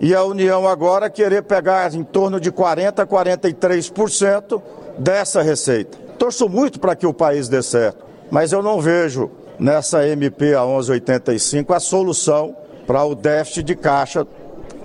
e 0.00 0.14
a 0.14 0.24
União 0.24 0.66
agora 0.66 1.10
querer 1.10 1.42
pegar 1.42 1.94
em 1.94 2.04
torno 2.04 2.40
de 2.40 2.50
40% 2.52 2.98
a 2.98 3.06
43% 3.06 4.62
dessa 4.98 5.42
receita. 5.42 5.98
Torço 6.18 6.48
muito 6.48 6.80
para 6.80 6.96
que 6.96 7.06
o 7.06 7.12
país 7.12 7.48
dê 7.48 7.62
certo, 7.62 8.04
mas 8.30 8.52
eu 8.52 8.62
não 8.62 8.80
vejo 8.80 9.30
nessa 9.58 10.06
MP 10.06 10.54
a 10.54 10.64
1185 10.64 11.72
a 11.72 11.80
solução 11.80 12.56
para 12.86 13.04
o 13.04 13.14
déficit 13.14 13.64
de 13.64 13.74
caixa 13.74 14.26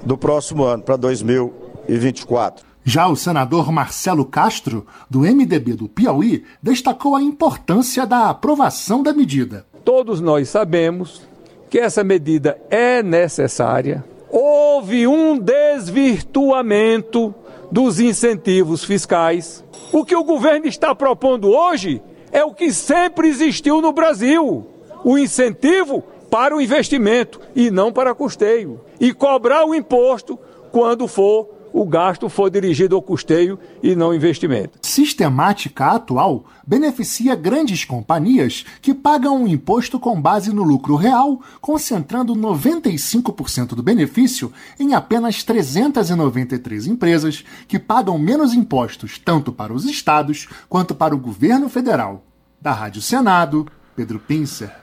do 0.03 0.17
próximo 0.17 0.63
ano, 0.63 0.83
para 0.83 0.95
2024. 0.95 2.65
Já 2.83 3.07
o 3.07 3.15
senador 3.15 3.71
Marcelo 3.71 4.25
Castro, 4.25 4.85
do 5.09 5.19
MDB 5.19 5.73
do 5.73 5.87
Piauí, 5.87 6.43
destacou 6.61 7.15
a 7.15 7.21
importância 7.21 8.05
da 8.07 8.29
aprovação 8.29 9.03
da 9.03 9.13
medida. 9.13 9.65
Todos 9.85 10.19
nós 10.19 10.49
sabemos 10.49 11.21
que 11.69 11.77
essa 11.79 12.03
medida 12.03 12.59
é 12.69 13.03
necessária. 13.03 14.03
Houve 14.29 15.05
um 15.07 15.37
desvirtuamento 15.37 17.33
dos 17.71 17.99
incentivos 17.99 18.83
fiscais. 18.83 19.63
O 19.91 20.03
que 20.03 20.15
o 20.15 20.23
governo 20.23 20.65
está 20.65 20.95
propondo 20.95 21.49
hoje 21.49 22.01
é 22.31 22.43
o 22.43 22.53
que 22.53 22.73
sempre 22.73 23.27
existiu 23.27 23.81
no 23.81 23.93
Brasil: 23.93 24.65
o 25.03 25.17
incentivo 25.17 26.03
para 26.31 26.55
o 26.55 26.61
investimento 26.61 27.41
e 27.53 27.69
não 27.69 27.91
para 27.91 28.15
custeio. 28.15 28.79
E 28.99 29.13
cobrar 29.13 29.65
o 29.65 29.75
imposto 29.75 30.39
quando 30.71 31.05
for 31.05 31.61
o 31.73 31.85
gasto 31.85 32.27
for 32.29 32.49
dirigido 32.49 32.95
ao 32.95 33.01
custeio 33.01 33.59
e 33.81 33.95
não 33.95 34.13
investimento. 34.13 34.79
Sistemática 34.81 35.87
atual 35.87 36.45
beneficia 36.65 37.35
grandes 37.35 37.85
companhias 37.85 38.65
que 38.81 38.93
pagam 38.93 39.43
um 39.43 39.47
imposto 39.47 39.99
com 39.99 40.21
base 40.21 40.53
no 40.53 40.63
lucro 40.63 40.95
real, 40.95 41.41
concentrando 41.59 42.33
95% 42.33 43.67
do 43.75 43.83
benefício 43.83 44.51
em 44.79 44.93
apenas 44.93 45.43
393 45.43 46.87
empresas 46.87 47.43
que 47.67 47.79
pagam 47.79 48.17
menos 48.17 48.53
impostos 48.53 49.17
tanto 49.17 49.51
para 49.51 49.73
os 49.73 49.85
estados 49.85 50.47
quanto 50.69 50.95
para 50.95 51.15
o 51.15 51.19
governo 51.19 51.69
federal. 51.69 52.23
Da 52.59 52.71
Rádio 52.71 53.01
Senado, 53.01 53.65
Pedro 53.95 54.19
Pincer. 54.19 54.81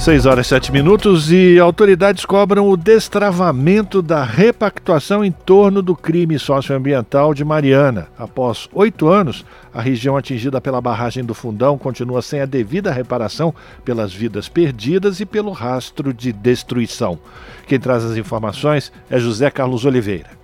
6 0.00 0.24
horas 0.24 0.46
e 0.46 0.48
7 0.48 0.72
minutos 0.72 1.30
e 1.30 1.58
autoridades 1.58 2.24
cobram 2.24 2.70
o 2.70 2.76
destravamento 2.76 4.00
da 4.00 4.24
repactuação 4.24 5.22
em 5.22 5.30
torno 5.30 5.82
do 5.82 5.94
crime 5.94 6.38
socioambiental 6.38 7.34
de 7.34 7.44
Mariana. 7.44 8.08
Após 8.18 8.66
oito 8.72 9.08
anos, 9.08 9.44
a 9.74 9.82
região 9.82 10.16
atingida 10.16 10.58
pela 10.58 10.80
barragem 10.80 11.22
do 11.22 11.34
Fundão 11.34 11.76
continua 11.76 12.22
sem 12.22 12.40
a 12.40 12.46
devida 12.46 12.90
reparação 12.90 13.54
pelas 13.84 14.10
vidas 14.10 14.48
perdidas 14.48 15.20
e 15.20 15.26
pelo 15.26 15.50
rastro 15.52 16.14
de 16.14 16.32
destruição. 16.32 17.18
Quem 17.66 17.78
traz 17.78 18.02
as 18.02 18.16
informações 18.16 18.90
é 19.10 19.18
José 19.18 19.50
Carlos 19.50 19.84
Oliveira. 19.84 20.39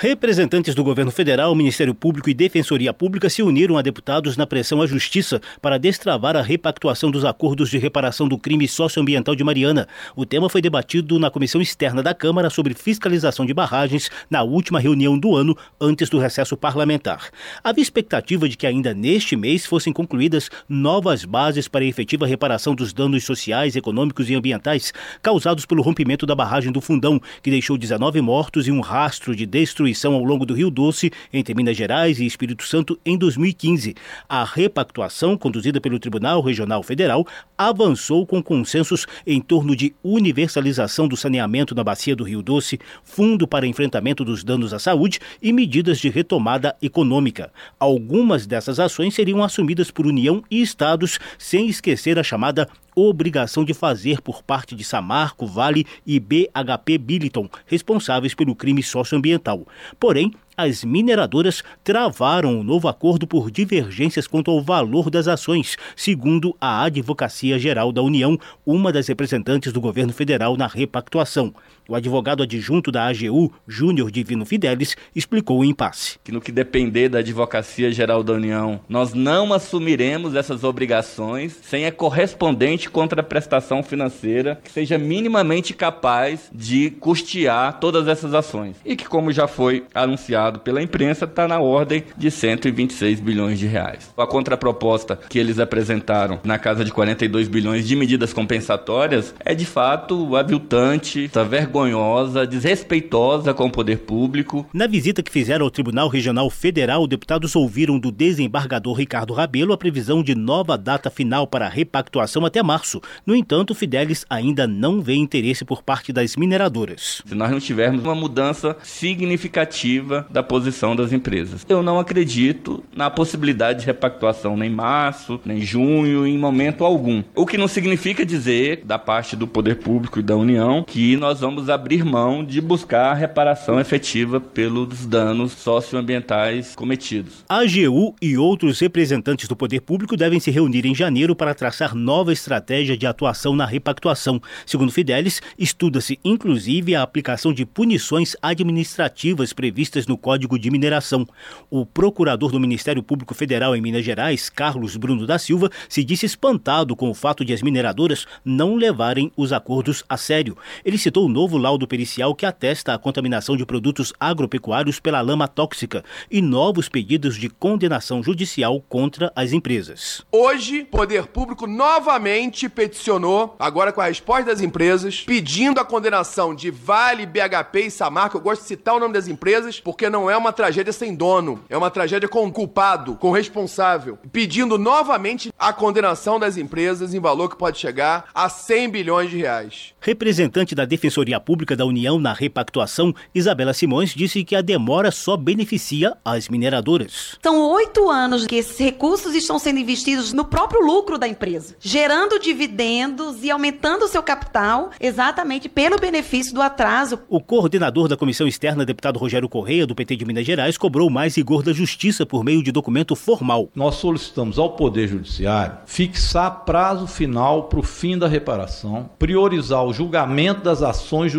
Representantes 0.00 0.76
do 0.76 0.84
governo 0.84 1.10
federal, 1.10 1.52
Ministério 1.56 1.92
Público 1.92 2.30
e 2.30 2.34
Defensoria 2.34 2.94
Pública 2.94 3.28
se 3.28 3.42
uniram 3.42 3.76
a 3.76 3.82
deputados 3.82 4.36
na 4.36 4.46
pressão 4.46 4.80
à 4.80 4.86
Justiça 4.86 5.40
para 5.60 5.76
destravar 5.76 6.36
a 6.36 6.40
repactuação 6.40 7.10
dos 7.10 7.24
acordos 7.24 7.68
de 7.68 7.78
reparação 7.78 8.28
do 8.28 8.38
crime 8.38 8.68
socioambiental 8.68 9.34
de 9.34 9.42
Mariana. 9.42 9.88
O 10.14 10.24
tema 10.24 10.48
foi 10.48 10.62
debatido 10.62 11.18
na 11.18 11.32
Comissão 11.32 11.60
Externa 11.60 12.00
da 12.00 12.14
Câmara 12.14 12.48
sobre 12.48 12.74
fiscalização 12.74 13.44
de 13.44 13.52
barragens 13.52 14.08
na 14.30 14.44
última 14.44 14.78
reunião 14.78 15.18
do 15.18 15.34
ano, 15.34 15.56
antes 15.80 16.08
do 16.08 16.20
recesso 16.20 16.56
parlamentar. 16.56 17.30
Havia 17.64 17.82
expectativa 17.82 18.48
de 18.48 18.56
que 18.56 18.68
ainda 18.68 18.94
neste 18.94 19.34
mês 19.34 19.66
fossem 19.66 19.92
concluídas 19.92 20.48
novas 20.68 21.24
bases 21.24 21.66
para 21.66 21.84
a 21.84 21.88
efetiva 21.88 22.24
reparação 22.24 22.72
dos 22.72 22.92
danos 22.92 23.24
sociais, 23.24 23.74
econômicos 23.74 24.30
e 24.30 24.36
ambientais 24.36 24.92
causados 25.20 25.66
pelo 25.66 25.82
rompimento 25.82 26.24
da 26.24 26.36
barragem 26.36 26.70
do 26.70 26.80
Fundão, 26.80 27.20
que 27.42 27.50
deixou 27.50 27.76
19 27.76 28.20
mortos 28.20 28.68
e 28.68 28.70
um 28.70 28.78
rastro 28.78 29.34
de 29.34 29.44
destruição 29.44 29.87
destruição 29.88 30.14
ao 30.14 30.22
longo 30.22 30.44
do 30.44 30.54
Rio 30.54 30.70
Doce, 30.70 31.10
entre 31.32 31.54
Minas 31.54 31.76
Gerais 31.76 32.20
e 32.20 32.26
Espírito 32.26 32.64
Santo, 32.64 32.98
em 33.04 33.16
2015. 33.16 33.94
A 34.28 34.44
repactuação, 34.44 35.36
conduzida 35.36 35.80
pelo 35.80 35.98
Tribunal 35.98 36.42
Regional 36.42 36.82
Federal, 36.82 37.26
avançou 37.56 38.26
com 38.26 38.42
consensos 38.42 39.06
em 39.26 39.40
torno 39.40 39.74
de 39.74 39.94
universalização 40.02 41.08
do 41.08 41.16
saneamento 41.16 41.74
na 41.74 41.82
bacia 41.82 42.14
do 42.14 42.24
Rio 42.24 42.42
Doce, 42.42 42.78
fundo 43.02 43.48
para 43.48 43.66
enfrentamento 43.66 44.24
dos 44.24 44.44
danos 44.44 44.74
à 44.74 44.78
saúde 44.78 45.20
e 45.42 45.52
medidas 45.52 45.98
de 45.98 46.08
retomada 46.08 46.76
econômica. 46.82 47.50
Algumas 47.78 48.46
dessas 48.46 48.78
ações 48.78 49.14
seriam 49.14 49.42
assumidas 49.42 49.90
por 49.90 50.06
União 50.06 50.42
e 50.50 50.60
estados, 50.60 51.18
sem 51.38 51.68
esquecer 51.68 52.18
a 52.18 52.22
chamada 52.22 52.68
obrigação 53.06 53.64
de 53.64 53.72
fazer 53.72 54.20
por 54.20 54.42
parte 54.42 54.74
de 54.74 54.82
Samarco, 54.82 55.46
Vale 55.46 55.86
e 56.06 56.18
BHP 56.18 56.98
Billiton, 56.98 57.48
responsáveis 57.66 58.34
pelo 58.34 58.56
crime 58.56 58.82
socioambiental. 58.82 59.66
Porém, 59.98 60.32
as 60.56 60.82
mineradoras 60.82 61.62
travaram 61.84 62.58
o 62.58 62.64
novo 62.64 62.88
acordo 62.88 63.26
por 63.26 63.50
divergências 63.50 64.26
quanto 64.26 64.50
ao 64.50 64.60
valor 64.60 65.08
das 65.08 65.28
ações, 65.28 65.76
segundo 65.94 66.56
a 66.60 66.82
Advocacia 66.82 67.58
Geral 67.58 67.92
da 67.92 68.02
União, 68.02 68.38
uma 68.66 68.92
das 68.92 69.06
representantes 69.06 69.72
do 69.72 69.80
governo 69.80 70.12
federal 70.12 70.56
na 70.56 70.66
repactuação. 70.66 71.54
O 71.90 71.94
advogado 71.94 72.42
adjunto 72.42 72.92
da 72.92 73.06
AGU, 73.06 73.50
Júnior 73.66 74.10
Divino 74.10 74.44
Fidelis, 74.44 74.94
explicou 75.16 75.60
o 75.60 75.64
impasse. 75.64 76.18
Que 76.22 76.30
no 76.30 76.38
que 76.38 76.52
depender 76.52 77.08
da 77.08 77.20
Advocacia 77.20 77.90
Geral 77.90 78.22
da 78.22 78.34
União, 78.34 78.78
nós 78.86 79.14
não 79.14 79.54
assumiremos 79.54 80.34
essas 80.34 80.64
obrigações 80.64 81.58
sem 81.62 81.86
a 81.86 81.90
correspondente 81.90 82.90
contraprestação 82.90 83.82
financeira 83.82 84.60
que 84.62 84.70
seja 84.70 84.98
minimamente 84.98 85.72
capaz 85.72 86.50
de 86.52 86.90
custear 86.90 87.80
todas 87.80 88.06
essas 88.06 88.34
ações. 88.34 88.76
E 88.84 88.94
que, 88.94 89.08
como 89.08 89.32
já 89.32 89.48
foi 89.48 89.86
anunciado 89.94 90.60
pela 90.60 90.82
imprensa, 90.82 91.24
está 91.24 91.48
na 91.48 91.58
ordem 91.58 92.04
de 92.18 92.30
126 92.30 93.18
bilhões 93.18 93.58
de 93.58 93.66
reais. 93.66 94.12
A 94.14 94.26
contraproposta 94.26 95.18
que 95.30 95.38
eles 95.38 95.58
apresentaram 95.58 96.38
na 96.44 96.58
casa 96.58 96.84
de 96.84 96.92
42 96.92 97.48
bilhões 97.48 97.88
de 97.88 97.96
medidas 97.96 98.34
compensatórias 98.34 99.34
é 99.42 99.54
de 99.54 99.64
fato 99.64 100.36
aviltante, 100.36 101.24
está 101.24 101.42
vergonhosa 101.42 101.77
vergonhosa, 101.78 102.46
desrespeitosa 102.46 103.54
com 103.54 103.66
o 103.66 103.70
poder 103.70 103.98
público. 103.98 104.66
Na 104.72 104.86
visita 104.86 105.22
que 105.22 105.30
fizeram 105.30 105.64
ao 105.64 105.70
Tribunal 105.70 106.08
Regional 106.08 106.50
Federal, 106.50 107.06
deputados 107.06 107.54
ouviram 107.54 107.98
do 107.98 108.10
desembargador 108.10 108.94
Ricardo 108.94 109.32
Rabelo 109.32 109.72
a 109.72 109.78
previsão 109.78 110.22
de 110.22 110.34
nova 110.34 110.76
data 110.76 111.08
final 111.10 111.46
para 111.46 111.66
a 111.66 111.68
repactuação 111.68 112.44
até 112.44 112.62
março. 112.62 113.00
No 113.24 113.34
entanto, 113.34 113.74
Fidelis 113.74 114.26
ainda 114.28 114.66
não 114.66 115.00
vê 115.00 115.14
interesse 115.14 115.64
por 115.64 115.82
parte 115.82 116.12
das 116.12 116.36
mineradoras. 116.36 117.22
Se 117.24 117.34
nós 117.34 117.50
não 117.50 117.60
tivermos 117.60 118.02
uma 118.02 118.14
mudança 118.14 118.76
significativa 118.82 120.26
da 120.30 120.42
posição 120.42 120.96
das 120.96 121.12
empresas, 121.12 121.64
eu 121.68 121.82
não 121.82 121.98
acredito 121.98 122.82
na 122.94 123.08
possibilidade 123.08 123.80
de 123.80 123.86
repactuação 123.86 124.56
nem 124.56 124.70
março, 124.70 125.40
nem 125.44 125.60
junho, 125.60 126.26
em 126.26 126.36
momento 126.36 126.84
algum. 126.84 127.22
O 127.34 127.46
que 127.46 127.58
não 127.58 127.68
significa 127.68 128.26
dizer, 128.26 128.82
da 128.84 128.98
parte 128.98 129.36
do 129.36 129.46
poder 129.46 129.76
público 129.76 130.18
e 130.18 130.22
da 130.22 130.36
União, 130.36 130.82
que 130.82 131.16
nós 131.16 131.40
vamos 131.40 131.67
abrir 131.68 132.04
mão 132.04 132.44
de 132.44 132.60
buscar 132.60 133.14
reparação 133.14 133.78
efetiva 133.80 134.40
pelos 134.40 135.06
danos 135.06 135.52
socioambientais 135.52 136.74
cometidos. 136.74 137.44
A 137.48 137.58
AGU 137.58 138.14
e 138.20 138.38
outros 138.38 138.80
representantes 138.80 139.48
do 139.48 139.56
poder 139.56 139.80
público 139.80 140.16
devem 140.16 140.40
se 140.40 140.50
reunir 140.50 140.86
em 140.86 140.94
janeiro 140.94 141.36
para 141.36 141.54
traçar 141.54 141.94
nova 141.94 142.32
estratégia 142.32 142.96
de 142.96 143.06
atuação 143.06 143.54
na 143.54 143.66
repactuação. 143.66 144.40
Segundo 144.64 144.92
Fidelis, 144.92 145.42
estuda-se 145.58 146.18
inclusive 146.24 146.94
a 146.94 147.02
aplicação 147.02 147.52
de 147.52 147.66
punições 147.66 148.36
administrativas 148.40 149.52
previstas 149.52 150.06
no 150.06 150.16
Código 150.16 150.58
de 150.58 150.70
Mineração. 150.70 151.26
O 151.70 151.84
procurador 151.84 152.50
do 152.50 152.60
Ministério 152.60 153.02
Público 153.02 153.34
Federal 153.34 153.76
em 153.76 153.80
Minas 153.82 154.04
Gerais, 154.04 154.48
Carlos 154.48 154.96
Bruno 154.96 155.26
da 155.26 155.38
Silva, 155.38 155.70
se 155.88 156.02
disse 156.04 156.24
espantado 156.24 156.96
com 156.96 157.10
o 157.10 157.14
fato 157.14 157.44
de 157.44 157.52
as 157.52 157.62
mineradoras 157.62 158.26
não 158.44 158.76
levarem 158.76 159.30
os 159.36 159.52
acordos 159.52 160.04
a 160.08 160.16
sério. 160.16 160.56
Ele 160.84 160.96
citou 160.96 161.26
o 161.26 161.28
novo 161.28 161.57
laudo 161.58 161.86
pericial 161.86 162.34
que 162.34 162.46
atesta 162.46 162.94
a 162.94 162.98
contaminação 162.98 163.56
de 163.56 163.66
produtos 163.66 164.12
agropecuários 164.18 164.98
pela 165.00 165.20
lama 165.20 165.46
tóxica 165.46 166.04
e 166.30 166.40
novos 166.40 166.88
pedidos 166.88 167.36
de 167.36 167.48
condenação 167.48 168.22
judicial 168.22 168.80
contra 168.88 169.32
as 169.34 169.52
empresas. 169.52 170.24
Hoje, 170.32 170.82
o 170.82 170.86
poder 170.86 171.26
público 171.26 171.66
novamente 171.66 172.68
peticionou, 172.68 173.56
agora 173.58 173.92
com 173.92 174.00
a 174.00 174.06
resposta 174.06 174.44
das 174.44 174.60
empresas, 174.60 175.20
pedindo 175.20 175.80
a 175.80 175.84
condenação 175.84 176.54
de 176.54 176.70
Vale, 176.70 177.26
BHP 177.26 177.86
e 177.86 177.90
Samarco. 177.90 178.36
Eu 178.36 178.40
gosto 178.40 178.62
de 178.62 178.68
citar 178.68 178.94
o 178.94 179.00
nome 179.00 179.14
das 179.14 179.28
empresas 179.28 179.80
porque 179.80 180.08
não 180.08 180.30
é 180.30 180.36
uma 180.36 180.52
tragédia 180.52 180.92
sem 180.92 181.14
dono, 181.14 181.62
é 181.68 181.76
uma 181.76 181.90
tragédia 181.90 182.28
com 182.28 182.50
culpado, 182.52 183.16
com 183.16 183.30
responsável. 183.30 184.18
Pedindo 184.32 184.78
novamente 184.78 185.52
a 185.58 185.72
condenação 185.72 186.38
das 186.38 186.56
empresas 186.56 187.14
em 187.14 187.20
valor 187.20 187.48
que 187.48 187.56
pode 187.56 187.78
chegar 187.78 188.26
a 188.34 188.48
100 188.48 188.90
bilhões 188.90 189.30
de 189.30 189.38
reais. 189.38 189.94
Representante 190.00 190.74
da 190.74 190.84
Defensoria 190.84 191.40
Pública 191.48 191.74
da 191.74 191.86
União 191.86 192.20
na 192.20 192.34
repactuação, 192.34 193.14
Isabela 193.34 193.72
Simões 193.72 194.14
disse 194.14 194.44
que 194.44 194.54
a 194.54 194.60
demora 194.60 195.10
só 195.10 195.34
beneficia 195.34 196.14
as 196.22 196.46
mineradoras. 196.46 197.38
São 197.42 197.70
oito 197.70 198.10
anos 198.10 198.46
que 198.46 198.56
esses 198.56 198.76
recursos 198.78 199.34
estão 199.34 199.58
sendo 199.58 199.78
investidos 199.78 200.34
no 200.34 200.44
próprio 200.44 200.84
lucro 200.84 201.16
da 201.16 201.26
empresa, 201.26 201.74
gerando 201.80 202.38
dividendos 202.38 203.42
e 203.42 203.50
aumentando 203.50 204.04
o 204.04 204.08
seu 204.08 204.22
capital 204.22 204.90
exatamente 205.00 205.70
pelo 205.70 205.98
benefício 205.98 206.52
do 206.52 206.60
atraso. 206.60 207.18
O 207.30 207.40
coordenador 207.40 208.08
da 208.08 208.16
Comissão 208.18 208.46
Externa, 208.46 208.84
deputado 208.84 209.18
Rogério 209.18 209.48
Correia, 209.48 209.86
do 209.86 209.94
PT 209.94 210.16
de 210.16 210.26
Minas 210.26 210.44
Gerais, 210.44 210.76
cobrou 210.76 211.08
mais 211.08 211.34
rigor 211.34 211.62
da 211.62 211.72
justiça 211.72 212.26
por 212.26 212.44
meio 212.44 212.62
de 212.62 212.70
documento 212.70 213.16
formal. 213.16 213.70
Nós 213.74 213.94
solicitamos 213.94 214.58
ao 214.58 214.72
Poder 214.72 215.08
Judiciário 215.08 215.78
fixar 215.86 216.66
prazo 216.66 217.06
final 217.06 217.70
para 217.70 217.80
o 217.80 217.82
fim 217.82 218.18
da 218.18 218.28
reparação, 218.28 219.08
priorizar 219.18 219.82
o 219.82 219.94
julgamento 219.94 220.60
das 220.60 220.82
ações 220.82 221.32
judiciais 221.32 221.37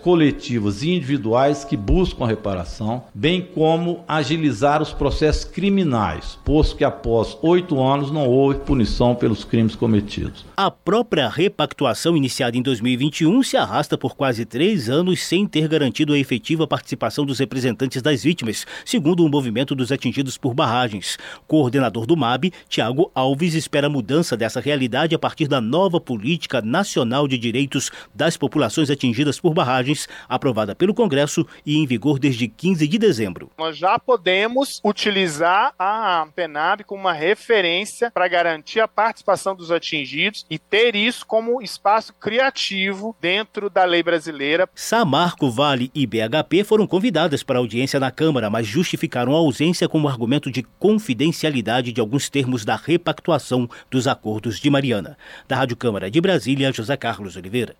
coletivas 0.00 0.82
e 0.82 0.90
individuais 0.90 1.64
que 1.64 1.76
buscam 1.76 2.24
a 2.24 2.28
reparação, 2.28 3.04
bem 3.14 3.40
como 3.40 4.04
agilizar 4.06 4.82
os 4.82 4.92
processos 4.92 5.44
criminais, 5.44 6.38
posto 6.44 6.76
que 6.76 6.84
após 6.84 7.36
oito 7.42 7.80
anos 7.80 8.10
não 8.10 8.26
houve 8.28 8.60
punição 8.60 9.14
pelos 9.14 9.44
crimes 9.44 9.74
cometidos. 9.74 10.44
A 10.56 10.70
própria 10.70 11.28
repactuação 11.28 12.16
iniciada 12.16 12.56
em 12.56 12.62
2021 12.62 13.42
se 13.42 13.56
arrasta 13.56 13.96
por 13.96 14.14
quase 14.14 14.44
três 14.44 14.88
anos 14.88 15.22
sem 15.22 15.46
ter 15.46 15.68
garantido 15.68 16.12
a 16.12 16.18
efetiva 16.18 16.66
participação 16.66 17.24
dos 17.24 17.38
representantes 17.38 18.02
das 18.02 18.22
vítimas, 18.22 18.66
segundo 18.84 19.24
o 19.24 19.28
movimento 19.28 19.74
dos 19.74 19.90
atingidos 19.92 20.36
por 20.36 20.54
barragens. 20.54 21.18
Coordenador 21.46 22.06
do 22.06 22.16
MAB, 22.16 22.52
Tiago 22.68 23.10
Alves, 23.14 23.54
espera 23.54 23.88
mudança 23.88 24.36
dessa 24.36 24.60
realidade 24.60 25.14
a 25.14 25.18
partir 25.18 25.48
da 25.48 25.60
nova 25.60 26.00
política 26.00 26.60
nacional 26.60 27.26
de 27.26 27.38
direitos 27.38 27.90
das 28.14 28.36
populações 28.36 28.90
atingidas 28.90 29.21
por 29.40 29.54
barragens, 29.54 30.08
aprovada 30.28 30.74
pelo 30.74 30.94
Congresso 30.94 31.46
e 31.64 31.78
em 31.78 31.86
vigor 31.86 32.18
desde 32.18 32.48
15 32.48 32.86
de 32.86 32.98
dezembro. 32.98 33.50
Nós 33.58 33.76
já 33.76 33.98
podemos 33.98 34.80
utilizar 34.84 35.74
a 35.78 36.26
PENAB 36.34 36.84
como 36.84 37.02
uma 37.02 37.12
referência 37.12 38.10
para 38.10 38.28
garantir 38.28 38.80
a 38.80 38.88
participação 38.88 39.54
dos 39.54 39.70
atingidos 39.70 40.46
e 40.48 40.58
ter 40.58 40.94
isso 40.94 41.26
como 41.26 41.62
espaço 41.62 42.12
criativo 42.14 43.16
dentro 43.20 43.68
da 43.68 43.84
lei 43.84 44.02
brasileira. 44.02 44.68
Samarco, 44.74 45.50
Vale 45.50 45.90
e 45.94 46.06
BHP 46.06 46.64
foram 46.64 46.86
convidadas 46.86 47.42
para 47.42 47.58
audiência 47.58 48.00
na 48.00 48.10
Câmara, 48.10 48.50
mas 48.50 48.66
justificaram 48.66 49.34
a 49.34 49.38
ausência 49.38 49.88
como 49.88 50.08
argumento 50.08 50.50
de 50.50 50.62
confidencialidade 50.78 51.92
de 51.92 52.00
alguns 52.00 52.28
termos 52.28 52.64
da 52.64 52.76
repactuação 52.76 53.68
dos 53.90 54.06
acordos 54.06 54.58
de 54.58 54.70
Mariana. 54.70 55.16
Da 55.46 55.56
Rádio 55.56 55.76
Câmara 55.76 56.10
de 56.10 56.20
Brasília, 56.20 56.72
José 56.72 56.96
Carlos 56.96 57.36
Oliveira. 57.36 57.76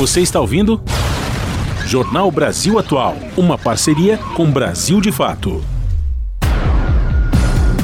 Você 0.00 0.22
está 0.22 0.40
ouvindo? 0.40 0.82
Jornal 1.84 2.30
Brasil 2.30 2.78
Atual, 2.78 3.16
uma 3.36 3.58
parceria 3.58 4.16
com 4.34 4.50
Brasil 4.50 4.98
de 4.98 5.12
Fato. 5.12 5.62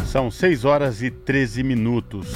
São 0.07 0.31
6 0.31 0.65
horas 0.65 1.03
e 1.03 1.11
13 1.11 1.63
minutos. 1.63 2.33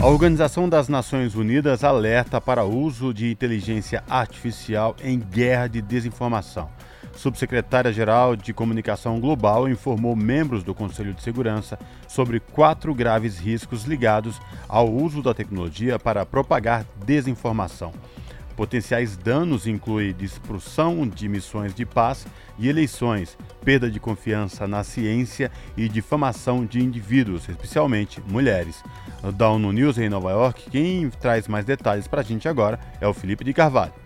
A 0.00 0.06
Organização 0.06 0.68
das 0.68 0.88
Nações 0.88 1.34
Unidas 1.34 1.82
alerta 1.82 2.40
para 2.40 2.62
o 2.62 2.78
uso 2.78 3.12
de 3.12 3.28
inteligência 3.28 4.04
artificial 4.08 4.94
em 5.02 5.18
guerra 5.18 5.66
de 5.66 5.82
desinformação. 5.82 6.70
Subsecretária-Geral 7.16 8.36
de 8.36 8.54
Comunicação 8.54 9.18
Global 9.18 9.68
informou 9.68 10.14
membros 10.14 10.62
do 10.62 10.76
Conselho 10.76 11.12
de 11.12 11.24
Segurança 11.24 11.76
sobre 12.06 12.38
quatro 12.38 12.94
graves 12.94 13.36
riscos 13.36 13.82
ligados 13.82 14.40
ao 14.68 14.88
uso 14.88 15.20
da 15.20 15.34
tecnologia 15.34 15.98
para 15.98 16.24
propagar 16.24 16.86
desinformação. 17.04 17.92
Potenciais 18.56 19.16
danos 19.16 19.66
incluem 19.66 20.12
dispersão 20.12 21.06
de 21.06 21.28
missões 21.28 21.74
de 21.74 21.86
paz 21.86 22.26
e 22.58 22.68
eleições, 22.68 23.36
perda 23.64 23.90
de 23.90 23.98
confiança 23.98 24.66
na 24.66 24.84
ciência 24.84 25.50
e 25.76 25.88
difamação 25.88 26.64
de 26.64 26.80
indivíduos, 26.80 27.48
especialmente 27.48 28.20
mulheres. 28.28 28.82
Da 29.34 29.48
ONU 29.48 29.72
News 29.72 29.98
em 29.98 30.08
Nova 30.08 30.30
York, 30.30 30.70
quem 30.70 31.08
traz 31.08 31.48
mais 31.48 31.64
detalhes 31.64 32.06
para 32.06 32.20
a 32.20 32.24
gente 32.24 32.48
agora 32.48 32.78
é 33.00 33.06
o 33.06 33.14
Felipe 33.14 33.44
de 33.44 33.52
Carvalho. 33.52 34.01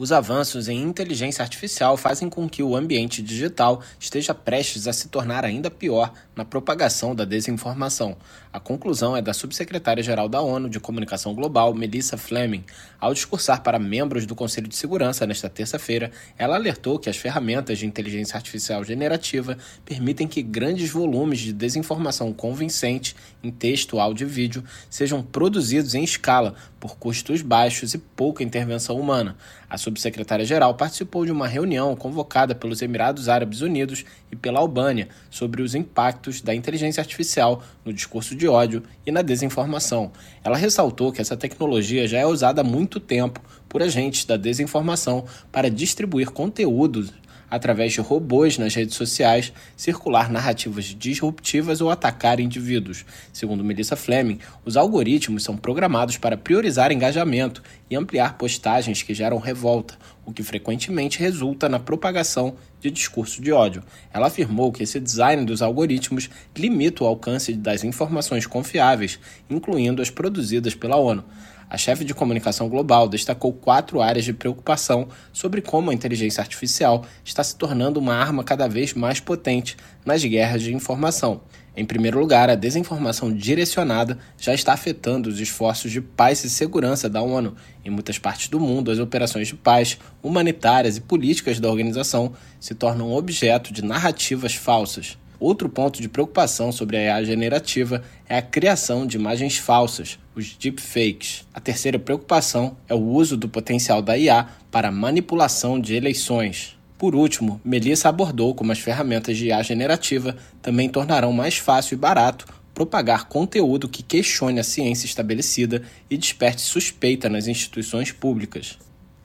Os 0.00 0.12
avanços 0.12 0.66
em 0.66 0.80
inteligência 0.80 1.42
artificial 1.42 1.94
fazem 1.94 2.30
com 2.30 2.48
que 2.48 2.62
o 2.62 2.74
ambiente 2.74 3.20
digital 3.20 3.82
esteja 3.98 4.32
prestes 4.32 4.88
a 4.88 4.94
se 4.94 5.08
tornar 5.08 5.44
ainda 5.44 5.70
pior 5.70 6.10
na 6.34 6.42
propagação 6.42 7.14
da 7.14 7.26
desinformação. 7.26 8.16
A 8.50 8.58
conclusão 8.58 9.14
é 9.14 9.20
da 9.20 9.34
subsecretária-geral 9.34 10.26
da 10.26 10.40
ONU 10.40 10.70
de 10.70 10.80
Comunicação 10.80 11.34
Global, 11.34 11.74
Melissa 11.74 12.16
Fleming. 12.16 12.64
Ao 12.98 13.12
discursar 13.12 13.62
para 13.62 13.78
membros 13.78 14.24
do 14.24 14.34
Conselho 14.34 14.68
de 14.68 14.74
Segurança 14.74 15.26
nesta 15.26 15.50
terça-feira, 15.50 16.10
ela 16.38 16.56
alertou 16.56 16.98
que 16.98 17.10
as 17.10 17.18
ferramentas 17.18 17.78
de 17.78 17.84
inteligência 17.84 18.38
artificial 18.38 18.82
generativa 18.82 19.58
permitem 19.84 20.26
que 20.26 20.40
grandes 20.40 20.88
volumes 20.88 21.40
de 21.40 21.52
desinformação 21.52 22.32
convincente 22.32 23.14
em 23.42 23.50
texto, 23.50 24.00
áudio 24.00 24.26
e 24.26 24.30
vídeo 24.30 24.64
sejam 24.88 25.22
produzidos 25.22 25.94
em 25.94 26.02
escala 26.02 26.54
por 26.80 26.96
custos 26.96 27.42
baixos 27.42 27.92
e 27.92 27.98
pouca 27.98 28.42
intervenção 28.42 28.98
humana. 28.98 29.36
A 29.70 29.78
subsecretária-geral 29.78 30.74
participou 30.74 31.24
de 31.24 31.30
uma 31.30 31.46
reunião 31.46 31.94
convocada 31.94 32.56
pelos 32.56 32.82
Emirados 32.82 33.28
Árabes 33.28 33.60
Unidos 33.60 34.04
e 34.32 34.34
pela 34.34 34.58
Albânia 34.58 35.08
sobre 35.30 35.62
os 35.62 35.76
impactos 35.76 36.40
da 36.40 36.52
inteligência 36.52 37.00
artificial 37.00 37.62
no 37.84 37.92
discurso 37.92 38.34
de 38.34 38.48
ódio 38.48 38.82
e 39.06 39.12
na 39.12 39.22
desinformação. 39.22 40.10
Ela 40.42 40.56
ressaltou 40.56 41.12
que 41.12 41.20
essa 41.20 41.36
tecnologia 41.36 42.08
já 42.08 42.18
é 42.18 42.26
usada 42.26 42.62
há 42.62 42.64
muito 42.64 42.98
tempo 42.98 43.40
por 43.68 43.80
agentes 43.80 44.24
da 44.24 44.36
desinformação 44.36 45.24
para 45.52 45.70
distribuir 45.70 46.30
conteúdos 46.30 47.12
através 47.50 47.92
de 47.92 48.00
robôs 48.00 48.56
nas 48.56 48.74
redes 48.74 48.94
sociais, 48.94 49.52
circular 49.76 50.30
narrativas 50.30 50.84
disruptivas 50.84 51.80
ou 51.80 51.90
atacar 51.90 52.38
indivíduos. 52.38 53.04
Segundo 53.32 53.64
Melissa 53.64 53.96
Fleming, 53.96 54.38
os 54.64 54.76
algoritmos 54.76 55.42
são 55.42 55.56
programados 55.56 56.16
para 56.16 56.36
priorizar 56.36 56.92
engajamento 56.92 57.62
e 57.90 57.96
ampliar 57.96 58.38
postagens 58.38 59.02
que 59.02 59.12
geram 59.12 59.38
revolta, 59.38 59.98
o 60.24 60.32
que 60.32 60.42
frequentemente 60.42 61.18
resulta 61.18 61.68
na 61.68 61.80
propagação 61.80 62.54
de 62.80 62.90
discurso 62.90 63.42
de 63.42 63.52
ódio. 63.52 63.82
Ela 64.12 64.28
afirmou 64.28 64.70
que 64.70 64.82
esse 64.82 65.00
design 65.00 65.44
dos 65.44 65.60
algoritmos 65.60 66.30
limita 66.56 67.04
o 67.04 67.06
alcance 67.06 67.52
das 67.52 67.82
informações 67.84 68.46
confiáveis, 68.46 69.18
incluindo 69.50 70.00
as 70.00 70.08
produzidas 70.08 70.74
pela 70.74 70.96
ONU. 70.96 71.24
A 71.70 71.78
chefe 71.78 72.04
de 72.04 72.12
comunicação 72.12 72.68
global 72.68 73.08
destacou 73.08 73.52
quatro 73.52 74.02
áreas 74.02 74.24
de 74.24 74.32
preocupação 74.32 75.06
sobre 75.32 75.62
como 75.62 75.92
a 75.92 75.94
inteligência 75.94 76.40
artificial 76.40 77.04
está 77.24 77.44
se 77.44 77.54
tornando 77.54 78.00
uma 78.00 78.16
arma 78.16 78.42
cada 78.42 78.66
vez 78.66 78.92
mais 78.92 79.20
potente 79.20 79.76
nas 80.04 80.24
guerras 80.24 80.62
de 80.62 80.74
informação. 80.74 81.42
Em 81.76 81.84
primeiro 81.84 82.18
lugar, 82.18 82.50
a 82.50 82.56
desinformação 82.56 83.32
direcionada 83.32 84.18
já 84.36 84.52
está 84.52 84.72
afetando 84.72 85.28
os 85.28 85.38
esforços 85.38 85.92
de 85.92 86.00
paz 86.00 86.42
e 86.42 86.50
segurança 86.50 87.08
da 87.08 87.22
ONU. 87.22 87.54
Em 87.84 87.90
muitas 87.90 88.18
partes 88.18 88.48
do 88.48 88.58
mundo, 88.58 88.90
as 88.90 88.98
operações 88.98 89.46
de 89.46 89.54
paz, 89.54 89.96
humanitárias 90.20 90.96
e 90.96 91.00
políticas 91.00 91.60
da 91.60 91.70
organização 91.70 92.32
se 92.58 92.74
tornam 92.74 93.12
objeto 93.12 93.72
de 93.72 93.84
narrativas 93.84 94.56
falsas. 94.56 95.16
Outro 95.40 95.70
ponto 95.70 96.02
de 96.02 96.08
preocupação 96.08 96.70
sobre 96.70 96.98
a 96.98 97.18
IA 97.18 97.24
generativa 97.24 98.02
é 98.28 98.36
a 98.36 98.42
criação 98.42 99.06
de 99.06 99.16
imagens 99.16 99.56
falsas, 99.56 100.18
os 100.36 100.54
deepfakes. 100.54 101.46
A 101.54 101.58
terceira 101.58 101.98
preocupação 101.98 102.76
é 102.86 102.94
o 102.94 103.02
uso 103.02 103.38
do 103.38 103.48
potencial 103.48 104.02
da 104.02 104.18
IA 104.18 104.46
para 104.70 104.92
manipulação 104.92 105.80
de 105.80 105.94
eleições. 105.94 106.76
Por 106.98 107.14
último, 107.14 107.58
Melissa 107.64 108.10
abordou 108.10 108.54
como 108.54 108.70
as 108.70 108.80
ferramentas 108.80 109.38
de 109.38 109.46
IA 109.46 109.62
generativa 109.62 110.36
também 110.60 110.90
tornarão 110.90 111.32
mais 111.32 111.56
fácil 111.56 111.94
e 111.94 111.98
barato 111.98 112.44
propagar 112.74 113.26
conteúdo 113.26 113.88
que 113.88 114.02
questione 114.02 114.60
a 114.60 114.64
ciência 114.64 115.06
estabelecida 115.06 115.82
e 116.10 116.18
desperte 116.18 116.60
suspeita 116.60 117.30
nas 117.30 117.46
instituições 117.46 118.12
públicas. 118.12 118.78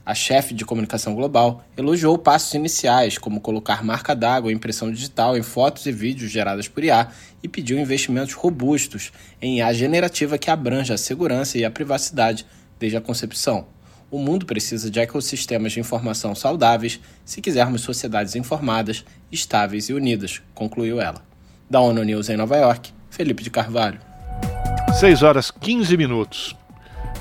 A 0.06 0.14
chefe 0.14 0.54
de 0.54 0.64
comunicação 0.64 1.16
global 1.16 1.64
elogiou 1.76 2.16
passos 2.16 2.54
iniciais, 2.54 3.18
como 3.18 3.42
colocar 3.42 3.84
marca 3.84 4.16
d'água 4.16 4.52
e 4.52 4.56
impressão 4.56 4.92
digital 4.92 5.36
em 5.36 5.42
fotos 5.42 5.88
e 5.88 5.92
vídeos 5.92 6.30
geradas 6.30 6.68
por 6.68 6.84
IA, 6.84 7.08
e 7.42 7.48
pediu 7.48 7.80
investimentos 7.80 8.36
robustos 8.36 9.12
em 9.42 9.58
IA 9.58 9.74
generativa 9.74 10.38
que 10.38 10.52
abranja 10.52 10.94
a 10.94 10.98
segurança 10.98 11.58
e 11.58 11.66
a 11.66 11.72
privacidade 11.72 12.46
desde 12.78 12.98
a 12.98 13.02
concepção. 13.02 13.66
O 14.12 14.20
mundo 14.20 14.46
precisa 14.46 14.92
de 14.92 15.00
ecossistemas 15.00 15.74
de 15.74 15.80
informação 15.80 16.36
saudáveis 16.36 17.00
se 17.26 17.42
quisermos 17.42 17.82
sociedades 17.82 18.36
informadas, 18.36 19.04
estáveis 19.32 19.90
e 19.90 19.94
unidas, 19.94 20.40
concluiu 20.54 21.02
ela. 21.02 21.26
Da 21.68 21.80
ONU 21.80 22.04
News 22.04 22.30
em 22.30 22.38
Nova 22.38 22.56
York, 22.58 22.94
Felipe 23.10 23.42
de 23.42 23.50
Carvalho. 23.50 24.00
6 25.00 25.24
horas 25.24 25.50
15 25.50 25.98
minutos. 25.98 26.56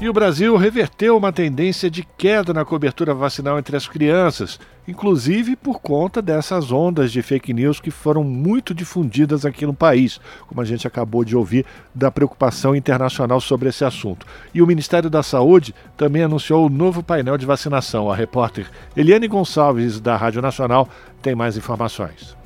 E 0.04 0.08
o 0.08 0.12
Brasil 0.12 0.54
reverteu 0.54 1.16
uma 1.16 1.32
tendência 1.32 1.90
de 1.90 2.06
queda 2.18 2.52
na 2.52 2.62
cobertura 2.62 3.14
vacinal 3.14 3.58
entre 3.58 3.74
as 3.74 3.88
crianças, 3.88 4.60
inclusive 4.86 5.56
por 5.56 5.80
conta 5.80 6.20
dessas 6.20 6.70
ondas 6.70 7.10
de 7.10 7.22
fake 7.22 7.54
news 7.54 7.80
que 7.80 7.90
foram 7.90 8.22
muito 8.22 8.74
difundidas 8.74 9.46
aqui 9.46 9.64
no 9.64 9.72
país, 9.72 10.20
como 10.46 10.60
a 10.60 10.64
gente 10.66 10.86
acabou 10.86 11.24
de 11.24 11.34
ouvir 11.34 11.64
da 11.94 12.10
preocupação 12.10 12.76
internacional 12.76 13.40
sobre 13.40 13.70
esse 13.70 13.82
assunto. 13.82 14.26
E 14.52 14.60
o 14.60 14.66
Ministério 14.66 15.08
da 15.08 15.22
Saúde 15.22 15.74
também 15.96 16.22
anunciou 16.22 16.66
o 16.66 16.70
novo 16.70 17.02
painel 17.02 17.38
de 17.38 17.46
vacinação. 17.46 18.10
A 18.10 18.14
repórter 18.14 18.70
Eliane 18.94 19.26
Gonçalves, 19.26 20.00
da 20.00 20.18
Rádio 20.18 20.42
Nacional, 20.42 20.86
tem 21.22 21.34
mais 21.34 21.56
informações. 21.56 22.43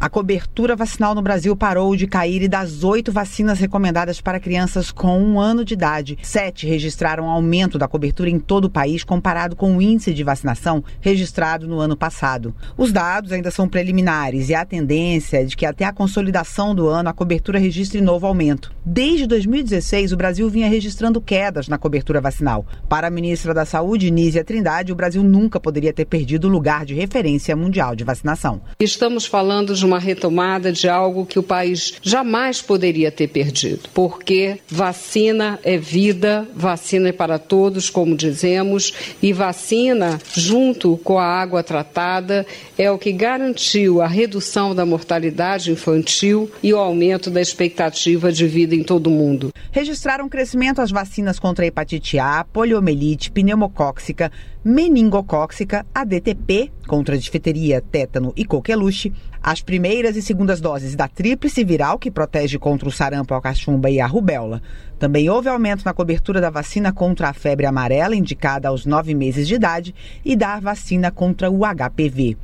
A 0.00 0.08
cobertura 0.08 0.74
vacinal 0.74 1.14
no 1.14 1.20
Brasil 1.20 1.54
parou 1.54 1.94
de 1.94 2.06
cair 2.06 2.40
e 2.40 2.48
das 2.48 2.82
oito 2.84 3.12
vacinas 3.12 3.58
recomendadas 3.58 4.18
para 4.18 4.40
crianças 4.40 4.90
com 4.90 5.20
um 5.20 5.38
ano 5.38 5.62
de 5.62 5.74
idade, 5.74 6.16
sete 6.22 6.66
registraram 6.66 7.28
aumento 7.28 7.76
da 7.76 7.86
cobertura 7.86 8.30
em 8.30 8.38
todo 8.38 8.64
o 8.64 8.70
país 8.70 9.04
comparado 9.04 9.54
com 9.54 9.76
o 9.76 9.82
índice 9.82 10.14
de 10.14 10.24
vacinação 10.24 10.82
registrado 11.02 11.68
no 11.68 11.80
ano 11.80 11.98
passado. 11.98 12.54
Os 12.78 12.92
dados 12.92 13.30
ainda 13.30 13.50
são 13.50 13.68
preliminares 13.68 14.48
e 14.48 14.54
a 14.54 14.64
tendência 14.64 15.44
de 15.44 15.54
que 15.54 15.66
até 15.66 15.84
a 15.84 15.92
consolidação 15.92 16.74
do 16.74 16.88
ano 16.88 17.10
a 17.10 17.12
cobertura 17.12 17.58
registre 17.58 18.00
novo 18.00 18.26
aumento. 18.26 18.72
Desde 18.82 19.26
2016, 19.26 20.12
o 20.12 20.16
Brasil 20.16 20.48
vinha 20.48 20.66
registrando 20.66 21.20
quedas 21.20 21.68
na 21.68 21.76
cobertura 21.76 22.22
vacinal. 22.22 22.64
Para 22.88 23.08
a 23.08 23.10
ministra 23.10 23.52
da 23.52 23.66
Saúde, 23.66 24.10
Nízia 24.10 24.44
Trindade, 24.44 24.92
o 24.92 24.96
Brasil 24.96 25.22
nunca 25.22 25.60
poderia 25.60 25.92
ter 25.92 26.06
perdido 26.06 26.48
o 26.48 26.50
lugar 26.50 26.86
de 26.86 26.94
referência 26.94 27.54
mundial 27.54 27.94
de 27.94 28.02
vacinação. 28.02 28.62
Estamos 28.80 29.26
falando 29.26 29.74
de 29.74 29.89
uma 29.90 29.98
retomada 29.98 30.72
de 30.72 30.88
algo 30.88 31.26
que 31.26 31.38
o 31.38 31.42
país 31.42 31.94
jamais 32.00 32.62
poderia 32.62 33.10
ter 33.10 33.28
perdido, 33.28 33.88
porque 33.92 34.58
vacina 34.68 35.58
é 35.64 35.76
vida, 35.76 36.46
vacina 36.54 37.08
é 37.08 37.12
para 37.12 37.38
todos, 37.38 37.90
como 37.90 38.16
dizemos, 38.16 38.94
e 39.20 39.32
vacina, 39.32 40.18
junto 40.32 40.96
com 40.98 41.18
a 41.18 41.24
água 41.24 41.62
tratada, 41.62 42.46
é 42.78 42.90
o 42.90 42.98
que 42.98 43.12
garantiu 43.12 44.00
a 44.00 44.06
redução 44.06 44.74
da 44.74 44.86
mortalidade 44.86 45.72
infantil 45.72 46.50
e 46.62 46.72
o 46.72 46.78
aumento 46.78 47.28
da 47.30 47.40
expectativa 47.40 48.30
de 48.30 48.46
vida 48.46 48.74
em 48.74 48.84
todo 48.84 49.08
o 49.08 49.10
mundo. 49.10 49.52
Registraram 49.72 50.28
crescimento 50.28 50.80
as 50.80 50.90
vacinas 50.90 51.38
contra 51.38 51.66
hepatite 51.66 52.18
A, 52.18 52.44
poliomielite, 52.44 53.30
pneumocóxica, 53.30 54.30
meningocóxica, 54.64 55.86
ADTP, 55.94 56.70
contra 56.86 57.16
difteria, 57.16 57.80
tétano 57.80 58.32
e 58.36 58.44
coqueluche, 58.44 59.12
as 59.42 59.62
primeiras 59.62 60.16
e 60.16 60.22
segundas 60.22 60.60
doses 60.60 60.94
da 60.94 61.08
tríplice 61.08 61.64
viral, 61.64 61.98
que 61.98 62.10
protege 62.10 62.58
contra 62.58 62.88
o 62.88 62.92
sarampo, 62.92 63.32
a 63.32 63.40
cachumba 63.40 63.88
e 63.90 64.00
a 64.00 64.06
rubéola. 64.06 64.62
Também 64.98 65.30
houve 65.30 65.48
aumento 65.48 65.84
na 65.84 65.94
cobertura 65.94 66.40
da 66.40 66.50
vacina 66.50 66.92
contra 66.92 67.28
a 67.30 67.32
febre 67.32 67.64
amarela, 67.64 68.14
indicada 68.14 68.68
aos 68.68 68.84
nove 68.84 69.14
meses 69.14 69.48
de 69.48 69.54
idade, 69.54 69.94
e 70.22 70.36
da 70.36 70.60
vacina 70.60 71.10
contra 71.10 71.50
o 71.50 71.60
HPV. 71.64 72.36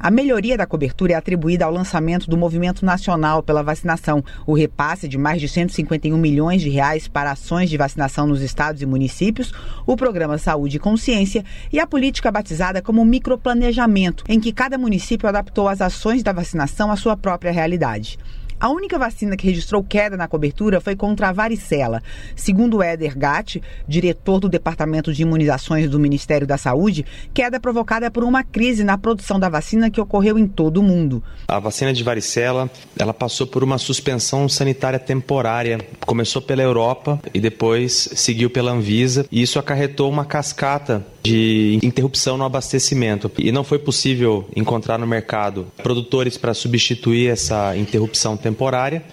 A 0.00 0.12
melhoria 0.12 0.56
da 0.56 0.64
cobertura 0.64 1.14
é 1.14 1.16
atribuída 1.16 1.64
ao 1.64 1.72
lançamento 1.72 2.30
do 2.30 2.36
Movimento 2.36 2.84
Nacional 2.84 3.42
pela 3.42 3.64
Vacinação, 3.64 4.22
o 4.46 4.54
repasse 4.54 5.08
de 5.08 5.18
mais 5.18 5.40
de 5.40 5.48
151 5.48 6.16
milhões 6.16 6.62
de 6.62 6.68
reais 6.68 7.08
para 7.08 7.32
ações 7.32 7.68
de 7.68 7.76
vacinação 7.76 8.24
nos 8.24 8.40
estados 8.40 8.80
e 8.80 8.86
municípios, 8.86 9.52
o 9.84 9.96
programa 9.96 10.38
Saúde 10.38 10.76
e 10.76 10.80
Consciência 10.80 11.44
e 11.72 11.80
a 11.80 11.86
política 11.86 12.30
batizada 12.30 12.80
como 12.80 13.04
microplanejamento, 13.04 14.22
em 14.28 14.38
que 14.38 14.52
cada 14.52 14.78
município 14.78 15.28
adaptou 15.28 15.66
as 15.66 15.80
ações 15.80 16.22
da 16.22 16.32
vacinação 16.32 16.92
à 16.92 16.96
sua 16.96 17.16
própria 17.16 17.50
realidade. 17.50 18.20
A 18.60 18.68
única 18.70 18.98
vacina 18.98 19.36
que 19.36 19.46
registrou 19.46 19.84
queda 19.84 20.16
na 20.16 20.26
cobertura 20.26 20.80
foi 20.80 20.96
contra 20.96 21.28
a 21.28 21.32
varicela. 21.32 22.02
Segundo 22.34 22.82
Éder 22.82 23.16
Gatti, 23.16 23.62
diretor 23.86 24.40
do 24.40 24.48
Departamento 24.48 25.12
de 25.12 25.22
Imunizações 25.22 25.88
do 25.88 25.98
Ministério 25.98 26.44
da 26.44 26.58
Saúde, 26.58 27.06
queda 27.32 27.60
provocada 27.60 28.10
por 28.10 28.24
uma 28.24 28.42
crise 28.42 28.82
na 28.82 28.98
produção 28.98 29.38
da 29.38 29.48
vacina 29.48 29.90
que 29.90 30.00
ocorreu 30.00 30.36
em 30.36 30.46
todo 30.48 30.78
o 30.78 30.82
mundo. 30.82 31.22
A 31.46 31.60
vacina 31.60 31.92
de 31.92 32.02
varicela, 32.02 32.68
ela 32.98 33.14
passou 33.14 33.46
por 33.46 33.62
uma 33.62 33.78
suspensão 33.78 34.48
sanitária 34.48 34.98
temporária. 34.98 35.78
Começou 36.04 36.42
pela 36.42 36.62
Europa 36.62 37.20
e 37.32 37.40
depois 37.40 38.08
seguiu 38.16 38.50
pela 38.50 38.72
Anvisa, 38.72 39.24
e 39.30 39.40
isso 39.40 39.60
acarretou 39.60 40.10
uma 40.10 40.24
cascata 40.24 41.06
de 41.22 41.78
interrupção 41.82 42.36
no 42.36 42.44
abastecimento. 42.44 43.30
E 43.38 43.52
não 43.52 43.62
foi 43.62 43.78
possível 43.78 44.48
encontrar 44.56 44.98
no 44.98 45.06
mercado 45.06 45.66
produtores 45.82 46.36
para 46.36 46.54
substituir 46.54 47.28
essa 47.28 47.76
interrupção 47.76 48.36
temporária. 48.36 48.47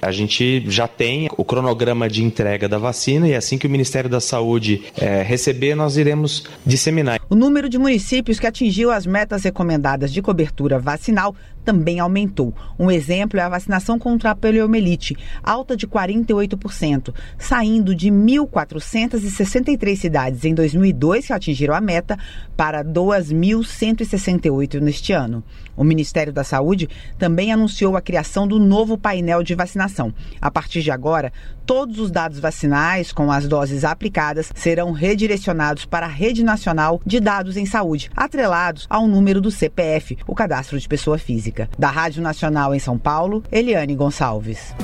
A 0.02 0.12
gente 0.12 0.64
já 0.70 0.88
tem 0.88 1.30
o 1.38 1.44
cronograma 1.44 2.10
de 2.10 2.24
entrega 2.24 2.68
da 2.68 2.78
vacina 2.78 3.28
e 3.28 3.36
assim 3.36 3.58
que 3.58 3.68
o 3.68 3.70
Ministério 3.70 4.10
da 4.10 4.20
Saúde 4.20 4.84
é, 4.98 5.22
receber, 5.22 5.76
nós 5.76 5.98
iremos 5.98 6.44
disseminar. 6.66 7.20
O 7.30 7.36
número 7.36 7.68
de 7.70 7.78
municípios 7.78 8.40
que 8.40 8.48
atingiu 8.48 8.92
as 8.92 9.06
metas 9.06 9.44
recomendadas 9.44 10.12
de 10.12 10.22
cobertura 10.22 10.80
vacinal 10.80 11.36
também 11.66 12.00
aumentou. 12.00 12.54
Um 12.80 12.92
exemplo 12.92 13.40
é 13.40 13.44
a 13.44 13.50
vacinação 13.50 13.98
contra 13.98 14.30
a 14.32 14.36
poliomielite, 14.36 15.18
alta 15.44 15.76
de 15.76 15.88
48%, 15.88 17.14
saindo 17.38 17.96
de 17.96 18.10
1.463 18.12 19.96
cidades 19.96 20.46
em 20.46 20.54
2002 20.54 21.28
que 21.28 21.34
atingiram 21.34 21.74
a 21.74 21.82
meta 21.82 22.18
para 22.56 22.86
2.168 22.86 24.80
neste 24.80 25.12
ano. 25.12 25.44
O 25.76 25.84
Ministério 25.84 26.32
da 26.32 26.44
Saúde 26.44 26.88
também 27.18 27.52
anunciou 27.52 27.98
a 27.98 28.02
criação 28.02 28.48
do 28.48 28.60
novo 28.60 28.98
painel 28.98 29.44
de 29.44 29.56
vacinação. 29.56 30.14
A 30.40 30.50
partir 30.50 30.82
de 30.82 30.92
agora, 30.92 31.34
todos 31.66 32.00
os 32.00 32.12
dados 32.12 32.40
vacinais 32.40 33.12
com 33.12 33.32
as 33.32 33.48
doses 33.48 33.84
aplicadas 33.84 34.52
serão 34.56 34.92
redirecionados 34.92 35.86
para 35.86 36.06
a 36.06 36.10
Rede 36.10 36.44
Nacional 36.44 37.02
de 37.06 37.20
Dados 37.20 37.58
em 37.58 37.66
Saúde, 37.66 38.10
atrelados 38.16 38.86
ao 38.90 39.08
número 39.08 39.42
do 39.42 39.52
CPF, 39.52 40.18
o 40.28 40.36
Cadastro 40.36 40.80
de 40.80 40.88
Pessoa 40.88 41.18
Física. 41.18 41.70
Da 41.78 41.90
Rádio 41.90 42.22
Nacional 42.22 42.74
em 42.76 42.80
São 42.80 42.98
Paulo, 42.98 43.44
Eliane 43.52 43.96
Gonçalves. 43.96 44.76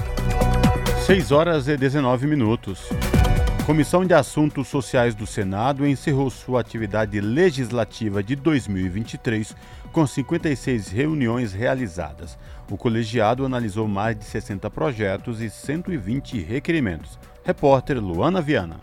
6 1.05 1.31
horas 1.31 1.67
e 1.67 1.77
19 1.77 2.27
minutos. 2.27 2.89
Comissão 3.72 4.03
de 4.03 4.14
Assuntos 4.14 4.68
Sociais 4.68 5.15
do 5.15 5.26
Senado 5.26 5.88
encerrou 5.88 6.30
sua 6.30 6.60
atividade 6.60 7.22
legislativa 7.22 8.22
de 8.22 8.35
2023 8.35 9.56
com 9.93 10.06
56 10.06 10.89
reuniões 10.89 11.53
realizadas. 11.53 12.38
O 12.69 12.76
colegiado 12.76 13.45
analisou 13.45 13.88
mais 13.88 14.19
de 14.19 14.26
60 14.26 14.69
projetos 14.69 15.39
e 15.39 15.49
120 15.49 16.38
requerimentos. 16.41 17.18
Repórter 17.45 17.98
Luana 17.98 18.41
Viana. 18.41 18.76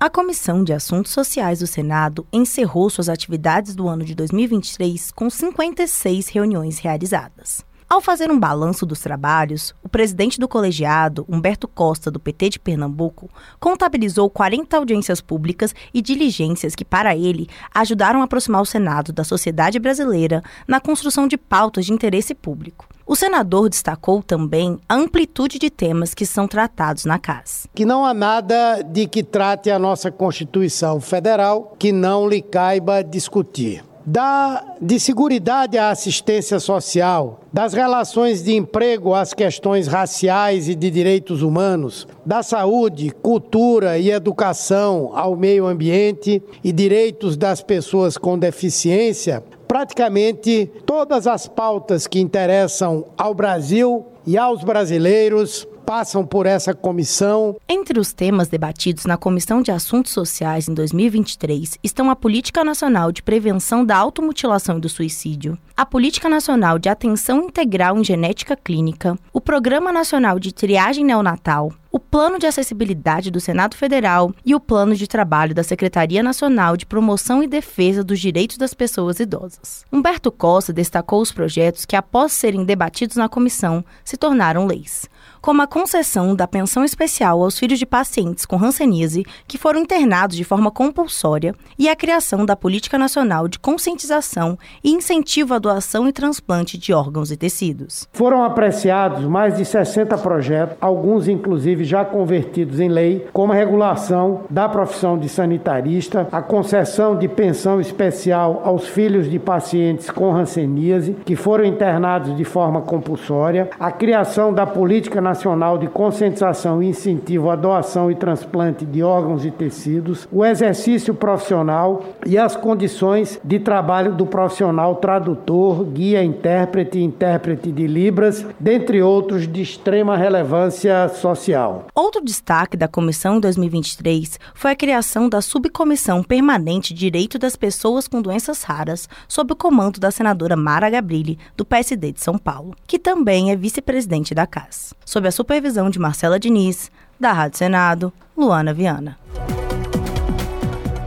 A 0.00 0.10
Comissão 0.10 0.64
de 0.64 0.72
Assuntos 0.72 1.12
Sociais 1.12 1.60
do 1.60 1.68
Senado 1.68 2.26
encerrou 2.32 2.90
suas 2.90 3.08
atividades 3.08 3.76
do 3.76 3.86
ano 3.86 4.04
de 4.04 4.16
2023 4.16 5.12
com 5.12 5.30
56 5.30 6.26
reuniões 6.26 6.80
realizadas. 6.80 7.67
Ao 7.88 8.02
fazer 8.02 8.30
um 8.30 8.38
balanço 8.38 8.84
dos 8.84 9.00
trabalhos, 9.00 9.74
o 9.82 9.88
presidente 9.88 10.38
do 10.38 10.46
colegiado, 10.46 11.24
Humberto 11.26 11.66
Costa, 11.66 12.10
do 12.10 12.20
PT 12.20 12.50
de 12.50 12.58
Pernambuco, 12.58 13.30
contabilizou 13.58 14.28
40 14.28 14.76
audiências 14.76 15.22
públicas 15.22 15.74
e 15.94 16.02
diligências 16.02 16.74
que, 16.74 16.84
para 16.84 17.16
ele, 17.16 17.48
ajudaram 17.74 18.20
a 18.20 18.24
aproximar 18.24 18.60
o 18.60 18.66
Senado 18.66 19.10
da 19.10 19.24
sociedade 19.24 19.78
brasileira 19.78 20.42
na 20.66 20.80
construção 20.80 21.26
de 21.26 21.38
pautas 21.38 21.86
de 21.86 21.92
interesse 21.94 22.34
público. 22.34 22.86
O 23.06 23.16
senador 23.16 23.70
destacou 23.70 24.22
também 24.22 24.78
a 24.86 24.94
amplitude 24.94 25.58
de 25.58 25.70
temas 25.70 26.12
que 26.12 26.26
são 26.26 26.46
tratados 26.46 27.06
na 27.06 27.18
casa. 27.18 27.66
Que 27.74 27.86
não 27.86 28.04
há 28.04 28.12
nada 28.12 28.82
de 28.82 29.06
que 29.06 29.22
trate 29.22 29.70
a 29.70 29.78
nossa 29.78 30.10
Constituição 30.10 31.00
Federal 31.00 31.74
que 31.78 31.90
não 31.90 32.28
lhe 32.28 32.42
caiba 32.42 33.02
discutir 33.02 33.82
da, 34.08 34.64
de 34.80 34.98
seguridade 34.98 35.76
à 35.76 35.90
assistência 35.90 36.58
social, 36.58 37.40
das 37.52 37.74
relações 37.74 38.42
de 38.42 38.54
emprego 38.54 39.12
às 39.12 39.34
questões 39.34 39.86
raciais 39.86 40.66
e 40.66 40.74
de 40.74 40.90
direitos 40.90 41.42
humanos, 41.42 42.08
da 42.24 42.42
saúde, 42.42 43.10
cultura 43.10 43.98
e 43.98 44.10
educação 44.10 45.10
ao 45.14 45.36
meio 45.36 45.66
ambiente 45.66 46.42
e 46.64 46.72
direitos 46.72 47.36
das 47.36 47.60
pessoas 47.60 48.16
com 48.16 48.38
deficiência, 48.38 49.44
praticamente 49.66 50.70
todas 50.86 51.26
as 51.26 51.46
pautas 51.46 52.06
que 52.06 52.18
interessam 52.18 53.04
ao 53.18 53.34
Brasil 53.34 54.06
e 54.26 54.38
aos 54.38 54.64
brasileiros 54.64 55.68
passam 55.88 56.22
por 56.26 56.44
essa 56.44 56.74
comissão. 56.74 57.56
Entre 57.66 57.98
os 57.98 58.12
temas 58.12 58.48
debatidos 58.48 59.06
na 59.06 59.16
Comissão 59.16 59.62
de 59.62 59.70
Assuntos 59.70 60.12
Sociais 60.12 60.68
em 60.68 60.74
2023 60.74 61.78
estão 61.82 62.10
a 62.10 62.14
Política 62.14 62.62
Nacional 62.62 63.10
de 63.10 63.22
Prevenção 63.22 63.86
da 63.86 63.96
Automutilação 63.96 64.76
e 64.76 64.80
do 64.82 64.88
Suicídio, 64.90 65.58
a 65.74 65.86
Política 65.86 66.28
Nacional 66.28 66.78
de 66.78 66.90
Atenção 66.90 67.44
Integral 67.44 67.96
em 67.96 68.04
Genética 68.04 68.54
Clínica, 68.54 69.16
o 69.32 69.40
Programa 69.40 69.90
Nacional 69.90 70.38
de 70.38 70.52
Triagem 70.52 71.06
Neonatal, 71.06 71.72
o 71.90 71.98
Plano 71.98 72.38
de 72.38 72.46
Acessibilidade 72.46 73.30
do 73.30 73.40
Senado 73.40 73.74
Federal 73.74 74.30
e 74.44 74.54
o 74.54 74.60
Plano 74.60 74.94
de 74.94 75.06
Trabalho 75.06 75.54
da 75.54 75.62
Secretaria 75.62 76.22
Nacional 76.22 76.76
de 76.76 76.84
Promoção 76.84 77.42
e 77.42 77.46
Defesa 77.46 78.04
dos 78.04 78.20
Direitos 78.20 78.58
das 78.58 78.74
Pessoas 78.74 79.20
Idosas. 79.20 79.86
Humberto 79.90 80.30
Costa 80.30 80.70
destacou 80.70 81.22
os 81.22 81.32
projetos 81.32 81.86
que, 81.86 81.96
após 81.96 82.32
serem 82.32 82.62
debatidos 82.62 83.16
na 83.16 83.26
comissão, 83.26 83.82
se 84.04 84.18
tornaram 84.18 84.66
leis 84.66 85.08
como 85.40 85.62
a 85.62 85.66
concessão 85.66 86.34
da 86.34 86.46
pensão 86.46 86.84
especial 86.84 87.42
aos 87.42 87.58
filhos 87.58 87.78
de 87.78 87.86
pacientes 87.86 88.44
com 88.44 88.62
hanseníase 88.62 89.24
que 89.46 89.58
foram 89.58 89.80
internados 89.80 90.36
de 90.36 90.44
forma 90.44 90.70
compulsória 90.70 91.54
e 91.78 91.88
a 91.88 91.96
criação 91.96 92.44
da 92.44 92.56
Política 92.56 92.98
Nacional 92.98 93.48
de 93.48 93.58
Conscientização 93.58 94.58
e 94.82 94.90
Incentivo 94.90 95.54
à 95.54 95.58
Doação 95.58 96.08
e 96.08 96.12
Transplante 96.12 96.76
de 96.78 96.92
Órgãos 96.92 97.30
e 97.30 97.36
Tecidos. 97.36 98.08
Foram 98.12 98.42
apreciados 98.42 99.24
mais 99.24 99.56
de 99.56 99.64
60 99.64 100.16
projetos, 100.18 100.76
alguns 100.80 101.28
inclusive 101.28 101.84
já 101.84 102.04
convertidos 102.04 102.80
em 102.80 102.88
lei, 102.88 103.26
como 103.32 103.52
a 103.52 103.56
regulação 103.56 104.42
da 104.50 104.68
profissão 104.68 105.18
de 105.18 105.28
sanitarista, 105.28 106.28
a 106.32 106.42
concessão 106.42 107.16
de 107.16 107.28
pensão 107.28 107.80
especial 107.80 108.62
aos 108.64 108.86
filhos 108.86 109.30
de 109.30 109.38
pacientes 109.38 110.10
com 110.10 110.34
hanseníase 110.34 111.16
que 111.24 111.36
foram 111.36 111.64
internados 111.64 112.36
de 112.36 112.44
forma 112.44 112.82
compulsória, 112.82 113.70
a 113.78 113.90
criação 113.90 114.52
da 114.52 114.66
Política 114.66 115.20
Nacional 115.28 115.76
de 115.76 115.86
Conscientização 115.88 116.82
e 116.82 116.88
Incentivo 116.88 117.50
à 117.50 117.56
Doação 117.56 118.10
e 118.10 118.14
Transplante 118.14 118.86
de 118.86 119.02
Órgãos 119.02 119.44
e 119.44 119.50
Tecidos, 119.50 120.26
o 120.32 120.42
exercício 120.42 121.12
profissional 121.12 122.02
e 122.24 122.38
as 122.38 122.56
condições 122.56 123.38
de 123.44 123.58
trabalho 123.58 124.14
do 124.14 124.24
profissional 124.24 124.94
tradutor, 124.94 125.84
guia, 125.84 126.24
intérprete 126.24 126.98
e 126.98 127.04
intérprete 127.04 127.70
de 127.70 127.86
Libras, 127.86 128.46
dentre 128.58 129.02
outros 129.02 129.46
de 129.46 129.60
extrema 129.60 130.16
relevância 130.16 131.08
social. 131.10 131.88
Outro 131.94 132.24
destaque 132.24 132.74
da 132.74 132.88
comissão 132.88 133.36
em 133.36 133.40
2023 133.40 134.40
foi 134.54 134.70
a 134.70 134.76
criação 134.76 135.28
da 135.28 135.42
Subcomissão 135.42 136.22
Permanente 136.22 136.94
Direito 136.94 137.38
das 137.38 137.54
Pessoas 137.54 138.08
com 138.08 138.22
Doenças 138.22 138.62
Raras, 138.62 139.06
sob 139.28 139.52
o 139.52 139.56
comando 139.56 140.00
da 140.00 140.10
senadora 140.10 140.56
Mara 140.56 140.88
Gabrilli, 140.88 141.38
do 141.54 141.66
PSD 141.66 142.12
de 142.12 142.20
São 142.22 142.38
Paulo, 142.38 142.74
que 142.86 142.98
também 142.98 143.50
é 143.50 143.56
vice-presidente 143.56 144.34
da 144.34 144.46
CAS 144.46 144.94
sob 145.18 145.26
a 145.26 145.32
supervisão 145.32 145.90
de 145.90 145.98
Marcela 145.98 146.38
Diniz, 146.38 146.92
da 147.18 147.32
Rádio 147.32 147.58
Senado, 147.58 148.12
Luana 148.36 148.72
Viana. 148.72 149.18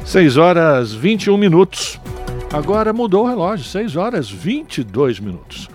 6 0.03 0.35
horas 0.35 0.93
21 0.93 1.37
minutos. 1.37 1.97
Agora 2.51 2.91
mudou 2.91 3.23
o 3.23 3.29
relógio, 3.29 3.63
6 3.63 3.95
horas 3.95 4.29
22 4.29 5.21
minutos. 5.21 5.69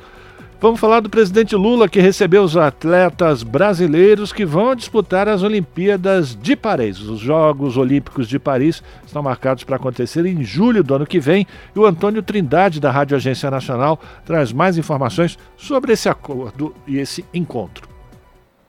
Vamos 0.60 0.78
falar 0.78 1.00
do 1.00 1.08
presidente 1.08 1.56
Lula 1.56 1.88
que 1.88 1.98
recebeu 1.98 2.42
os 2.42 2.58
atletas 2.58 3.42
brasileiros 3.42 4.34
que 4.34 4.44
vão 4.44 4.76
disputar 4.76 5.28
as 5.30 5.42
Olimpíadas 5.42 6.36
de 6.36 6.54
Paris. 6.54 7.00
Os 7.00 7.20
Jogos 7.20 7.78
Olímpicos 7.78 8.28
de 8.28 8.38
Paris 8.38 8.82
estão 9.06 9.22
marcados 9.22 9.64
para 9.64 9.76
acontecer 9.76 10.26
em 10.26 10.42
julho 10.44 10.84
do 10.84 10.94
ano 10.94 11.06
que 11.06 11.18
vem 11.18 11.46
e 11.74 11.78
o 11.78 11.86
Antônio 11.86 12.22
Trindade, 12.22 12.80
da 12.80 12.90
Rádio 12.90 13.16
Agência 13.16 13.50
Nacional, 13.50 13.98
traz 14.26 14.52
mais 14.52 14.76
informações 14.76 15.38
sobre 15.56 15.94
esse 15.94 16.06
acordo 16.06 16.74
e 16.86 16.98
esse 16.98 17.24
encontro. 17.32 17.95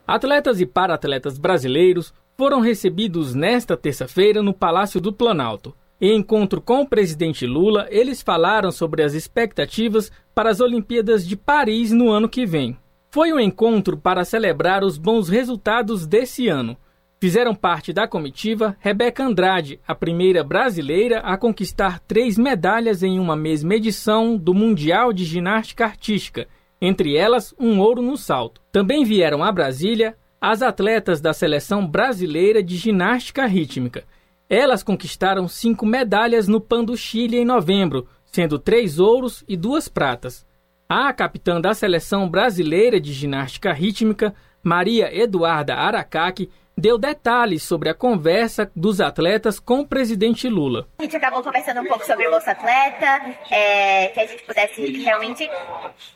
Atletas 0.07 0.61
e 0.61 0.65
para-atletas 0.65 1.37
brasileiros 1.37 2.13
foram 2.37 2.61
recebidos 2.61 3.35
nesta 3.35 3.75
terça-feira 3.75 4.41
no 4.41 4.53
Palácio 4.53 5.01
do 5.01 5.11
Planalto. 5.11 5.75
Em 5.99 6.15
encontro 6.15 6.61
com 6.61 6.81
o 6.81 6.87
presidente 6.87 7.45
Lula, 7.45 7.87
eles 7.89 8.21
falaram 8.21 8.71
sobre 8.71 9.03
as 9.03 9.13
expectativas 9.13 10.09
para 10.33 10.49
as 10.49 10.61
Olimpíadas 10.61 11.27
de 11.27 11.35
Paris 11.35 11.91
no 11.91 12.09
ano 12.09 12.29
que 12.29 12.45
vem. 12.45 12.77
Foi 13.09 13.33
um 13.33 13.39
encontro 13.39 13.97
para 13.97 14.23
celebrar 14.23 14.81
os 14.81 14.97
bons 14.97 15.27
resultados 15.27 16.07
desse 16.07 16.47
ano. 16.47 16.77
Fizeram 17.19 17.53
parte 17.53 17.91
da 17.91 18.07
comitiva 18.07 18.77
Rebeca 18.79 19.25
Andrade, 19.25 19.77
a 19.85 19.93
primeira 19.93 20.41
brasileira 20.41 21.19
a 21.19 21.35
conquistar 21.35 21.99
três 21.99 22.37
medalhas 22.37 23.03
em 23.03 23.19
uma 23.19 23.35
mesma 23.35 23.75
edição 23.75 24.37
do 24.37 24.53
Mundial 24.53 25.11
de 25.11 25.25
Ginástica 25.25 25.83
Artística, 25.83 26.47
entre 26.81 27.15
elas 27.15 27.53
um 27.59 27.79
ouro 27.79 28.01
no 28.01 28.17
salto. 28.17 28.61
Também 28.71 29.03
vieram 29.03 29.43
a 29.43 29.51
Brasília 29.51 30.15
as 30.39 30.61
atletas 30.61 31.19
da 31.19 31.33
seleção 31.33 31.85
brasileira 31.85 32.61
de 32.61 32.77
ginástica 32.77 33.45
rítmica. 33.45 34.03
Elas 34.49 34.83
conquistaram 34.83 35.47
cinco 35.47 35.85
medalhas 35.85 36.47
no 36.47 36.61
PAN 36.61 36.83
do 36.83 36.95
Chile 36.95 37.37
em 37.37 37.45
novembro, 37.45 38.07
sendo 38.25 38.59
três 38.59 38.99
ouros 38.99 39.43
e 39.47 39.57
duas 39.57 39.87
pratas. 39.87 40.45
A 40.87 41.11
capitã 41.11 41.59
da 41.59 41.73
seleção 41.73 42.29
brasileira 42.29 42.99
de 42.99 43.11
ginástica 43.11 43.73
rítmica, 43.73 44.33
Maria 44.63 45.13
Eduarda 45.13 45.75
Aracaki, 45.75 46.49
deu 46.77 46.97
detalhes 46.97 47.63
sobre 47.63 47.89
a 47.89 47.93
conversa 47.93 48.71
dos 48.75 49.01
atletas 49.01 49.59
com 49.59 49.79
o 49.79 49.87
presidente 49.87 50.47
Lula. 50.47 50.87
A 50.99 51.03
gente 51.03 51.15
acabou 51.15 51.41
conversando 51.41 51.81
um 51.81 51.85
pouco 51.85 52.05
sobre 52.05 52.27
o 52.27 52.31
Bolsa 52.31 52.51
Atleta, 52.51 53.35
é, 53.49 54.09
que 54.09 54.19
a 54.19 54.25
gente 54.27 54.43
pudesse 54.43 55.03
realmente 55.03 55.49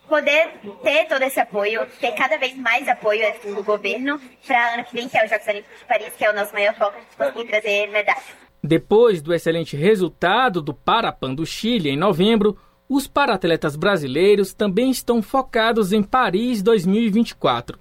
poder 0.07 0.51
ter 0.83 1.07
todo 1.07 1.23
esse 1.23 1.39
apoio, 1.39 1.81
ter 1.99 2.11
cada 2.11 2.38
vez 2.38 2.55
mais 2.55 2.88
apoio 2.88 3.25
do 3.43 3.63
governo 3.63 4.21
para 4.45 4.75
ano 4.75 4.83
que 4.83 4.93
vem, 4.93 5.09
que 5.09 5.17
é 5.17 5.23
os 5.23 5.29
Jogos 5.31 5.47
Olímpicos 5.47 5.79
de 5.79 5.85
Paris, 5.85 6.13
que 6.15 6.23
é 6.23 6.29
o 6.29 6.35
nosso 6.35 6.53
maior 6.53 6.75
foco, 6.75 6.97
de 7.09 7.17
conseguir 7.17 7.49
trazer 7.49 7.88
medalhas. 7.88 8.23
Depois 8.63 9.21
do 9.23 9.33
excelente 9.33 9.75
resultado 9.75 10.61
do 10.61 10.73
Parapan 10.73 11.33
do 11.33 11.45
Chile 11.45 11.89
em 11.89 11.97
novembro, 11.97 12.55
os 12.88 13.07
paratletas 13.07 13.75
brasileiros 13.75 14.53
também 14.53 14.91
estão 14.91 15.21
focados 15.23 15.91
em 15.91 16.03
Paris 16.03 16.61
2024. 16.61 17.79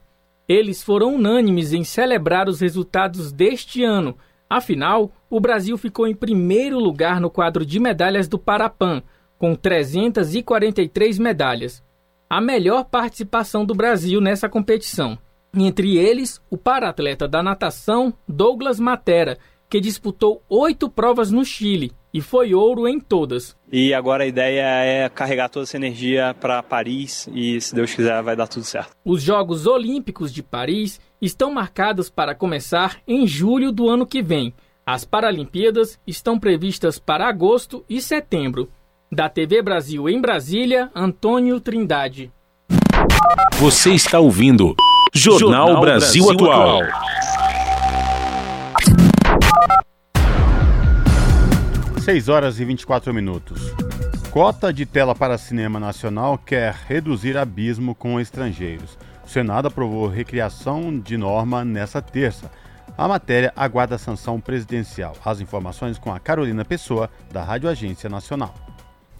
Eles 0.50 0.82
foram 0.82 1.14
unânimes 1.14 1.72
em 1.72 1.84
celebrar 1.84 2.48
os 2.48 2.60
resultados 2.60 3.30
deste 3.30 3.84
ano. 3.84 4.18
Afinal, 4.48 5.12
o 5.30 5.38
Brasil 5.38 5.78
ficou 5.78 6.08
em 6.08 6.12
primeiro 6.12 6.76
lugar 6.76 7.20
no 7.20 7.30
quadro 7.30 7.64
de 7.64 7.78
medalhas 7.78 8.26
do 8.26 8.36
Parapan, 8.36 9.00
com 9.38 9.54
343 9.54 11.20
medalhas. 11.20 11.84
A 12.28 12.40
melhor 12.40 12.82
participação 12.86 13.64
do 13.64 13.76
Brasil 13.76 14.20
nessa 14.20 14.48
competição. 14.48 15.16
Entre 15.54 15.96
eles, 15.96 16.42
o 16.50 16.56
paratleta 16.56 17.28
da 17.28 17.44
natação 17.44 18.12
Douglas 18.26 18.80
Matera, 18.80 19.38
que 19.68 19.78
disputou 19.78 20.42
oito 20.48 20.90
provas 20.90 21.30
no 21.30 21.44
Chile 21.44 21.92
e 22.12 22.20
foi 22.20 22.54
ouro 22.54 22.88
em 22.88 22.98
todas. 22.98 23.56
E 23.70 23.94
agora 23.94 24.24
a 24.24 24.26
ideia 24.26 24.62
é 24.62 25.08
carregar 25.08 25.48
toda 25.48 25.64
essa 25.64 25.76
energia 25.76 26.34
para 26.40 26.62
Paris 26.62 27.28
e, 27.32 27.60
se 27.60 27.74
Deus 27.74 27.94
quiser, 27.94 28.22
vai 28.22 28.34
dar 28.34 28.46
tudo 28.46 28.64
certo. 28.64 28.90
Os 29.04 29.22
Jogos 29.22 29.66
Olímpicos 29.66 30.32
de 30.32 30.42
Paris 30.42 31.00
estão 31.20 31.52
marcados 31.52 32.10
para 32.10 32.34
começar 32.34 32.98
em 33.06 33.26
julho 33.26 33.70
do 33.70 33.88
ano 33.88 34.06
que 34.06 34.22
vem. 34.22 34.52
As 34.84 35.04
Paralimpíadas 35.04 36.00
estão 36.06 36.38
previstas 36.38 36.98
para 36.98 37.28
agosto 37.28 37.84
e 37.88 38.00
setembro. 38.00 38.68
Da 39.12 39.28
TV 39.28 39.62
Brasil 39.62 40.08
em 40.08 40.20
Brasília, 40.20 40.90
Antônio 40.94 41.60
Trindade. 41.60 42.32
Você 43.58 43.90
está 43.90 44.18
ouvindo 44.18 44.74
Jornal, 45.12 45.66
Jornal 45.68 45.80
Brasil, 45.80 46.24
Brasil, 46.24 46.46
Atual. 46.46 46.82
Atual. 46.82 47.49
6 52.10 52.28
horas 52.28 52.58
e 52.58 52.64
24 52.64 53.14
minutos. 53.14 53.72
Cota 54.32 54.72
de 54.72 54.84
tela 54.84 55.14
para 55.14 55.38
cinema 55.38 55.78
nacional 55.78 56.36
quer 56.36 56.74
reduzir 56.88 57.36
abismo 57.36 57.94
com 57.94 58.18
estrangeiros. 58.18 58.98
O 59.24 59.28
Senado 59.28 59.68
aprovou 59.68 60.08
recriação 60.08 60.98
de 60.98 61.16
norma 61.16 61.64
nessa 61.64 62.02
terça. 62.02 62.50
A 62.98 63.06
matéria 63.06 63.52
aguarda 63.54 63.96
sanção 63.96 64.40
presidencial. 64.40 65.14
As 65.24 65.40
informações 65.40 66.00
com 66.00 66.12
a 66.12 66.18
Carolina 66.18 66.64
Pessoa, 66.64 67.08
da 67.30 67.44
Rádio 67.44 67.68
Agência 67.68 68.10
Nacional. 68.10 68.52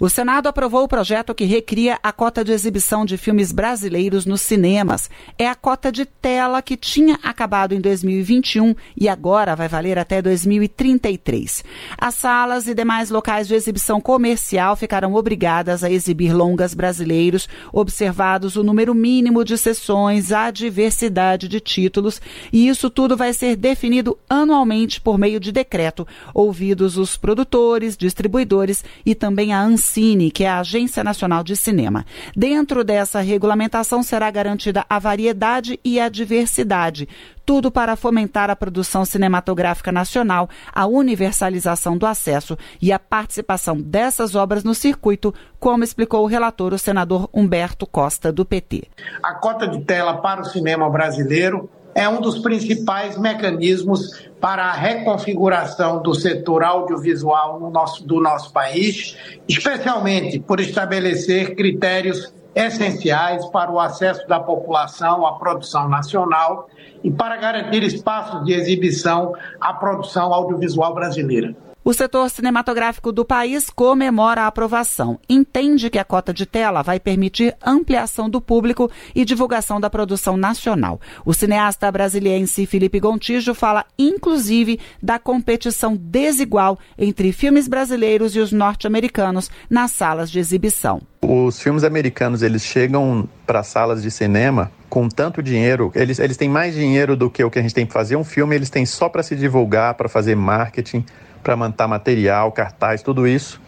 O 0.01 0.09
Senado 0.09 0.47
aprovou 0.47 0.85
o 0.85 0.89
projeto 0.89 1.35
que 1.35 1.45
recria 1.45 1.99
a 2.03 2.11
cota 2.11 2.43
de 2.43 2.53
exibição 2.53 3.05
de 3.05 3.19
filmes 3.19 3.53
brasileiros 3.53 4.25
nos 4.25 4.41
cinemas. 4.41 5.11
É 5.39 5.47
a 5.47 5.55
cota 5.55 5.93
de 5.93 6.07
tela 6.07 6.63
que 6.63 6.75
tinha 6.75 7.19
acabado 7.23 7.75
em 7.75 7.81
2021 7.83 8.75
e 8.97 9.11
agora 9.11 9.55
vai 9.55 9.69
valer 9.69 9.99
até 9.99 10.23
2033. 10.23 11.63
As 11.99 12.15
salas 12.15 12.67
e 12.67 12.75
demais 12.75 13.11
locais 13.11 13.47
de 13.47 13.55
exibição 13.55 14.01
comercial 14.01 14.75
ficarão 14.75 15.13
obrigadas 15.13 15.85
a 15.85 15.91
exibir 15.91 16.33
longas 16.33 16.73
brasileiros, 16.73 17.47
observados 17.71 18.57
o 18.57 18.65
número 18.65 18.95
mínimo 18.95 19.45
de 19.45 19.59
sessões, 19.59 20.33
a 20.33 20.51
diversidade 20.51 21.47
de 21.47 21.61
títulos, 21.61 22.23
e 22.51 22.69
isso 22.69 22.89
tudo 22.89 23.19
vai 23.19 23.35
ser 23.35 23.55
definido 23.55 24.17
anualmente 24.31 24.99
por 24.99 25.19
meio 25.19 25.39
de 25.39 25.53
decreto, 25.53 26.09
ouvidos 26.33 26.97
os 26.97 27.19
produtores, 27.19 27.99
distribuidores 27.99 28.83
e 29.05 29.15
também 29.15 29.53
a 29.53 29.61
ANSI 29.61 29.90
Ancine, 29.91 30.31
que 30.31 30.45
é 30.45 30.49
a 30.49 30.61
Agência 30.61 31.03
Nacional 31.03 31.43
de 31.43 31.57
Cinema. 31.57 32.07
Dentro 32.37 32.85
dessa 32.85 33.21
regulamentação 33.21 34.05
será 34.05 34.31
garantida 34.31 34.85
a 34.89 35.01
variedade 35.01 35.81
e 35.85 35.99
a 35.99 36.09
diversidade, 36.09 37.09
tudo 37.45 37.73
para 37.73 37.97
fomentar 37.97 38.51
a 38.51 38.55
produção 38.55 39.05
cinematográfica 39.05 39.91
nacional, 39.91 40.49
a 40.73 40.87
universalização 40.87 41.99
do 41.99 42.07
acesso 42.07 42.57
e 42.81 42.93
a 42.93 43.01
participação 43.01 43.81
dessas 43.81 44.37
obras 44.37 44.63
no 44.63 44.75
circuito, 44.77 45.35
como 45.59 45.83
explicou 45.83 46.23
o 46.23 46.29
relator, 46.29 46.73
o 46.73 46.79
senador 46.79 47.29
Humberto 47.35 47.85
Costa, 47.85 48.31
do 48.31 48.45
PT. 48.45 48.85
A 49.21 49.35
cota 49.35 49.67
de 49.67 49.81
tela 49.81 50.19
para 50.19 50.43
o 50.43 50.45
cinema 50.45 50.89
brasileiro 50.89 51.69
é 51.95 52.09
um 52.09 52.21
dos 52.21 52.39
principais 52.39 53.19
mecanismos 53.19 54.29
para 54.41 54.65
a 54.65 54.73
reconfiguração 54.73 56.03
do 56.03 56.15
setor 56.15 56.63
audiovisual 56.63 57.61
no 57.61 57.71
nosso, 57.71 58.07
do 58.07 58.21
nosso 58.21 58.53
país, 58.53 59.17
especialmente 59.49 60.39
por 60.39 60.61
estabelecer 60.61 61.55
critérios 61.55 62.33
essenciais 62.55 63.47
para 63.47 63.71
o 63.71 63.79
acesso 63.79 64.27
da 64.27 64.41
população 64.41 65.27
à 65.27 65.39
produção 65.39 65.89
nacional 65.89 66.69
e 67.03 67.11
para 67.11 67.37
garantir 67.37 67.83
espaços 67.83 68.45
de 68.45 68.53
exibição 68.53 69.35
à 69.61 69.73
produção 69.73 70.33
audiovisual 70.33 70.95
brasileira. 70.95 71.55
O 71.91 71.93
setor 71.93 72.31
cinematográfico 72.31 73.11
do 73.11 73.25
país 73.25 73.69
comemora 73.69 74.43
a 74.43 74.47
aprovação. 74.47 75.19
Entende 75.29 75.91
que 75.91 75.99
a 75.99 76.05
cota 76.05 76.33
de 76.33 76.47
tela 76.47 76.83
vai 76.83 77.01
permitir 77.01 77.57
ampliação 77.67 78.31
do 78.31 78.41
público 78.41 78.89
e 79.13 79.25
divulgação 79.25 79.81
da 79.81 79.91
produção 79.91 80.37
nacional. 80.37 81.01
O 81.25 81.35
cineasta 81.35 81.91
brasiliense 81.91 82.65
Felipe 82.65 83.01
Gontijo 83.01 83.55
fala, 83.55 83.85
inclusive, 83.99 84.79
da 85.03 85.19
competição 85.19 85.97
desigual 85.97 86.79
entre 86.97 87.33
filmes 87.33 87.67
brasileiros 87.67 88.37
e 88.37 88.39
os 88.39 88.53
norte-americanos 88.53 89.51
nas 89.69 89.91
salas 89.91 90.31
de 90.31 90.39
exibição. 90.39 91.03
Os 91.23 91.61
filmes 91.61 91.83
americanos 91.83 92.41
eles 92.41 92.63
chegam 92.63 93.29
para 93.45 93.65
salas 93.65 94.01
de 94.01 94.13
cinema 94.13 94.71
com 94.89 95.09
tanto 95.09 95.43
dinheiro, 95.43 95.91
eles, 95.95 96.21
eles 96.21 96.37
têm 96.37 96.49
mais 96.49 96.75
dinheiro 96.75 97.17
do 97.17 97.29
que 97.29 97.43
o 97.43 97.51
que 97.51 97.59
a 97.59 97.63
gente 97.63 97.75
tem 97.75 97.85
para 97.85 97.95
fazer 97.95 98.15
um 98.15 98.25
filme, 98.25 98.55
eles 98.55 98.71
têm 98.71 98.87
só 98.87 99.09
para 99.09 99.23
se 99.23 99.35
divulgar, 99.35 99.95
para 99.95 100.09
fazer 100.09 100.37
marketing 100.37 101.05
para 101.43 101.57
montar 101.57 101.89
material, 101.89 102.53
cartaz, 102.53 103.03
tudo 103.03 103.27
isso, 103.27 103.61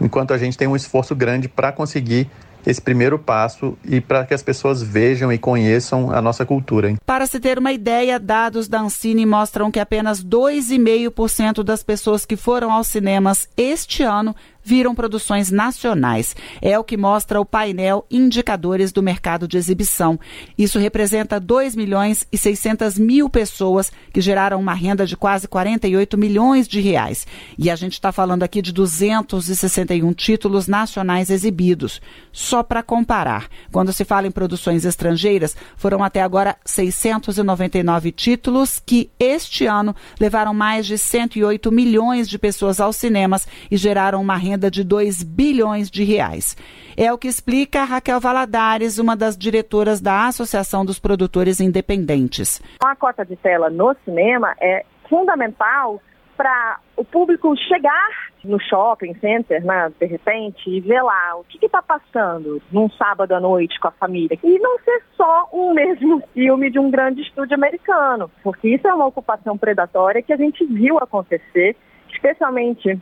enquanto 0.00 0.32
a 0.32 0.38
gente 0.38 0.56
tem 0.56 0.68
um 0.68 0.76
esforço 0.76 1.14
grande 1.14 1.48
para 1.48 1.72
conseguir 1.72 2.28
esse 2.66 2.80
primeiro 2.80 3.18
passo 3.18 3.76
e 3.84 4.00
para 4.00 4.24
que 4.24 4.34
as 4.34 4.42
pessoas 4.42 4.82
vejam 4.82 5.32
e 5.32 5.38
conheçam 5.38 6.12
a 6.12 6.20
nossa 6.20 6.44
cultura. 6.44 6.94
Para 7.06 7.26
se 7.26 7.40
ter 7.40 7.58
uma 7.58 7.72
ideia, 7.72 8.18
dados 8.18 8.68
da 8.68 8.80
Ancine 8.80 9.24
mostram 9.24 9.70
que 9.70 9.80
apenas 9.80 10.22
2,5% 10.24 11.62
das 11.62 11.82
pessoas 11.82 12.26
que 12.26 12.36
foram 12.36 12.72
aos 12.72 12.86
cinemas 12.86 13.48
este 13.56 14.02
ano 14.02 14.34
viram 14.62 14.94
produções 14.94 15.50
nacionais. 15.50 16.36
É 16.60 16.78
o 16.78 16.84
que 16.84 16.96
mostra 16.96 17.40
o 17.40 17.44
painel 17.44 18.04
Indicadores 18.10 18.92
do 18.92 19.02
Mercado 19.02 19.48
de 19.48 19.56
Exibição. 19.56 20.18
Isso 20.56 20.78
representa 20.78 21.40
2 21.40 21.74
milhões 21.74 22.26
e 22.30 22.38
600 22.38 22.98
mil 22.98 23.28
pessoas 23.28 23.90
que 24.12 24.20
geraram 24.20 24.60
uma 24.60 24.74
renda 24.74 25.06
de 25.06 25.16
quase 25.16 25.48
48 25.48 26.16
milhões 26.18 26.68
de 26.68 26.80
reais. 26.80 27.26
E 27.58 27.70
a 27.70 27.76
gente 27.76 27.94
está 27.94 28.12
falando 28.12 28.42
aqui 28.42 28.62
de 28.62 28.72
261 28.72 30.12
títulos 30.12 30.66
nacionais 30.66 31.30
exibidos. 31.30 32.00
Só 32.32 32.62
para 32.62 32.82
comparar, 32.82 33.48
quando 33.72 33.92
se 33.92 34.04
fala 34.04 34.26
em 34.26 34.30
produções 34.30 34.84
estrangeiras, 34.84 35.56
foram 35.76 36.04
até 36.04 36.22
agora 36.22 36.56
699 36.64 38.12
títulos 38.12 38.80
que 38.84 39.10
este 39.18 39.66
ano 39.66 39.94
levaram 40.18 40.54
mais 40.54 40.86
de 40.86 40.96
108 40.96 41.72
milhões 41.72 42.28
de 42.28 42.38
pessoas 42.38 42.80
aos 42.80 42.96
cinemas 42.96 43.46
e 43.70 43.76
geraram 43.76 44.20
uma 44.20 44.36
renda 44.36 44.49
renda 44.50 44.70
de 44.70 44.82
2 44.84 45.22
bilhões 45.22 45.90
de 45.90 46.04
reais. 46.04 46.56
É 46.96 47.12
o 47.12 47.18
que 47.18 47.28
explica 47.28 47.84
Raquel 47.84 48.20
Valadares, 48.20 48.98
uma 48.98 49.16
das 49.16 49.36
diretoras 49.36 50.00
da 50.00 50.26
Associação 50.26 50.84
dos 50.84 50.98
Produtores 50.98 51.60
Independentes. 51.60 52.60
A 52.82 52.96
cota 52.96 53.24
de 53.24 53.36
tela 53.36 53.70
no 53.70 53.94
cinema 54.04 54.54
é 54.60 54.84
fundamental 55.08 56.00
para 56.36 56.78
o 56.96 57.04
público 57.04 57.54
chegar 57.68 58.30
no 58.42 58.58
shopping 58.58 59.14
center, 59.20 59.62
né, 59.62 59.92
de 60.00 60.06
repente, 60.06 60.70
e 60.70 60.80
ver 60.80 61.02
lá 61.02 61.36
o 61.36 61.44
que 61.44 61.64
está 61.64 61.82
passando 61.82 62.62
num 62.72 62.88
sábado 62.90 63.32
à 63.34 63.40
noite 63.40 63.78
com 63.78 63.88
a 63.88 63.92
família. 63.92 64.38
E 64.42 64.58
não 64.58 64.78
ser 64.78 65.02
só 65.16 65.50
um 65.52 65.74
mesmo 65.74 66.22
filme 66.32 66.70
de 66.70 66.78
um 66.78 66.90
grande 66.90 67.20
estúdio 67.20 67.54
americano, 67.54 68.30
porque 68.42 68.68
isso 68.68 68.88
é 68.88 68.94
uma 68.94 69.06
ocupação 69.06 69.58
predatória 69.58 70.22
que 70.22 70.32
a 70.32 70.36
gente 70.36 70.64
viu 70.64 70.98
acontecer, 70.98 71.76
especialmente 72.10 72.98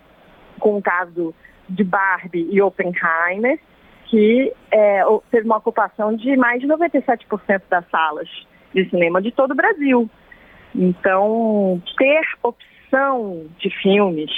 com 0.59 0.77
o 0.77 0.83
caso 0.83 1.35
de 1.69 1.85
Barbie 1.85 2.49
e 2.51 2.61
Oppenheimer, 2.63 3.59
que 4.07 4.53
é, 4.71 5.03
teve 5.31 5.47
uma 5.47 5.59
ocupação 5.59 6.15
de 6.17 6.37
mais 6.37 6.61
de 6.61 6.67
97% 6.67 7.63
das 7.69 7.85
salas 7.91 8.29
de 8.75 8.89
cinema 8.89 9.21
de 9.21 9.31
todo 9.31 9.53
o 9.53 9.55
Brasil. 9.55 10.09
Então, 10.75 11.83
ter 11.97 12.21
opção 12.43 13.47
de 13.59 13.71
filmes 13.83 14.31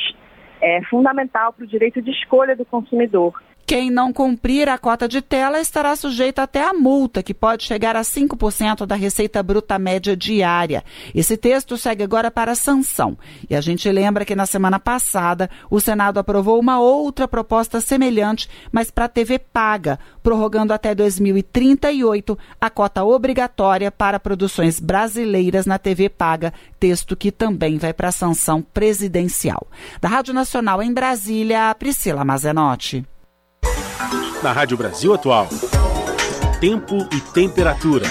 é 0.60 0.82
fundamental 0.84 1.52
para 1.52 1.64
o 1.64 1.68
direito 1.68 2.02
de 2.02 2.10
escolha 2.10 2.54
do 2.54 2.64
consumidor. 2.64 3.40
Quem 3.70 3.88
não 3.88 4.12
cumprir 4.12 4.68
a 4.68 4.76
cota 4.76 5.06
de 5.06 5.22
tela 5.22 5.60
estará 5.60 5.94
sujeito 5.94 6.40
até 6.40 6.60
a 6.60 6.74
multa, 6.74 7.22
que 7.22 7.32
pode 7.32 7.62
chegar 7.62 7.94
a 7.94 8.00
5% 8.00 8.84
da 8.84 8.96
receita 8.96 9.40
bruta 9.44 9.78
média 9.78 10.16
diária. 10.16 10.82
Esse 11.14 11.36
texto 11.36 11.76
segue 11.76 12.02
agora 12.02 12.32
para 12.32 12.50
a 12.50 12.56
sanção. 12.56 13.16
E 13.48 13.54
a 13.54 13.60
gente 13.60 13.88
lembra 13.88 14.24
que 14.24 14.34
na 14.34 14.44
semana 14.44 14.80
passada 14.80 15.48
o 15.70 15.78
Senado 15.78 16.18
aprovou 16.18 16.58
uma 16.58 16.80
outra 16.80 17.28
proposta 17.28 17.80
semelhante, 17.80 18.50
mas 18.72 18.90
para 18.90 19.04
a 19.04 19.08
TV 19.08 19.38
paga, 19.38 20.00
prorrogando 20.20 20.72
até 20.72 20.92
2038 20.92 22.36
a 22.60 22.70
cota 22.70 23.04
obrigatória 23.04 23.92
para 23.92 24.18
produções 24.18 24.80
brasileiras 24.80 25.64
na 25.64 25.78
TV 25.78 26.08
paga, 26.08 26.52
texto 26.80 27.16
que 27.16 27.30
também 27.30 27.78
vai 27.78 27.92
para 27.92 28.08
a 28.08 28.12
sanção 28.12 28.62
presidencial. 28.62 29.68
Da 30.00 30.08
Rádio 30.08 30.34
Nacional 30.34 30.82
em 30.82 30.92
Brasília, 30.92 31.72
Priscila 31.78 32.24
Mazenotti. 32.24 33.06
Na 34.42 34.52
Rádio 34.52 34.74
Brasil 34.74 35.12
Atual. 35.12 35.48
Tempo 36.62 36.96
e 37.12 37.20
temperatura. 37.20 38.06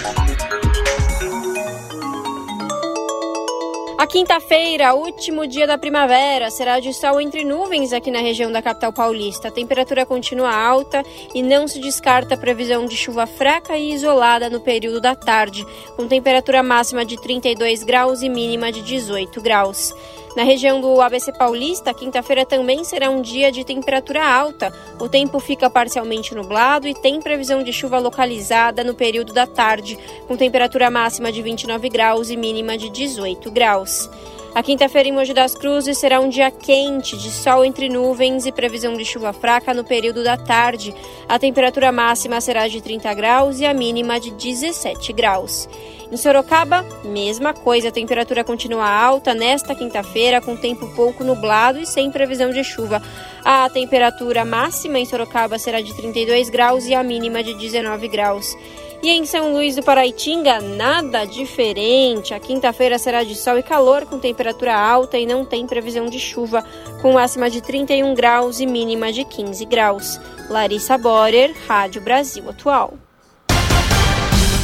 A 3.98 4.06
quinta-feira, 4.06 4.94
último 4.94 5.48
dia 5.48 5.66
da 5.66 5.76
primavera, 5.76 6.52
será 6.52 6.80
de 6.80 6.94
sol 6.94 7.20
entre 7.20 7.44
nuvens 7.44 7.92
aqui 7.92 8.12
na 8.12 8.20
região 8.20 8.52
da 8.52 8.62
capital 8.62 8.94
paulista. 8.94 9.48
A 9.48 9.52
temperatura 9.52 10.06
continua 10.06 10.54
alta 10.56 11.04
e 11.34 11.42
não 11.42 11.68
se 11.68 11.80
descarta 11.80 12.36
a 12.36 12.38
previsão 12.38 12.86
de 12.86 12.96
chuva 12.96 13.26
fraca 13.26 13.76
e 13.76 13.92
isolada 13.92 14.52
no 14.52 14.62
período 14.62 15.02
da 15.02 15.16
tarde, 15.16 15.66
com 15.98 16.08
temperatura 16.08 16.62
máxima 16.62 17.04
de 17.04 17.20
32 17.20 17.84
graus 17.84 18.22
e 18.22 18.30
mínima 18.30 18.72
de 18.72 18.84
18 18.84 19.42
graus. 19.42 19.96
Na 20.36 20.44
região 20.44 20.80
do 20.80 21.02
ABC 21.02 21.34
Paulista, 21.34 21.94
quinta-feira 21.94 22.46
também 22.46 22.84
será 22.84 23.10
um 23.10 23.22
dia 23.22 23.52
de 23.52 23.64
temperatura 23.64 24.26
alta. 24.26 24.72
O 25.00 25.10
tempo 25.10 25.40
fica 25.40 25.70
parcialmente 25.70 26.36
nublado 26.36 26.88
e 26.88 26.94
tem 26.94 27.20
previsão 27.20 27.64
de 27.64 27.74
chuva 27.74 27.98
localizada 27.98 28.84
no 28.84 28.94
período 28.94 29.34
da 29.34 29.48
tarde, 29.48 29.98
com 30.28 30.38
temperatura 30.38 30.90
máxima 30.92 31.32
de 31.32 31.42
29 31.42 31.90
graus 31.90 32.30
e 32.30 32.38
mínima 32.38 32.78
de 32.78 32.90
18 32.90 33.50
graus. 33.52 34.10
A 34.54 34.64
quinta-feira 34.64 35.08
em 35.08 35.12
Mogi 35.12 35.34
das 35.34 35.54
Cruzes 35.54 35.98
será 36.00 36.20
um 36.20 36.28
dia 36.28 36.50
quente, 36.50 37.16
de 37.16 37.30
sol 37.30 37.64
entre 37.64 37.88
nuvens 37.88 38.48
e 38.48 38.52
previsão 38.52 38.98
de 38.98 39.06
chuva 39.06 39.32
fraca 39.32 39.74
no 39.76 39.84
período 39.84 40.24
da 40.24 40.36
tarde. 40.36 40.94
A 41.28 41.38
temperatura 41.38 41.92
máxima 41.92 42.42
será 42.42 42.68
de 42.68 42.82
30 42.82 43.14
graus 43.14 43.60
e 43.60 43.66
a 43.66 43.74
mínima 43.74 44.20
de 44.20 44.32
17 44.32 45.14
graus. 45.14 45.70
Em 46.12 46.18
Sorocaba, 46.18 46.84
mesma 47.06 47.54
coisa, 47.54 47.90
a 47.90 47.92
temperatura 47.92 48.44
continua 48.44 48.90
alta 48.90 49.36
nesta 49.36 49.76
quinta-feira, 49.76 50.42
com 50.42 50.58
tempo 50.58 50.88
pouco 50.96 51.24
nublado 51.24 51.80
e 51.80 51.86
sem 51.86 52.10
previsão 52.10 52.50
de 52.50 52.64
chuva. 52.64 53.02
A 53.46 53.70
temperatura 53.70 54.44
máxima 54.44 54.98
em 54.98 55.06
Sorocaba 55.06 55.60
será 55.60 55.80
de 55.80 55.94
32 55.94 56.50
graus 56.50 56.88
e 56.88 56.96
a 56.96 57.04
mínima 57.04 57.44
de 57.44 57.54
19 57.54 58.08
graus. 58.08 58.56
E 59.02 59.10
em 59.10 59.26
São 59.26 59.54
Luís 59.54 59.78
do 59.78 59.84
Paraitinga, 59.84 60.60
nada 60.60 61.24
diferente. 61.24 62.34
A 62.34 62.40
quinta-feira 62.40 63.00
será 63.00 63.24
de 63.24 63.34
sol 63.34 63.58
e 63.58 63.64
calor, 63.64 64.06
com 64.06 64.20
temperatura 64.20 64.76
alta 64.76 65.18
e 65.18 65.26
não 65.26 65.46
tem 65.46 65.66
previsão 65.66 66.08
de 66.08 66.20
chuva, 66.20 66.66
com 67.02 67.14
máxima 67.14 67.50
de 67.50 67.62
31 67.62 68.14
graus 68.14 68.60
e 68.60 68.66
mínima 68.66 69.14
de 69.14 69.24
15 69.24 69.66
graus. 69.66 70.20
Larissa 70.50 70.98
Borer, 70.98 71.56
Rádio 71.66 72.02
Brasil 72.02 72.50
Atual. 72.50 72.96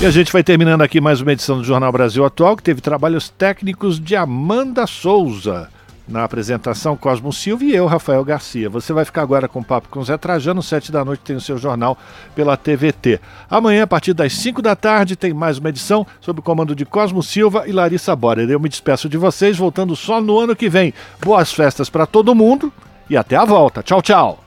E 0.02 0.06
a 0.06 0.12
gente 0.12 0.34
vai 0.34 0.44
terminando 0.44 0.82
aqui 0.82 1.00
mais 1.00 1.22
uma 1.22 1.32
edição 1.32 1.60
do 1.60 1.64
Jornal 1.64 1.94
Brasil 1.94 2.26
Atual, 2.26 2.58
que 2.58 2.64
teve 2.64 2.82
trabalhos 2.82 3.30
técnicos 3.30 3.98
de 3.98 4.18
Amanda 4.18 4.86
Souza. 4.86 5.70
Na 6.08 6.24
apresentação, 6.24 6.96
Cosmo 6.96 7.34
Silva 7.34 7.64
e 7.64 7.74
eu, 7.74 7.88
Rafael 7.88 8.24
Garcia. 8.24 8.70
Você 8.70 8.94
vai 8.94 9.04
ficar 9.04 9.24
agora 9.24 9.48
com 9.48 9.60
o 9.60 9.64
papo 9.64 9.90
com 9.90 10.04
Zé 10.04 10.16
Trajano, 10.18 10.62
sete 10.62 10.92
da 10.92 11.04
noite 11.04 11.22
tem 11.22 11.36
o 11.36 11.42
seu 11.42 11.58
jornal 11.58 11.98
pela 12.36 12.56
TVT. 12.56 13.20
Amanhã, 13.50 13.84
a 13.84 13.88
partir 13.88 14.14
das 14.14 14.34
5 14.34 14.62
da 14.62 14.76
tarde, 14.76 15.16
tem 15.16 15.34
mais 15.34 15.58
uma 15.58 15.70
edição 15.70 16.06
sob 16.22 16.40
o 16.40 16.44
comando 16.44 16.76
de 16.76 16.86
Cosmo 16.86 17.24
Silva 17.24 17.64
e 17.68 17.72
Larissa 17.72 18.16
Borer. 18.16 18.50
Eu 18.50 18.60
me 18.60 18.70
despeço 18.70 19.10
de 19.10 19.18
vocês, 19.18 19.58
voltando 19.58 19.96
só 19.96 20.22
no 20.22 20.38
ano 20.38 20.56
que 20.56 20.70
vem. 20.70 20.94
Boas 21.24 21.52
festas 21.52 21.90
para 21.90 22.06
todo 22.06 22.36
mundo 22.36 22.72
e 23.10 23.18
até 23.18 23.36
a 23.36 23.46
volta. 23.46 23.82
Tchau, 23.82 24.02
tchau. 24.02 24.45